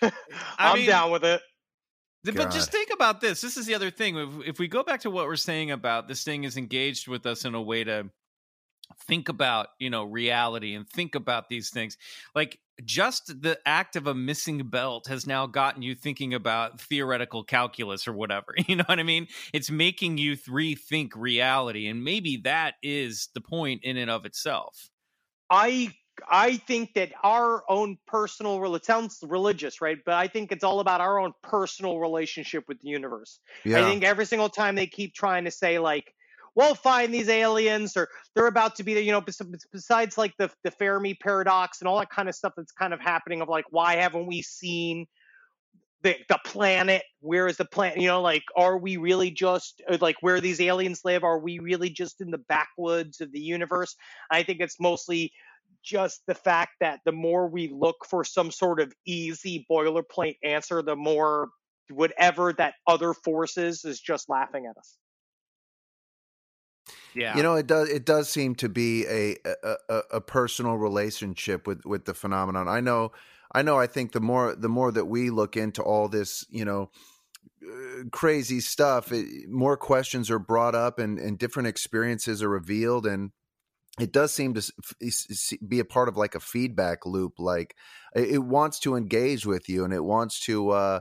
I 0.02 0.12
I'm 0.58 0.78
mean- 0.78 0.88
down 0.88 1.12
with 1.12 1.24
it. 1.24 1.42
But 2.24 2.52
just 2.52 2.72
think 2.72 2.90
about 2.94 3.22
this. 3.22 3.40
This 3.40 3.56
is 3.56 3.68
the 3.68 3.76
other 3.76 3.90
thing. 3.90 4.18
If, 4.18 4.30
if 4.48 4.60
we 4.60 4.68
go 4.68 4.84
back 4.84 5.02
to 5.02 5.10
what 5.10 5.28
we're 5.28 5.38
saying 5.38 5.72
about 5.72 6.10
this 6.10 6.24
thing 6.24 6.44
is 6.44 6.58
engaged 6.58 7.08
with 7.08 7.26
us 7.26 7.46
in 7.46 7.56
a 7.56 7.62
way 7.62 7.86
to 7.86 8.10
think 9.08 9.30
about, 9.30 9.68
you 9.80 9.90
know, 9.90 10.04
reality 10.04 10.74
and 10.76 10.88
think 10.90 11.16
about 11.16 11.50
these 11.50 11.70
things. 11.70 11.98
Like 12.36 12.60
just 12.86 13.42
the 13.42 13.60
act 13.66 13.96
of 13.96 14.08
a 14.08 14.14
missing 14.14 14.70
belt 14.70 15.08
has 15.08 15.26
now 15.26 15.48
gotten 15.48 15.82
you 15.82 15.96
thinking 15.96 16.34
about 16.34 16.80
theoretical 16.80 17.44
calculus 17.44 18.08
or 18.08 18.14
whatever. 18.14 18.56
You 18.68 18.76
know 18.76 18.84
what 18.86 19.00
I 19.00 19.04
mean? 19.04 19.28
It's 19.54 19.72
making 19.72 20.18
you 20.18 20.36
rethink 20.36 21.12
reality. 21.16 21.88
And 21.88 22.04
maybe 22.04 22.38
that 22.44 22.76
is 22.84 23.30
the 23.34 23.40
point 23.40 23.84
in 23.84 23.96
and 23.96 24.12
of 24.12 24.26
itself. 24.26 24.90
I 25.50 25.94
I 26.30 26.58
think 26.58 26.94
that 26.96 27.12
our 27.24 27.64
own 27.70 27.98
personal 28.08 28.76
it 28.76 28.86
sounds 28.86 29.20
religious, 29.22 29.82
right? 29.82 29.98
But 30.04 30.16
I 30.16 30.28
think 30.28 30.52
it's 30.52 30.64
all 30.64 30.80
about 30.80 31.00
our 31.00 31.20
own 31.20 31.34
personal 31.44 32.00
relationship 32.00 32.66
with 32.68 32.82
the 32.82 32.90
universe. 32.90 33.40
Yeah. 33.64 33.80
I 33.80 33.90
think 33.90 34.04
every 34.04 34.26
single 34.26 34.50
time 34.50 34.76
they 34.76 34.88
keep 34.88 35.14
trying 35.14 35.46
to 35.46 35.52
say 35.52 35.80
like, 35.80 36.14
"We'll 36.58 36.76
find 36.76 37.14
these 37.14 37.30
aliens," 37.30 37.96
or 37.96 38.10
they're 38.34 38.48
about 38.48 38.76
to 38.78 38.84
be, 38.84 38.96
there, 38.96 39.04
you 39.04 39.12
know, 39.12 39.24
besides 39.72 40.18
like 40.18 40.34
the 40.38 40.50
the 40.64 40.72
Fermi 40.72 41.14
paradox 41.14 41.82
and 41.82 41.88
all 41.88 42.00
that 42.00 42.10
kind 42.10 42.28
of 42.28 42.34
stuff 42.34 42.54
that's 42.58 42.72
kind 42.72 42.94
of 42.96 43.00
happening 43.00 43.42
of 43.42 43.48
like, 43.48 43.66
why 43.70 43.98
haven't 43.98 44.26
we 44.26 44.42
seen 44.42 45.06
the 46.02 46.16
the 46.30 46.40
planet? 46.44 47.04
Where 47.20 47.48
is 47.48 47.58
the 47.58 47.66
planet? 47.66 48.00
You 48.00 48.08
know, 48.08 48.22
like, 48.24 48.44
are 48.56 48.78
we 48.80 48.98
really 48.98 49.30
just 49.30 49.84
uh, 49.88 50.00
like 50.02 50.16
where 50.22 50.42
these 50.42 50.60
aliens 50.60 51.02
live? 51.06 51.24
Are 51.24 51.40
we 51.40 51.60
really 51.60 51.92
just 51.92 52.22
in 52.22 52.32
the 52.32 52.40
backwoods 52.50 53.22
of 53.22 53.32
the 53.32 53.40
universe? 53.40 53.96
I 54.32 54.42
think 54.42 54.60
it's 54.60 54.80
mostly 54.80 55.32
just 55.84 56.24
the 56.28 56.36
fact 56.36 56.72
that 56.82 57.02
the 57.06 57.12
more 57.12 57.48
we 57.48 57.70
look 57.72 57.98
for 58.10 58.24
some 58.24 58.50
sort 58.50 58.80
of 58.80 58.92
easy 59.06 59.66
boilerplate 59.70 60.38
answer, 60.44 60.82
the 60.82 60.96
more 60.96 61.50
whatever 61.92 62.52
that 62.54 62.74
other 62.88 63.14
forces 63.14 63.86
is 63.86 64.00
just 64.00 64.28
laughing 64.28 64.66
at 64.66 64.76
us. 64.78 64.98
Yeah. 67.18 67.36
You 67.36 67.42
know, 67.42 67.56
it 67.56 67.66
does. 67.66 67.90
It 67.90 68.06
does 68.06 68.30
seem 68.30 68.54
to 68.56 68.70
be 68.70 69.06
a 69.08 69.36
a, 69.90 70.02
a 70.14 70.22
personal 70.22 70.76
relationship 70.76 71.66
with 71.66 71.84
with 71.84 72.06
the 72.06 72.14
phenomenon. 72.14 72.68
I 72.68 72.80
know. 72.80 73.12
I 73.52 73.64
know. 73.64 73.80
I 73.80 73.88
think 73.88 74.12
the 74.12 74.22
more 74.22 74.56
the 74.56 74.70
more 74.70 74.92
that 74.92 75.06
we 75.06 75.32
look 75.32 75.58
into 75.58 75.82
all 75.82 76.10
this, 76.10 76.46
you 76.50 76.64
know, 76.64 76.92
uh, 77.64 78.04
crazy 78.12 78.60
stuff, 78.60 79.12
it, 79.12 79.50
more 79.50 79.78
questions 79.78 80.30
are 80.30 80.38
brought 80.40 80.76
up, 80.76 81.00
and 81.00 81.18
and 81.18 81.40
different 81.40 81.68
experiences 81.68 82.44
are 82.44 82.50
revealed, 82.50 83.08
and 83.08 83.32
it 84.00 84.12
does 84.12 84.32
seem 84.32 84.54
to 84.54 84.62
be 85.68 85.80
a 85.80 85.86
part 85.86 86.10
of 86.10 86.18
like 86.18 86.36
a 86.36 86.40
feedback 86.40 87.06
loop. 87.06 87.40
Like 87.40 87.76
it, 88.16 88.44
wants 88.44 88.80
to 88.82 88.96
engage 88.96 89.44
with 89.46 89.68
you, 89.70 89.84
and 89.86 89.94
it 89.94 90.04
wants 90.04 90.40
to. 90.42 90.70
uh 90.70 91.00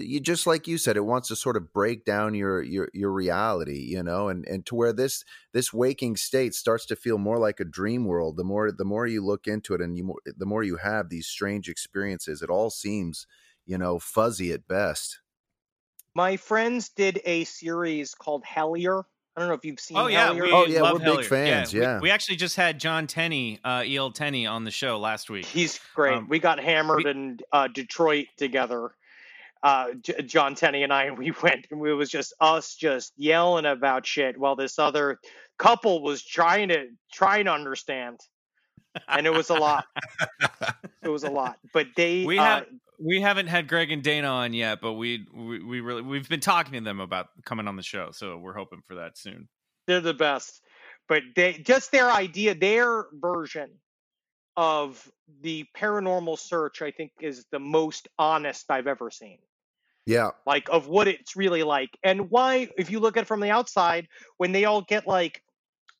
you 0.00 0.20
just 0.20 0.46
like 0.46 0.66
you 0.66 0.78
said, 0.78 0.96
it 0.96 1.04
wants 1.04 1.28
to 1.28 1.36
sort 1.36 1.56
of 1.56 1.72
break 1.72 2.04
down 2.04 2.34
your 2.34 2.62
your 2.62 2.88
your 2.94 3.10
reality, 3.12 3.78
you 3.80 4.02
know, 4.02 4.28
and 4.28 4.46
and 4.46 4.64
to 4.66 4.74
where 4.74 4.92
this 4.92 5.24
this 5.52 5.72
waking 5.72 6.16
state 6.16 6.54
starts 6.54 6.86
to 6.86 6.96
feel 6.96 7.18
more 7.18 7.38
like 7.38 7.60
a 7.60 7.64
dream 7.64 8.04
world. 8.04 8.36
The 8.36 8.44
more 8.44 8.70
the 8.72 8.84
more 8.84 9.06
you 9.06 9.24
look 9.24 9.46
into 9.46 9.74
it, 9.74 9.80
and 9.80 9.96
you 9.96 10.04
more, 10.04 10.20
the 10.24 10.46
more 10.46 10.62
you 10.62 10.76
have 10.76 11.08
these 11.08 11.26
strange 11.26 11.68
experiences, 11.68 12.42
it 12.42 12.50
all 12.50 12.70
seems, 12.70 13.26
you 13.64 13.78
know, 13.78 13.98
fuzzy 13.98 14.52
at 14.52 14.68
best. 14.68 15.20
My 16.14 16.36
friends 16.36 16.88
did 16.88 17.20
a 17.24 17.44
series 17.44 18.14
called 18.14 18.44
Hellier. 18.44 19.04
I 19.36 19.40
don't 19.40 19.48
know 19.48 19.54
if 19.54 19.66
you've 19.66 19.78
seen 19.78 19.98
Oh 19.98 20.06
yeah, 20.06 20.30
Hellier. 20.30 20.42
we 20.44 20.50
Oh, 20.52 20.64
yeah, 20.64 20.80
love 20.80 21.02
we're 21.04 21.16
big 21.16 21.26
fans, 21.26 21.74
we- 21.74 21.80
yeah. 21.80 22.00
we, 22.00 22.10
actually 22.10 22.36
just 22.36 22.56
had 22.56 22.80
John 22.80 23.06
Tenney, 23.06 23.60
uh, 23.62 23.84
El 23.86 24.10
Tenney, 24.12 24.46
on 24.46 24.64
the 24.64 24.70
show 24.70 24.98
last 24.98 25.28
week. 25.28 25.44
He's 25.44 25.78
great. 25.94 26.14
Um, 26.14 26.26
we 26.30 26.38
got 26.38 26.58
hammered 26.58 27.04
we- 27.04 27.10
in 27.10 27.40
uh, 27.52 27.68
Detroit 27.68 28.28
together. 28.38 28.92
Uh, 29.62 29.94
J- 30.00 30.22
John 30.22 30.54
Tenney 30.54 30.82
and 30.82 30.92
I, 30.92 31.04
and 31.04 31.18
we 31.18 31.30
went, 31.42 31.66
and 31.70 31.84
it 31.84 31.92
was 31.94 32.10
just 32.10 32.34
us 32.40 32.74
just 32.74 33.12
yelling 33.16 33.66
about 33.66 34.06
shit 34.06 34.38
while 34.38 34.56
this 34.56 34.78
other 34.78 35.18
couple 35.58 36.02
was 36.02 36.22
trying 36.22 36.68
to 36.68 36.88
trying 37.12 37.46
to 37.46 37.52
understand, 37.52 38.20
and 39.08 39.26
it 39.26 39.32
was 39.32 39.50
a 39.50 39.54
lot. 39.54 39.86
it 41.02 41.08
was 41.08 41.24
a 41.24 41.30
lot, 41.30 41.56
but 41.72 41.86
they 41.96 42.24
We 42.24 42.38
uh, 42.38 42.44
have 42.44 42.66
we 42.98 43.20
haven't 43.20 43.46
had 43.46 43.68
Greg 43.68 43.90
and 43.90 44.02
Dana 44.02 44.28
on 44.28 44.52
yet, 44.52 44.80
but 44.80 44.94
we, 44.94 45.26
we 45.34 45.62
we 45.62 45.80
really 45.80 46.02
we've 46.02 46.28
been 46.28 46.40
talking 46.40 46.74
to 46.74 46.80
them 46.80 47.00
about 47.00 47.28
coming 47.44 47.68
on 47.68 47.76
the 47.76 47.82
show, 47.82 48.10
so 48.12 48.38
we're 48.38 48.54
hoping 48.54 48.82
for 48.86 48.96
that 48.96 49.18
soon. 49.18 49.48
they're 49.86 50.00
the 50.00 50.14
best. 50.14 50.62
But 51.08 51.22
they 51.36 51.52
just 51.54 51.92
their 51.92 52.10
idea, 52.10 52.54
their 52.54 53.06
version 53.12 53.70
of 54.56 55.10
the 55.42 55.64
paranormal 55.76 56.38
search, 56.38 56.82
I 56.82 56.90
think, 56.90 57.12
is 57.20 57.44
the 57.52 57.58
most 57.58 58.08
honest 58.18 58.70
I've 58.70 58.86
ever 58.86 59.10
seen. 59.10 59.38
Yeah, 60.06 60.30
like 60.46 60.68
of 60.70 60.88
what 60.88 61.08
it's 61.08 61.36
really 61.36 61.62
like 61.62 61.90
and 62.02 62.30
why 62.30 62.68
if 62.78 62.90
you 62.90 63.00
look 63.00 63.16
at 63.16 63.22
it 63.22 63.26
from 63.26 63.40
the 63.40 63.50
outside 63.50 64.08
when 64.38 64.52
they 64.52 64.64
all 64.64 64.80
get 64.82 65.06
like 65.06 65.42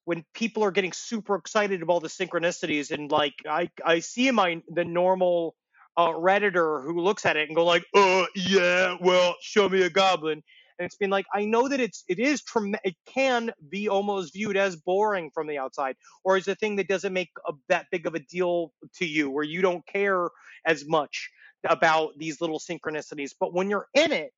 when 0.05 0.25
people 0.35 0.63
are 0.65 0.71
getting 0.71 0.93
super 0.93 1.35
excited 1.35 1.83
about 1.83 2.03
the 2.03 2.09
synchronicities 2.09 2.91
and 2.91 3.11
like 3.11 3.35
i 3.49 3.69
i 3.85 3.99
see 3.99 4.31
my 4.31 4.63
the 4.69 4.85
normal 4.85 5.55
uh 5.97 6.11
redditor 6.11 6.85
who 6.85 7.01
looks 7.01 7.27
at 7.27 7.37
it 7.37 7.49
and 7.49 7.57
go 7.57 7.65
like 7.65 7.85
uh 7.95 8.27
yeah 8.35 8.97
well 9.01 9.35
show 9.43 9.69
me 9.69 9.83
a 9.83 9.91
goblin 9.91 10.43
and 10.79 10.87
it's 10.87 10.97
been 10.97 11.11
like 11.11 11.27
i 11.35 11.45
know 11.45 11.69
that 11.69 11.81
it's 11.81 12.05
it 12.09 12.19
is 12.19 12.43
trem- 12.43 12.77
it 12.85 12.95
can 13.07 13.53
be 13.69 13.89
almost 13.89 14.33
viewed 14.33 14.57
as 14.57 14.77
boring 14.77 15.31
from 15.35 15.47
the 15.47 15.59
outside 15.59 15.97
or 16.25 16.37
as 16.37 16.47
a 16.49 16.55
thing 16.55 16.77
that 16.77 16.89
doesn't 16.89 17.13
make 17.13 17.31
a, 17.49 17.53
that 17.69 17.87
big 17.91 18.07
of 18.07 18.15
a 18.15 18.21
deal 18.21 18.73
to 18.95 19.07
you 19.07 19.31
or 19.31 19.43
you 19.43 19.63
don't 19.63 19.87
care 19.87 20.29
as 20.65 20.87
much 20.87 21.31
about 21.69 22.19
these 22.19 22.41
little 22.41 22.59
synchronicities. 22.59 23.33
But 23.39 23.53
when 23.55 23.71
you're 23.71 23.89
in 23.95 24.13
it, 24.13 24.33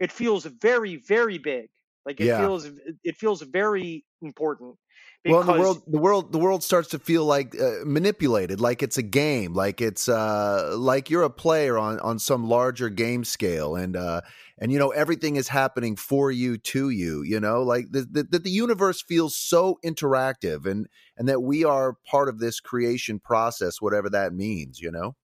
it 0.00 0.12
feels 0.12 0.44
very, 0.44 0.96
very 0.96 1.38
big. 1.38 1.68
Like 2.04 2.20
it 2.20 2.26
Yeah. 2.26 2.38
feels 2.38 2.68
it 3.04 3.16
feels 3.16 3.42
very 3.42 4.04
important. 4.22 4.76
well, 5.24 5.44
the 5.44 5.52
world, 5.52 5.82
the 5.86 5.98
world, 5.98 6.32
the 6.32 6.38
world 6.38 6.64
starts 6.64 6.88
to 6.90 6.98
feel 6.98 7.24
like 7.24 7.54
uh, 7.58 7.84
manipulated, 7.84 8.60
like 8.60 8.82
it's 8.82 8.98
a 8.98 9.02
game, 9.02 9.54
like 9.54 9.80
it's 9.80 10.08
uh, 10.08 10.74
like 10.76 11.10
you're 11.10 11.22
a 11.22 11.30
player 11.30 11.78
on 11.78 12.00
on 12.00 12.18
some 12.18 12.48
larger 12.48 12.88
game 12.88 13.22
scale, 13.22 13.76
and 13.76 13.96
uh, 13.96 14.22
and 14.58 14.72
you 14.72 14.80
know 14.80 14.90
everything 14.90 15.36
is 15.36 15.46
happening 15.46 15.94
for 15.94 16.32
you, 16.32 16.58
to 16.58 16.90
you. 16.90 17.22
You 17.22 17.38
know, 17.38 17.62
like 17.62 17.92
the, 17.92 18.02
the, 18.02 18.24
that 18.24 18.42
the 18.42 18.50
universe 18.50 19.00
feels 19.00 19.36
so 19.36 19.78
interactive, 19.84 20.66
and 20.66 20.88
and 21.16 21.28
that 21.28 21.42
we 21.42 21.62
are 21.64 21.96
part 22.04 22.28
of 22.28 22.40
this 22.40 22.58
creation 22.58 23.20
process, 23.20 23.80
whatever 23.80 24.10
that 24.10 24.32
means. 24.34 24.80
You 24.80 24.90
know. 24.90 25.14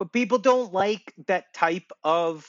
But 0.00 0.12
people 0.12 0.38
don't 0.38 0.72
like 0.72 1.14
that 1.28 1.54
type 1.54 1.92
of 2.02 2.48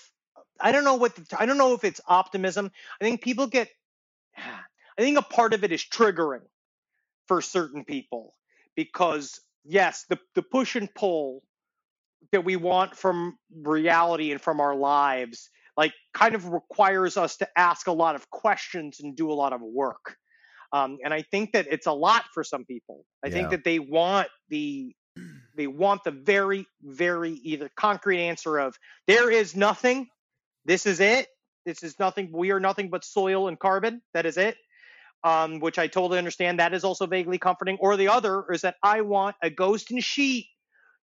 i 0.59 0.71
don't 0.71 0.85
know 0.85 0.95
what 0.95 1.15
the, 1.15 1.25
i 1.39 1.45
don't 1.45 1.59
know 1.59 1.75
if 1.75 1.83
it's 1.83 2.01
optimism 2.07 2.71
i 2.99 3.03
think 3.03 3.21
people 3.21 3.45
get 3.45 3.69
i 4.37 5.01
think 5.01 5.19
a 5.19 5.21
part 5.21 5.53
of 5.53 5.63
it 5.63 5.71
is 5.71 5.83
triggering 5.83 6.47
for 7.27 7.41
certain 7.41 7.85
people 7.85 8.33
because 8.75 9.39
yes 9.63 10.05
the 10.09 10.17
the 10.33 10.41
push 10.41 10.75
and 10.75 10.93
pull 10.95 11.43
that 12.31 12.45
we 12.45 12.55
want 12.55 12.95
from 12.95 13.37
reality 13.63 14.31
and 14.31 14.41
from 14.41 14.59
our 14.59 14.75
lives 14.75 15.49
like 15.77 15.93
kind 16.13 16.35
of 16.35 16.47
requires 16.49 17.17
us 17.17 17.37
to 17.37 17.47
ask 17.57 17.87
a 17.87 17.91
lot 17.91 18.15
of 18.15 18.29
questions 18.29 18.99
and 18.99 19.15
do 19.15 19.31
a 19.31 19.33
lot 19.33 19.53
of 19.53 19.61
work. 19.61 20.17
Um, 20.73 20.99
and 21.03 21.13
i 21.13 21.21
think 21.21 21.51
that 21.53 21.67
it's 21.69 21.87
a 21.87 21.91
lot 21.91 22.23
for 22.33 22.43
some 22.43 22.65
people. 22.65 23.05
I 23.25 23.29
think 23.29 23.49
that 23.49 23.63
they 23.65 23.79
want 23.79 24.29
the 24.49 24.95
they 25.55 25.67
want 25.67 26.03
the 26.03 26.11
very 26.11 26.65
very 26.81 27.31
either 27.31 27.69
concrete 27.75 28.21
answer 28.21 28.57
of 28.57 28.77
there 29.07 29.31
is 29.31 29.55
nothing. 29.55 30.07
This 30.65 30.85
is 30.85 30.99
it. 30.99 31.27
This 31.65 31.83
is 31.83 31.99
nothing. 31.99 32.29
We 32.33 32.51
are 32.51 32.59
nothing 32.59 32.89
but 32.89 33.03
soil 33.03 33.47
and 33.47 33.59
carbon. 33.59 34.01
That 34.13 34.25
is 34.25 34.37
it. 34.37 34.57
Um, 35.23 35.59
which 35.59 35.77
i 35.77 35.85
totally 35.85 36.17
understand. 36.17 36.59
That 36.59 36.73
is 36.73 36.83
also 36.83 37.05
vaguely 37.05 37.37
comforting. 37.37 37.77
Or 37.79 37.95
the 37.95 38.07
other 38.07 38.43
is 38.51 38.61
that 38.61 38.75
i 38.83 39.01
want 39.01 39.35
a 39.41 39.49
ghost 39.49 39.91
and 39.91 40.03
sheet. 40.03 40.47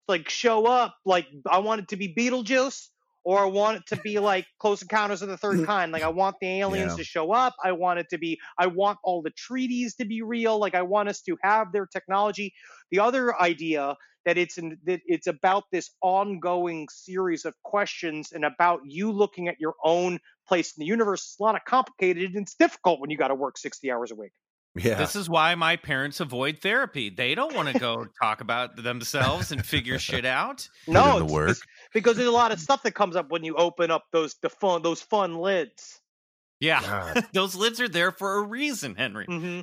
Like 0.09 0.29
show 0.29 0.67
up. 0.67 0.97
Like 1.05 1.27
i 1.51 1.59
want 1.59 1.83
it 1.83 1.89
to 1.89 1.97
be 1.97 2.15
beetlejuice 2.15 2.89
or 3.27 3.41
i 3.41 3.45
want 3.45 3.77
it 3.79 3.87
to 3.89 4.01
be 4.03 4.18
like 4.20 4.47
close 4.61 4.81
encounters 4.81 5.20
of 5.20 5.29
the 5.29 5.37
third 5.37 5.66
kind. 5.72 5.93
Like 5.93 6.05
i 6.05 6.09
want 6.22 6.37
the 6.41 6.61
aliens 6.61 6.93
Yeah. 6.93 6.99
to 6.99 7.05
show 7.05 7.33
up. 7.33 7.55
I 7.62 7.72
want 7.72 7.99
it 7.99 8.09
to 8.11 8.18
be 8.18 8.39
i 8.59 8.66
want 8.68 8.99
all 9.05 9.20
the 9.20 9.31
treaties 9.49 9.97
to 9.97 10.05
be 10.07 10.22
real. 10.22 10.59
Like 10.59 10.74
i 10.74 10.83
want 10.83 11.09
us 11.09 11.20
to 11.22 11.37
have 11.43 11.72
their 11.72 11.87
technology. 11.87 12.55
The 12.93 13.01
other 13.01 13.24
idea 13.39 13.97
that 14.27 14.39
it's 14.39 14.59
in, 14.59 14.79
that 14.87 15.01
it's 15.07 15.27
about 15.29 15.64
this 15.72 15.91
ongoing 16.03 16.89
series 16.91 17.45
of 17.45 17.55
questions 17.62 18.33
and 18.33 18.45
about 18.45 18.81
you 18.85 19.12
looking 19.12 19.49
at 19.49 19.57
your 19.61 19.74
own 19.85 20.18
place 20.49 20.72
in 20.77 20.81
the 20.83 20.87
universe 20.87 21.22
is 21.22 21.37
a 21.41 21.43
lot 21.43 21.55
of 21.57 21.62
complicated 21.66 22.35
and 22.35 22.43
it's 22.43 22.55
difficult 22.55 23.01
when 23.01 23.11
you 23.11 23.16
got 23.16 23.29
to 23.29 23.35
work 23.35 23.59
60 23.59 23.91
hours 23.93 24.11
a 24.12 24.14
week 24.16 24.33
Yeah. 24.79 24.95
This 24.97 25.16
is 25.16 25.29
why 25.29 25.55
my 25.55 25.77
parents 25.77 26.20
avoid 26.20 26.59
therapy. 26.59 27.11
They 27.11 27.35
don't 27.35 27.55
want 27.55 27.68
to 27.72 27.79
go 27.79 28.07
talk 28.22 28.41
about 28.41 28.77
themselves 28.83 29.53
and 29.53 29.64
figure 29.64 29.99
shit 29.99 30.24
out. 30.24 30.68
no 30.89 31.12
in 31.14 31.18
the 31.20 31.24
it's 31.24 31.33
work. 31.33 31.49
just- 31.49 31.62
because 31.93 32.16
there's 32.16 32.29
a 32.29 32.33
lot 32.33 32.53
of 32.53 32.61
stuff 32.61 32.83
that 32.83 32.93
comes 32.93 33.16
up 33.16 33.31
when 33.31 33.43
you 33.45 33.55
open 33.57 33.91
up 33.91 34.05
those 34.12 34.35
the 34.43 34.49
fun 34.51 34.83
those 34.83 35.01
fun 35.01 35.37
lids 35.37 36.01
Yeah. 36.61 37.22
Those 37.33 37.55
lids 37.55 37.81
are 37.81 37.89
there 37.89 38.12
for 38.12 38.37
a 38.37 38.43
reason, 38.43 38.95
Henry. 38.95 39.24
hmm 39.27 39.61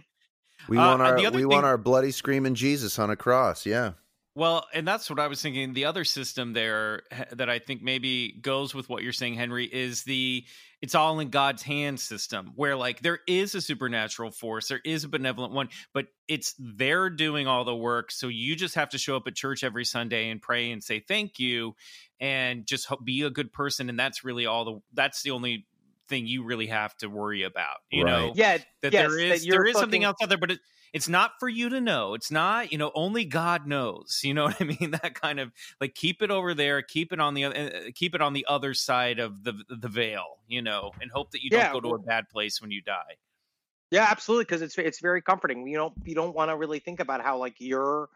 we 0.69 0.77
Uh, 0.77 0.87
want 0.87 1.01
uh, 1.01 1.05
our 1.05 1.15
we 1.31 1.39
thing- 1.41 1.47
want 1.49 1.65
our 1.65 1.77
bloody 1.77 2.11
screaming 2.11 2.55
Jesus 2.55 2.97
on 2.99 3.09
a 3.09 3.15
cross. 3.15 3.65
Yeah. 3.65 3.93
Well, 4.35 4.65
and 4.73 4.87
that's 4.87 5.09
what 5.11 5.19
I 5.19 5.27
was 5.27 5.41
thinking. 5.41 5.73
The 5.73 5.85
other 5.85 6.03
system 6.05 6.53
there 6.53 7.03
that 7.33 7.49
I 7.51 7.59
think 7.59 7.83
maybe 7.83 8.31
goes 8.41 8.73
with 8.73 8.89
what 8.89 9.03
you're 9.03 9.13
saying, 9.13 9.35
Henry, 9.35 9.65
is 9.65 10.05
the 10.05 10.43
it's 10.83 10.95
all 10.95 11.21
in 11.21 11.29
God's 11.29 11.63
hand 11.63 11.97
system, 11.97 12.51
where 12.55 12.75
like 12.75 12.99
there 12.99 13.19
is 13.25 13.55
a 13.55 13.61
supernatural 13.61 14.31
force, 14.31 14.67
there 14.67 14.81
is 14.83 15.05
a 15.05 15.07
benevolent 15.07 15.53
one, 15.53 15.69
but 15.93 16.07
it's 16.27 16.53
they're 16.59 17.09
doing 17.09 17.47
all 17.47 17.63
the 17.63 17.73
work. 17.73 18.11
So 18.11 18.27
you 18.27 18.57
just 18.57 18.75
have 18.75 18.89
to 18.89 18.97
show 18.97 19.15
up 19.15 19.23
at 19.25 19.33
church 19.33 19.63
every 19.63 19.85
Sunday 19.85 20.29
and 20.29 20.41
pray 20.41 20.71
and 20.71 20.83
say 20.83 20.99
thank 20.99 21.39
you, 21.39 21.77
and 22.19 22.65
just 22.65 22.91
be 23.01 23.21
a 23.21 23.29
good 23.29 23.53
person. 23.53 23.87
And 23.87 23.97
that's 23.97 24.25
really 24.25 24.45
all 24.45 24.65
the 24.65 24.79
that's 24.91 25.23
the 25.23 25.31
only 25.31 25.67
thing 26.09 26.27
you 26.27 26.43
really 26.43 26.67
have 26.67 26.97
to 26.97 27.07
worry 27.07 27.43
about. 27.43 27.77
You 27.89 28.03
know, 28.03 28.25
Right. 28.27 28.35
yeah 28.35 28.57
that 28.81 28.91
yes, 28.91 29.09
there 29.09 29.29
that 29.29 29.35
is 29.35 29.45
you're 29.45 29.59
there 29.59 29.67
is 29.67 29.77
something 29.77 30.03
else 30.03 30.17
out 30.21 30.27
there, 30.27 30.37
but 30.37 30.51
it, 30.51 30.59
it's 30.93 31.09
not 31.09 31.31
for 31.39 31.49
you 31.49 31.69
to 31.69 31.81
know. 31.81 32.13
It's 32.13 32.29
not, 32.29 32.71
you 32.71 32.77
know, 32.77 32.91
only 32.93 33.25
God 33.25 33.65
knows. 33.65 34.21
You 34.23 34.35
know 34.35 34.43
what 34.45 34.61
I 34.61 34.63
mean? 34.63 34.91
That 34.91 35.15
kind 35.15 35.39
of 35.39 35.51
like 35.81 35.95
keep 35.95 36.21
it 36.21 36.31
over 36.31 36.53
there, 36.53 36.81
keep 36.81 37.11
it 37.11 37.19
on 37.19 37.33
the 37.33 37.45
oth- 37.45 37.57
uh, 37.57 37.91
keep 37.95 38.15
it 38.15 38.21
on 38.21 38.33
the 38.33 38.45
other 38.47 38.73
side 38.73 39.19
of 39.19 39.43
the 39.43 39.53
the 39.67 39.89
veil, 39.89 40.37
you 40.47 40.61
know, 40.61 40.91
and 41.01 41.11
hope 41.11 41.31
that 41.31 41.43
you 41.43 41.49
don't 41.49 41.73
go 41.73 41.81
to 41.81 41.95
a 41.95 41.99
bad 41.99 42.29
place 42.29 42.61
when 42.61 42.71
you 42.71 42.81
die. 42.81 43.17
Yeah, 43.91 44.07
absolutely, 44.09 44.45
because 44.45 44.61
it's 44.61 44.77
it's 44.77 45.01
very 45.01 45.21
comforting. 45.21 45.67
You 45.67 45.77
don't 45.77 45.93
you 46.05 46.15
don't 46.15 46.35
want 46.35 46.51
to 46.51 46.55
really 46.55 46.79
think 46.79 46.99
about 46.99 47.21
how 47.21 47.37
like 47.37 47.55
your 47.59 48.09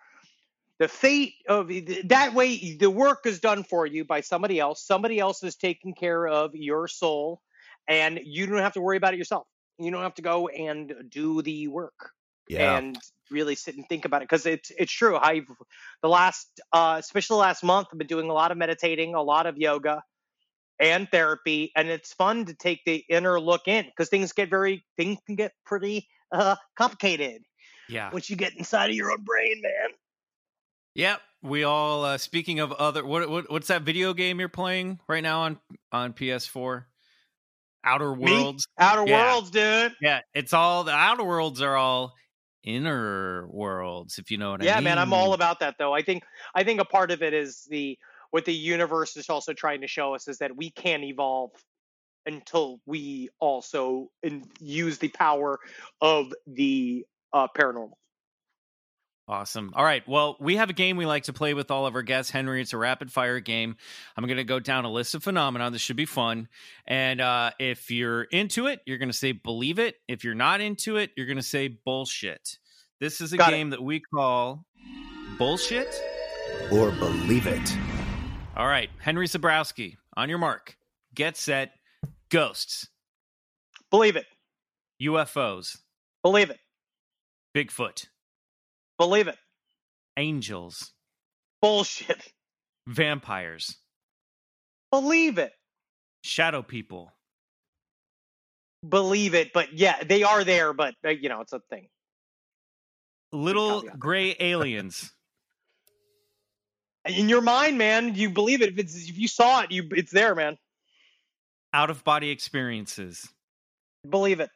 the 0.79 0.87
fate 0.87 1.33
of 1.49 1.71
that 2.05 2.33
way 2.35 2.75
the 2.75 2.89
work 2.89 3.25
is 3.25 3.39
done 3.39 3.63
for 3.63 3.87
you 3.87 4.05
by 4.05 4.21
somebody 4.21 4.59
else. 4.59 4.85
Somebody 4.85 5.19
else 5.19 5.43
is 5.43 5.55
taking 5.55 5.93
care 5.95 6.27
of 6.27 6.55
your 6.55 6.87
soul, 6.87 7.41
and 7.87 8.19
you 8.23 8.45
don't 8.45 8.59
have 8.59 8.73
to 8.73 8.81
worry 8.81 8.97
about 8.97 9.15
it 9.15 9.17
yourself. 9.17 9.47
You 9.79 9.91
don't 9.91 10.03
have 10.03 10.15
to 10.15 10.21
go 10.21 10.47
and 10.47 10.93
do 11.09 11.41
the 11.41 11.67
work 11.67 12.11
Yeah. 12.49 12.77
and 12.77 12.97
really 13.29 13.55
sit 13.55 13.75
and 13.75 13.87
think 13.89 14.05
about 14.05 14.21
it 14.21 14.29
because 14.29 14.45
it's 14.45 14.71
it's 14.77 14.91
true. 14.91 15.17
I've 15.17 15.47
the 16.01 16.09
last 16.09 16.47
uh, 16.73 16.95
especially 16.99 17.35
the 17.35 17.39
last 17.41 17.63
month 17.63 17.87
I've 17.91 17.97
been 17.97 18.07
doing 18.07 18.29
a 18.29 18.33
lot 18.33 18.51
of 18.51 18.57
meditating, 18.57 19.15
a 19.15 19.21
lot 19.21 19.45
of 19.45 19.57
yoga 19.57 20.01
and 20.79 21.09
therapy, 21.09 21.71
and 21.75 21.89
it's 21.89 22.13
fun 22.13 22.45
to 22.45 22.53
take 22.53 22.81
the 22.85 23.03
inner 23.09 23.39
look 23.39 23.67
in 23.67 23.85
because 23.85 24.09
things 24.09 24.31
get 24.31 24.49
very 24.49 24.85
things 24.95 25.17
can 25.25 25.35
get 25.35 25.51
pretty 25.65 26.07
uh, 26.31 26.55
complicated 26.77 27.41
Yeah. 27.89 28.11
once 28.11 28.29
you 28.29 28.35
get 28.35 28.55
inside 28.55 28.89
of 28.91 28.95
your 28.95 29.11
own 29.11 29.23
brain, 29.23 29.61
man. 29.61 29.89
Yep. 30.95 31.21
We 31.43 31.63
all 31.63 32.03
uh 32.05 32.17
speaking 32.17 32.59
of 32.59 32.71
other 32.71 33.05
what, 33.05 33.29
what 33.29 33.51
what's 33.51 33.67
that 33.67 33.83
video 33.83 34.13
game 34.13 34.39
you're 34.39 34.49
playing 34.49 34.99
right 35.07 35.21
now 35.21 35.41
on 35.41 35.59
on 35.91 36.13
PS4? 36.13 36.85
Outer 37.83 38.15
Me? 38.15 38.23
Worlds. 38.31 38.67
Outer 38.77 39.07
Yeah. 39.09 39.31
Worlds, 39.33 39.51
dude. 39.51 39.93
Yeah, 40.01 40.21
it's 40.33 40.53
all 40.53 40.83
the 40.83 40.91
outer 40.91 41.23
worlds 41.23 41.61
are 41.61 41.75
all 41.77 42.13
inner 42.63 43.47
worlds, 43.47 44.17
if 44.17 44.31
you 44.31 44.37
know 44.37 44.51
what 44.51 44.61
I 44.61 44.65
mean. 44.65 44.73
yeah 44.73 44.79
man 44.79 44.99
i'm 44.99 45.13
all 45.13 45.33
about 45.33 45.59
that 45.61 45.75
though 45.77 45.93
i 45.93 46.01
think 46.01 46.23
i 46.53 46.63
think 46.63 46.81
a 46.81 46.85
part 46.85 47.11
of 47.11 47.21
it 47.21 47.33
is 47.33 47.65
the 47.69 47.97
what 48.31 48.45
the 48.45 48.53
universe 48.53 49.15
is 49.15 49.29
also 49.29 49.53
trying 49.53 49.81
to 49.81 49.87
show 49.87 50.13
us 50.13 50.27
is 50.27 50.39
that 50.39 50.55
we 50.55 50.69
can't 50.69 51.03
evolve 51.03 51.51
until 52.25 52.81
we 52.85 53.29
also 53.39 54.09
in, 54.21 54.43
use 54.59 54.97
the 54.97 55.07
power 55.07 55.59
of 56.01 56.33
the 56.45 57.05
uh, 57.33 57.47
paranormal 57.57 57.93
Awesome. 59.29 59.73
All 59.75 59.83
right. 59.83 60.07
Well, 60.07 60.37
we 60.39 60.55
have 60.55 60.69
a 60.69 60.73
game 60.73 60.95
we 60.95 61.05
like 61.05 61.23
to 61.23 61.33
play 61.33 61.53
with 61.53 61.69
all 61.69 61.85
of 61.85 61.95
our 61.95 62.01
guests. 62.01 62.31
Henry, 62.31 62.61
it's 62.61 62.71
a 62.71 62.77
rapid 62.77 63.11
fire 63.11 63.41
game. 63.41 63.75
I'm 64.15 64.25
going 64.25 64.37
to 64.37 64.45
go 64.45 64.59
down 64.61 64.85
a 64.85 64.89
list 64.91 65.15
of 65.15 65.23
phenomena. 65.23 65.69
This 65.69 65.81
should 65.81 65.97
be 65.97 66.05
fun. 66.05 66.47
And 66.85 67.19
uh, 67.19 67.51
if 67.59 67.91
you're 67.91 68.23
into 68.23 68.67
it, 68.67 68.79
you're 68.85 68.97
going 68.97 69.09
to 69.09 69.17
say 69.17 69.33
believe 69.33 69.79
it. 69.79 69.95
If 70.07 70.23
you're 70.23 70.33
not 70.33 70.61
into 70.61 70.95
it, 70.95 71.11
you're 71.17 71.25
going 71.25 71.35
to 71.37 71.43
say 71.43 71.67
bullshit. 71.67 72.57
This 73.01 73.19
is 73.19 73.33
a 73.33 73.37
Got 73.37 73.51
it. 73.51 73.57
game 73.57 73.69
that 73.71 73.83
we 73.83 73.99
call 73.99 74.63
bullshit. 75.37 75.93
Or 76.71 76.91
believe 76.91 77.47
it. 77.47 77.77
All 78.55 78.67
right. 78.67 78.89
Henry 78.99 79.27
Zebrowski, 79.27 79.97
on 80.15 80.29
your 80.29 80.37
mark, 80.39 80.77
get 81.13 81.35
set, 81.35 81.73
ghosts, 82.29 82.87
believe 83.91 84.15
it 84.15 84.25
UFOs, 85.01 85.77
believe 86.23 86.49
it 86.49 86.59
Bigfoot, 87.55 88.05
believe 88.97 89.27
it. 89.27 89.37
Angels, 90.17 90.91
bullshit. 91.61 92.33
Vampires, 92.87 93.77
believe 94.91 95.37
it. 95.37 95.53
Shadow 96.23 96.61
people, 96.61 97.11
believe 98.87 99.33
it 99.33 99.53
but 99.53 99.73
yeah 99.73 100.01
they 100.03 100.23
are 100.23 100.43
there 100.43 100.73
but 100.73 100.93
uh, 101.05 101.09
you 101.09 101.29
know 101.29 101.41
it's 101.41 101.53
a 101.53 101.59
thing. 101.69 101.87
Little 103.31 103.81
gray 103.99 104.35
aliens. 104.39 105.11
in 107.05 107.29
your 107.29 107.41
mind 107.41 107.77
man 107.77 108.15
you 108.15 108.29
believe 108.29 108.61
it. 108.61 108.69
If 108.69 108.79
it's 108.79 109.09
if 109.09 109.17
you 109.17 109.27
saw 109.27 109.61
it 109.61 109.71
you 109.71 109.87
it's 109.91 110.11
there 110.11 110.35
man. 110.35 110.57
Out 111.73 111.89
of 111.89 112.03
body 112.03 112.29
experiences, 112.29 113.27
believe 114.09 114.39
it. 114.39 114.49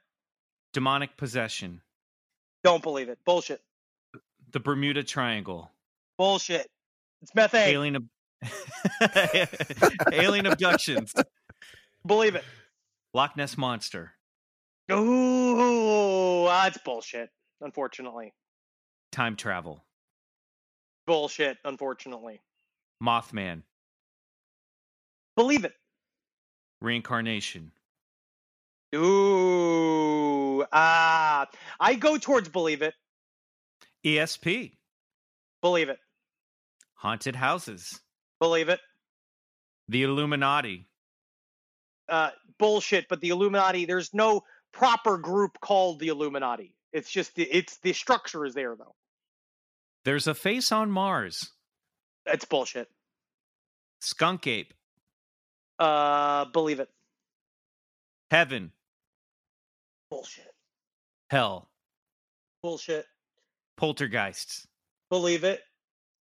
Demonic 0.73 1.17
possession, 1.17 1.81
don't 2.63 2.81
believe 2.81 3.09
it. 3.09 3.19
Bullshit 3.25 3.61
the 4.51 4.59
Bermuda 4.59 5.03
Triangle, 5.03 5.71
bullshit 6.17 6.67
it's 7.21 7.33
methane 7.35 7.69
alien 7.69 7.95
ab- 7.95 9.49
alien 10.13 10.45
abductions, 10.47 11.13
believe 12.05 12.35
it 12.35 12.43
Loch 13.13 13.35
Ness 13.37 13.57
monster, 13.57 14.13
Ooh, 14.91 16.45
that's 16.45 16.77
bullshit. 16.79 17.29
Unfortunately, 17.61 18.33
time 19.11 19.35
travel, 19.35 19.83
bullshit. 21.05 21.57
Unfortunately, 21.63 22.41
Mothman, 23.03 23.63
Believe 25.35 25.63
it. 25.65 25.73
Reincarnation. 26.81 27.71
Ooh, 28.93 30.65
ah, 30.73 31.47
I 31.79 31.95
go 31.95 32.17
towards 32.17 32.49
believe 32.49 32.81
it. 32.81 32.93
ESP. 34.05 34.73
Believe 35.61 35.89
it. 35.89 35.99
Haunted 36.95 37.35
houses. 37.35 38.01
Believe 38.39 38.69
it. 38.69 38.79
The 39.87 40.03
Illuminati. 40.03 40.87
Uh, 42.09 42.29
bullshit. 42.59 43.07
But 43.09 43.21
the 43.21 43.29
Illuminati, 43.29 43.85
there's 43.85 44.13
no 44.13 44.41
proper 44.71 45.17
group 45.17 45.59
called 45.61 45.99
the 45.99 46.07
Illuminati. 46.07 46.73
It's 46.93 47.09
just 47.09 47.35
the, 47.35 47.43
it's 47.43 47.77
the 47.77 47.93
structure 47.93 48.45
is 48.45 48.53
there 48.53 48.75
though. 48.75 48.95
There's 50.03 50.27
a 50.27 50.33
face 50.33 50.71
on 50.71 50.91
Mars. 50.91 51.51
That's 52.25 52.45
bullshit. 52.45 52.89
Skunk 54.01 54.47
ape. 54.47 54.73
Uh, 55.77 56.45
believe 56.45 56.79
it. 56.79 56.89
Heaven. 58.29 58.71
Bullshit. 60.09 60.53
Hell. 61.29 61.69
Bullshit. 62.61 63.05
Poltergeists. 63.82 64.67
Believe 65.09 65.43
it. 65.43 65.59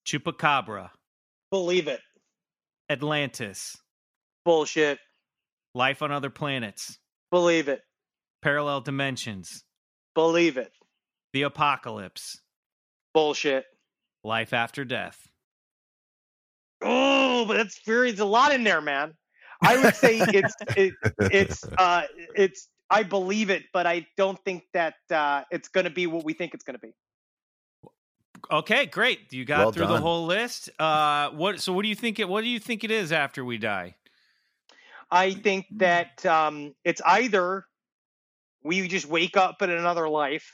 Chupacabra. 0.06 0.90
Believe 1.50 1.88
it. 1.88 1.98
Atlantis. 2.88 3.76
Bullshit. 4.44 5.00
Life 5.74 6.02
on 6.02 6.12
other 6.12 6.30
planets. 6.30 7.00
Believe 7.32 7.66
it. 7.66 7.80
Parallel 8.42 8.82
dimensions. 8.82 9.64
Believe 10.14 10.56
it. 10.56 10.70
The 11.32 11.42
apocalypse. 11.42 12.40
Bullshit. 13.12 13.64
Life 14.22 14.52
after 14.52 14.84
death. 14.84 15.18
Oh, 16.80 17.44
but 17.48 17.56
that's 17.56 17.80
very. 17.84 18.12
There's 18.12 18.20
a 18.20 18.24
lot 18.24 18.54
in 18.54 18.62
there, 18.62 18.80
man. 18.80 19.14
I 19.60 19.82
would 19.82 19.96
say 19.96 20.20
it's 20.20 20.54
it, 20.76 20.94
it's 21.18 21.64
uh 21.78 22.02
it's 22.36 22.68
I 22.88 23.02
believe 23.02 23.50
it, 23.50 23.64
but 23.72 23.88
I 23.88 24.06
don't 24.16 24.38
think 24.44 24.62
that 24.74 24.94
uh, 25.10 25.42
it's 25.50 25.68
going 25.68 25.84
to 25.84 25.90
be 25.90 26.06
what 26.06 26.24
we 26.24 26.34
think 26.34 26.54
it's 26.54 26.62
going 26.62 26.74
to 26.74 26.86
be. 26.86 26.94
Okay, 28.50 28.86
great. 28.86 29.32
You 29.32 29.44
got 29.44 29.58
Well 29.58 29.72
through 29.72 29.86
the 29.86 30.00
whole 30.00 30.26
list. 30.26 30.68
Uh, 30.78 31.30
what? 31.30 31.60
So, 31.60 31.72
what 31.72 31.82
do 31.82 31.88
you 31.88 31.94
think? 31.94 32.18
It. 32.18 32.28
What 32.28 32.42
do 32.42 32.48
you 32.48 32.58
think 32.58 32.84
it 32.84 32.90
is 32.90 33.12
after 33.12 33.44
we 33.44 33.58
die? 33.58 33.96
I 35.10 35.32
think 35.32 35.66
that 35.76 36.24
um, 36.26 36.74
it's 36.84 37.00
either 37.04 37.66
we 38.62 38.88
just 38.88 39.06
wake 39.06 39.36
up 39.36 39.62
in 39.62 39.70
another 39.70 40.08
life, 40.08 40.50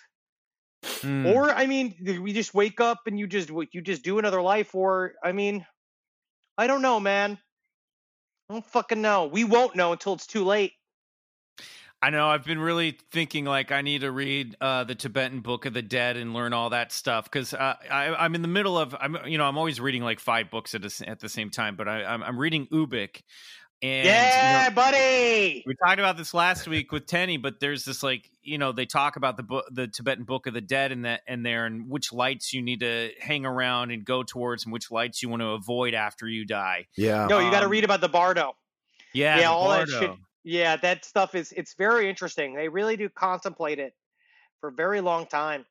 Hmm. 1.00 1.26
or 1.26 1.50
I 1.50 1.66
mean, 1.66 1.94
we 2.22 2.32
just 2.32 2.54
wake 2.54 2.80
up 2.80 3.00
and 3.06 3.18
you 3.18 3.26
just 3.26 3.50
you 3.72 3.80
just 3.82 4.04
do 4.04 4.18
another 4.18 4.42
life, 4.42 4.74
or 4.74 5.14
I 5.24 5.32
mean, 5.32 5.66
I 6.56 6.66
don't 6.66 6.82
know, 6.82 7.00
man. 7.00 7.38
I 8.48 8.54
don't 8.54 8.66
fucking 8.66 9.02
know. 9.02 9.26
We 9.26 9.44
won't 9.44 9.76
know 9.76 9.92
until 9.92 10.14
it's 10.14 10.26
too 10.26 10.44
late. 10.44 10.72
I 12.00 12.10
know. 12.10 12.28
I've 12.28 12.44
been 12.44 12.60
really 12.60 12.96
thinking 13.10 13.44
like 13.44 13.72
I 13.72 13.82
need 13.82 14.02
to 14.02 14.12
read 14.12 14.56
uh, 14.60 14.84
the 14.84 14.94
Tibetan 14.94 15.40
Book 15.40 15.66
of 15.66 15.74
the 15.74 15.82
Dead 15.82 16.16
and 16.16 16.32
learn 16.32 16.52
all 16.52 16.70
that 16.70 16.92
stuff 16.92 17.24
because 17.24 17.52
uh, 17.52 17.74
I, 17.90 18.14
I'm 18.14 18.36
in 18.36 18.42
the 18.42 18.48
middle 18.48 18.78
of 18.78 18.94
I'm 18.98 19.16
you 19.26 19.36
know 19.36 19.44
I'm 19.44 19.58
always 19.58 19.80
reading 19.80 20.02
like 20.02 20.20
five 20.20 20.48
books 20.50 20.74
at, 20.74 20.82
a 20.82 20.86
s 20.86 21.02
at 21.04 21.18
the 21.18 21.28
same 21.28 21.50
time, 21.50 21.74
but 21.74 21.88
I, 21.88 22.04
I'm, 22.04 22.22
I'm 22.22 22.38
reading 22.38 22.68
Ubik. 22.68 23.22
And 23.80 24.06
you 24.06 24.12
know, 24.12 24.18
yeah, 24.18 24.70
buddy. 24.70 25.62
we 25.66 25.74
talked 25.84 26.00
about 26.00 26.16
this 26.16 26.34
last 26.34 26.66
week 26.66 26.90
with 26.90 27.06
Tenney, 27.06 27.36
but 27.36 27.60
there's 27.60 27.84
this 27.84 28.02
like 28.02 28.30
you 28.42 28.58
know 28.58 28.70
they 28.70 28.86
talk 28.86 29.16
about 29.16 29.36
the 29.36 29.44
book, 29.44 29.66
the 29.70 29.88
Tibetan 29.88 30.24
Book 30.24 30.46
of 30.46 30.54
the 30.54 30.60
Dead, 30.60 30.92
and 30.92 31.04
that 31.04 31.22
and 31.26 31.44
there 31.44 31.66
and 31.66 31.88
which 31.88 32.12
lights 32.12 32.52
you 32.52 32.62
need 32.62 32.80
to 32.80 33.10
hang 33.20 33.44
around 33.44 33.90
and 33.90 34.04
go 34.04 34.22
towards, 34.22 34.64
and 34.64 34.72
which 34.72 34.90
lights 34.92 35.22
you 35.22 35.28
want 35.28 35.42
to 35.42 35.48
avoid 35.48 35.94
after 35.94 36.28
you 36.28 36.44
die. 36.44 36.86
Yeah. 36.96 37.26
No, 37.26 37.38
you 37.40 37.50
got 37.50 37.60
to 37.60 37.66
Um, 37.66 37.72
read 37.72 37.84
about 37.84 38.00
the 38.00 38.08
Bardo. 38.08 38.56
Yeah, 39.12 39.36
Yeah, 39.36 39.42
the 39.42 39.48
all 39.48 39.70
that 39.70 39.88
shit. 39.88 40.10
Yeah, 40.44 40.76
that 40.76 41.04
stuff 41.04 41.34
is 41.34 41.52
it's 41.52 41.74
very 41.74 42.08
interesting. 42.08 42.54
They 42.54 42.68
really 42.68 42.96
do 42.96 43.08
contemplate 43.08 43.78
it 43.78 43.94
for 44.60 44.68
a 44.68 44.72
very 44.72 45.00
long 45.00 45.26
time. 45.26 45.66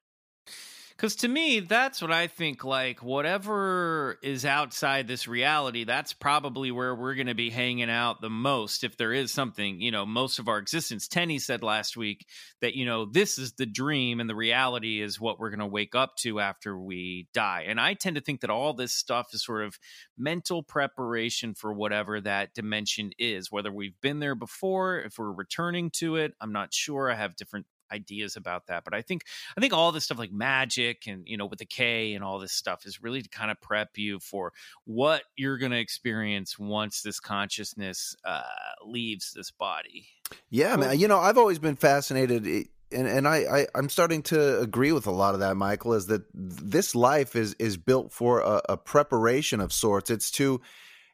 Because 0.98 1.18
to 1.18 1.28
me, 1.28 1.60
that's 1.60 2.02
what 2.02 2.12
I 2.12 2.26
think. 2.26 2.64
Like, 2.64 3.04
whatever 3.04 4.18
is 4.24 4.46
outside 4.46 5.08
this 5.08 5.28
reality, 5.28 5.84
that's 5.84 6.12
probably 6.12 6.72
where 6.72 6.96
we're 6.96 7.14
going 7.14 7.28
to 7.28 7.36
be 7.36 7.52
hanging 7.52 7.92
out 7.92 8.20
the 8.20 8.32
most. 8.32 8.84
If 8.84 8.98
there 8.98 9.14
is 9.14 9.32
something, 9.32 9.80
you 9.80 9.92
know, 9.92 10.08
most 10.08 10.40
of 10.40 10.48
our 10.48 10.58
existence. 10.58 11.08
Tenney 11.08 11.38
said 11.38 11.62
last 11.62 11.98
week 11.98 12.26
that, 12.62 12.74
you 12.74 12.84
know, 12.84 13.06
this 13.06 13.38
is 13.38 13.54
the 13.54 13.68
dream 13.68 14.20
and 14.20 14.28
the 14.28 14.36
reality 14.36 15.00
is 15.00 15.22
what 15.22 15.40
we're 15.40 15.52
going 15.52 15.60
to 15.60 15.68
wake 15.68 15.94
up 15.94 16.16
to 16.22 16.40
after 16.40 16.76
we 16.76 17.28
die. 17.32 17.66
And 17.68 17.80
I 17.80 17.94
tend 17.94 18.16
to 18.16 18.22
think 18.24 18.42
that 18.42 18.50
all 18.50 18.74
this 18.74 18.92
stuff 18.94 19.28
is 19.34 19.46
sort 19.46 19.66
of 19.66 19.78
mental 20.18 20.64
preparation 20.64 21.54
for 21.54 21.72
whatever 21.72 22.20
that 22.22 22.56
dimension 22.56 23.12
is, 23.20 23.52
whether 23.52 23.72
we've 23.72 24.02
been 24.02 24.20
there 24.20 24.34
before, 24.34 24.98
if 24.98 25.20
we're 25.20 25.32
returning 25.32 25.92
to 25.98 26.16
it. 26.16 26.34
I'm 26.42 26.54
not 26.54 26.74
sure. 26.74 27.12
I 27.12 27.16
have 27.16 27.36
different 27.36 27.68
ideas 27.92 28.36
about 28.36 28.68
that 28.68 28.84
but 28.84 28.94
i 28.94 29.02
think 29.02 29.24
i 29.58 29.62
think 29.62 29.74
all 29.74 29.92
this 29.92 30.04
stuff 30.04 30.18
like 30.18 30.32
magic 30.32 31.04
and 31.08 31.28
you 31.28 31.38
know 31.38 31.46
with 31.46 31.60
the 31.60 31.66
k 31.66 32.14
and 32.14 32.24
all 32.24 32.40
this 32.40 32.54
stuff 32.54 32.86
is 32.86 33.02
really 33.02 33.22
to 33.22 33.30
kind 33.30 33.52
of 33.52 33.60
prep 33.62 33.98
you 33.98 34.20
for 34.20 34.52
what 34.86 35.24
you're 35.36 35.58
going 35.58 35.72
to 35.72 35.80
experience 35.80 36.58
once 36.60 37.02
this 37.02 37.20
consciousness 37.20 38.16
uh 38.26 38.42
leaves 38.86 39.32
this 39.34 39.52
body 39.52 40.08
Yeah, 40.50 40.76
man. 40.76 41.00
You 41.00 41.08
know, 41.08 41.20
I've 41.20 41.38
always 41.38 41.60
been 41.60 41.76
fascinated, 41.76 42.48
eh, 42.48 42.64
and 42.92 43.08
and 43.08 43.28
I, 43.28 43.38
I 43.38 43.68
I'm 43.76 43.90
starting 43.90 44.24
to 44.24 44.60
agree 44.60 44.92
with 44.92 45.08
a 45.08 45.12
lot 45.12 45.34
of 45.34 45.42
that, 45.42 45.56
Michael. 45.56 45.94
Is 45.94 46.08
that 46.08 46.24
this 46.34 46.96
life 46.96 47.36
is 47.36 47.56
is 47.60 47.78
built 47.78 48.12
for 48.12 48.42
a, 48.42 48.62
a 48.70 48.78
preparation 48.78 49.60
of 49.60 49.74
sorts. 49.74 50.10
It's 50.10 50.32
to 50.32 50.62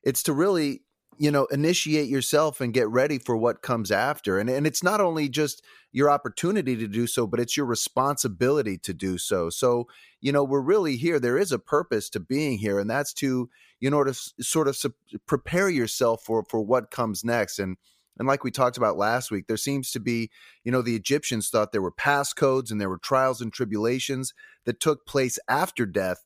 it's 0.03 0.24
to 0.24 0.34
really 0.34 0.82
you 1.18 1.32
know 1.32 1.45
initiate 1.45 2.09
yourself 2.09 2.61
and 2.61 2.74
get 2.74 2.89
ready 2.89 3.18
for 3.18 3.36
what 3.38 3.61
comes 3.61 3.91
after, 3.91 4.39
and 4.39 4.49
and 4.49 4.68
it's 4.68 4.84
not 4.84 5.01
only 5.01 5.30
just 5.30 5.64
your 5.91 6.09
opportunity 6.09 6.76
to 6.76 6.88
do 6.88 7.07
so, 7.07 7.28
but 7.28 7.39
it's 7.39 7.55
your 7.55 7.66
responsibility 7.66 8.78
to 8.80 8.93
do 8.93 9.18
so. 9.18 9.49
So 9.49 9.88
you 10.22 10.32
know, 10.32 10.43
we're 10.43 10.61
really 10.61 10.95
here. 10.97 11.20
There 11.20 11.38
is 11.38 11.51
a 11.51 11.59
purpose 11.59 12.09
to 12.11 12.20
being 12.20 12.57
here, 12.57 12.80
and 12.80 12.89
that's 12.89 13.14
to 13.16 13.49
you 13.80 13.89
know 13.89 14.03
to 14.03 14.14
sort 14.14 14.68
of 14.68 14.82
prepare 15.26 15.70
yourself 15.70 16.24
for 16.24 16.43
for 16.49 16.61
what 16.61 16.91
comes 16.91 17.24
next, 17.24 17.59
and. 17.59 17.78
And 18.20 18.28
like 18.28 18.43
we 18.43 18.51
talked 18.51 18.78
about 18.78 18.95
last 18.95 19.32
week, 19.32 19.47
there 19.47 19.57
seems 19.57 19.89
to 19.89 19.99
be, 19.99 20.30
you 20.64 20.72
know, 20.72 20.84
the 20.84 20.95
Egyptians 20.95 21.49
thought 21.49 21.72
there 21.72 21.82
were 21.82 21.91
passcodes 21.91 22.70
and 22.70 22.80
there 22.80 22.88
were 22.88 22.99
trials 22.99 23.41
and 23.41 23.51
tribulations 23.51 24.36
that 24.66 24.80
took 24.80 25.07
place 25.07 25.39
after 25.49 25.88
death. 25.88 26.24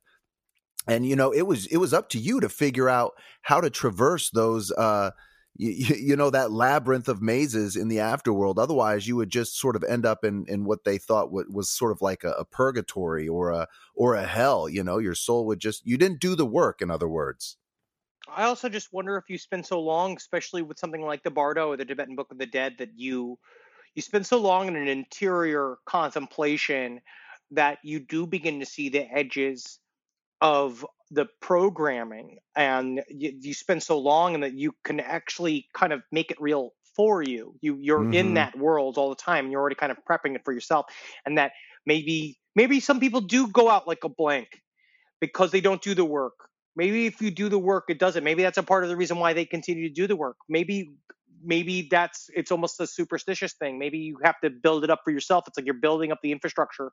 And 0.87 1.05
you 1.05 1.15
know, 1.15 1.31
it 1.31 1.43
was 1.43 1.67
it 1.67 1.77
was 1.77 1.93
up 1.93 2.09
to 2.09 2.19
you 2.19 2.39
to 2.39 2.49
figure 2.49 2.89
out 2.89 3.13
how 3.41 3.61
to 3.61 3.69
traverse 3.69 4.29
those 4.29 4.71
uh 4.71 5.11
you, 5.57 5.95
you 5.95 6.15
know 6.15 6.29
that 6.29 6.51
labyrinth 6.51 7.09
of 7.09 7.21
mazes 7.21 7.75
in 7.75 7.87
the 7.87 7.97
afterworld. 7.97 8.59
Otherwise, 8.59 9.07
you 9.07 9.15
would 9.15 9.29
just 9.29 9.59
sort 9.59 9.75
of 9.75 9.83
end 9.83 10.05
up 10.05 10.23
in 10.23 10.45
in 10.47 10.65
what 10.65 10.83
they 10.83 10.97
thought 10.97 11.31
wa- 11.31 11.43
was 11.49 11.69
sort 11.69 11.91
of 11.91 12.01
like 12.01 12.23
a, 12.23 12.31
a 12.31 12.45
purgatory 12.45 13.27
or 13.27 13.51
a 13.51 13.67
or 13.95 14.15
a 14.15 14.25
hell. 14.25 14.69
You 14.69 14.83
know, 14.83 14.97
your 14.99 15.15
soul 15.15 15.45
would 15.47 15.59
just 15.59 15.85
you 15.85 15.97
didn't 15.97 16.21
do 16.21 16.35
the 16.35 16.45
work. 16.45 16.81
In 16.81 16.91
other 16.91 17.07
words, 17.07 17.57
I 18.29 18.43
also 18.43 18.69
just 18.69 18.93
wonder 18.93 19.17
if 19.17 19.29
you 19.29 19.37
spend 19.37 19.65
so 19.65 19.81
long, 19.81 20.15
especially 20.15 20.61
with 20.61 20.79
something 20.79 21.01
like 21.01 21.23
the 21.23 21.31
Bardo 21.31 21.69
or 21.69 21.77
the 21.77 21.85
Tibetan 21.85 22.15
Book 22.15 22.31
of 22.31 22.37
the 22.37 22.45
Dead, 22.45 22.75
that 22.77 22.91
you 22.95 23.39
you 23.95 24.01
spend 24.01 24.27
so 24.27 24.39
long 24.39 24.67
in 24.67 24.75
an 24.75 24.87
interior 24.87 25.77
contemplation 25.85 27.01
that 27.51 27.79
you 27.83 27.99
do 27.99 28.27
begin 28.27 28.59
to 28.59 28.65
see 28.65 28.89
the 28.89 29.11
edges 29.11 29.79
of 30.41 30.85
the 31.11 31.27
programming, 31.41 32.39
and 32.55 33.03
you, 33.09 33.37
you 33.41 33.53
spend 33.53 33.83
so 33.83 33.97
long, 33.97 34.33
and 34.35 34.43
that 34.43 34.53
you 34.53 34.73
can 34.83 34.99
actually 34.99 35.67
kind 35.73 35.93
of 35.93 36.01
make 36.11 36.31
it 36.31 36.39
real 36.41 36.71
for 36.95 37.21
you. 37.21 37.55
You 37.61 37.77
you're 37.79 38.07
Mhm. 38.07 38.11
in 38.11 38.35
that 38.35 38.57
world 38.57 38.97
all 38.97 39.09
the 39.09 39.15
time, 39.15 39.45
and 39.45 39.51
you're 39.51 39.61
already 39.61 39.75
kind 39.75 39.91
of 39.91 39.99
prepping 40.09 40.35
it 40.35 40.41
for 40.45 40.53
yourself, 40.53 40.85
and 41.25 41.37
that 41.37 41.53
maybe 41.85 42.39
maybe 42.55 42.79
some 42.79 42.99
people 42.99 43.21
do 43.21 43.47
go 43.47 43.69
out 43.69 43.87
like 43.87 44.03
a 44.03 44.09
blank 44.09 44.61
because 45.19 45.51
they 45.51 45.61
don't 45.61 45.81
do 45.81 45.95
the 45.95 46.05
work. 46.05 46.33
Maybe 46.75 47.07
if 47.07 47.21
you 47.21 47.31
do 47.31 47.49
the 47.49 47.59
work, 47.59 47.85
it 47.89 47.99
doesn't. 47.99 48.23
Maybe 48.23 48.43
that's 48.43 48.57
a 48.57 48.63
part 48.63 48.83
of 48.83 48.89
the 48.89 48.97
reason 48.97 49.17
why 49.17 49.33
they 49.33 49.45
continue 49.45 49.87
to 49.87 49.93
do 49.93 50.07
the 50.07 50.15
work. 50.15 50.37
Maybe 50.47 50.91
maybe 51.43 51.87
that's 51.89 52.29
it's 52.35 52.51
almost 52.51 52.79
a 52.79 52.87
superstitious 52.87 53.53
thing. 53.53 53.79
Maybe 53.79 53.97
you 53.99 54.17
have 54.23 54.35
to 54.43 54.49
build 54.49 54.83
it 54.83 54.89
up 54.89 55.01
for 55.03 55.11
yourself. 55.11 55.45
It's 55.47 55.57
like 55.57 55.65
you're 55.65 55.75
building 55.79 56.11
up 56.11 56.19
the 56.21 56.31
infrastructure 56.31 56.91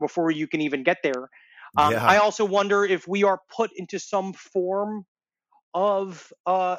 before 0.00 0.30
you 0.30 0.46
can 0.48 0.60
even 0.62 0.82
get 0.82 0.98
there. 1.02 1.28
Um, 1.76 1.92
Yeah. 1.92 2.04
I 2.04 2.18
also 2.18 2.44
wonder 2.44 2.84
if 2.84 3.06
we 3.06 3.24
are 3.24 3.40
put 3.54 3.70
into 3.76 3.98
some 3.98 4.32
form 4.32 5.04
of 5.74 6.32
uh, 6.46 6.76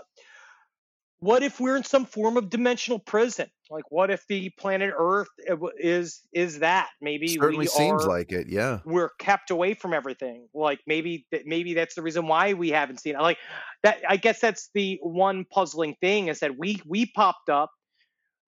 what 1.20 1.42
if 1.42 1.60
we're 1.60 1.78
in 1.78 1.84
some 1.84 2.06
form 2.06 2.38
of 2.38 2.50
dimensional 2.50 3.00
prison? 3.00 3.48
Like, 3.70 3.86
what 3.90 4.12
if 4.12 4.26
the 4.28 4.50
planet 4.58 4.94
Earth 4.98 5.28
uh, 5.50 5.56
is 5.78 6.22
is 6.32 6.60
that? 6.60 6.90
Maybe 7.02 7.28
certainly 7.28 7.60
we 7.60 7.68
seems 7.68 8.06
are, 8.06 8.08
like 8.08 8.32
it. 8.32 8.48
Yeah. 8.50 8.80
we're 8.86 9.10
kept 9.20 9.52
away 9.52 9.74
from 9.74 9.94
everything. 9.94 10.48
Like 10.54 10.80
maybe 10.88 11.26
that 11.32 11.46
maybe 11.46 11.74
that's 11.74 11.96
the 11.96 12.02
reason 12.02 12.28
why 12.28 12.54
we 12.54 12.70
haven't 12.70 13.00
seen 13.00 13.16
it. 13.16 13.22
Like 13.22 13.40
that 13.84 14.02
I 14.08 14.18
guess 14.18 14.40
that's 14.40 14.70
the 14.74 15.00
one 15.02 15.46
puzzling 15.46 15.96
thing 16.00 16.28
is 16.28 16.40
that 16.40 16.58
we 16.58 16.82
we 16.86 17.08
popped 17.08 17.50
up 17.50 17.72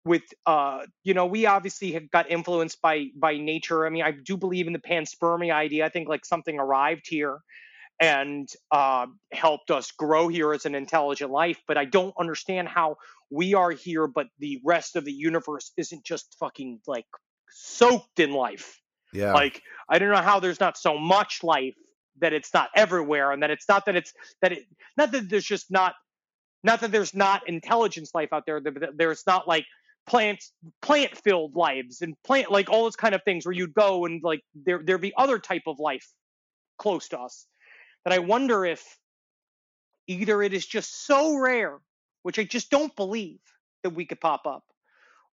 with 0.05 0.23
uh 0.47 0.81
you 1.05 1.15
know 1.15 1.27
we 1.27 1.47
obviously 1.47 1.93
have 1.93 2.11
got 2.11 2.31
influenced 2.31 2.81
by 2.83 3.07
by 3.17 3.37
nature. 3.37 3.87
I 3.87 3.91
mean 3.91 4.03
I 4.03 4.11
do 4.13 4.37
believe 4.37 4.67
in 4.67 4.73
the 4.73 4.79
panspermia 4.79 5.53
idea. 5.53 5.87
I 5.87 5.89
think 5.89 6.09
like 6.09 6.25
something 6.25 6.59
arrived 6.59 7.07
here 7.09 7.39
and 8.01 8.49
uh, 8.73 9.07
helped 9.33 9.71
us 9.71 9.93
grow 9.93 10.27
here 10.27 10.53
as 10.53 10.67
an 10.67 10.75
intelligent 10.75 11.31
life. 11.31 11.63
But 11.69 11.79
I 11.79 11.85
don't 11.85 12.13
understand 12.19 12.69
how 12.69 12.97
we 13.31 13.55
are 13.55 13.71
here, 13.71 14.09
but 14.09 14.27
the 14.41 14.61
rest 14.65 14.97
of 14.97 15.05
the 15.05 15.13
universe 15.13 15.73
isn't 15.77 16.05
just 16.05 16.37
fucking 16.41 16.81
like 16.89 17.07
soaked 17.51 18.19
in 18.19 18.33
life. 18.33 18.81
Yeah. 19.13 19.33
Like 19.33 19.63
I 19.89 19.99
don't 19.99 20.11
know 20.11 20.17
how 20.17 20.41
there's 20.41 20.59
not 20.59 20.77
so 20.77 20.99
much 20.99 21.45
life 21.45 21.75
that 22.19 22.33
it's 22.33 22.53
not 22.53 22.71
everywhere, 22.75 23.31
and 23.31 23.43
that 23.43 23.51
it's 23.51 23.69
not 23.69 23.87
that 23.87 23.95
it's 23.95 24.13
that 24.41 24.53
it 24.53 24.65
not 24.97 25.13
that 25.13 25.29
there's 25.29 25.45
just 25.45 25.71
not 25.71 25.95
not 26.65 26.81
that 26.81 26.91
there's 26.91 27.15
not 27.15 27.49
intelligence 27.49 28.11
life 28.15 28.33
out 28.33 28.47
there. 28.47 28.61
that 28.61 28.97
There's 28.97 29.23
not 29.27 29.47
like 29.47 29.67
plants 30.07 30.53
plant 30.81 31.17
filled 31.17 31.55
lives 31.55 32.03
and 32.03 32.17
plant 32.25 32.51
like 32.51 32.69
all 32.69 32.85
those 32.85 32.97
kind 32.97 33.15
of 33.15 33.23
things 33.25 33.47
where 33.47 33.53
you'd 33.55 33.75
go 33.75 34.05
and 34.05 34.23
like 34.23 34.43
there 34.55 34.81
there'd 34.85 35.01
be 35.01 35.13
other 35.17 35.39
type 35.39 35.63
of 35.67 35.79
life 35.79 36.09
close 36.79 37.09
to 37.09 37.19
us 37.21 37.47
that 38.05 38.13
I 38.13 38.19
wonder 38.19 38.65
if 38.65 38.99
either 40.09 40.43
it 40.43 40.53
is 40.53 40.67
just 40.67 41.07
so 41.07 41.37
rare, 41.37 41.79
which 42.23 42.39
I 42.39 42.45
just 42.45 42.71
don't 42.71 42.95
believe 42.97 43.39
that 43.83 43.91
we 43.91 44.05
could 44.05 44.21
pop 44.21 44.47
up, 44.47 44.65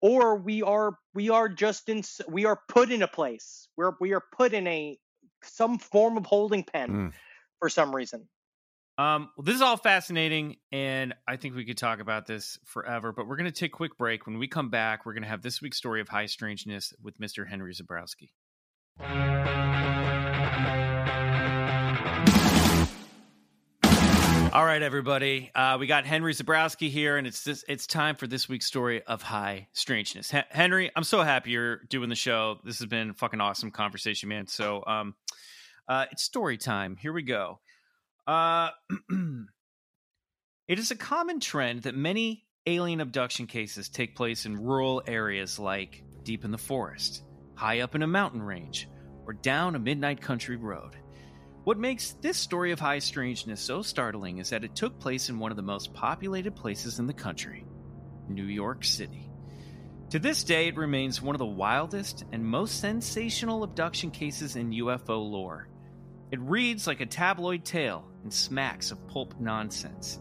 or 0.02 0.36
we 0.38 0.64
are 0.64 0.98
we 1.14 1.30
are 1.30 1.48
just 1.50 1.90
in 1.90 2.02
we 2.28 2.46
are 2.46 2.60
put 2.68 2.92
in 2.92 3.04
a 3.04 3.08
place 3.08 3.68
where 3.76 3.94
we 4.00 4.14
are 4.14 4.24
put 4.36 4.54
in 4.54 4.68
a 4.68 4.98
some 5.44 5.78
form 5.78 6.18
of 6.18 6.26
holding 6.26 6.64
pen 6.64 6.90
Mm. 6.90 7.14
for 7.60 7.70
some 7.70 7.96
reason. 7.96 8.28
Um, 8.98 9.30
well, 9.36 9.44
this 9.44 9.56
is 9.56 9.62
all 9.62 9.76
fascinating, 9.76 10.56
and 10.72 11.14
I 11.28 11.36
think 11.36 11.56
we 11.56 11.66
could 11.66 11.78
talk 11.78 12.00
about 12.00 12.28
this 12.28 12.58
forever. 12.64 13.12
But 13.12 13.28
we're 13.28 13.36
going 13.36 13.52
to 13.52 13.58
take 13.58 13.74
a 13.74 13.76
quick 13.76 13.98
break. 13.98 14.26
When 14.26 14.38
we 14.38 14.48
come 14.48 14.70
back, 14.70 15.06
we're 15.06 15.14
going 15.14 15.24
to 15.24 15.30
have 15.30 15.42
this 15.42 15.62
week's 15.62 15.78
story 15.78 16.00
of 16.00 16.08
high 16.08 16.28
strangeness 16.28 16.94
with 17.02 17.20
Mr. 17.20 17.48
Henry 17.48 17.74
Zebrowski. 17.74 18.30
All 24.54 24.64
right, 24.64 24.82
everybody. 24.82 25.52
Uh, 25.54 25.76
we 25.78 25.88
got 25.88 26.06
Henry 26.06 26.34
Zebrowski 26.34 26.90
here, 26.90 27.18
and 27.18 27.28
it's 27.28 27.44
this. 27.44 27.66
It's 27.68 27.86
time 27.86 28.16
for 28.16 28.28
this 28.28 28.48
week's 28.48 28.66
story 28.66 29.04
of 29.04 29.22
high 29.22 29.68
strangeness. 29.74 30.34
H- 30.34 30.46
Henry, 30.50 30.90
I'm 30.96 31.04
so 31.04 31.22
happy 31.24 31.52
you're 31.52 31.82
doing 31.90 32.08
the 32.08 32.16
show. 32.16 32.60
This 32.64 32.80
has 32.80 32.88
been 32.88 33.10
a 33.10 33.14
fucking 33.14 33.42
awesome 33.42 33.72
conversation, 33.72 34.30
man. 34.30 34.48
So, 34.48 34.86
um, 34.88 35.16
uh, 35.90 36.06
it's 36.10 36.24
story 36.24 36.58
time. 36.58 36.96
Here 36.96 37.12
we 37.12 37.24
go. 37.24 37.60
Uh, 38.28 38.70
it 40.68 40.80
is 40.80 40.92
a 40.92 40.96
common 40.96 41.40
trend 41.40 41.84
that 41.84 41.96
many 41.96 42.46
alien 42.66 43.00
abduction 43.00 43.46
cases 43.46 43.90
take 43.90 44.16
place 44.16 44.46
in 44.46 44.58
rural 44.58 45.04
areas 45.06 45.60
like 45.60 46.04
deep 46.24 46.44
in 46.44 46.52
the 46.52 46.58
forest, 46.58 47.24
high 47.54 47.82
up 47.82 47.94
in 47.94 48.02
a 48.02 48.08
mountain 48.08 48.42
range, 48.42 48.90
or 49.28 49.34
down 49.34 49.76
a 49.76 49.80
midnight 49.80 50.22
country 50.22 50.56
road. 50.56 50.96
What 51.66 51.78
makes 51.78 52.12
this 52.22 52.38
story 52.38 52.72
of 52.72 52.80
high 52.80 53.00
strangeness 53.00 53.62
so 53.62 53.82
startling 53.82 54.40
is 54.40 54.50
that 54.50 54.64
it 54.64 54.76
took 54.76 55.00
place 55.00 55.30
in 55.30 55.40
one 55.40 55.52
of 55.52 55.58
the 55.58 55.64
most 55.64 55.94
populated 55.94 56.56
places 56.56 57.00
in 57.00 57.08
the 57.08 57.14
country, 57.14 57.66
New 58.28 58.46
York 58.46 58.84
City. 58.84 59.30
To 60.12 60.20
this 60.20 60.44
day, 60.44 60.68
it 60.68 60.78
remains 60.78 61.22
one 61.22 61.36
of 61.36 61.40
the 61.40 61.46
wildest 61.46 62.24
and 62.32 62.44
most 62.46 62.80
sensational 62.80 63.64
abduction 63.64 64.12
cases 64.12 64.56
in 64.56 64.70
UFO 64.72 65.30
lore. 65.30 65.68
It 66.32 66.40
reads 66.40 66.86
like 66.86 67.02
a 67.02 67.06
tabloid 67.08 67.66
tale 67.66 68.08
and 68.26 68.34
smacks 68.34 68.92
of 68.92 69.08
pulp 69.08 69.36
nonsense. 69.40 70.20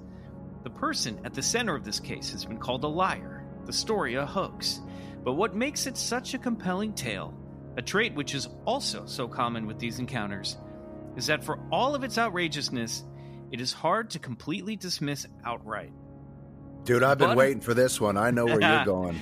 The 0.62 0.70
person 0.70 1.18
at 1.24 1.32
the 1.34 1.42
center 1.42 1.74
of 1.74 1.84
this 1.84 1.98
case 1.98 2.30
has 2.32 2.44
been 2.44 2.59
called 2.59 2.84
a 2.84 2.88
liar, 2.88 3.44
the 3.64 3.72
story 3.72 4.14
a 4.14 4.26
hoax. 4.26 4.80
But 5.24 5.32
what 5.32 5.57
makes 5.57 5.86
it 5.86 5.96
such 5.96 6.34
a 6.34 6.38
compelling 6.38 6.92
tale, 6.92 7.34
a 7.78 7.82
trait 7.82 8.14
which 8.14 8.34
is 8.34 8.46
also 8.66 9.07
so 9.07 9.26
common 9.26 9.66
with 9.66 9.78
these 9.78 9.98
encounters, 9.98 10.59
is 11.16 11.26
that 11.26 11.42
for 11.42 11.59
all 11.72 11.94
of 11.94 12.05
its 12.05 12.18
outrageousness, 12.18 13.05
it 13.50 13.61
is 13.61 13.72
hard 13.72 14.11
to 14.11 14.18
completely 14.18 14.76
dismiss 14.76 15.26
outright. 15.44 15.92
Dude, 16.84 17.02
I've 17.02 17.16
been 17.16 17.28
Budd- 17.28 17.38
waiting 17.38 17.61
for 17.62 17.72
this 17.72 17.98
one. 18.00 18.18
I 18.18 18.30
know 18.30 18.44
where 18.44 18.61
you're 18.61 18.84
going. 18.84 19.18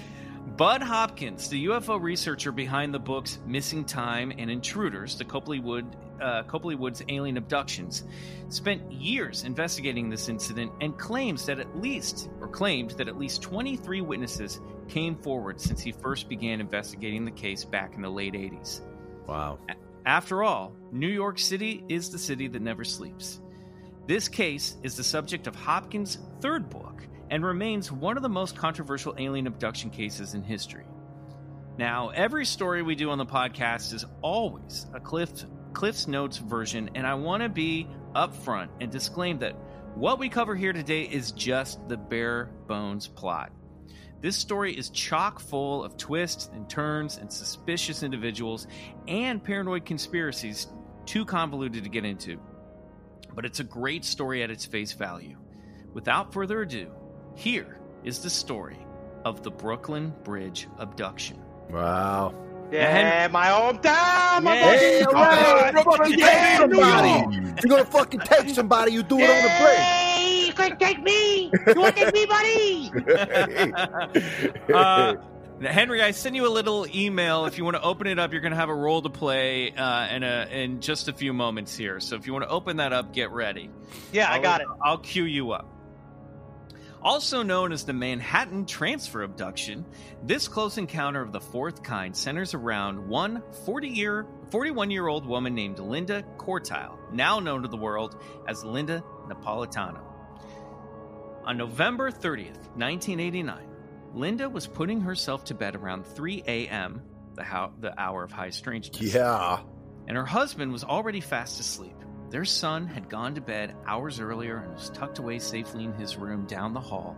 Budd 0.57 0.83
Hopkins, 0.83 1.49
the 1.49 1.67
UFO 1.67 2.03
researcher 2.03 2.51
behind 2.51 2.93
the 2.93 2.99
books 2.99 3.39
Missing 3.47 3.85
Time 3.85 4.33
and 4.37 4.51
Intruders, 4.51 5.17
the 5.17 5.25
Copley, 5.25 5.61
Wood, 5.61 5.97
uh, 6.23 6.43
Copley 6.45 6.75
Woods 6.75 7.03
alien 7.09 7.37
abductions, 7.37 8.05
spent 8.49 8.91
years 8.93 9.45
investigating 9.45 10.09
this 10.09 10.29
incident 10.29 10.73
and 10.81 10.97
claims 10.97 11.47
that 11.47 11.59
at 11.59 11.81
least, 11.81 12.31
or 12.41 12.49
claimed 12.49 12.91
that 12.93 13.09
at 13.09 13.19
least 13.19 13.43
23 13.43 14.01
witnesses 14.01 14.61
came 14.89 15.17
forward 15.17 15.61
since 15.61 15.81
he 15.81 15.93
first 15.93 16.29
began 16.29 16.61
investigating 16.61 17.25
the 17.25 17.31
case 17.31 17.65
back 17.65 17.95
in 17.95 18.03
the 18.03 18.11
late 18.11 18.35
80s. 18.35 18.81
Wow. 19.27 19.59
After 20.05 20.43
all, 20.43 20.75
New 20.91 21.09
York 21.09 21.39
City 21.39 21.85
is 21.89 22.11
the 22.11 22.19
city 22.19 22.49
that 22.49 22.63
never 22.63 22.85
sleeps. 22.85 23.41
This 24.07 24.29
case 24.29 24.77
is 24.83 24.97
the 24.97 25.05
subject 25.05 25.47
of 25.47 25.55
Hopkins' 25.55 26.19
third 26.41 26.69
book 26.69 27.07
and 27.31 27.45
remains 27.45 27.91
one 27.91 28.17
of 28.17 28.23
the 28.23 28.29
most 28.29 28.57
controversial 28.57 29.15
alien 29.17 29.47
abduction 29.47 29.91
cases 29.91 30.35
in 30.35 30.43
history. 30.43 30.85
Now, 31.79 32.11
every 32.11 32.45
story 32.45 32.83
we 32.83 32.95
do 32.95 33.11
on 33.11 33.19
the 33.19 33.25
podcast 33.25 33.95
is 33.95 34.05
always 34.21 34.87
a 34.93 35.01
Cliff, 35.01 35.31
Cliff's 35.73 36.07
Notes 36.07 36.39
version, 36.39 36.91
and 36.95 37.07
I 37.07 37.15
want 37.15 37.43
to 37.43 37.49
be 37.49 37.89
upfront 38.15 38.69
and 38.81 38.91
disclaim 38.91 39.39
that 39.39 39.57
what 39.95 40.19
we 40.19 40.29
cover 40.29 40.55
here 40.55 40.73
today 40.73 41.03
is 41.03 41.33
just 41.33 41.87
the 41.89 41.97
bare 41.97 42.51
bones 42.67 43.09
plot. 43.09 43.53
This 44.21 44.37
story 44.37 44.73
is 44.73 44.89
chock 44.91 45.41
full 45.41 45.83
of 45.83 45.97
twists 45.97 46.49
and 46.55 46.71
turns 46.71 47.17
and 47.17 47.31
suspicious 47.31 48.03
individuals 48.03 48.69
and 49.09 49.43
paranoid 49.43 49.85
conspiracies 49.85 50.69
too 51.07 51.25
convoluted 51.25 51.85
to 51.85 51.91
get 51.91 52.05
into. 52.05 52.41
But 53.35 53.45
it's 53.45 53.61
a 53.61 53.65
great 53.65 54.05
story 54.05 54.43
at 54.43 54.51
its 54.51 54.65
face 54.65 54.93
value. 54.93 55.39
Without 55.93 56.33
further 56.33 56.63
ado, 56.63 56.93
here 57.35 57.81
is 58.05 58.21
the 58.21 58.31
story 58.31 58.79
of 59.25 59.43
the 59.43 59.51
Brooklyn 59.51 60.15
Bridge 60.23 60.69
abduction. 60.79 61.43
Wow. 61.69 62.35
Yeah, 62.73 63.29
my 63.31 63.47
hometown. 63.49 64.43
My 64.43 64.55
Yeah. 64.55 64.77
Hey, 64.77 65.03
all 65.05 65.13
right. 65.13 65.75
fucking- 65.75 65.93
Fucking 65.93 66.19
take 66.19 66.57
somebody. 66.59 67.37
You're 67.63 67.69
gonna 67.69 67.85
fucking 67.85 68.21
take 68.21 68.49
somebody. 68.55 68.93
You 68.93 69.03
do 69.03 69.19
it 69.19 69.23
on 69.31 69.43
the 69.43 69.49
Hey, 69.51 70.47
you 70.47 70.53
can 70.55 70.77
take 70.79 71.03
me. 71.03 71.51
You 71.67 71.81
want 71.81 71.97
to 71.97 72.11
take 72.11 72.15
me, 72.15 72.27
buddy? 72.27 72.91
uh, 74.75 75.15
Henry, 75.61 76.03
I 76.03 76.11
sent 76.11 76.35
you 76.35 76.47
a 76.47 76.51
little 76.51 76.87
email. 76.95 77.45
If 77.47 77.57
you 77.59 77.65
want 77.65 77.77
to 77.77 77.83
open 77.83 78.07
it 78.07 78.19
up, 78.19 78.33
you're 78.33 78.41
going 78.41 78.53
to 78.53 78.57
have 78.59 78.69
a 78.69 78.75
role 78.75 79.01
to 79.03 79.09
play 79.11 79.71
uh, 79.73 80.09
in, 80.09 80.23
a, 80.25 80.49
in 80.51 80.81
just 80.81 81.07
a 81.09 81.13
few 81.13 81.33
moments 81.33 81.77
here. 81.77 82.01
So 82.01 82.17
if 82.17 82.27
you 82.27 82.33
want 82.33 82.45
to 82.45 82.51
open 82.51 82.79
that 82.79 82.93
up, 82.93 83.13
get 83.13 83.31
ready. 83.31 83.71
Yeah, 84.13 84.29
I 84.31 84.37
I'll- 84.37 84.43
got 84.43 84.61
it. 84.61 84.67
I'll 84.83 84.99
cue 84.99 85.25
you 85.25 85.53
up. 85.53 85.69
Also 87.05 87.43
known 87.43 87.73
as 87.73 87.85
the 87.85 87.93
Manhattan 87.93 88.65
Transfer 88.65 89.23
Abduction, 89.23 89.85
this 90.23 90.47
close 90.47 90.79
encounter 90.79 91.21
of 91.21 91.33
the 91.33 91.41
fourth 91.41 91.83
kind 91.83 92.17
centers 92.17 92.55
around 92.55 93.09
one 93.09 93.43
40 93.65 93.89
year, 93.89 94.27
41 94.51 94.91
year 94.93 95.09
old 95.09 95.27
woman 95.27 95.53
named 95.55 95.81
Linda 95.81 96.23
Cortile, 96.39 96.97
now 97.13 97.41
known 97.41 97.63
to 97.63 97.69
the 97.69 97.77
world 97.77 98.23
as 98.47 98.63
Linda 98.65 99.03
Napolitano. 99.27 100.01
On 101.45 101.57
November 101.57 102.13
30th, 102.13 102.69
1989, 102.77 103.67
Linda 104.15 104.49
was 104.49 104.69
putting 104.69 105.01
herself 105.01 105.45
to 105.47 105.55
bed 105.55 105.75
around 105.75 106.07
3 106.07 106.45
a.m., 106.47 107.03
the, 107.35 107.43
how, 107.43 107.73
the 107.81 107.99
hour 108.01 108.23
of 108.23 108.31
high 108.31 108.51
strangeness 108.51 109.13
Yeah. 109.13 109.61
and 110.07 110.17
her 110.17 110.27
husband 110.27 110.71
was 110.71 110.85
already 110.85 111.21
fast 111.21 111.59
asleep. 111.59 111.97
Their 112.33 112.47
son 112.47 112.87
had 112.87 113.11
gone 113.11 113.35
to 113.35 113.43
bed 113.43 113.77
hours 113.87 114.19
earlier 114.19 114.57
and 114.57 114.73
was 114.73 114.89
tucked 114.89 115.19
away 115.19 115.39
safely 115.39 115.85
in 115.85 115.93
his 115.93 116.17
room 116.17 116.47
down 116.47 116.73
the 116.73 116.81
hall 116.81 117.15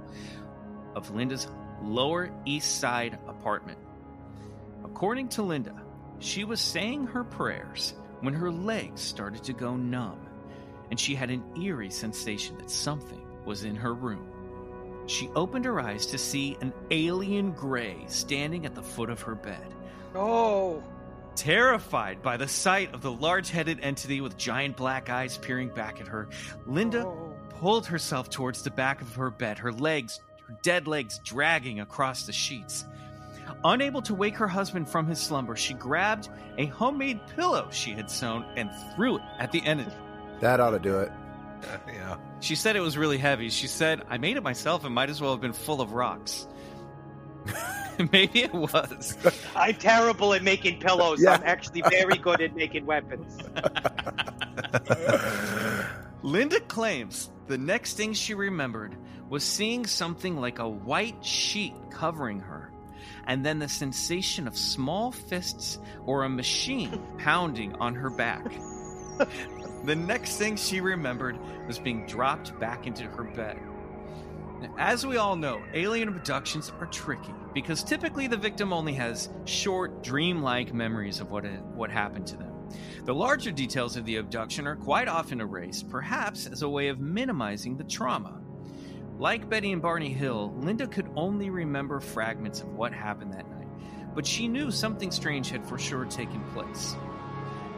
of 0.96 1.14
Linda's 1.14 1.46
Lower 1.80 2.32
East 2.44 2.80
Side 2.80 3.16
apartment. 3.28 3.78
According 4.84 5.28
to 5.28 5.42
Linda, 5.42 5.80
she 6.18 6.42
was 6.42 6.60
saying 6.60 7.06
her 7.06 7.22
prayers 7.22 7.94
when 8.22 8.34
her 8.34 8.50
legs 8.50 9.00
started 9.02 9.44
to 9.44 9.52
go 9.52 9.76
numb, 9.76 10.18
and 10.90 10.98
she 10.98 11.14
had 11.14 11.30
an 11.30 11.44
eerie 11.62 11.90
sensation 11.90 12.58
that 12.58 12.68
something 12.68 13.24
was 13.44 13.62
in 13.62 13.76
her 13.76 13.94
room. 13.94 14.26
She 15.06 15.30
opened 15.36 15.64
her 15.66 15.78
eyes 15.78 16.06
to 16.06 16.18
see 16.18 16.56
an 16.60 16.72
alien 16.90 17.52
gray 17.52 18.04
standing 18.08 18.66
at 18.66 18.74
the 18.74 18.82
foot 18.82 19.10
of 19.10 19.22
her 19.22 19.36
bed. 19.36 19.74
Oh, 20.12 20.82
Terrified 21.36 22.22
by 22.22 22.36
the 22.36 22.46
sight 22.48 22.94
of 22.94 23.02
the 23.02 23.10
large 23.10 23.50
headed 23.50 23.80
entity 23.82 24.20
with 24.20 24.36
giant 24.36 24.76
black 24.76 25.10
eyes 25.10 25.36
peering 25.36 25.68
back 25.68 26.00
at 26.00 26.06
her, 26.08 26.28
Linda 26.66 27.04
Oh. 27.06 27.34
pulled 27.50 27.86
herself 27.86 28.30
towards 28.30 28.62
the 28.62 28.70
back 28.70 29.00
of 29.00 29.14
her 29.16 29.30
bed, 29.30 29.58
her 29.58 29.72
legs, 29.72 30.20
her 30.48 30.56
dead 30.62 30.86
legs 30.86 31.18
dragging 31.24 31.80
across 31.80 32.24
the 32.26 32.32
sheets. 32.32 32.84
Unable 33.64 34.00
to 34.02 34.14
wake 34.14 34.36
her 34.36 34.48
husband 34.48 34.88
from 34.88 35.06
his 35.06 35.18
slumber, 35.20 35.56
she 35.56 35.74
grabbed 35.74 36.28
a 36.56 36.66
homemade 36.66 37.20
pillow 37.34 37.68
she 37.70 37.90
had 37.92 38.10
sewn 38.10 38.44
and 38.56 38.70
threw 38.94 39.16
it 39.16 39.22
at 39.38 39.50
the 39.52 39.64
entity. 39.66 39.90
That 40.40 40.60
ought 40.60 40.70
to 40.70 40.78
do 40.78 40.98
it. 41.00 41.12
yeah. 41.88 42.16
She 42.40 42.54
said 42.54 42.76
it 42.76 42.80
was 42.80 42.96
really 42.96 43.18
heavy. 43.18 43.48
She 43.50 43.66
said, 43.66 44.02
I 44.08 44.18
made 44.18 44.36
it 44.36 44.42
myself 44.42 44.84
and 44.84 44.94
might 44.94 45.10
as 45.10 45.20
well 45.20 45.32
have 45.32 45.40
been 45.40 45.52
full 45.52 45.80
of 45.80 45.92
rocks. 45.92 46.46
Maybe 48.12 48.42
it 48.42 48.52
was. 48.52 49.16
I'm 49.56 49.74
terrible 49.74 50.34
at 50.34 50.42
making 50.42 50.80
pillows. 50.80 51.22
Yeah. 51.22 51.32
I'm 51.32 51.42
actually 51.44 51.82
very 51.82 52.18
good 52.18 52.40
at 52.40 52.56
making 52.56 52.86
weapons. 52.86 53.38
Linda 56.22 56.60
claims 56.60 57.30
the 57.46 57.58
next 57.58 57.96
thing 57.96 58.14
she 58.14 58.34
remembered 58.34 58.96
was 59.28 59.44
seeing 59.44 59.86
something 59.86 60.36
like 60.36 60.58
a 60.58 60.68
white 60.68 61.24
sheet 61.24 61.74
covering 61.90 62.40
her, 62.40 62.70
and 63.26 63.44
then 63.44 63.58
the 63.58 63.68
sensation 63.68 64.46
of 64.46 64.56
small 64.56 65.12
fists 65.12 65.78
or 66.06 66.24
a 66.24 66.28
machine 66.28 67.00
pounding 67.18 67.74
on 67.76 67.94
her 67.94 68.10
back. 68.10 68.44
the 69.84 69.96
next 69.96 70.36
thing 70.36 70.56
she 70.56 70.80
remembered 70.80 71.38
was 71.66 71.78
being 71.78 72.06
dropped 72.06 72.58
back 72.58 72.86
into 72.86 73.04
her 73.04 73.24
bed. 73.24 73.58
As 74.78 75.06
we 75.06 75.16
all 75.16 75.36
know, 75.36 75.62
alien 75.72 76.08
abductions 76.08 76.72
are 76.80 76.86
tricky 76.86 77.34
because 77.52 77.82
typically 77.82 78.26
the 78.26 78.36
victim 78.36 78.72
only 78.72 78.94
has 78.94 79.28
short, 79.44 80.02
dreamlike 80.02 80.72
memories 80.72 81.20
of 81.20 81.30
what, 81.30 81.44
what 81.74 81.90
happened 81.90 82.26
to 82.28 82.36
them. 82.36 82.52
The 83.04 83.14
larger 83.14 83.50
details 83.50 83.96
of 83.96 84.04
the 84.04 84.16
abduction 84.16 84.66
are 84.66 84.76
quite 84.76 85.08
often 85.08 85.40
erased, 85.40 85.90
perhaps 85.90 86.46
as 86.46 86.62
a 86.62 86.68
way 86.68 86.88
of 86.88 87.00
minimizing 87.00 87.76
the 87.76 87.84
trauma. 87.84 88.40
Like 89.18 89.48
Betty 89.48 89.72
and 89.72 89.82
Barney 89.82 90.12
Hill, 90.12 90.54
Linda 90.58 90.86
could 90.86 91.08
only 91.14 91.50
remember 91.50 92.00
fragments 92.00 92.62
of 92.62 92.74
what 92.74 92.92
happened 92.92 93.32
that 93.34 93.48
night, 93.50 93.68
but 94.14 94.26
she 94.26 94.48
knew 94.48 94.70
something 94.70 95.10
strange 95.10 95.50
had 95.50 95.64
for 95.64 95.78
sure 95.78 96.04
taken 96.06 96.42
place. 96.52 96.96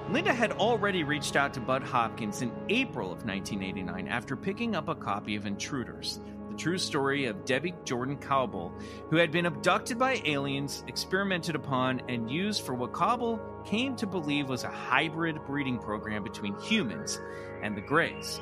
Linda 0.09 0.33
had 0.33 0.53
already 0.53 1.03
reached 1.03 1.35
out 1.35 1.53
to 1.55 1.61
Budd 1.61 1.83
Hopkins 1.83 2.41
in 2.41 2.53
April 2.69 3.13
of 3.13 3.27
1989 3.27 4.07
after 4.07 4.37
picking 4.37 4.77
up 4.77 4.89
a 4.89 4.95
copy 4.95 5.35
of 5.35 5.47
Intruders, 5.47 6.21
true 6.57 6.79
story 6.79 7.27
of 7.27 7.45
Debbie 7.45 7.75
Jordan 7.85 8.17
Kauble, 8.17 8.73
who 9.11 9.17
had 9.17 9.31
been 9.31 9.47
abducted 9.47 9.99
by 9.99 10.21
aliens, 10.25 10.85
experimented 10.89 11.55
upon, 11.55 12.03
and 12.09 12.31
used 12.31 12.63
for 12.63 12.75
what 12.75 12.93
Kauble 12.93 13.41
came 13.65 13.97
to 13.97 14.07
believe 14.07 14.49
was 14.49 14.65
a 14.65 14.69
hybrid 14.69 15.45
breeding 15.47 15.79
program 15.79 16.23
between 16.23 16.59
humans 16.61 17.21
and 17.63 17.77
the 17.77 17.81
Greys. 17.81 18.41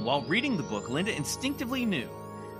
While 0.00 0.22
reading 0.22 0.56
the 0.56 0.62
book, 0.62 0.90
Linda 0.90 1.14
instinctively 1.14 1.86
knew 1.86 2.08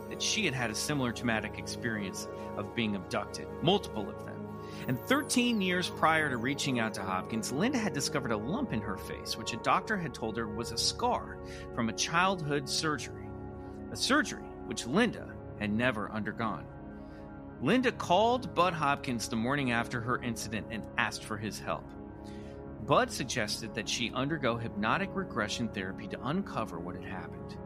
that 0.09 0.23
she 0.23 0.45
had 0.45 0.55
had 0.55 0.71
a 0.71 0.75
similar 0.75 1.13
traumatic 1.13 1.59
experience 1.59 2.29
of 2.57 2.75
being 2.75 2.97
abducted, 2.97 3.49
multiple 3.63 4.09
of 4.09 4.25
them. 4.25 4.49
And 4.87 5.01
13 5.01 5.61
years 5.61 5.89
prior 5.89 6.29
to 6.31 6.37
reaching 6.37 6.79
out 6.79 6.95
to 6.95 7.03
Hopkins, 7.03 7.53
Linda 7.53 7.79
had 7.79 7.93
discovered 7.93 8.33
a 8.33 8.37
lump 8.37 8.73
in 8.73 8.81
her 8.81 8.97
face, 8.97 9.37
which 9.37 9.53
a 9.53 9.59
doctor 9.59 9.97
had 9.97 10.15
told 10.15 10.37
her 10.37 10.47
was 10.47 10.73
a 10.73 10.79
scar 10.79 11.39
from 11.75 11.89
a 11.89 11.93
childhood 11.93 12.69
surgery. 12.69 13.29
A 13.93 13.97
surgery 13.97 14.43
which 14.67 14.87
Linda 14.87 15.29
had 15.59 15.73
never 15.73 16.11
undergone. 16.11 16.67
Linda 17.63 17.93
called 17.93 18.55
Budd 18.55 18.75
Hopkins 18.75 19.29
the 19.29 19.37
morning 19.37 19.71
after 19.71 20.01
her 20.01 20.23
incident 20.23 20.67
and 20.71 20.83
asked 20.99 21.25
for 21.25 21.37
his 21.37 21.59
help. 21.59 21.85
Budd 22.87 23.11
suggested 23.11 23.75
that 23.75 23.89
she 23.89 24.13
undergo 24.13 24.57
hypnotic 24.57 25.11
regression 25.15 25.69
therapy 25.69 26.07
to 26.09 26.27
uncover 26.27 26.79
what 26.79 26.97
had 26.97 27.05
happened. 27.05 27.57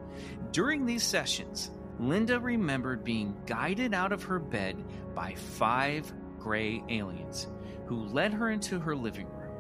During 0.53 0.87
these 0.87 1.03
sessions, 1.03 1.71
Linda 1.99 2.39
remembered 2.39 3.03
being 3.03 3.37
guided 3.47 3.93
out 3.93 4.13
of 4.13 4.23
her 4.23 4.39
bed 4.39 4.77
by 5.15 5.35
five 5.35 6.13
gray 6.39 6.83
aliens 6.89 7.49
who 7.87 8.05
led 8.05 8.33
her 8.33 8.51
into 8.51 8.79
her 8.79 8.95
living 8.95 9.27
room. 9.27 9.57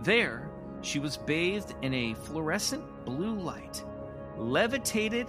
There, 0.00 0.50
she 0.80 0.98
was 0.98 1.16
bathed 1.16 1.74
in 1.82 1.92
a 1.92 2.14
fluorescent 2.14 3.04
blue 3.04 3.34
light, 3.34 3.84
levitated 4.38 5.26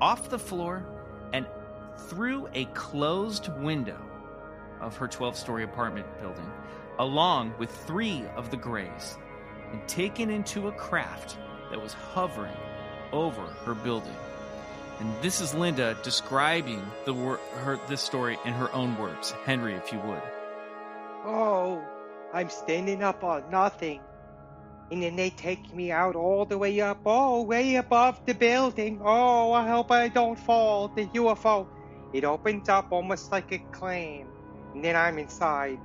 off 0.00 0.30
the 0.30 0.38
floor, 0.38 0.84
and 1.32 1.46
through 2.08 2.48
a 2.54 2.64
closed 2.66 3.48
window 3.58 4.00
of 4.80 4.96
her 4.96 5.08
12 5.08 5.36
story 5.36 5.64
apartment 5.64 6.06
building, 6.20 6.50
along 6.98 7.54
with 7.58 7.70
three 7.86 8.24
of 8.36 8.50
the 8.50 8.56
Greys, 8.56 9.18
and 9.72 9.86
taken 9.88 10.30
into 10.30 10.68
a 10.68 10.72
craft 10.72 11.36
that 11.70 11.80
was 11.80 11.92
hovering 11.92 12.56
over 13.12 13.42
her 13.42 13.74
building. 13.74 14.16
And 15.00 15.14
this 15.22 15.40
is 15.40 15.54
Linda 15.54 15.96
describing 16.02 16.84
the 17.04 17.14
wor- 17.14 17.40
her 17.62 17.78
this 17.86 18.00
story 18.00 18.36
in 18.44 18.52
her 18.52 18.72
own 18.74 18.98
words. 18.98 19.30
Henry, 19.44 19.74
if 19.74 19.92
you 19.92 20.00
would. 20.00 20.22
Oh, 21.24 21.82
I'm 22.32 22.48
standing 22.48 23.02
up 23.02 23.22
on 23.22 23.48
nothing. 23.50 24.00
And 24.90 25.02
then 25.02 25.16
they 25.16 25.30
take 25.30 25.74
me 25.74 25.92
out 25.92 26.16
all 26.16 26.46
the 26.46 26.56
way 26.56 26.80
up, 26.80 27.00
oh, 27.04 27.42
way 27.42 27.76
above 27.76 28.24
the 28.24 28.32
building. 28.32 29.00
Oh, 29.04 29.52
I 29.52 29.68
hope 29.68 29.90
I 29.90 30.08
don't 30.08 30.38
fall. 30.38 30.88
The 30.88 31.06
UFO. 31.06 31.66
It 32.12 32.24
opens 32.24 32.68
up 32.70 32.88
almost 32.90 33.30
like 33.30 33.52
a 33.52 33.58
claim. 33.58 34.28
And 34.74 34.82
then 34.82 34.96
I'm 34.96 35.18
inside. 35.18 35.78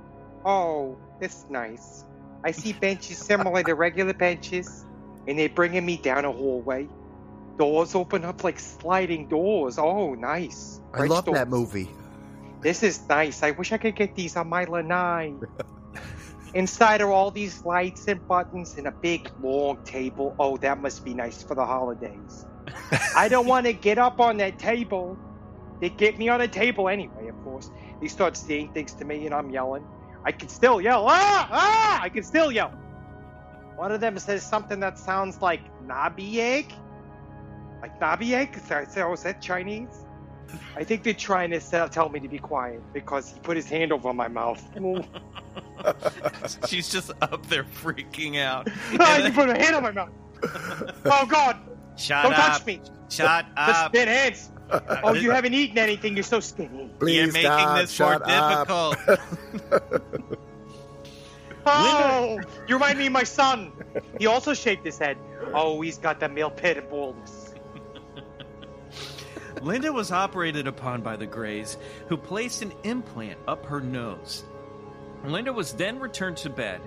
Oh, 0.44 0.96
that's 1.20 1.44
nice. 1.50 2.04
I 2.42 2.52
see 2.52 2.72
benches 2.80 3.18
similar 3.18 3.62
to 3.62 3.74
regular 3.74 4.14
benches. 4.14 4.86
And 5.26 5.38
they're 5.38 5.50
bringing 5.50 5.84
me 5.84 5.98
down 5.98 6.24
a 6.24 6.32
hallway. 6.32 6.88
Doors 7.58 7.94
open 7.94 8.24
up 8.24 8.42
like 8.42 8.58
sliding 8.58 9.28
doors. 9.28 9.78
Oh, 9.78 10.14
nice. 10.14 10.80
I 10.92 10.98
French 10.98 11.10
love 11.10 11.24
doors. 11.26 11.38
that 11.38 11.48
movie. 11.48 11.90
This 12.62 12.82
is 12.82 13.06
nice. 13.06 13.42
I 13.42 13.50
wish 13.50 13.72
I 13.72 13.78
could 13.78 13.94
get 13.94 14.14
these 14.14 14.36
on 14.36 14.48
my 14.48 14.64
lanai. 14.64 15.34
Inside 16.54 17.00
are 17.00 17.10
all 17.10 17.32
these 17.32 17.64
lights 17.64 18.06
and 18.06 18.26
buttons 18.28 18.74
and 18.78 18.86
a 18.86 18.94
big 19.02 19.28
long 19.42 19.78
table. 19.84 20.36
Oh, 20.38 20.56
that 20.58 20.80
must 20.80 21.04
be 21.04 21.12
nice 21.12 21.42
for 21.42 21.56
the 21.56 21.66
holidays. 21.66 22.46
I 23.16 23.28
don't 23.28 23.46
want 23.46 23.66
to 23.66 23.72
get 23.72 23.98
up 23.98 24.20
on 24.20 24.36
that 24.36 24.58
table. 24.60 25.18
They 25.80 25.90
get 25.90 26.16
me 26.16 26.28
on 26.28 26.40
a 26.40 26.48
table 26.48 26.88
anyway, 26.88 27.26
of 27.28 27.42
course. 27.42 27.68
They 28.00 28.06
start 28.06 28.36
saying 28.36 28.72
things 28.72 28.94
to 28.94 29.04
me 29.04 29.26
and 29.26 29.34
I'm 29.34 29.50
yelling. 29.50 29.84
I 30.24 30.30
can 30.30 30.48
still 30.48 30.80
yell. 30.80 31.04
Ah! 31.08 31.48
Ah! 31.50 32.00
I 32.00 32.08
can 32.08 32.22
still 32.22 32.52
yell. 32.52 32.70
One 33.76 33.90
of 33.90 34.00
them 34.00 34.16
says 34.18 34.44
something 34.44 34.78
that 34.80 34.96
sounds 34.96 35.42
like 35.42 35.60
nabi 35.84 36.36
egg. 36.36 36.72
Like 37.82 37.98
nabi 38.00 38.30
egg? 38.32 38.56
Is 38.56 39.22
that 39.24 39.42
Chinese? 39.42 40.03
I 40.76 40.84
think 40.84 41.02
they're 41.02 41.12
trying 41.14 41.50
to 41.50 41.60
sell, 41.60 41.88
tell 41.88 42.08
me 42.08 42.20
to 42.20 42.28
be 42.28 42.38
quiet 42.38 42.80
because 42.92 43.32
he 43.32 43.40
put 43.40 43.56
his 43.56 43.66
hand 43.66 43.92
over 43.92 44.12
my 44.12 44.28
mouth. 44.28 44.62
She's 46.68 46.88
just 46.88 47.10
up 47.20 47.46
there 47.46 47.64
freaking 47.64 48.38
out. 48.40 48.68
Ah, 49.00 49.20
he 49.24 49.30
put 49.30 49.48
a 49.48 49.54
hand 49.56 49.76
on 49.76 49.82
my 49.82 49.90
mouth. 49.92 50.10
Oh 51.06 51.26
God! 51.26 51.56
Shut 51.96 52.22
Don't 52.24 52.32
up. 52.34 52.52
touch 52.58 52.66
me! 52.66 52.80
Shut 53.08 53.46
The 53.54 53.60
up. 53.60 53.90
spit 53.94 54.08
hands. 54.08 54.50
Oh, 55.02 55.12
you 55.14 55.30
haven't 55.30 55.54
eaten 55.54 55.78
anything. 55.78 56.14
You're 56.16 56.22
so 56.22 56.40
skinny. 56.40 56.90
Please 56.98 57.16
You're 57.16 57.26
making 57.32 57.42
God, 57.50 57.82
this 57.82 58.00
more 58.00 58.12
shut 58.14 58.22
up. 58.28 58.66
difficult. 58.68 60.10
Oh, 61.66 62.40
you 62.68 62.74
remind 62.74 62.98
me 62.98 63.06
of 63.06 63.12
my 63.12 63.24
son. 63.24 63.72
He 64.18 64.26
also 64.26 64.52
shaved 64.54 64.84
his 64.84 64.98
head. 64.98 65.16
Oh, 65.54 65.80
he's 65.80 65.98
got 65.98 66.20
the 66.20 66.28
male 66.28 66.50
pit 66.50 66.76
and 66.76 66.88
baldness. 66.90 67.43
Linda 69.64 69.90
was 69.90 70.12
operated 70.12 70.66
upon 70.66 71.00
by 71.00 71.16
the 71.16 71.26
Greys, 71.26 71.78
who 72.08 72.18
placed 72.18 72.60
an 72.60 72.74
implant 72.82 73.38
up 73.48 73.64
her 73.64 73.80
nose. 73.80 74.44
Linda 75.24 75.54
was 75.54 75.72
then 75.72 75.98
returned 75.98 76.36
to 76.38 76.50
bed. 76.50 76.82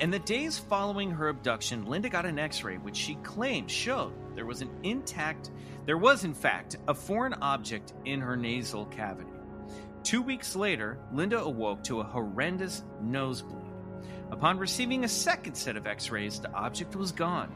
In 0.00 0.10
the 0.10 0.18
days 0.18 0.58
following 0.58 1.10
her 1.10 1.28
abduction, 1.28 1.84
Linda 1.84 2.08
got 2.08 2.24
an 2.24 2.38
X-ray, 2.38 2.78
which 2.78 2.96
she 2.96 3.16
claimed 3.16 3.70
showed 3.70 4.14
there 4.34 4.46
was 4.46 4.62
an 4.62 4.70
intact, 4.82 5.50
there 5.84 5.98
was 5.98 6.24
in 6.24 6.32
fact 6.32 6.78
a 6.88 6.94
foreign 6.94 7.34
object 7.34 7.92
in 8.06 8.22
her 8.22 8.38
nasal 8.38 8.86
cavity. 8.86 9.28
Two 10.02 10.22
weeks 10.22 10.56
later, 10.56 10.96
Linda 11.12 11.40
awoke 11.40 11.84
to 11.84 12.00
a 12.00 12.04
horrendous 12.04 12.84
nosebleed. 13.02 13.70
Upon 14.30 14.56
receiving 14.56 15.04
a 15.04 15.08
second 15.08 15.56
set 15.56 15.76
of 15.76 15.86
X-rays, 15.86 16.40
the 16.40 16.52
object 16.54 16.96
was 16.96 17.12
gone, 17.12 17.52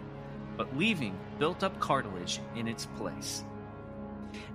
but 0.59 0.77
leaving 0.77 1.19
built-up 1.39 1.81
cartilage 1.81 2.41
in 2.55 2.69
its 2.69 2.85
place. 2.85 3.45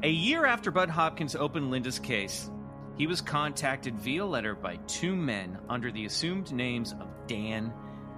A 0.03 0.09
year 0.09 0.45
after 0.45 0.69
Budd 0.69 0.89
Hopkins 0.89 1.33
opened 1.33 1.71
Linda's 1.71 1.97
case, 1.97 2.51
he 2.97 3.07
was 3.07 3.21
contacted 3.21 3.95
via 3.95 4.25
letter 4.25 4.53
by 4.53 4.75
two 4.85 5.15
men 5.15 5.57
under 5.69 5.93
the 5.93 6.03
assumed 6.03 6.51
names 6.51 6.91
of 6.91 7.07
Dan 7.25 7.71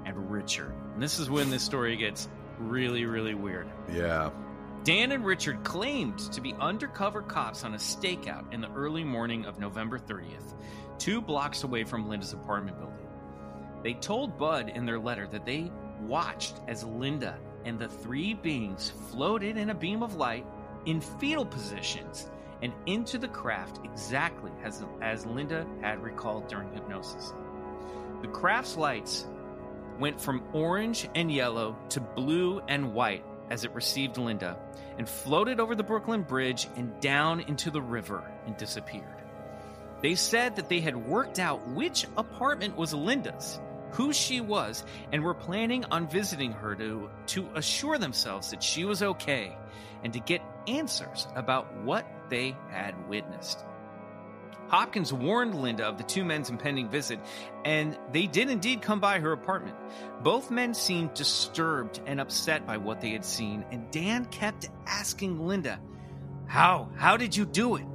and 0.03 0.31
Richard. 0.31 0.73
And 0.95 1.03
this 1.03 1.19
is 1.19 1.29
when 1.29 1.51
this 1.51 1.61
story 1.61 1.95
gets 1.95 2.27
really, 2.57 3.05
really 3.05 3.35
weird. 3.35 3.67
Yeah. 3.93 4.31
Dan 4.83 5.11
and 5.11 5.23
Richard 5.23 5.63
claimed 5.63 6.17
to 6.31 6.41
be 6.41 6.55
undercover 6.59 7.21
cops 7.21 7.63
on 7.63 7.75
a 7.75 7.77
stakeout 7.77 8.51
in 8.51 8.61
the 8.61 8.71
early 8.71 9.03
morning 9.03 9.45
of 9.45 9.59
November 9.59 9.99
30th, 9.99 10.55
two 10.97 11.21
blocks 11.21 11.65
away 11.65 11.83
from 11.83 12.09
Linda's 12.09 12.33
apartment 12.33 12.79
building. 12.79 13.05
They 13.83 13.93
told 13.93 14.39
Budd 14.39 14.69
in 14.69 14.87
their 14.87 14.97
letter 14.97 15.27
that 15.27 15.45
they 15.45 15.71
watched 16.01 16.61
as 16.67 16.83
Linda 16.83 17.37
and 17.63 17.77
the 17.77 17.89
three 17.89 18.33
beings 18.33 18.91
floated 19.11 19.55
in 19.55 19.69
a 19.69 19.75
beam 19.75 20.01
of 20.01 20.15
light 20.15 20.47
in 20.85 21.01
fetal 21.01 21.45
positions 21.45 22.29
and 22.61 22.73
into 22.85 23.17
the 23.17 23.27
craft 23.27 23.79
exactly 23.83 24.51
as, 24.63 24.83
as 25.01 25.25
Linda 25.25 25.65
had 25.81 26.01
recalled 26.01 26.47
during 26.47 26.71
hypnosis. 26.73 27.33
The 28.21 28.27
craft's 28.29 28.77
lights 28.77 29.25
went 29.99 30.19
from 30.19 30.43
orange 30.53 31.07
and 31.15 31.31
yellow 31.31 31.77
to 31.89 31.99
blue 31.99 32.61
and 32.67 32.93
white 32.93 33.23
as 33.49 33.63
it 33.63 33.73
received 33.73 34.17
Linda 34.17 34.57
and 34.97 35.07
floated 35.07 35.59
over 35.59 35.75
the 35.75 35.83
Brooklyn 35.83 36.23
Bridge 36.23 36.67
and 36.75 36.99
down 36.99 37.41
into 37.41 37.69
the 37.69 37.81
river 37.81 38.23
and 38.45 38.55
disappeared. 38.57 39.05
They 40.01 40.15
said 40.15 40.55
that 40.55 40.69
they 40.69 40.79
had 40.79 40.95
worked 40.95 41.39
out 41.39 41.67
which 41.69 42.05
apartment 42.17 42.75
was 42.75 42.93
Linda's, 42.93 43.59
who 43.91 44.13
she 44.13 44.41
was 44.41 44.83
and 45.11 45.23
were 45.23 45.33
planning 45.33 45.85
on 45.85 46.07
visiting 46.07 46.51
her 46.51 46.75
to, 46.75 47.09
to 47.27 47.47
assure 47.55 47.97
themselves 47.97 48.51
that 48.51 48.61
she 48.61 48.85
was 48.85 49.01
okay 49.01 49.55
and 50.03 50.13
to 50.13 50.19
get 50.19 50.41
answers 50.67 51.27
about 51.35 51.75
what 51.83 52.05
they 52.29 52.55
had 52.69 53.07
witnessed. 53.07 53.63
Hopkins 54.67 55.13
warned 55.13 55.55
Linda 55.61 55.85
of 55.85 55.97
the 55.97 56.03
two 56.03 56.25
men's 56.25 56.49
impending 56.49 56.89
visit, 56.89 57.19
and 57.63 57.97
they 58.11 58.25
did 58.25 58.49
indeed 58.49 58.81
come 58.81 58.99
by 58.99 59.19
her 59.19 59.31
apartment. 59.31 59.75
Both 60.23 60.49
men 60.49 60.73
seemed 60.73 61.13
disturbed 61.13 62.01
and 62.07 62.19
upset 62.19 62.65
by 62.65 62.77
what 62.77 62.99
they 62.99 63.11
had 63.11 63.23
seen, 63.23 63.63
and 63.71 63.89
Dan 63.91 64.25
kept 64.25 64.69
asking 64.87 65.45
Linda, 65.45 65.79
How? 66.47 66.89
How 66.95 67.15
did 67.15 67.35
you 67.35 67.45
do 67.45 67.75
it? 67.75 67.85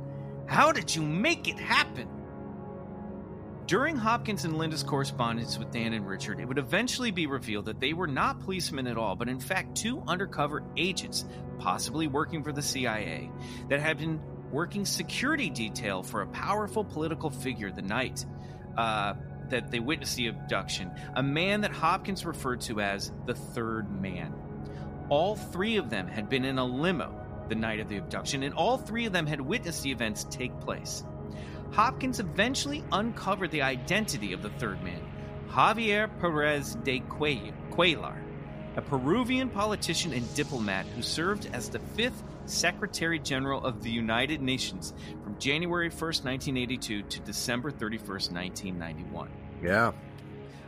How 0.47 0.71
did 0.71 0.95
you 0.95 1.03
make 1.03 1.49
it 1.49 1.59
happen? 1.59 2.09
During 3.71 3.95
Hopkins 3.95 4.45
and 4.45 4.59
Linda's 4.59 4.83
correspondence 4.83 5.57
with 5.57 5.71
Dan 5.71 5.93
and 5.93 6.05
Richard, 6.05 6.41
it 6.41 6.49
would 6.49 6.59
eventually 6.59 7.13
be 7.13 7.29
revealed 7.29 7.67
that 7.67 7.79
they 7.79 7.93
were 7.93 8.09
not 8.09 8.41
policemen 8.41 8.89
at 8.89 8.99
all, 8.99 9.15
but 9.15 9.29
in 9.29 9.39
fact 9.39 9.77
two 9.77 10.03
undercover 10.09 10.65
agents, 10.77 11.25
possibly 11.61 12.09
working 12.09 12.43
for 12.43 12.51
the 12.51 12.63
CIA, 12.63 13.31
that 13.69 13.79
had 13.79 13.99
been 13.99 14.21
working 14.51 14.85
security 14.85 15.51
detail 15.51 16.03
for 16.03 16.23
a 16.23 16.27
powerful 16.27 16.83
political 16.83 17.31
figure 17.31 17.71
the 17.71 17.81
night 17.81 18.27
uh, 18.77 19.15
that 19.51 19.71
they 19.71 19.79
witnessed 19.79 20.17
the 20.17 20.27
abduction, 20.27 20.91
a 21.15 21.23
man 21.23 21.61
that 21.61 21.71
Hopkins 21.71 22.27
referred 22.27 22.63
to 22.63 22.81
as 22.81 23.13
the 23.27 23.35
Third 23.35 23.89
Man. 24.03 24.35
All 25.11 25.37
three 25.37 25.77
of 25.77 25.91
them 25.91 26.09
had 26.09 26.29
been 26.29 26.45
in 26.45 26.59
a 26.59 26.65
limo 26.65 27.15
the 27.49 27.55
night 27.55 27.79
of 27.79 27.89
the 27.89 27.99
abduction, 27.99 28.43
and 28.43 28.53
all 28.53 28.79
three 28.79 29.07
of 29.07 29.13
them 29.13 29.29
had 29.29 29.41
witnessed 29.41 29.85
the 29.85 29.93
events 29.93 30.27
take 30.29 30.59
place. 30.59 31.05
Hopkins 31.73 32.19
eventually 32.19 32.85
uncovered 32.91 33.51
the 33.53 33.63
identity 33.63 34.33
of 34.33 34.43
the 34.43 34.51
third 34.51 34.83
man, 34.83 35.01
Javier 35.49 36.11
Perez 36.21 36.75
de 36.83 37.01
Cuellar, 37.01 38.17
a 38.77 38.83
Peruvian 38.83 39.49
politician 39.49 40.13
and 40.13 40.35
diplomat 40.35 40.87
who 40.87 41.03
served 41.03 41.49
as 41.53 41.69
the 41.69 41.79
fifth 41.79 42.23
Secretary 42.47 43.21
General 43.21 43.65
of 43.65 43.83
the 43.83 43.91
United 43.91 44.43
Nations 44.43 44.95
from 45.23 45.39
January 45.39 45.91
1st, 45.91 46.25
1982 46.25 47.03
to 47.03 47.21
December 47.21 47.71
31st, 47.71 48.33
1991. 48.33 49.31
Yeah. 49.63 49.93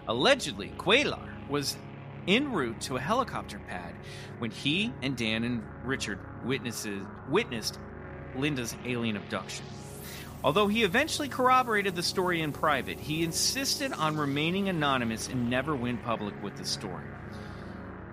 Allegedly, 0.07 0.73
Cuellar 0.79 1.29
was 1.49 1.77
en 2.29 2.53
route 2.53 2.81
to 2.83 2.97
a 2.97 3.01
helicopter 3.01 3.61
pad 3.69 3.95
when 4.39 4.53
he 4.53 4.93
and 5.03 5.17
Dan 5.17 5.43
and 5.43 5.63
Richard 5.85 6.21
witnesses, 6.45 7.03
witnessed 7.29 7.81
Linda's 8.37 8.77
alien 8.85 9.17
abduction. 9.17 9.67
Although 10.45 10.67
he 10.67 10.83
eventually 10.83 11.29
corroborated 11.29 11.95
the 11.95 12.03
story 12.03 12.43
in 12.43 12.53
private, 12.53 12.99
he 12.99 13.23
insisted 13.23 13.93
on 13.93 14.17
remaining 14.17 14.69
anonymous 14.69 15.29
and 15.29 15.49
never 15.49 15.77
went 15.77 16.03
public 16.03 16.41
with 16.43 16.57
the 16.57 16.65
story. 16.65 17.07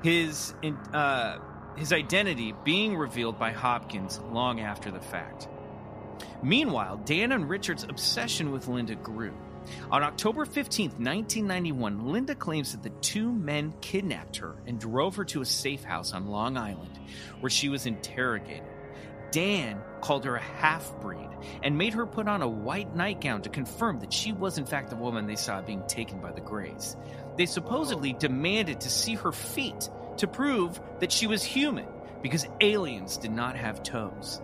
His 0.03 0.53
uh, 0.93 1.39
his 1.75 1.91
identity 1.91 2.53
being 2.63 2.97
revealed 2.97 3.39
by 3.39 3.51
Hopkins 3.51 4.19
long 4.31 4.59
after 4.59 4.91
the 4.91 4.99
fact. 4.99 5.47
Meanwhile, 6.43 7.01
Dan 7.05 7.31
and 7.31 7.49
Richard's 7.49 7.83
obsession 7.83 8.51
with 8.51 8.67
Linda 8.67 8.95
grew. 8.95 9.33
On 9.91 10.03
October 10.03 10.45
15, 10.45 10.91
1991, 10.91 12.11
Linda 12.11 12.35
claims 12.35 12.71
that 12.71 12.83
the 12.83 12.89
two 13.01 13.31
men 13.31 13.73
kidnapped 13.81 14.37
her 14.37 14.55
and 14.65 14.79
drove 14.79 15.15
her 15.15 15.25
to 15.25 15.41
a 15.41 15.45
safe 15.45 15.83
house 15.83 16.13
on 16.13 16.27
Long 16.27 16.57
Island, 16.57 16.97
where 17.39 17.49
she 17.49 17.69
was 17.69 17.85
interrogated. 17.85 18.63
Dan 19.31 19.81
called 20.01 20.25
her 20.25 20.35
a 20.35 20.41
half 20.41 20.99
breed 21.01 21.29
and 21.63 21.77
made 21.77 21.93
her 21.93 22.05
put 22.05 22.27
on 22.27 22.41
a 22.41 22.47
white 22.47 22.95
nightgown 22.95 23.41
to 23.43 23.49
confirm 23.49 23.99
that 23.99 24.13
she 24.13 24.31
was, 24.31 24.57
in 24.57 24.65
fact, 24.65 24.89
the 24.89 24.95
woman 24.95 25.27
they 25.27 25.35
saw 25.35 25.61
being 25.61 25.83
taken 25.87 26.19
by 26.19 26.31
the 26.31 26.41
Greys. 26.41 26.95
They 27.37 27.45
supposedly 27.45 28.13
demanded 28.13 28.81
to 28.81 28.89
see 28.89 29.15
her 29.15 29.31
feet 29.31 29.89
to 30.17 30.27
prove 30.27 30.79
that 30.99 31.11
she 31.11 31.27
was 31.27 31.43
human 31.43 31.87
because 32.21 32.47
aliens 32.61 33.17
did 33.17 33.31
not 33.31 33.55
have 33.55 33.83
toes. 33.83 34.41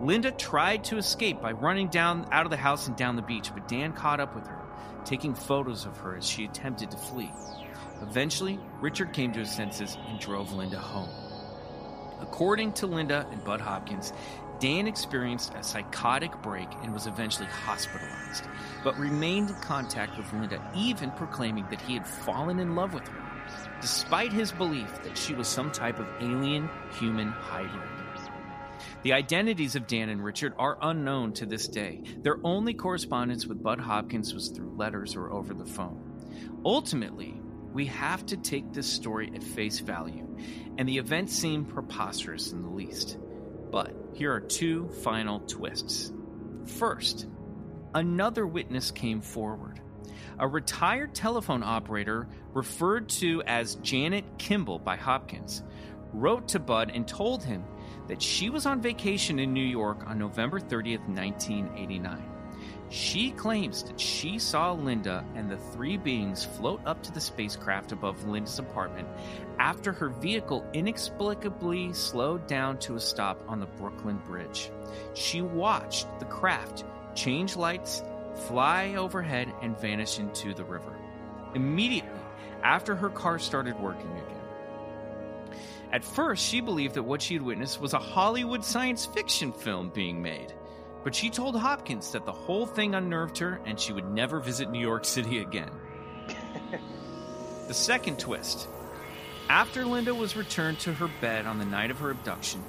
Linda 0.00 0.30
tried 0.30 0.84
to 0.84 0.98
escape 0.98 1.40
by 1.40 1.52
running 1.52 1.88
down 1.88 2.26
out 2.32 2.46
of 2.46 2.50
the 2.50 2.56
house 2.56 2.88
and 2.88 2.96
down 2.96 3.16
the 3.16 3.22
beach, 3.22 3.50
but 3.54 3.68
Dan 3.68 3.92
caught 3.92 4.20
up 4.20 4.34
with 4.34 4.46
her, 4.46 4.60
taking 5.04 5.34
photos 5.34 5.86
of 5.86 5.96
her 5.98 6.16
as 6.16 6.26
she 6.26 6.44
attempted 6.44 6.90
to 6.90 6.96
flee. 6.96 7.32
Eventually, 8.02 8.58
Richard 8.80 9.12
came 9.12 9.32
to 9.32 9.40
his 9.40 9.50
senses 9.50 9.96
and 10.08 10.18
drove 10.18 10.52
Linda 10.52 10.78
home. 10.78 11.23
According 12.24 12.72
to 12.72 12.86
Linda 12.86 13.26
and 13.30 13.44
Budd 13.44 13.60
Hopkins, 13.60 14.14
Dan 14.58 14.86
experienced 14.86 15.52
a 15.54 15.62
psychotic 15.62 16.32
break 16.40 16.68
and 16.82 16.94
was 16.94 17.06
eventually 17.06 17.46
hospitalized, 17.48 18.48
but 18.82 18.98
remained 18.98 19.50
in 19.50 19.56
contact 19.56 20.16
with 20.16 20.32
Linda, 20.32 20.58
even 20.74 21.10
proclaiming 21.10 21.66
that 21.68 21.82
he 21.82 21.92
had 21.92 22.06
fallen 22.06 22.60
in 22.60 22.74
love 22.74 22.94
with 22.94 23.06
her, 23.06 23.22
despite 23.82 24.32
his 24.32 24.52
belief 24.52 25.02
that 25.02 25.18
she 25.18 25.34
was 25.34 25.46
some 25.46 25.70
type 25.70 25.98
of 25.98 26.08
alien 26.22 26.70
human 26.98 27.28
hybrid. 27.28 27.90
The 29.02 29.12
identities 29.12 29.76
of 29.76 29.86
Dan 29.86 30.08
and 30.08 30.24
Richard 30.24 30.54
are 30.58 30.78
unknown 30.80 31.34
to 31.34 31.44
this 31.44 31.68
day. 31.68 32.00
Their 32.22 32.38
only 32.42 32.72
correspondence 32.72 33.46
with 33.46 33.62
Budd 33.62 33.80
Hopkins 33.80 34.32
was 34.32 34.48
through 34.48 34.74
letters 34.78 35.14
or 35.14 35.30
over 35.30 35.52
the 35.52 35.66
phone. 35.66 36.00
Ultimately, 36.64 37.38
we 37.74 37.86
have 37.86 38.24
to 38.26 38.36
take 38.36 38.72
this 38.72 38.86
story 38.86 39.30
at 39.34 39.42
face 39.42 39.80
value, 39.80 40.26
and 40.78 40.88
the 40.88 40.96
events 40.96 41.34
seem 41.34 41.64
preposterous 41.64 42.52
in 42.52 42.62
the 42.62 42.68
least. 42.68 43.18
But 43.70 43.94
here 44.14 44.32
are 44.32 44.40
two 44.40 44.88
final 45.02 45.40
twists. 45.40 46.12
First, 46.64 47.26
another 47.92 48.46
witness 48.46 48.92
came 48.92 49.20
forward. 49.20 49.80
A 50.38 50.46
retired 50.46 51.14
telephone 51.14 51.62
operator, 51.64 52.28
referred 52.52 53.08
to 53.10 53.42
as 53.42 53.74
Janet 53.76 54.24
Kimball 54.38 54.78
by 54.78 54.96
Hopkins, 54.96 55.64
wrote 56.12 56.48
to 56.48 56.60
Budd 56.60 56.92
and 56.94 57.06
told 57.06 57.42
him 57.42 57.64
that 58.06 58.22
she 58.22 58.50
was 58.50 58.66
on 58.66 58.80
vacation 58.80 59.40
in 59.40 59.52
New 59.52 59.64
York 59.64 60.04
on 60.06 60.18
November 60.18 60.60
30th, 60.60 61.08
1989. 61.08 62.33
She 62.94 63.32
claims 63.32 63.82
that 63.82 63.98
she 63.98 64.38
saw 64.38 64.70
Linda 64.70 65.24
and 65.34 65.50
the 65.50 65.56
three 65.56 65.96
beings 65.96 66.44
float 66.44 66.80
up 66.86 67.02
to 67.02 67.10
the 67.10 67.20
spacecraft 67.20 67.90
above 67.90 68.24
Linda's 68.28 68.60
apartment 68.60 69.08
after 69.58 69.92
her 69.92 70.10
vehicle 70.10 70.64
inexplicably 70.72 71.92
slowed 71.92 72.46
down 72.46 72.78
to 72.78 72.94
a 72.94 73.00
stop 73.00 73.42
on 73.48 73.58
the 73.58 73.66
Brooklyn 73.66 74.22
Bridge. 74.24 74.70
She 75.14 75.42
watched 75.42 76.06
the 76.20 76.24
craft 76.26 76.84
change 77.16 77.56
lights, 77.56 78.00
fly 78.46 78.94
overhead, 78.94 79.52
and 79.60 79.76
vanish 79.76 80.20
into 80.20 80.54
the 80.54 80.64
river. 80.64 80.96
Immediately 81.56 82.20
after 82.62 82.94
her 82.94 83.10
car 83.10 83.40
started 83.40 83.76
working 83.80 84.12
again. 84.12 85.58
At 85.90 86.04
first, 86.04 86.44
she 86.46 86.60
believed 86.60 86.94
that 86.94 87.02
what 87.02 87.22
she 87.22 87.34
had 87.34 87.42
witnessed 87.42 87.80
was 87.80 87.92
a 87.92 87.98
Hollywood 87.98 88.64
science 88.64 89.04
fiction 89.04 89.52
film 89.52 89.88
being 89.88 90.22
made. 90.22 90.54
But 91.04 91.14
she 91.14 91.30
told 91.30 91.54
Hopkins 91.54 92.12
that 92.12 92.24
the 92.24 92.32
whole 92.32 92.66
thing 92.66 92.94
unnerved 92.94 93.38
her 93.38 93.60
and 93.64 93.78
she 93.78 93.92
would 93.92 94.10
never 94.10 94.40
visit 94.40 94.70
New 94.70 94.80
York 94.80 95.04
City 95.04 95.38
again. 95.38 95.70
the 97.68 97.74
second 97.74 98.18
twist 98.18 98.66
after 99.48 99.84
Linda 99.84 100.14
was 100.14 100.36
returned 100.36 100.80
to 100.80 100.94
her 100.94 101.08
bed 101.20 101.46
on 101.46 101.58
the 101.58 101.64
night 101.66 101.90
of 101.90 101.98
her 101.98 102.10
abduction, 102.10 102.62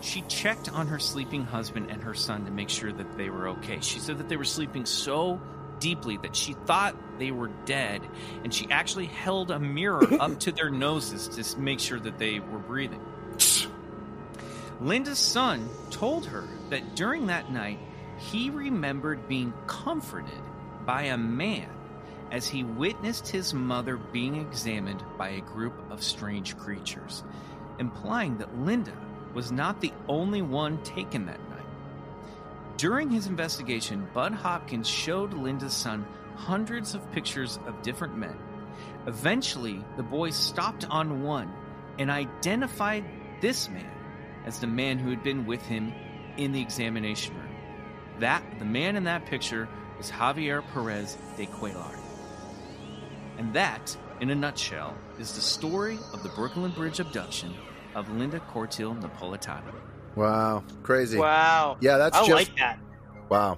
she 0.00 0.22
checked 0.22 0.72
on 0.72 0.86
her 0.86 0.98
sleeping 0.98 1.44
husband 1.44 1.90
and 1.90 2.02
her 2.02 2.14
son 2.14 2.44
to 2.44 2.50
make 2.50 2.68
sure 2.68 2.92
that 2.92 3.16
they 3.16 3.30
were 3.30 3.48
okay. 3.48 3.80
She 3.80 3.98
said 3.98 4.18
that 4.18 4.28
they 4.28 4.36
were 4.36 4.44
sleeping 4.44 4.86
so 4.86 5.40
deeply 5.80 6.18
that 6.18 6.36
she 6.36 6.52
thought 6.52 6.94
they 7.18 7.32
were 7.32 7.48
dead, 7.64 8.02
and 8.44 8.54
she 8.54 8.70
actually 8.70 9.06
held 9.06 9.50
a 9.50 9.58
mirror 9.58 10.06
up 10.20 10.38
to 10.40 10.52
their 10.52 10.70
noses 10.70 11.28
to 11.28 11.60
make 11.60 11.80
sure 11.80 11.98
that 11.98 12.18
they 12.18 12.38
were 12.38 12.58
breathing. 12.58 13.04
Linda's 14.80 15.18
son 15.18 15.68
told 15.90 16.24
her 16.26 16.48
that 16.70 16.94
during 16.96 17.26
that 17.26 17.52
night, 17.52 17.78
he 18.16 18.48
remembered 18.48 19.28
being 19.28 19.52
comforted 19.66 20.40
by 20.86 21.02
a 21.04 21.18
man 21.18 21.68
as 22.30 22.48
he 22.48 22.64
witnessed 22.64 23.28
his 23.28 23.52
mother 23.52 23.96
being 23.96 24.36
examined 24.36 25.04
by 25.18 25.30
a 25.30 25.40
group 25.40 25.74
of 25.90 26.02
strange 26.02 26.56
creatures, 26.56 27.24
implying 27.78 28.38
that 28.38 28.58
Linda 28.58 28.96
was 29.34 29.52
not 29.52 29.80
the 29.80 29.92
only 30.08 30.40
one 30.40 30.82
taken 30.82 31.26
that 31.26 31.40
night. 31.50 31.58
During 32.78 33.10
his 33.10 33.26
investigation, 33.26 34.08
Budd 34.14 34.32
Hopkins 34.32 34.88
showed 34.88 35.34
Linda's 35.34 35.74
son 35.74 36.06
hundreds 36.36 36.94
of 36.94 37.12
pictures 37.12 37.58
of 37.66 37.82
different 37.82 38.16
men. 38.16 38.36
Eventually, 39.06 39.84
the 39.98 40.02
boy 40.02 40.30
stopped 40.30 40.86
on 40.88 41.22
one 41.22 41.52
and 41.98 42.10
identified 42.10 43.04
this 43.42 43.68
man 43.68 43.90
as 44.50 44.58
the 44.58 44.66
man 44.66 44.98
who 44.98 45.10
had 45.10 45.22
been 45.22 45.46
with 45.46 45.62
him 45.62 45.92
in 46.36 46.50
the 46.50 46.60
examination 46.60 47.36
room. 47.36 47.54
That 48.18 48.42
the 48.58 48.64
man 48.64 48.96
in 48.96 49.04
that 49.04 49.24
picture 49.24 49.68
was 49.96 50.10
Javier 50.10 50.64
Perez 50.72 51.16
de 51.36 51.46
Cuellar. 51.46 51.96
And 53.38 53.54
that, 53.54 53.96
in 54.20 54.28
a 54.30 54.34
nutshell, 54.34 54.96
is 55.20 55.34
the 55.36 55.40
story 55.40 56.00
of 56.12 56.24
the 56.24 56.30
Brooklyn 56.30 56.72
Bridge 56.72 56.98
abduction 56.98 57.54
of 57.94 58.10
Linda 58.10 58.40
Cortile 58.52 59.00
Napolitano. 59.00 59.72
Wow, 60.16 60.64
crazy. 60.82 61.16
Wow. 61.16 61.76
Yeah, 61.80 61.98
that's 61.98 62.16
I 62.16 62.26
just 62.26 62.32
like 62.32 62.56
that. 62.56 62.80
wow. 63.28 63.56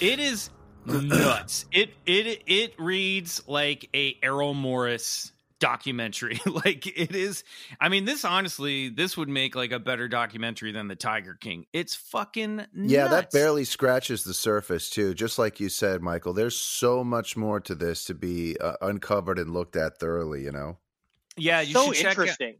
It 0.00 0.20
is 0.20 0.48
nuts. 0.86 1.66
It 1.70 1.90
it 2.06 2.44
it 2.46 2.80
reads 2.80 3.42
like 3.46 3.90
a 3.92 4.16
Errol 4.22 4.54
Morris 4.54 5.32
documentary. 5.60 6.40
like 6.46 6.86
it 6.86 7.14
is. 7.14 7.44
I 7.80 7.88
mean, 7.88 8.04
this 8.04 8.24
honestly, 8.24 8.88
this 8.88 9.16
would 9.16 9.28
make 9.28 9.54
like 9.54 9.70
a 9.70 9.78
better 9.78 10.08
documentary 10.08 10.72
than 10.72 10.88
the 10.88 10.96
Tiger 10.96 11.34
King. 11.34 11.66
It's 11.72 11.94
fucking 11.94 12.56
nuts. 12.56 12.68
Yeah, 12.74 13.06
that 13.06 13.30
barely 13.30 13.64
scratches 13.64 14.24
the 14.24 14.34
surface, 14.34 14.90
too. 14.90 15.14
Just 15.14 15.38
like 15.38 15.60
you 15.60 15.68
said, 15.68 16.02
Michael, 16.02 16.32
there's 16.32 16.56
so 16.56 17.04
much 17.04 17.36
more 17.36 17.60
to 17.60 17.74
this 17.74 18.04
to 18.06 18.14
be 18.14 18.56
uh, 18.58 18.74
uncovered 18.80 19.38
and 19.38 19.52
looked 19.52 19.76
at 19.76 19.98
thoroughly, 19.98 20.42
you 20.42 20.50
know? 20.50 20.78
Yeah, 21.36 21.60
you 21.60 21.74
so 21.74 21.92
should 21.92 22.02
check 22.02 22.04
it. 22.04 22.20
interesting. 22.20 22.56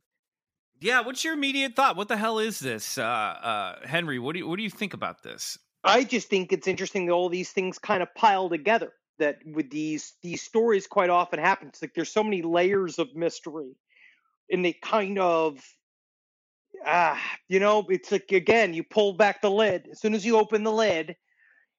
Yeah, 0.80 1.01
what's 1.01 1.24
your 1.24 1.34
immediate 1.34 1.76
thought? 1.76 1.96
What 1.96 2.09
the 2.09 2.16
hell 2.16 2.38
is 2.38 2.59
this, 2.59 2.96
uh, 2.96 3.03
uh, 3.03 3.86
Henry? 3.86 4.18
What 4.18 4.32
do 4.32 4.38
you 4.38 4.48
what 4.48 4.57
do 4.57 4.62
you 4.62 4.70
think 4.70 4.94
about 4.94 5.22
this? 5.22 5.59
I 5.84 6.05
just 6.05 6.28
think 6.28 6.53
it's 6.53 6.66
interesting 6.66 7.07
that 7.07 7.12
all 7.12 7.28
these 7.28 7.51
things 7.53 7.78
kind 7.78 8.03
of 8.03 8.14
pile 8.14 8.48
together. 8.48 8.92
That 9.21 9.39
with 9.47 9.71
these 9.71 10.14
these 10.23 10.43
stories 10.43 10.87
quite 10.87 11.11
often 11.11 11.39
happens 11.39 11.79
like 11.81 11.95
there's 11.95 12.12
so 12.12 12.25
many 12.25 12.43
layers 12.43 12.99
of 12.99 13.14
mystery, 13.14 13.77
and 14.51 14.64
they 14.64 14.73
kind 14.73 15.18
of 15.18 15.62
ah, 16.85 17.21
you 17.49 17.61
know, 17.61 17.87
it's 17.89 18.11
like 18.11 18.33
again, 18.33 18.75
you 18.75 18.83
pull 18.83 19.12
back 19.12 19.43
the 19.43 19.51
lid. 19.51 19.89
As 19.93 20.01
soon 20.01 20.14
as 20.14 20.25
you 20.25 20.39
open 20.39 20.64
the 20.64 20.73
lid, 20.73 21.16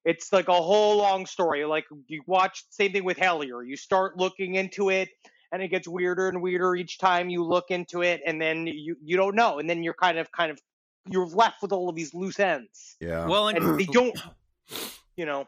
it's 0.05 0.31
like 0.33 0.47
a 0.47 0.53
whole 0.53 0.97
long 0.97 1.25
story. 1.25 1.65
Like 1.65 1.85
you 2.07 2.21
watch 2.25 2.63
same 2.69 2.91
thing 2.91 3.03
with 3.03 3.17
Hellier. 3.17 3.67
You 3.67 3.75
start 3.75 4.17
looking 4.17 4.55
into 4.55 4.89
it, 4.89 5.09
and 5.51 5.61
it 5.61 5.69
gets 5.69 5.87
weirder 5.87 6.29
and 6.29 6.41
weirder 6.41 6.75
each 6.75 6.97
time 6.97 7.29
you 7.29 7.43
look 7.43 7.71
into 7.71 8.01
it, 8.01 8.21
and 8.25 8.41
then 8.41 8.67
you 8.67 8.95
you 9.03 9.17
don't 9.17 9.35
know, 9.35 9.59
and 9.59 9.69
then 9.69 9.83
you're 9.83 9.93
kind 9.93 10.17
of 10.17 10.31
kind 10.31 10.51
of 10.51 10.59
you're 11.09 11.27
left 11.27 11.61
with 11.61 11.71
all 11.71 11.89
of 11.89 11.95
these 11.95 12.13
loose 12.13 12.39
ends, 12.39 12.95
Yeah. 12.99 13.25
Well, 13.27 13.47
and, 13.47 13.57
and 13.57 13.79
they 13.79 13.85
don't. 13.91 14.17
You 15.17 15.25
know, 15.25 15.45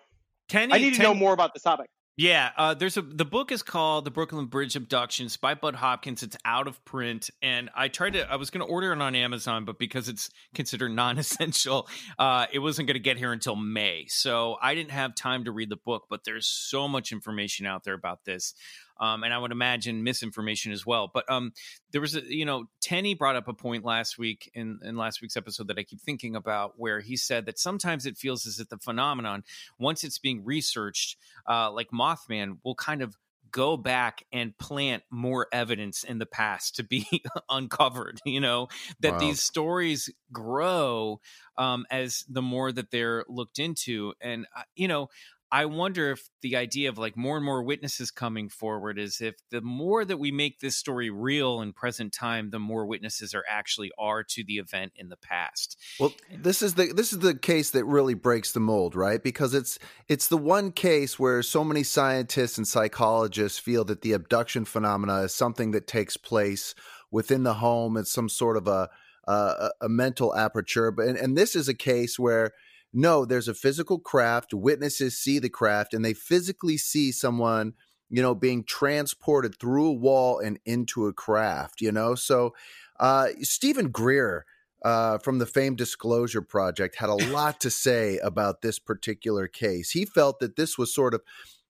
Tenney, 0.54 0.74
I 0.74 0.78
need 0.78 0.92
to 0.92 0.98
Tenney- 0.98 1.10
know 1.10 1.16
more 1.16 1.34
about 1.34 1.54
this 1.54 1.64
topic. 1.64 1.90
Yeah, 2.16 2.52
uh, 2.58 2.76
there's 2.76 2.96
a 2.96 3.02
the 3.02 3.26
book 3.26 3.52
is 3.52 3.64
called 3.64 4.06
The 4.06 4.12
Brooklyn 4.12 4.46
Bridge 4.46 4.76
Abductions 4.76 5.36
by 5.36 5.56
Budd 5.56 5.74
Hopkins. 5.74 6.22
It's 6.22 6.38
out 6.46 6.68
of 6.68 6.86
print, 6.86 7.32
and 7.42 7.72
I 7.76 7.88
tried 7.88 8.14
to. 8.14 8.32
I 8.32 8.36
was 8.36 8.52
going 8.52 8.64
to 8.64 8.72
order 8.72 8.94
it 8.94 9.02
on 9.02 9.16
Amazon, 9.16 9.66
but 9.66 9.80
because 9.80 10.08
it's 10.08 10.30
considered 10.54 10.90
non-essential, 10.92 11.88
uh, 12.20 12.46
it 12.54 12.60
wasn't 12.60 12.88
going 12.88 12.94
to 12.94 13.00
get 13.00 13.18
here 13.18 13.34
until 13.34 13.56
May. 13.56 14.06
So 14.10 14.58
I 14.62 14.76
didn't 14.76 14.92
have 14.92 15.16
time 15.16 15.46
to 15.46 15.52
read 15.52 15.70
the 15.72 15.80
book. 15.84 16.04
But 16.08 16.20
there's 16.24 16.46
so 16.48 16.88
much 16.88 17.12
information 17.12 17.66
out 17.66 17.84
there 17.84 17.96
about 17.96 18.20
this, 18.26 18.54
um, 19.00 19.24
and 19.24 19.34
I 19.34 19.38
would 19.38 19.52
imagine 19.52 20.04
misinformation 20.04 20.72
as 20.72 20.86
well. 20.86 21.10
But 21.14 21.30
um, 21.30 21.54
there 21.92 22.02
was 22.02 22.16
a 22.16 22.22
you 22.24 22.46
know 22.46 22.66
Tenney 22.82 23.14
brought 23.14 23.36
up 23.36 23.48
a 23.48 23.54
point 23.54 23.84
last 23.84 24.18
week 24.18 24.50
in 24.54 24.80
in 24.84 24.96
last 24.98 25.22
week's 25.22 25.38
episode 25.38 25.68
that 25.68 25.80
I 25.80 25.84
keep 25.84 26.02
thinking 26.02 26.36
about, 26.36 26.74
where 26.78 27.00
he 27.00 27.16
said 27.18 27.46
that 27.46 27.60
sometimes 27.60 28.06
it 28.06 28.18
feels 28.18 28.46
as 28.46 28.60
if 28.60 28.70
the 28.70 28.78
phenomenon 28.78 29.44
once 29.80 30.04
it's 30.04 30.18
being 30.20 30.44
researched, 30.44 31.18
uh, 31.50 31.72
like 31.72 31.90
Mothman, 31.92 32.58
will 32.64 32.76
kind 32.76 33.02
of 33.02 33.18
go 33.52 33.78
back 33.78 34.26
and 34.32 34.58
plant 34.58 35.04
more 35.12 35.48
evidence 35.52 36.04
in 36.04 36.18
the 36.18 36.26
past 36.26 36.76
to 36.76 36.84
be 36.84 37.06
uncovered. 37.50 38.20
You 38.26 38.40
know 38.42 38.68
that 39.00 39.18
Wow. 39.18 39.20
these 39.20 39.42
stories 39.42 40.10
grow 40.32 41.22
um, 41.58 41.86
as 41.92 42.26
the 42.28 42.42
more 42.42 42.72
that 42.72 42.90
they're 42.92 43.26
looked 43.28 43.60
into, 43.60 44.14
and 44.22 44.48
uh, 44.56 44.64
you 44.76 44.88
know. 44.88 45.10
I 45.54 45.66
wonder 45.66 46.10
if 46.10 46.32
the 46.42 46.56
idea 46.56 46.90
of 46.90 46.98
like 46.98 47.16
more 47.16 47.38
and 47.38 47.46
more 47.46 47.62
witnesses 47.62 48.10
coming 48.10 48.50
forward 48.50 48.98
is 48.98 49.22
if 49.22 49.36
the 49.52 49.62
more 49.62 50.04
that 50.04 50.18
we 50.18 50.32
make 50.32 50.60
this 50.60 50.76
story 50.76 51.12
real 51.12 51.62
in 51.62 51.74
present 51.74 52.12
time, 52.12 52.50
the 52.50 52.58
more 52.58 52.88
witnesses 52.88 53.36
are 53.36 53.44
actually 53.48 53.92
are 54.00 54.24
to 54.24 54.44
the 54.44 54.58
event 54.58 54.94
in 54.96 55.10
the 55.10 55.16
past. 55.16 55.78
Well, 56.00 56.12
this 56.36 56.64
is 56.64 56.74
the 56.74 56.92
this 56.92 57.14
is 57.14 57.20
the 57.20 57.36
case 57.36 57.70
that 57.70 57.86
really 57.86 58.16
breaks 58.16 58.52
the 58.52 58.62
mold, 58.62 58.96
right? 58.96 59.22
Because 59.22 59.54
it's 59.54 59.78
it's 60.08 60.28
the 60.28 60.38
one 60.38 60.72
case 60.72 61.20
where 61.20 61.44
so 61.44 61.64
many 61.64 61.84
scientists 61.84 62.58
and 62.58 62.68
psychologists 62.68 63.60
feel 63.60 63.86
that 63.86 64.02
the 64.02 64.14
abduction 64.14 64.66
phenomena 64.66 65.20
is 65.20 65.36
something 65.36 65.70
that 65.70 65.86
takes 65.86 66.18
place 66.18 66.74
within 67.12 67.44
the 67.44 67.54
home. 67.54 67.96
It's 67.96 68.12
some 68.12 68.28
sort 68.28 68.58
of 68.58 68.68
a 68.68 68.90
a, 69.26 69.70
a 69.82 69.88
mental 69.88 70.36
aperture, 70.36 70.90
but 70.90 71.06
and, 71.06 71.18
and 71.18 71.38
this 71.38 71.56
is 71.56 71.70
a 71.70 71.76
case 71.76 72.18
where 72.18 72.54
no, 72.94 73.26
there's 73.26 73.48
a 73.48 73.54
physical 73.56 74.00
craft. 74.00 74.54
Witnesses 74.54 75.18
see 75.18 75.40
the 75.40 75.50
craft, 75.50 75.94
and 75.94 76.06
they 76.06 76.14
physically 76.14 76.78
see 76.78 77.12
someone, 77.12 77.74
you 78.10 78.22
know, 78.22 78.36
being 78.36 78.64
transported 78.64 79.60
through 79.60 79.88
a 79.88 79.94
wall 79.94 80.40
and 80.40 80.60
into 80.66 81.08
a 81.08 81.14
craft. 81.14 81.82
You 81.82 81.92
know, 81.92 82.14
so 82.16 82.54
uh, 83.00 83.30
Steven 83.42 83.90
Greer 83.90 84.46
uh, 84.84 85.18
from 85.18 85.40
the 85.40 85.46
Fame 85.46 85.76
Disclosure 85.76 86.42
Project 86.42 86.98
had 86.98 87.10
a 87.10 87.16
lot 87.32 87.60
to 87.62 87.72
say 87.72 88.20
about 88.20 88.62
this 88.62 88.80
particular 88.80 89.48
case. 89.48 89.92
He 89.92 90.06
felt 90.06 90.40
that 90.40 90.56
this 90.56 90.78
was 90.78 90.94
sort 90.94 91.14
of 91.14 91.22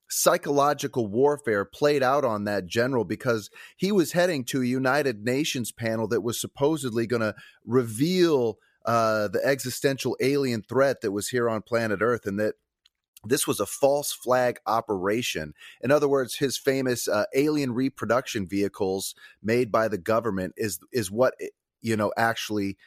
psychological 0.09 1.07
warfare 1.07 1.65
played 1.65 2.03
out 2.03 2.25
on 2.25 2.43
that 2.43 2.67
general 2.67 3.05
because 3.05 3.49
he 3.77 3.91
was 3.91 4.11
heading 4.11 4.43
to 4.43 4.61
a 4.61 4.65
United 4.65 5.23
Nations 5.23 5.71
panel 5.71 6.07
that 6.09 6.21
was 6.21 6.39
supposedly 6.39 7.07
going 7.07 7.21
to 7.21 7.33
reveal 7.65 8.57
uh, 8.85 9.27
the 9.29 9.41
existential 9.43 10.17
alien 10.21 10.61
threat 10.61 11.01
that 11.01 11.11
was 11.11 11.29
here 11.29 11.49
on 11.49 11.61
planet 11.61 11.99
Earth 12.01 12.25
and 12.25 12.39
that 12.39 12.55
this 13.25 13.47
was 13.47 13.59
a 13.59 13.65
false 13.65 14.11
flag 14.11 14.59
operation. 14.65 15.53
In 15.81 15.91
other 15.91 16.09
words, 16.09 16.35
his 16.35 16.57
famous 16.57 17.07
uh, 17.07 17.25
alien 17.33 17.73
reproduction 17.73 18.47
vehicles 18.47 19.15
made 19.41 19.71
by 19.71 19.87
the 19.87 19.97
government 19.97 20.53
is 20.57 20.79
is 20.91 21.09
what 21.09 21.33
you 21.81 21.95
know 21.95 22.11
actually 22.17 22.77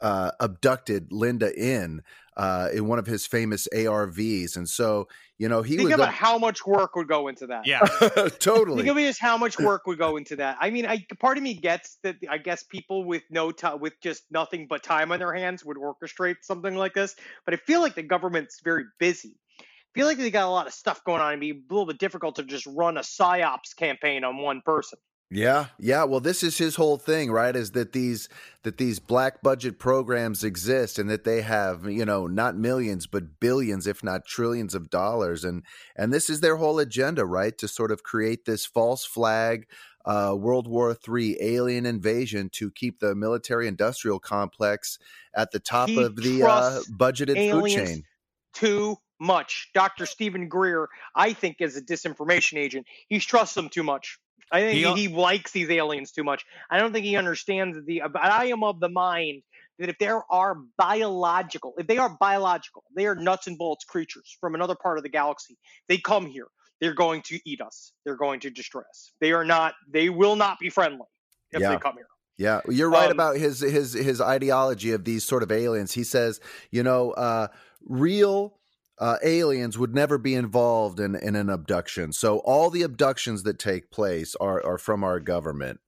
uh, 0.00 0.32
abducted 0.40 1.12
Linda 1.12 1.52
in 1.54 2.02
uh, 2.36 2.68
in 2.72 2.86
one 2.86 2.98
of 2.98 3.06
his 3.06 3.26
famous 3.26 3.68
ARVs, 3.72 4.56
and 4.56 4.68
so 4.68 5.08
you 5.38 5.48
know 5.48 5.62
he 5.62 5.76
Think 5.76 5.88
was 5.88 5.94
about 5.94 6.12
how 6.12 6.38
much 6.38 6.66
work 6.66 6.96
would 6.96 7.08
go 7.08 7.28
into 7.28 7.46
that. 7.48 7.66
Yeah. 7.66 7.80
totally. 8.38 8.82
Think 8.82 8.96
of 8.96 9.02
just 9.02 9.20
how 9.20 9.36
much 9.36 9.58
work 9.60 9.86
would 9.86 9.98
go 9.98 10.16
into 10.16 10.36
that. 10.36 10.56
I 10.60 10.70
mean, 10.70 10.86
I 10.86 11.06
part 11.20 11.36
of 11.36 11.42
me 11.42 11.54
gets 11.54 11.98
that. 12.02 12.16
I 12.28 12.38
guess 12.38 12.62
people 12.62 13.04
with 13.04 13.22
no 13.30 13.50
time, 13.50 13.80
with 13.80 13.94
just 14.02 14.24
nothing 14.30 14.66
but 14.68 14.82
time 14.82 15.12
on 15.12 15.18
their 15.18 15.34
hands, 15.34 15.64
would 15.64 15.76
orchestrate 15.76 16.36
something 16.42 16.74
like 16.74 16.94
this. 16.94 17.14
But 17.44 17.54
I 17.54 17.56
feel 17.58 17.80
like 17.80 17.94
the 17.94 18.02
government's 18.02 18.60
very 18.62 18.84
busy. 18.98 19.36
I 19.60 19.64
feel 19.94 20.06
like 20.06 20.18
they 20.18 20.30
got 20.30 20.48
a 20.48 20.50
lot 20.50 20.66
of 20.66 20.72
stuff 20.72 21.04
going 21.04 21.20
on. 21.20 21.30
It'd 21.30 21.40
be 21.40 21.50
a 21.52 21.54
little 21.70 21.86
bit 21.86 21.98
difficult 21.98 22.36
to 22.36 22.42
just 22.42 22.66
run 22.66 22.96
a 22.96 23.02
psyops 23.02 23.76
campaign 23.76 24.24
on 24.24 24.38
one 24.38 24.60
person. 24.64 24.98
Yeah, 25.34 25.66
yeah. 25.80 26.04
Well, 26.04 26.20
this 26.20 26.44
is 26.44 26.58
his 26.58 26.76
whole 26.76 26.96
thing, 26.96 27.32
right? 27.32 27.56
Is 27.56 27.72
that 27.72 27.92
these 27.92 28.28
that 28.62 28.78
these 28.78 29.00
black 29.00 29.42
budget 29.42 29.80
programs 29.80 30.44
exist 30.44 30.96
and 30.96 31.10
that 31.10 31.24
they 31.24 31.42
have, 31.42 31.86
you 31.86 32.04
know, 32.04 32.28
not 32.28 32.56
millions 32.56 33.08
but 33.08 33.40
billions, 33.40 33.88
if 33.88 34.04
not 34.04 34.26
trillions 34.26 34.76
of 34.76 34.90
dollars, 34.90 35.44
and 35.44 35.64
and 35.96 36.12
this 36.12 36.30
is 36.30 36.40
their 36.40 36.56
whole 36.56 36.78
agenda, 36.78 37.26
right? 37.26 37.58
To 37.58 37.66
sort 37.66 37.90
of 37.90 38.04
create 38.04 38.44
this 38.44 38.64
false 38.64 39.04
flag, 39.04 39.66
uh, 40.04 40.36
World 40.38 40.68
War 40.68 40.96
III 41.06 41.36
alien 41.40 41.84
invasion 41.84 42.48
to 42.50 42.70
keep 42.70 43.00
the 43.00 43.16
military-industrial 43.16 44.20
complex 44.20 45.00
at 45.34 45.50
the 45.50 45.58
top 45.58 45.88
He 45.88 46.00
of 46.00 46.14
the 46.14 46.44
uh, 46.44 46.80
budgeted 46.92 47.50
food 47.50 47.70
chain. 47.70 48.04
Too 48.52 48.98
much. 49.18 49.70
Dr. 49.74 50.06
Steven 50.06 50.48
Greer, 50.48 50.88
I 51.16 51.32
think, 51.32 51.56
is 51.58 51.76
a 51.76 51.82
disinformation 51.82 52.56
agent. 52.56 52.86
He 53.08 53.18
trusts 53.18 53.56
them 53.56 53.68
too 53.68 53.82
much. 53.82 54.20
I 54.52 54.60
think 54.60 54.74
He 54.78 54.84
he, 54.84 55.08
he 55.08 55.14
likes 55.14 55.52
these 55.52 55.70
aliens 55.70 56.12
too 56.12 56.24
much. 56.24 56.44
I 56.70 56.78
don't 56.78 56.92
think 56.92 57.04
he 57.04 57.16
understands 57.16 57.78
the. 57.86 58.02
But 58.12 58.24
I 58.24 58.46
am 58.46 58.62
of 58.64 58.80
the 58.80 58.88
mind 58.88 59.42
that 59.78 59.88
if 59.88 59.98
there 59.98 60.22
are 60.30 60.56
biological, 60.78 61.74
if 61.78 61.86
they 61.86 61.98
are 61.98 62.16
biological, 62.20 62.84
they 62.96 63.06
are 63.06 63.14
nuts 63.14 63.46
and 63.46 63.58
bolts 63.58 63.84
creatures 63.84 64.36
from 64.40 64.54
another 64.54 64.76
part 64.80 64.98
of 64.98 65.02
the 65.04 65.10
galaxy. 65.10 65.58
They 65.88 65.98
come 65.98 66.26
here. 66.26 66.46
They're 66.80 66.94
going 66.94 67.22
to 67.22 67.40
eat 67.44 67.60
us. 67.60 67.92
They're 68.04 68.16
going 68.16 68.40
to 68.40 68.50
destroy 68.50 68.82
us. 68.82 69.12
They 69.20 69.32
are 69.32 69.44
not. 69.44 69.74
They 69.90 70.10
will 70.10 70.36
not 70.36 70.58
be 70.58 70.70
friendly 70.70 71.06
if 71.52 71.60
Yeah. 71.60 71.70
they 71.70 71.78
come 71.78 71.94
here. 71.96 72.06
Yeah, 72.36 72.60
you're 72.68 72.90
right 72.90 73.06
Um, 73.06 73.12
about 73.12 73.36
his 73.36 73.60
his 73.60 73.92
his 73.92 74.20
ideology 74.20 74.90
of 74.90 75.04
these 75.04 75.24
sort 75.24 75.44
of 75.44 75.52
aliens. 75.52 75.92
He 75.92 76.02
says, 76.02 76.40
you 76.72 76.82
know, 76.82 77.12
uh, 77.12 77.46
real 77.84 78.58
uh, 78.98 79.16
aliens 79.22 79.76
would 79.78 79.94
never 79.94 80.18
be 80.18 80.34
involved 80.34 81.00
in, 81.00 81.14
in 81.14 81.36
an 81.36 81.50
abduction. 81.50 82.12
So 82.12 82.38
all 82.38 82.70
the 82.70 82.82
abductions 82.82 83.42
that 83.44 83.58
take 83.58 83.90
place 83.90 84.34
are 84.36 84.64
are 84.64 84.78
from 84.78 85.04
our 85.04 85.20
government. 85.20 85.80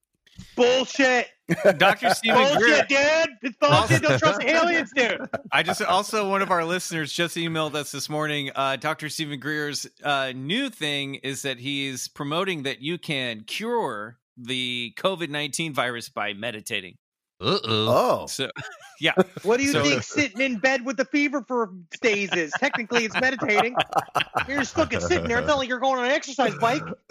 Bullshit. 0.55 1.29
Dr. 1.79 2.11
Steven 2.11 2.59
Greer. 2.59 2.59
Bullshit, 2.59 2.89
dude. 2.89 3.29
It's 3.43 3.57
bullshit. 3.57 4.03
Don't 4.03 4.19
trust 4.19 4.41
the 4.41 4.51
aliens, 4.51 4.91
dude. 4.95 5.21
I 5.53 5.63
just 5.63 5.81
also 5.81 6.29
one 6.29 6.43
of 6.43 6.51
our 6.51 6.65
listeners 6.65 7.13
just 7.13 7.37
emailed 7.37 7.75
us 7.75 7.93
this 7.93 8.09
morning. 8.09 8.51
Uh, 8.55 8.77
Dr. 8.77 9.09
Steven 9.09 9.39
Greer's 9.39 9.87
uh, 10.03 10.33
new 10.35 10.69
thing 10.69 11.17
is 11.17 11.43
that 11.43 11.59
he's 11.59 12.09
promoting 12.09 12.65
that 12.65 12.83
you 12.83 12.99
can 12.99 13.43
cure 13.43 14.19
the 14.37 14.93
COVID 14.99 15.31
nineteen 15.31 15.73
virus 15.73 16.09
by 16.09 16.35
meditating. 16.35 16.99
Uh 17.41 17.59
oh. 17.65 18.21
Oh, 18.23 18.27
So, 18.27 18.49
yeah, 19.01 19.13
What 19.43 19.59
do 19.59 19.65
you 19.65 19.73
So- 19.73 19.83
think 19.83 20.03
sitting 20.05 20.41
in 20.41 20.59
bed 20.59 20.85
with 20.87 20.97
the 20.97 21.05
fever 21.05 21.45
for 21.47 21.71
days 22.01 22.33
is? 22.33 22.51
Technically, 22.59 23.05
it's 23.05 23.19
meditating. 23.21 23.77
You're 24.49 24.61
just 24.61 24.75
fucking 24.75 25.01
sitting 25.01 25.29
there. 25.29 25.39
It's 25.39 25.47
not 25.47 25.59
like 25.59 25.69
you're 25.69 25.79
going 25.81 25.99
on 25.99 26.07
an 26.07 26.13
exercise 26.13 26.55
bike. 26.57 26.83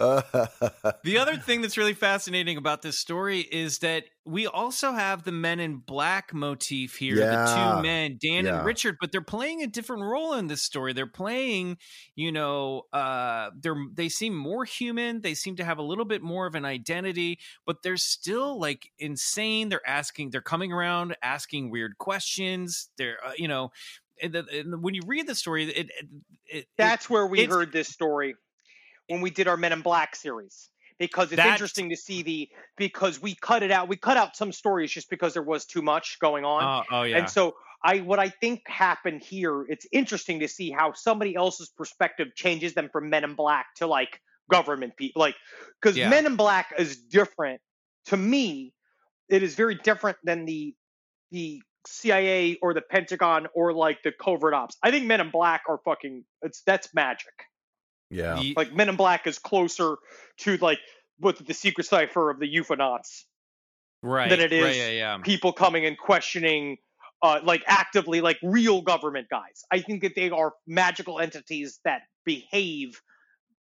The 1.04 1.18
other 1.18 1.36
thing 1.36 1.62
that's 1.62 1.76
really 1.76 1.94
fascinating 1.94 2.56
about 2.56 2.82
this 2.82 2.98
story 2.98 3.40
is 3.40 3.78
that 3.78 4.04
we 4.26 4.46
also 4.46 4.92
have 4.92 5.22
the 5.22 5.32
Men 5.32 5.60
in 5.60 5.76
Black 5.76 6.34
motif 6.34 6.96
here. 6.96 7.16
Yeah. 7.16 7.44
The 7.44 7.54
two 7.76 7.82
men, 7.82 8.18
Dan 8.20 8.44
Yeah. 8.44 8.58
and 8.58 8.66
Richard, 8.66 8.96
but 9.00 9.12
they're 9.12 9.20
playing 9.20 9.62
a 9.62 9.66
different 9.66 10.02
role 10.02 10.34
in 10.34 10.48
this 10.48 10.62
story. 10.62 10.92
They're 10.92 11.06
playing, 11.06 11.78
you 12.16 12.32
know, 12.32 12.82
uh, 12.92 13.50
they're 13.58 13.76
they 13.94 14.08
seem 14.08 14.34
more 14.34 14.64
human. 14.64 15.20
They 15.20 15.34
seem 15.34 15.56
to 15.56 15.64
have 15.64 15.78
a 15.78 15.82
little 15.82 16.04
bit 16.04 16.22
more 16.22 16.46
of 16.46 16.54
an 16.54 16.64
identity, 16.64 17.38
but 17.64 17.82
they're 17.82 17.96
still 17.96 18.58
like 18.58 18.90
insane. 18.98 19.68
They're 19.68 19.88
asking, 19.88 20.30
they're 20.30 20.40
coming 20.40 20.72
around, 20.72 21.16
asking 21.22 21.70
weird 21.70 21.98
questions. 21.98 22.90
They're, 22.98 23.18
uh, 23.24 23.32
you 23.36 23.48
know. 23.48 23.70
And 24.22 24.32
the, 24.32 24.46
and 24.50 24.82
when 24.82 24.94
you 24.94 25.02
read 25.06 25.26
the 25.26 25.34
story, 25.34 25.64
it, 25.64 25.90
it, 25.90 26.08
it 26.46 26.66
That's 26.78 27.10
where 27.10 27.26
we 27.26 27.44
heard 27.44 27.70
this 27.70 27.88
story 27.88 28.34
when 29.08 29.20
we 29.20 29.30
did 29.30 29.46
our 29.46 29.58
Men 29.58 29.72
in 29.72 29.82
Black 29.82 30.16
series. 30.16 30.70
Because 30.98 31.28
it's 31.32 31.36
That's- 31.36 31.52
interesting 31.52 31.90
to 31.90 31.96
see 31.96 32.22
the 32.22 32.48
because 32.76 33.20
we 33.20 33.34
cut 33.34 33.62
it 33.62 33.70
out. 33.70 33.88
We 33.88 33.96
cut 33.96 34.16
out 34.16 34.34
some 34.36 34.50
stories 34.52 34.90
just 34.90 35.10
because 35.10 35.34
there 35.34 35.42
was 35.42 35.66
too 35.66 35.82
much 35.82 36.18
going 36.20 36.44
on. 36.44 36.84
oh, 36.90 36.96
oh 36.98 37.02
yeah, 37.02 37.18
And 37.18 37.28
so 37.28 37.54
I 37.84 37.98
what 37.98 38.18
I 38.18 38.30
think 38.30 38.62
happened 38.66 39.22
here, 39.22 39.62
it's 39.68 39.86
interesting 39.92 40.40
to 40.40 40.48
see 40.48 40.70
how 40.70 40.94
somebody 40.94 41.34
else's 41.36 41.68
perspective 41.68 42.28
changes 42.34 42.72
them 42.74 42.88
from 42.90 43.10
Men 43.10 43.24
in 43.24 43.34
Black 43.34 43.66
to 43.76 43.86
like 43.86 44.20
government 44.50 44.96
people. 44.96 45.20
Like 45.20 45.34
because 45.80 45.96
Yeah. 45.96 46.08
Men 46.08 46.24
in 46.24 46.36
Black 46.36 46.72
is 46.78 46.96
different 46.96 47.60
to 48.06 48.16
me. 48.16 48.72
It 49.28 49.42
is 49.42 49.54
very 49.54 49.74
different 49.74 50.16
than 50.24 50.46
the 50.46 50.74
the 51.30 51.60
CIA 51.86 52.56
or 52.62 52.72
the 52.74 52.80
Pentagon 52.82 53.46
or 53.54 53.72
like 53.72 54.02
the 54.02 54.12
covert 54.12 54.54
ops. 54.54 54.76
I 54.82 54.90
think 54.90 55.04
Men 55.06 55.20
in 55.20 55.30
Black 55.30 55.62
are 55.68 55.78
fucking 55.84 56.24
it's 56.42 56.62
that's 56.62 56.94
magic. 56.94 57.34
Yeah. 58.10 58.38
Ye- 58.38 58.54
Like 58.56 58.72
Men 58.72 58.88
in 58.88 58.96
Black 58.96 59.26
is 59.26 59.38
closer 59.38 59.96
to 60.38 60.56
like 60.58 60.78
what 61.18 61.44
the 61.44 61.54
secret 61.54 61.86
cipher 61.86 62.30
of 62.30 62.38
the 62.38 62.46
ufonauts 62.46 63.24
right, 64.02 64.30
than 64.30 64.40
it 64.40 64.52
is 64.52 64.64
right, 64.64 64.76
yeah, 64.76 64.90
yeah. 64.90 65.18
people 65.18 65.52
coming 65.52 65.86
and 65.86 65.98
questioning 65.98 66.78
uh, 67.22 67.40
like 67.42 67.62
actively 67.66 68.20
like 68.20 68.38
real 68.42 68.82
government 68.82 69.26
guys 69.30 69.64
i 69.72 69.80
think 69.80 70.02
that 70.02 70.14
they 70.14 70.30
are 70.30 70.52
magical 70.66 71.18
entities 71.18 71.80
that 71.84 72.02
behave 72.24 73.00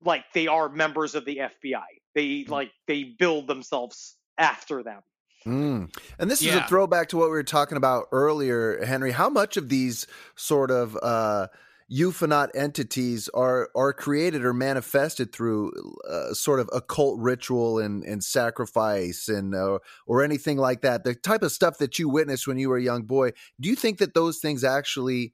like 0.04 0.24
they 0.34 0.48
are 0.48 0.70
members 0.70 1.16
of 1.16 1.26
the 1.26 1.38
fbi 1.38 1.82
they 2.16 2.46
like 2.48 2.72
they 2.88 3.04
build 3.04 3.48
themselves 3.48 4.16
after 4.38 4.84
them 4.84 5.02
Mm. 5.46 5.92
And 6.20 6.30
this 6.30 6.44
is 6.44 6.54
a 6.54 6.64
throwback 6.68 7.10
to 7.10 7.18
what 7.18 7.26
we 7.26 7.32
were 7.32 7.42
talking 7.42 7.76
about 7.76 8.06
earlier, 8.12 8.86
Henry. 8.86 9.10
How 9.10 9.28
much 9.28 9.58
of 9.58 9.70
these 9.70 10.06
sort 10.36 10.70
of 10.70 10.96
uh, 11.02 11.48
ufonaut 11.92 12.50
entities 12.56 13.30
are 13.34 13.70
are 13.76 13.94
created 13.94 14.46
or 14.46 14.54
manifested 14.54 15.34
through 15.34 15.72
uh, 16.10 16.34
sort 16.34 16.60
of 16.60 16.70
occult 16.74 17.20
ritual 17.20 17.80
and, 17.80 18.04
and 18.04 18.24
sacrifice 18.24 19.28
and 19.28 19.54
uh, 19.54 19.80
or 20.06 20.24
anything 20.24 20.58
like 20.58 20.82
that? 20.82 21.04
The 21.04 21.16
type 21.16 21.44
of 21.44 21.52
stuff 21.52 21.78
that 21.80 22.00
you 22.00 22.08
witnessed 22.10 22.48
when 22.48 22.58
you 22.58 22.70
were 22.70 22.78
a 22.78 22.84
young 22.84 23.04
boy. 23.04 23.32
Do 23.60 23.70
you 23.70 23.76
think 23.76 23.98
that 24.00 24.14
those 24.14 24.40
things 24.40 24.64
actually 24.64 25.34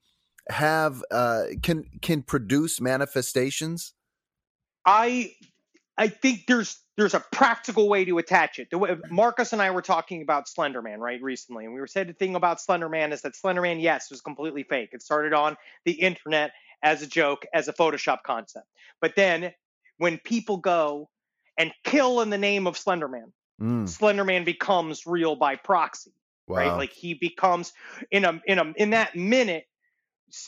have 0.50 1.04
uh, 1.12 1.44
can 1.62 1.86
can 2.02 2.22
produce 2.24 2.82
manifestations? 2.82 3.94
i 4.88 5.32
i 5.98 6.08
think 6.08 6.48
there's 6.48 6.80
there's 6.98 7.14
a 7.14 7.24
practical 7.32 7.88
way 7.88 8.06
to 8.06 8.18
attach 8.18 8.60
it. 8.60 8.70
The 8.72 8.78
way 8.78 8.98
marcus 9.10 9.54
and 9.54 9.62
i 9.62 9.72
were 9.72 9.82
talking 9.82 10.22
about 10.22 10.48
slenderman 10.48 10.98
right 10.98 11.22
recently 11.22 11.66
and 11.66 11.74
we 11.74 11.80
were 11.80 11.88
saying 11.88 12.08
the 12.08 12.14
thing 12.14 12.36
about 12.36 12.58
slenderman 12.58 13.12
is 13.14 13.22
that 13.22 13.34
slenderman 13.34 13.82
yes 13.82 14.10
was 14.12 14.22
completely 14.22 14.64
fake. 14.64 14.90
It 14.94 15.02
started 15.02 15.34
on 15.34 15.58
the 15.86 15.94
internet 15.94 16.52
as 16.84 17.02
a 17.02 17.08
joke 17.08 17.46
as 17.54 17.68
a 17.68 17.74
photoshop 17.74 18.20
concept. 18.26 18.68
But 19.00 19.16
then 19.16 19.54
when 19.98 20.18
people 20.18 20.58
go 20.58 21.10
and 21.58 21.72
kill 21.84 22.22
in 22.22 22.30
the 22.30 22.38
name 22.38 22.68
of 22.68 22.76
slenderman 22.76 23.32
Mm. 23.60 23.86
slenderman 23.86 24.46
becomes 24.46 25.08
real 25.08 25.36
by 25.36 25.56
proxy 25.56 26.12
Wow. 26.48 26.58
right 26.58 26.78
like 26.78 26.94
he 26.94 27.16
becomes 27.16 27.74
in 28.12 28.24
a 28.24 28.40
in 28.46 28.60
a 28.60 28.74
in 28.78 28.92
that 28.92 29.16
minute 29.16 29.66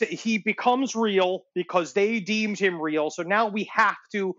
he 0.00 0.38
becomes 0.38 0.94
real 0.94 1.44
because 1.54 1.92
they 1.92 2.20
deemed 2.20 2.58
him 2.58 2.80
real. 2.80 3.10
So 3.10 3.22
now 3.22 3.48
we 3.48 3.64
have 3.72 3.96
to 4.12 4.36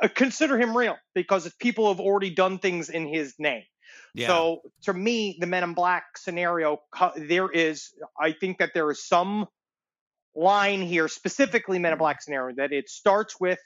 Uh, 0.00 0.08
consider 0.14 0.58
him 0.58 0.76
real 0.76 0.96
because 1.14 1.50
people 1.58 1.88
have 1.88 2.00
already 2.00 2.30
done 2.30 2.58
things 2.58 2.88
in 2.88 3.06
his 3.06 3.34
name 3.38 3.62
yeah. 4.14 4.28
so 4.28 4.60
to 4.82 4.92
me 4.92 5.36
the 5.40 5.46
men 5.46 5.64
in 5.64 5.74
black 5.74 6.16
scenario 6.16 6.78
there 7.16 7.50
is 7.50 7.92
i 8.20 8.32
think 8.32 8.58
that 8.58 8.70
there 8.74 8.90
is 8.90 9.04
some 9.04 9.46
line 10.36 10.82
here 10.82 11.08
specifically 11.08 11.78
men 11.78 11.92
in 11.92 11.98
black 11.98 12.22
scenario 12.22 12.54
that 12.54 12.72
it 12.72 12.88
starts 12.88 13.40
with 13.40 13.58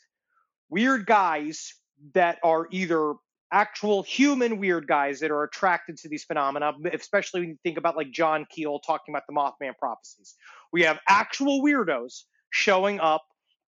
weird 0.71 1.05
guys 1.07 1.75
that 2.15 2.39
are 2.43 2.67
either 2.71 3.15
actual 3.53 4.03
human 4.03 4.59
weird 4.59 4.87
guys 4.87 5.21
that 5.21 5.31
are 5.31 5.45
attracted 5.45 5.99
to 5.99 6.09
these 6.09 6.25
phenomena, 6.25 6.73
especially 6.93 7.41
when 7.41 7.51
you 7.51 7.59
think 7.63 7.77
about 7.77 7.97
like 7.97 8.11
John 8.11 8.47
Keel 8.51 8.81
talking 8.81 9.15
about 9.15 9.25
the 9.29 9.35
Mothman 9.35 9.77
prophecies. 9.79 10.35
We 10.73 10.83
have 10.83 10.99
actual 11.07 11.63
weirdos 11.63 12.23
showing 12.51 12.99
up 12.99 13.23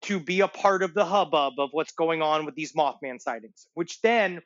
to 0.05 0.21
be 0.21 0.41
a 0.41 0.49
part 0.49 0.83
of 0.83 0.95
the 0.95 1.05
hubbub 1.05 1.55
of 1.59 1.71
what's 1.73 1.93
going 1.93 2.23
on 2.23 2.45
with 2.45 2.55
these 2.55 2.73
Mothman 2.73 3.21
sightings, 3.21 3.67
which 3.75 4.01
then 4.03 4.41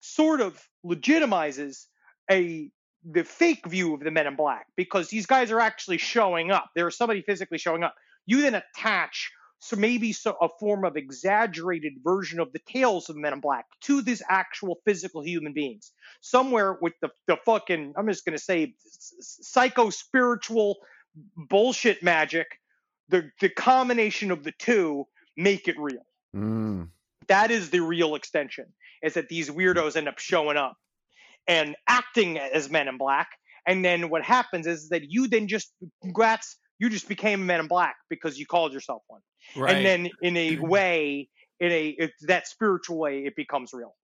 sort 0.00 0.40
of 0.40 0.60
legitimizes 0.84 1.86
a 2.30 2.70
the 3.04 3.24
fake 3.24 3.66
view 3.66 3.94
of 3.94 4.00
the 4.00 4.10
men 4.10 4.26
in 4.26 4.36
black 4.36 4.66
because 4.76 5.08
these 5.08 5.26
guys 5.26 5.50
are 5.50 5.60
actually 5.60 5.98
showing 5.98 6.50
up. 6.50 6.68
There's 6.74 6.96
somebody 6.96 7.22
physically 7.22 7.58
showing 7.58 7.84
up. 7.84 7.94
You 8.26 8.42
then 8.42 8.54
attach 8.54 9.30
so 9.60 9.76
maybe 9.76 10.12
so 10.12 10.36
a 10.40 10.48
form 10.60 10.84
of 10.84 10.96
exaggerated 10.96 11.94
version 12.02 12.38
of 12.38 12.52
the 12.52 12.60
tales 12.60 13.08
of 13.08 13.16
Men 13.16 13.32
in 13.32 13.40
Black 13.40 13.66
to 13.82 14.02
these 14.02 14.22
actual 14.28 14.78
physical 14.84 15.22
human 15.22 15.52
beings. 15.52 15.92
Somewhere 16.20 16.78
with 16.80 16.92
the 17.02 17.10
the 17.26 17.36
fucking 17.44 17.94
I'm 17.96 18.06
just 18.06 18.24
gonna 18.24 18.38
say 18.38 18.74
psycho 19.20 19.90
spiritual 19.90 20.76
bullshit 21.36 22.02
magic, 22.02 22.46
the 23.08 23.30
the 23.40 23.48
combination 23.48 24.30
of 24.30 24.44
the 24.44 24.52
two 24.58 25.06
make 25.36 25.68
it 25.68 25.76
real. 25.78 26.04
Mm. 26.34 26.88
That 27.28 27.50
is 27.50 27.70
the 27.70 27.80
real 27.80 28.14
extension. 28.14 28.66
Is 29.02 29.14
that 29.14 29.28
these 29.28 29.48
weirdos 29.50 29.96
end 29.96 30.08
up 30.08 30.18
showing 30.18 30.56
up 30.56 30.76
and 31.46 31.76
acting 31.86 32.38
as 32.38 32.68
Men 32.68 32.88
in 32.88 32.98
Black, 32.98 33.28
and 33.66 33.84
then 33.84 34.10
what 34.10 34.22
happens 34.24 34.66
is 34.66 34.88
that 34.88 35.02
you 35.10 35.28
then 35.28 35.48
just 35.48 35.72
congrats 36.02 36.56
you 36.78 36.88
just 36.88 37.08
became 37.08 37.42
a 37.42 37.44
Man 37.44 37.60
in 37.60 37.66
Black 37.66 37.96
because 38.08 38.38
you 38.38 38.46
called 38.46 38.72
yourself 38.72 39.02
one 39.08 39.20
right. 39.56 39.76
and 39.76 39.84
then 39.84 40.10
in 40.22 40.36
a 40.36 40.56
way 40.60 41.28
in 41.60 41.72
a 41.72 41.88
it, 41.88 42.12
that 42.22 42.46
spiritual 42.46 42.98
way 42.98 43.24
it 43.24 43.34
becomes 43.36 43.72
real 43.72 43.94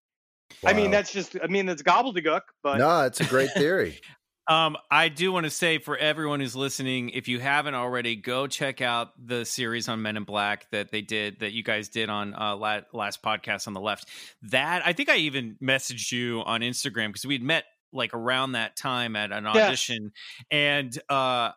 i 0.64 0.72
mean 0.72 0.90
that's 0.90 1.12
just 1.12 1.36
i 1.42 1.46
mean 1.46 1.66
that's 1.66 1.82
gobbledygook 1.82 2.42
but 2.62 2.78
no, 2.78 3.02
it's 3.02 3.20
a 3.20 3.24
great 3.24 3.50
theory. 3.52 4.00
Um, 4.46 4.76
I 4.90 5.08
do 5.08 5.32
want 5.32 5.44
to 5.44 5.50
say 5.50 5.78
for 5.78 5.96
everyone 5.96 6.40
who's 6.40 6.54
listening, 6.54 7.10
if 7.10 7.28
you 7.28 7.40
haven't 7.40 7.74
already, 7.74 8.14
go 8.14 8.46
check 8.46 8.82
out 8.82 9.12
the 9.26 9.44
series 9.44 9.88
on 9.88 10.02
Men 10.02 10.16
in 10.16 10.24
Black 10.24 10.70
that 10.70 10.90
they 10.90 11.00
did 11.00 11.40
that 11.40 11.52
you 11.52 11.62
guys 11.62 11.88
did 11.88 12.10
on 12.10 12.34
uh, 12.34 12.54
last 12.56 13.22
podcast 13.22 13.66
on 13.66 13.72
the 13.72 13.80
left. 13.80 14.08
That 14.42 14.86
I 14.86 14.92
think 14.92 15.08
I 15.08 15.16
even 15.16 15.56
messaged 15.62 16.12
you 16.12 16.42
on 16.44 16.60
Instagram 16.60 17.08
because 17.08 17.24
we'd 17.24 17.42
met 17.42 17.64
like 17.92 18.12
around 18.12 18.52
that 18.52 18.76
time 18.76 19.16
at 19.16 19.32
an 19.32 19.46
audition, 19.46 20.12
and 20.50 20.96
uh, 21.08 21.52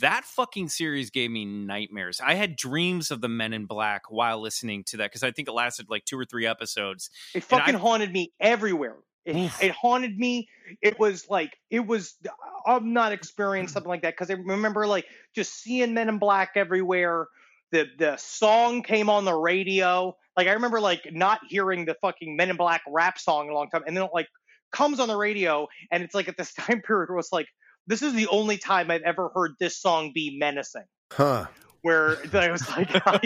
that 0.00 0.24
fucking 0.24 0.68
series 0.68 1.10
gave 1.10 1.30
me 1.30 1.44
nightmares. 1.44 2.20
I 2.24 2.34
had 2.34 2.56
dreams 2.56 3.10
of 3.10 3.20
the 3.20 3.28
Men 3.28 3.52
in 3.52 3.66
Black 3.66 4.10
while 4.10 4.40
listening 4.40 4.84
to 4.84 4.98
that 4.98 5.10
because 5.10 5.22
I 5.22 5.32
think 5.32 5.48
it 5.48 5.52
lasted 5.52 5.90
like 5.90 6.04
two 6.06 6.18
or 6.18 6.24
three 6.24 6.46
episodes. 6.46 7.10
it 7.34 7.44
and 7.50 7.60
I- 7.60 7.64
fucking 7.66 7.80
haunted 7.80 8.12
me 8.12 8.32
everywhere 8.40 8.96
it, 9.24 9.52
it 9.60 9.72
haunted 9.72 10.18
me. 10.18 10.48
It 10.80 10.98
was 10.98 11.28
like 11.28 11.56
it 11.70 11.80
was 11.86 12.14
i've 12.66 12.84
not 12.84 13.12
experienced 13.12 13.72
mm. 13.72 13.74
something 13.74 13.90
like 13.90 14.02
that 14.02 14.14
because 14.14 14.30
i 14.30 14.34
remember 14.34 14.86
like 14.86 15.04
just 15.34 15.60
seeing 15.60 15.94
men 15.94 16.08
in 16.08 16.18
black 16.18 16.52
everywhere. 16.56 17.26
The 17.70 17.86
the 17.98 18.16
song 18.16 18.82
came 18.82 19.08
on 19.08 19.24
the 19.24 19.34
radio. 19.34 20.16
Like 20.36 20.48
i 20.48 20.52
remember 20.52 20.80
like 20.80 21.08
not 21.12 21.40
hearing 21.48 21.84
the 21.84 21.96
fucking 22.00 22.36
men 22.36 22.50
in 22.50 22.56
black 22.56 22.82
rap 22.88 23.18
song 23.18 23.46
in 23.46 23.52
a 23.52 23.54
long 23.54 23.68
time 23.68 23.82
and 23.86 23.96
then 23.96 24.04
it 24.04 24.10
like 24.14 24.28
comes 24.72 24.98
on 24.98 25.08
the 25.08 25.16
radio 25.16 25.68
and 25.90 26.02
it's 26.02 26.14
like 26.14 26.28
at 26.28 26.36
this 26.36 26.54
time 26.58 26.80
period 26.80 27.10
where 27.10 27.18
it's 27.18 27.32
like 27.32 27.48
this 27.86 28.02
is 28.02 28.14
the 28.14 28.26
only 28.28 28.56
time 28.58 28.90
i've 28.90 29.02
ever 29.02 29.30
heard 29.34 29.52
this 29.60 29.78
song 29.78 30.12
be 30.14 30.36
menacing. 30.38 30.84
Huh. 31.12 31.46
Where 31.82 32.16
I 32.32 32.50
was 32.50 32.68
like, 32.70 32.90
oh, 33.06 33.18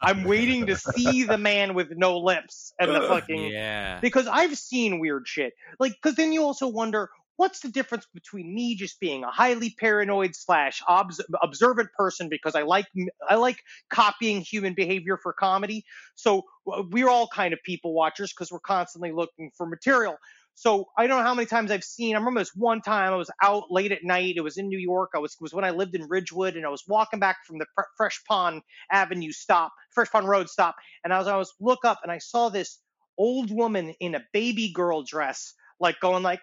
I'm 0.00 0.24
waiting 0.24 0.66
to 0.66 0.76
see 0.76 1.24
the 1.24 1.38
man 1.38 1.74
with 1.74 1.90
no 1.90 2.18
lips 2.18 2.72
and 2.78 2.94
the 2.94 3.00
fucking 3.02 3.44
Yeah. 3.44 4.00
because 4.00 4.26
I've 4.26 4.56
seen 4.56 4.98
weird 5.00 5.28
shit. 5.28 5.52
Like, 5.78 5.92
because 6.00 6.16
then 6.16 6.32
you 6.32 6.42
also 6.42 6.68
wonder 6.68 7.10
what's 7.36 7.60
the 7.60 7.70
difference 7.70 8.06
between 8.12 8.54
me 8.54 8.74
just 8.74 9.00
being 9.00 9.24
a 9.24 9.30
highly 9.30 9.74
paranoid 9.80 10.36
slash 10.36 10.82
obs- 10.86 11.22
observant 11.42 11.88
person 11.96 12.28
because 12.28 12.54
I 12.54 12.62
like 12.62 12.86
I 13.26 13.36
like 13.36 13.56
copying 13.90 14.42
human 14.42 14.74
behavior 14.74 15.16
for 15.16 15.32
comedy. 15.32 15.84
So 16.16 16.42
we're 16.66 17.08
all 17.08 17.28
kind 17.28 17.54
of 17.54 17.60
people 17.64 17.94
watchers 17.94 18.30
because 18.32 18.52
we're 18.52 18.60
constantly 18.60 19.10
looking 19.12 19.50
for 19.56 19.66
material. 19.66 20.16
So 20.60 20.88
I 20.94 21.06
don't 21.06 21.16
know 21.16 21.24
how 21.24 21.32
many 21.32 21.46
times 21.46 21.70
I've 21.70 21.82
seen. 21.82 22.14
I 22.14 22.18
remember 22.18 22.42
this 22.42 22.54
one 22.54 22.82
time 22.82 23.14
I 23.14 23.16
was 23.16 23.30
out 23.42 23.70
late 23.70 23.92
at 23.92 24.04
night. 24.04 24.34
It 24.36 24.42
was 24.42 24.58
in 24.58 24.68
New 24.68 24.78
York. 24.78 25.12
I 25.14 25.18
was 25.18 25.32
it 25.32 25.40
was 25.40 25.54
when 25.54 25.64
I 25.64 25.70
lived 25.70 25.94
in 25.94 26.06
Ridgewood, 26.06 26.54
and 26.54 26.66
I 26.66 26.68
was 26.68 26.84
walking 26.86 27.18
back 27.18 27.46
from 27.46 27.56
the 27.56 27.64
Fresh 27.96 28.22
Pond 28.28 28.60
Avenue 28.92 29.32
stop, 29.32 29.72
Fresh 29.94 30.10
Pond 30.10 30.28
Road 30.28 30.50
stop, 30.50 30.76
and 31.02 31.14
I 31.14 31.18
was 31.18 31.28
I 31.28 31.36
was 31.38 31.54
look 31.60 31.86
up 31.86 32.00
and 32.02 32.12
I 32.12 32.18
saw 32.18 32.50
this 32.50 32.78
old 33.16 33.50
woman 33.50 33.94
in 34.00 34.14
a 34.14 34.22
baby 34.34 34.70
girl 34.70 35.02
dress, 35.02 35.54
like 35.80 35.98
going 35.98 36.22
like 36.22 36.42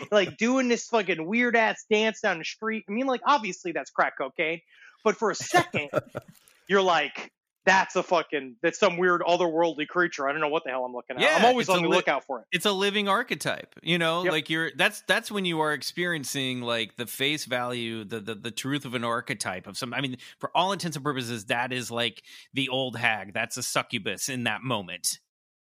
like 0.10 0.36
doing 0.38 0.66
this 0.66 0.88
fucking 0.88 1.24
weird 1.24 1.54
ass 1.54 1.84
dance 1.88 2.20
down 2.20 2.38
the 2.38 2.44
street. 2.44 2.84
I 2.88 2.92
mean, 2.92 3.06
like 3.06 3.20
obviously 3.24 3.70
that's 3.70 3.92
crack 3.92 4.14
cocaine, 4.18 4.60
but 5.04 5.16
for 5.16 5.30
a 5.30 5.36
second, 5.36 5.88
you're 6.68 6.82
like, 6.82 7.30
that's 7.64 7.94
a 7.96 8.02
fucking 8.02 8.56
that's 8.62 8.78
some 8.78 8.96
weird 8.96 9.20
otherworldly 9.22 9.86
creature. 9.86 10.28
I 10.28 10.32
don't 10.32 10.40
know 10.40 10.48
what 10.48 10.64
the 10.64 10.70
hell 10.70 10.84
I'm 10.84 10.92
looking 10.92 11.16
at. 11.16 11.22
Yeah, 11.22 11.36
I'm 11.38 11.44
always 11.44 11.68
it's 11.68 11.76
on 11.76 11.82
the 11.82 11.88
li- 11.88 11.96
lookout 11.96 12.24
for 12.24 12.40
it. 12.40 12.46
it's 12.52 12.66
a 12.66 12.72
living 12.72 13.08
archetype 13.08 13.74
you 13.82 13.98
know 13.98 14.24
Yep. 14.24 14.32
like 14.32 14.50
you're 14.50 14.70
that's 14.76 15.02
that's 15.06 15.30
when 15.30 15.44
you 15.44 15.60
are 15.60 15.72
experiencing 15.72 16.60
like 16.62 16.96
the 16.96 17.06
face 17.06 17.44
value 17.44 18.04
the, 18.04 18.20
the 18.20 18.34
the 18.34 18.50
truth 18.50 18.84
of 18.84 18.94
an 18.94 19.04
archetype 19.04 19.66
of 19.66 19.76
some 19.78 19.94
i 19.94 20.00
mean 20.00 20.16
for 20.38 20.50
all 20.56 20.72
intents 20.72 20.96
and 20.96 21.04
purposes 21.04 21.44
that 21.46 21.72
is 21.72 21.90
like 21.90 22.22
the 22.52 22.68
old 22.68 22.96
hag 22.96 23.32
that's 23.32 23.56
a 23.56 23.62
succubus 23.62 24.28
in 24.28 24.44
that 24.44 24.62
moment 24.62 25.18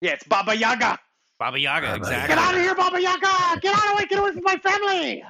Yeah, 0.01 0.11
it's 0.11 0.23
Baba 0.23 0.55
Yaga. 0.55 0.99
baba 1.39 1.59
yaga 1.59 1.87
Baba 1.87 1.97
exactly 1.97 2.35
Get 2.35 2.37
out 2.43 2.53
of 2.55 2.61
here, 2.61 2.75
Baba 2.75 3.01
Yaga! 3.01 3.59
Get 3.61 3.75
out 3.75 3.91
of 3.93 3.97
way! 3.97 4.05
Get 4.09 4.19
away 4.19 4.31
from 4.31 4.43
my 4.43 4.57
family! 4.57 5.23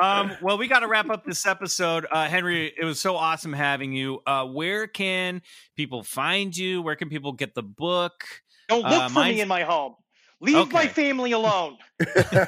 Um 0.00 0.32
well 0.40 0.56
we 0.58 0.66
got 0.68 0.80
to 0.80 0.88
wrap 0.88 1.10
up 1.10 1.24
this 1.24 1.44
episode 1.46 2.06
uh 2.10 2.26
henry 2.26 2.72
it 2.78 2.84
was 2.84 2.98
so 3.00 3.16
awesome 3.16 3.52
having 3.52 3.92
you 3.92 4.20
uh 4.26 4.44
where 4.46 4.86
can 4.86 5.42
people 5.76 6.02
find 6.02 6.56
you 6.56 6.80
where 6.82 6.96
can 6.96 7.08
people 7.08 7.32
get 7.32 7.54
the 7.54 7.62
book 7.62 8.24
Don't 8.68 8.82
look 8.82 8.92
Uh, 8.92 9.08
for 9.08 9.14
mine's- 9.14 9.34
me 9.36 9.40
in 9.42 9.48
my 9.48 9.64
home. 9.64 9.94
Leave 10.40 10.72
my 10.72 10.88
family 10.88 11.30
alone. 11.30 11.76
you 12.00 12.06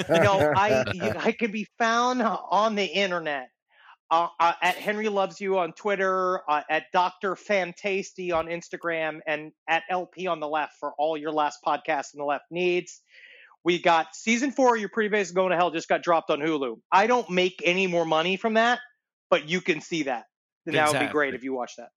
know, 0.09 0.53
I 0.57 0.83
I 1.17 1.31
can 1.31 1.53
be 1.53 1.69
found 1.79 2.23
on 2.23 2.75
the 2.75 2.85
internet 2.85 3.51
uh, 4.11 4.27
uh, 4.41 4.53
at 4.61 4.75
Henry 4.75 5.09
Loves 5.09 5.41
You 5.41 5.59
on 5.59 5.73
Twitter, 5.75 6.41
uh, 6.51 6.63
at 6.69 6.87
Doctor 6.93 7.37
Fantasty 7.37 8.35
on 8.35 8.47
Instagram, 8.47 9.21
and 9.29 9.53
at 9.69 9.85
LP 9.89 10.27
on 10.27 10.41
the 10.41 10.49
left 10.49 10.73
for 10.81 10.93
all 10.99 11.17
your 11.17 11.31
last 11.31 11.61
podcast 11.65 12.15
on 12.15 12.19
the 12.19 12.25
left 12.25 12.47
needs. 12.51 13.01
We 13.65 13.81
got 13.81 14.15
season 14.15 14.53
four. 14.53 14.75
of 14.75 14.81
Your 14.81 14.91
pretty 14.91 15.09
face 15.09 15.31
going 15.31 15.51
to 15.51 15.57
hell 15.57 15.71
just 15.71 15.89
got 15.89 16.03
dropped 16.03 16.31
on 16.31 16.41
Hulu. 16.41 16.77
I 16.93 17.07
don't 17.07 17.29
make 17.31 17.63
any 17.65 17.87
more 17.87 18.05
money 18.05 18.37
from 18.37 18.55
that, 18.55 18.81
but 19.31 19.49
you 19.49 19.61
can 19.61 19.81
see 19.81 20.05
that. 20.05 20.25
And 20.67 20.75
That 20.75 20.93
would 20.93 21.01
be 21.01 21.07
great 21.07 21.35
if 21.35 21.45
you 21.45 21.53
watch 21.53 21.77
that. 21.77 21.89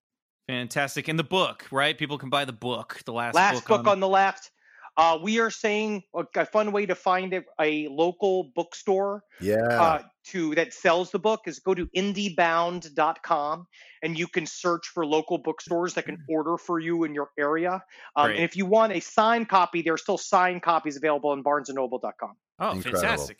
fantastic 0.47 1.07
and 1.09 1.19
the 1.19 1.23
book 1.23 1.65
right 1.71 1.97
people 1.97 2.17
can 2.17 2.29
buy 2.29 2.45
the 2.45 2.53
book 2.53 3.01
the 3.05 3.13
last, 3.13 3.35
last 3.35 3.67
book, 3.67 3.79
on 3.79 3.87
on 3.87 3.99
the 3.99 4.07
left. 4.07 4.51
Uh, 4.97 5.17
we 5.21 5.39
are 5.39 5.51
saying 5.51 6.03
a, 6.15 6.25
a 6.35 6.45
fun 6.45 6.71
way 6.71 6.85
to 6.85 6.95
find 6.95 7.33
a, 7.33 7.43
a 7.61 7.87
local 7.87 8.51
bookstore 8.55 9.23
Yeah. 9.39 9.61
uh, 9.69 10.01
to 10.25 10.55
that 10.55 10.73
sells 10.73 11.11
the 11.11 11.19
book 11.19 11.41
is 11.45 11.59
go 11.59 11.73
to 11.75 11.85
indiebound.com 11.95 13.67
and 14.03 14.17
you 14.17 14.27
can 14.27 14.45
search 14.45 14.87
for 14.87 15.05
local 15.05 15.37
bookstores 15.37 15.93
that 15.93 16.05
can 16.05 16.17
order 16.29 16.57
for 16.57 16.79
you 16.79 17.03
in 17.03 17.13
your 17.13 17.29
area. 17.37 17.81
Um, 18.15 18.31
and 18.31 18.39
if 18.39 18.55
you 18.57 18.65
want 18.65 18.93
a 18.93 18.99
signed 18.99 19.49
copy, 19.49 19.81
there 19.81 19.93
are 19.93 19.97
still 19.97 20.17
signed 20.17 20.63
copies 20.63 20.97
available 20.97 21.29
on 21.29 21.43
barnesandnoble.com. 21.43 22.35
Oh, 22.59 22.71
Incredible. 22.71 22.99
fantastic. 23.01 23.37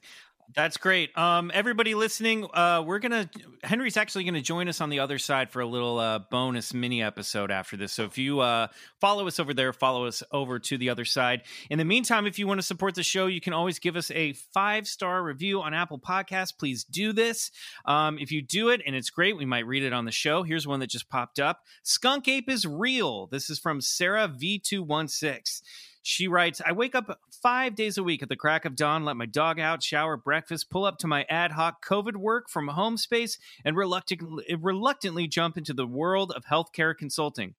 That's 0.56 0.78
great. 0.78 1.16
Um, 1.18 1.52
everybody 1.54 1.94
listening, 1.94 2.48
uh, 2.54 2.82
we're 2.86 3.00
gonna 3.00 3.30
Henry's 3.64 3.98
actually 3.98 4.24
gonna 4.24 4.42
join 4.42 4.70
us 4.70 4.80
on 4.80 4.90
the 4.90 5.00
other 5.00 5.20
side 5.20 5.52
for 5.52 5.60
a 5.60 5.66
little 5.66 6.00
uh, 6.00 6.20
bonus 6.20 6.74
mini 6.74 7.04
episode 7.04 7.52
after 7.52 7.76
this. 7.76 7.92
So 7.92 8.06
if 8.06 8.18
you 8.18 8.40
uh, 8.40 8.68
follow 9.02 9.28
us 9.28 9.40
over 9.40 9.54
there, 9.54 9.74
follow 9.74 10.06
us 10.06 10.24
over 10.32 10.58
to 10.60 10.78
the 10.78 10.90
other 10.90 11.04
side. 11.04 11.44
In 11.70 11.78
the 11.78 11.86
meantime, 11.86 12.26
if 12.26 12.40
you 12.40 12.48
want 12.48 12.60
to 12.60 12.66
support 12.66 12.96
the 12.96 13.04
show, 13.04 13.28
you 13.28 13.42
can 13.42 13.54
always 13.54 13.78
give 13.78 13.98
us 13.98 14.10
a 14.12 14.34
five 14.54 14.88
star 14.88 15.22
review 15.22 15.62
on 15.62 15.74
Apple 15.74 16.00
Podcasts. 16.00 16.58
Please 16.58 16.86
do 16.86 17.12
this. 17.12 17.52
Um, 17.86 18.18
if 18.18 18.32
you 18.32 18.42
do 18.42 18.70
it 18.70 18.82
and 18.86 18.96
it's 18.96 19.10
great, 19.10 19.38
we 19.38 19.46
might 19.46 19.68
read 19.68 19.84
it 19.84 19.92
on 19.92 20.06
the 20.06 20.12
show. 20.12 20.44
Here's 20.44 20.66
one 20.66 20.80
that 20.80 20.90
just 20.90 21.10
popped 21.10 21.40
up. 21.40 21.64
Skunk 21.84 22.28
Ape 22.30 22.50
is 22.50 22.66
real. 22.66 23.28
This 23.28 23.50
is 23.50 23.60
from 23.60 23.82
Sarah 23.82 24.30
V216. 24.30 25.62
She 26.08 26.30
writes, 26.30 26.62
I 26.66 26.72
wake 26.72 26.96
up 26.96 27.20
five 27.44 27.76
days 27.76 27.98
a 27.98 28.04
week 28.04 28.24
at 28.24 28.30
the 28.30 28.38
crack 28.38 28.64
of 28.64 28.78
dawn, 28.78 29.04
let 29.04 29.18
my 29.18 29.26
dog 29.26 29.60
out, 29.60 29.84
shower, 29.84 30.16
breakfast, 30.16 30.70
pull 30.70 30.86
up 30.86 31.00
to 31.00 31.08
my 31.08 31.26
ad 31.30 31.52
hoc 31.52 31.86
COVID 31.86 32.16
work 32.16 32.50
from 32.50 32.70
home 32.70 32.96
space, 32.96 33.38
and 33.66 33.76
reluctantly, 33.76 34.46
reluctantly 34.58 35.28
jump 35.28 35.58
into 35.58 35.74
the 35.74 35.86
world 35.86 36.32
of 36.34 36.46
healthcare 36.46 36.96
consulting. 36.96 37.56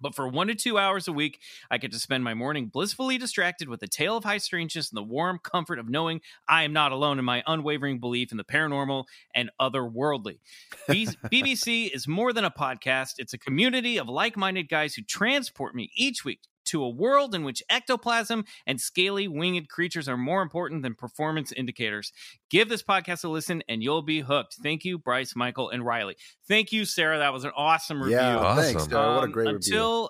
But 0.00 0.14
for 0.14 0.26
one 0.26 0.46
to 0.46 0.54
two 0.54 0.78
hours 0.78 1.06
a 1.06 1.12
week, 1.12 1.38
I 1.70 1.76
get 1.76 1.92
to 1.92 1.98
spend 1.98 2.24
my 2.24 2.32
morning 2.32 2.68
blissfully 2.68 3.18
distracted 3.18 3.68
with 3.68 3.82
a 3.82 3.86
tale 3.86 4.16
of 4.16 4.24
high 4.24 4.38
strangeness 4.38 4.90
and 4.90 4.96
the 4.96 5.02
warm 5.02 5.38
comfort 5.38 5.78
of 5.78 5.86
knowing 5.86 6.22
I 6.48 6.62
am 6.62 6.72
not 6.72 6.92
alone 6.92 7.18
in 7.18 7.26
my 7.26 7.42
unwavering 7.46 8.00
belief 8.00 8.30
in 8.30 8.38
the 8.38 8.44
paranormal 8.44 9.04
and 9.34 9.50
otherworldly. 9.60 10.38
BCC 10.88 11.94
is 11.94 12.08
more 12.08 12.32
than 12.32 12.46
a 12.46 12.50
podcast, 12.50 13.16
it's 13.18 13.34
a 13.34 13.38
community 13.38 13.98
of 13.98 14.08
like 14.08 14.38
minded 14.38 14.70
guys 14.70 14.94
who 14.94 15.02
transport 15.02 15.74
me 15.74 15.90
each 15.94 16.24
week 16.24 16.40
to 16.66 16.82
a 16.84 16.88
world 16.88 17.34
in 17.34 17.44
which 17.44 17.62
ectoplasm 17.70 18.44
and 18.66 18.80
scaly 18.80 19.28
winged 19.28 19.68
creatures 19.68 20.08
are 20.08 20.16
more 20.16 20.42
important 20.42 20.82
than 20.82 20.94
performance 20.94 21.52
indicators. 21.52 22.12
Give 22.50 22.68
this 22.68 22.82
podcast 22.82 23.24
a 23.24 23.28
listen 23.28 23.62
and 23.68 23.82
you'll 23.82 24.02
be 24.02 24.20
hooked. 24.20 24.56
Thank 24.62 24.84
you, 24.84 24.98
Bryce, 24.98 25.34
Michael, 25.36 25.70
and 25.70 25.84
Riley. 25.84 26.16
Thank 26.48 26.72
you, 26.72 26.84
Sarah. 26.84 27.18
That 27.18 27.32
was 27.32 27.44
an 27.44 27.52
awesome 27.56 28.00
review. 28.02 28.16
yeah. 28.18 28.36
Awesome. 28.36 28.64
Thanks, 28.64 28.84
Sarah. 28.84 29.14
What 29.14 29.22
a 29.22 29.26
Um, 29.26 29.32
great 29.32 29.52
review. 29.54 30.08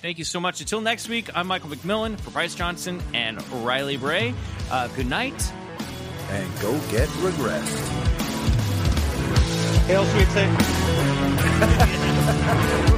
Thank 0.00 0.18
you 0.18 0.24
so 0.24 0.38
much. 0.38 0.60
Until 0.60 0.80
next 0.80 1.08
week, 1.08 1.28
I'm 1.36 1.48
Michael 1.48 1.70
McMillian 1.70 2.18
for 2.20 2.30
Bryce 2.30 2.54
Johnson 2.54 3.02
and 3.14 3.42
Riley 3.64 3.96
Bray. 3.96 4.32
Uh, 4.70 4.86
good 4.88 5.08
night. 5.08 5.52
And 6.30 6.60
go 6.60 6.72
get 6.90 7.08
regressed. 7.08 7.86
Hail, 9.88 10.04
sweet 10.04 10.28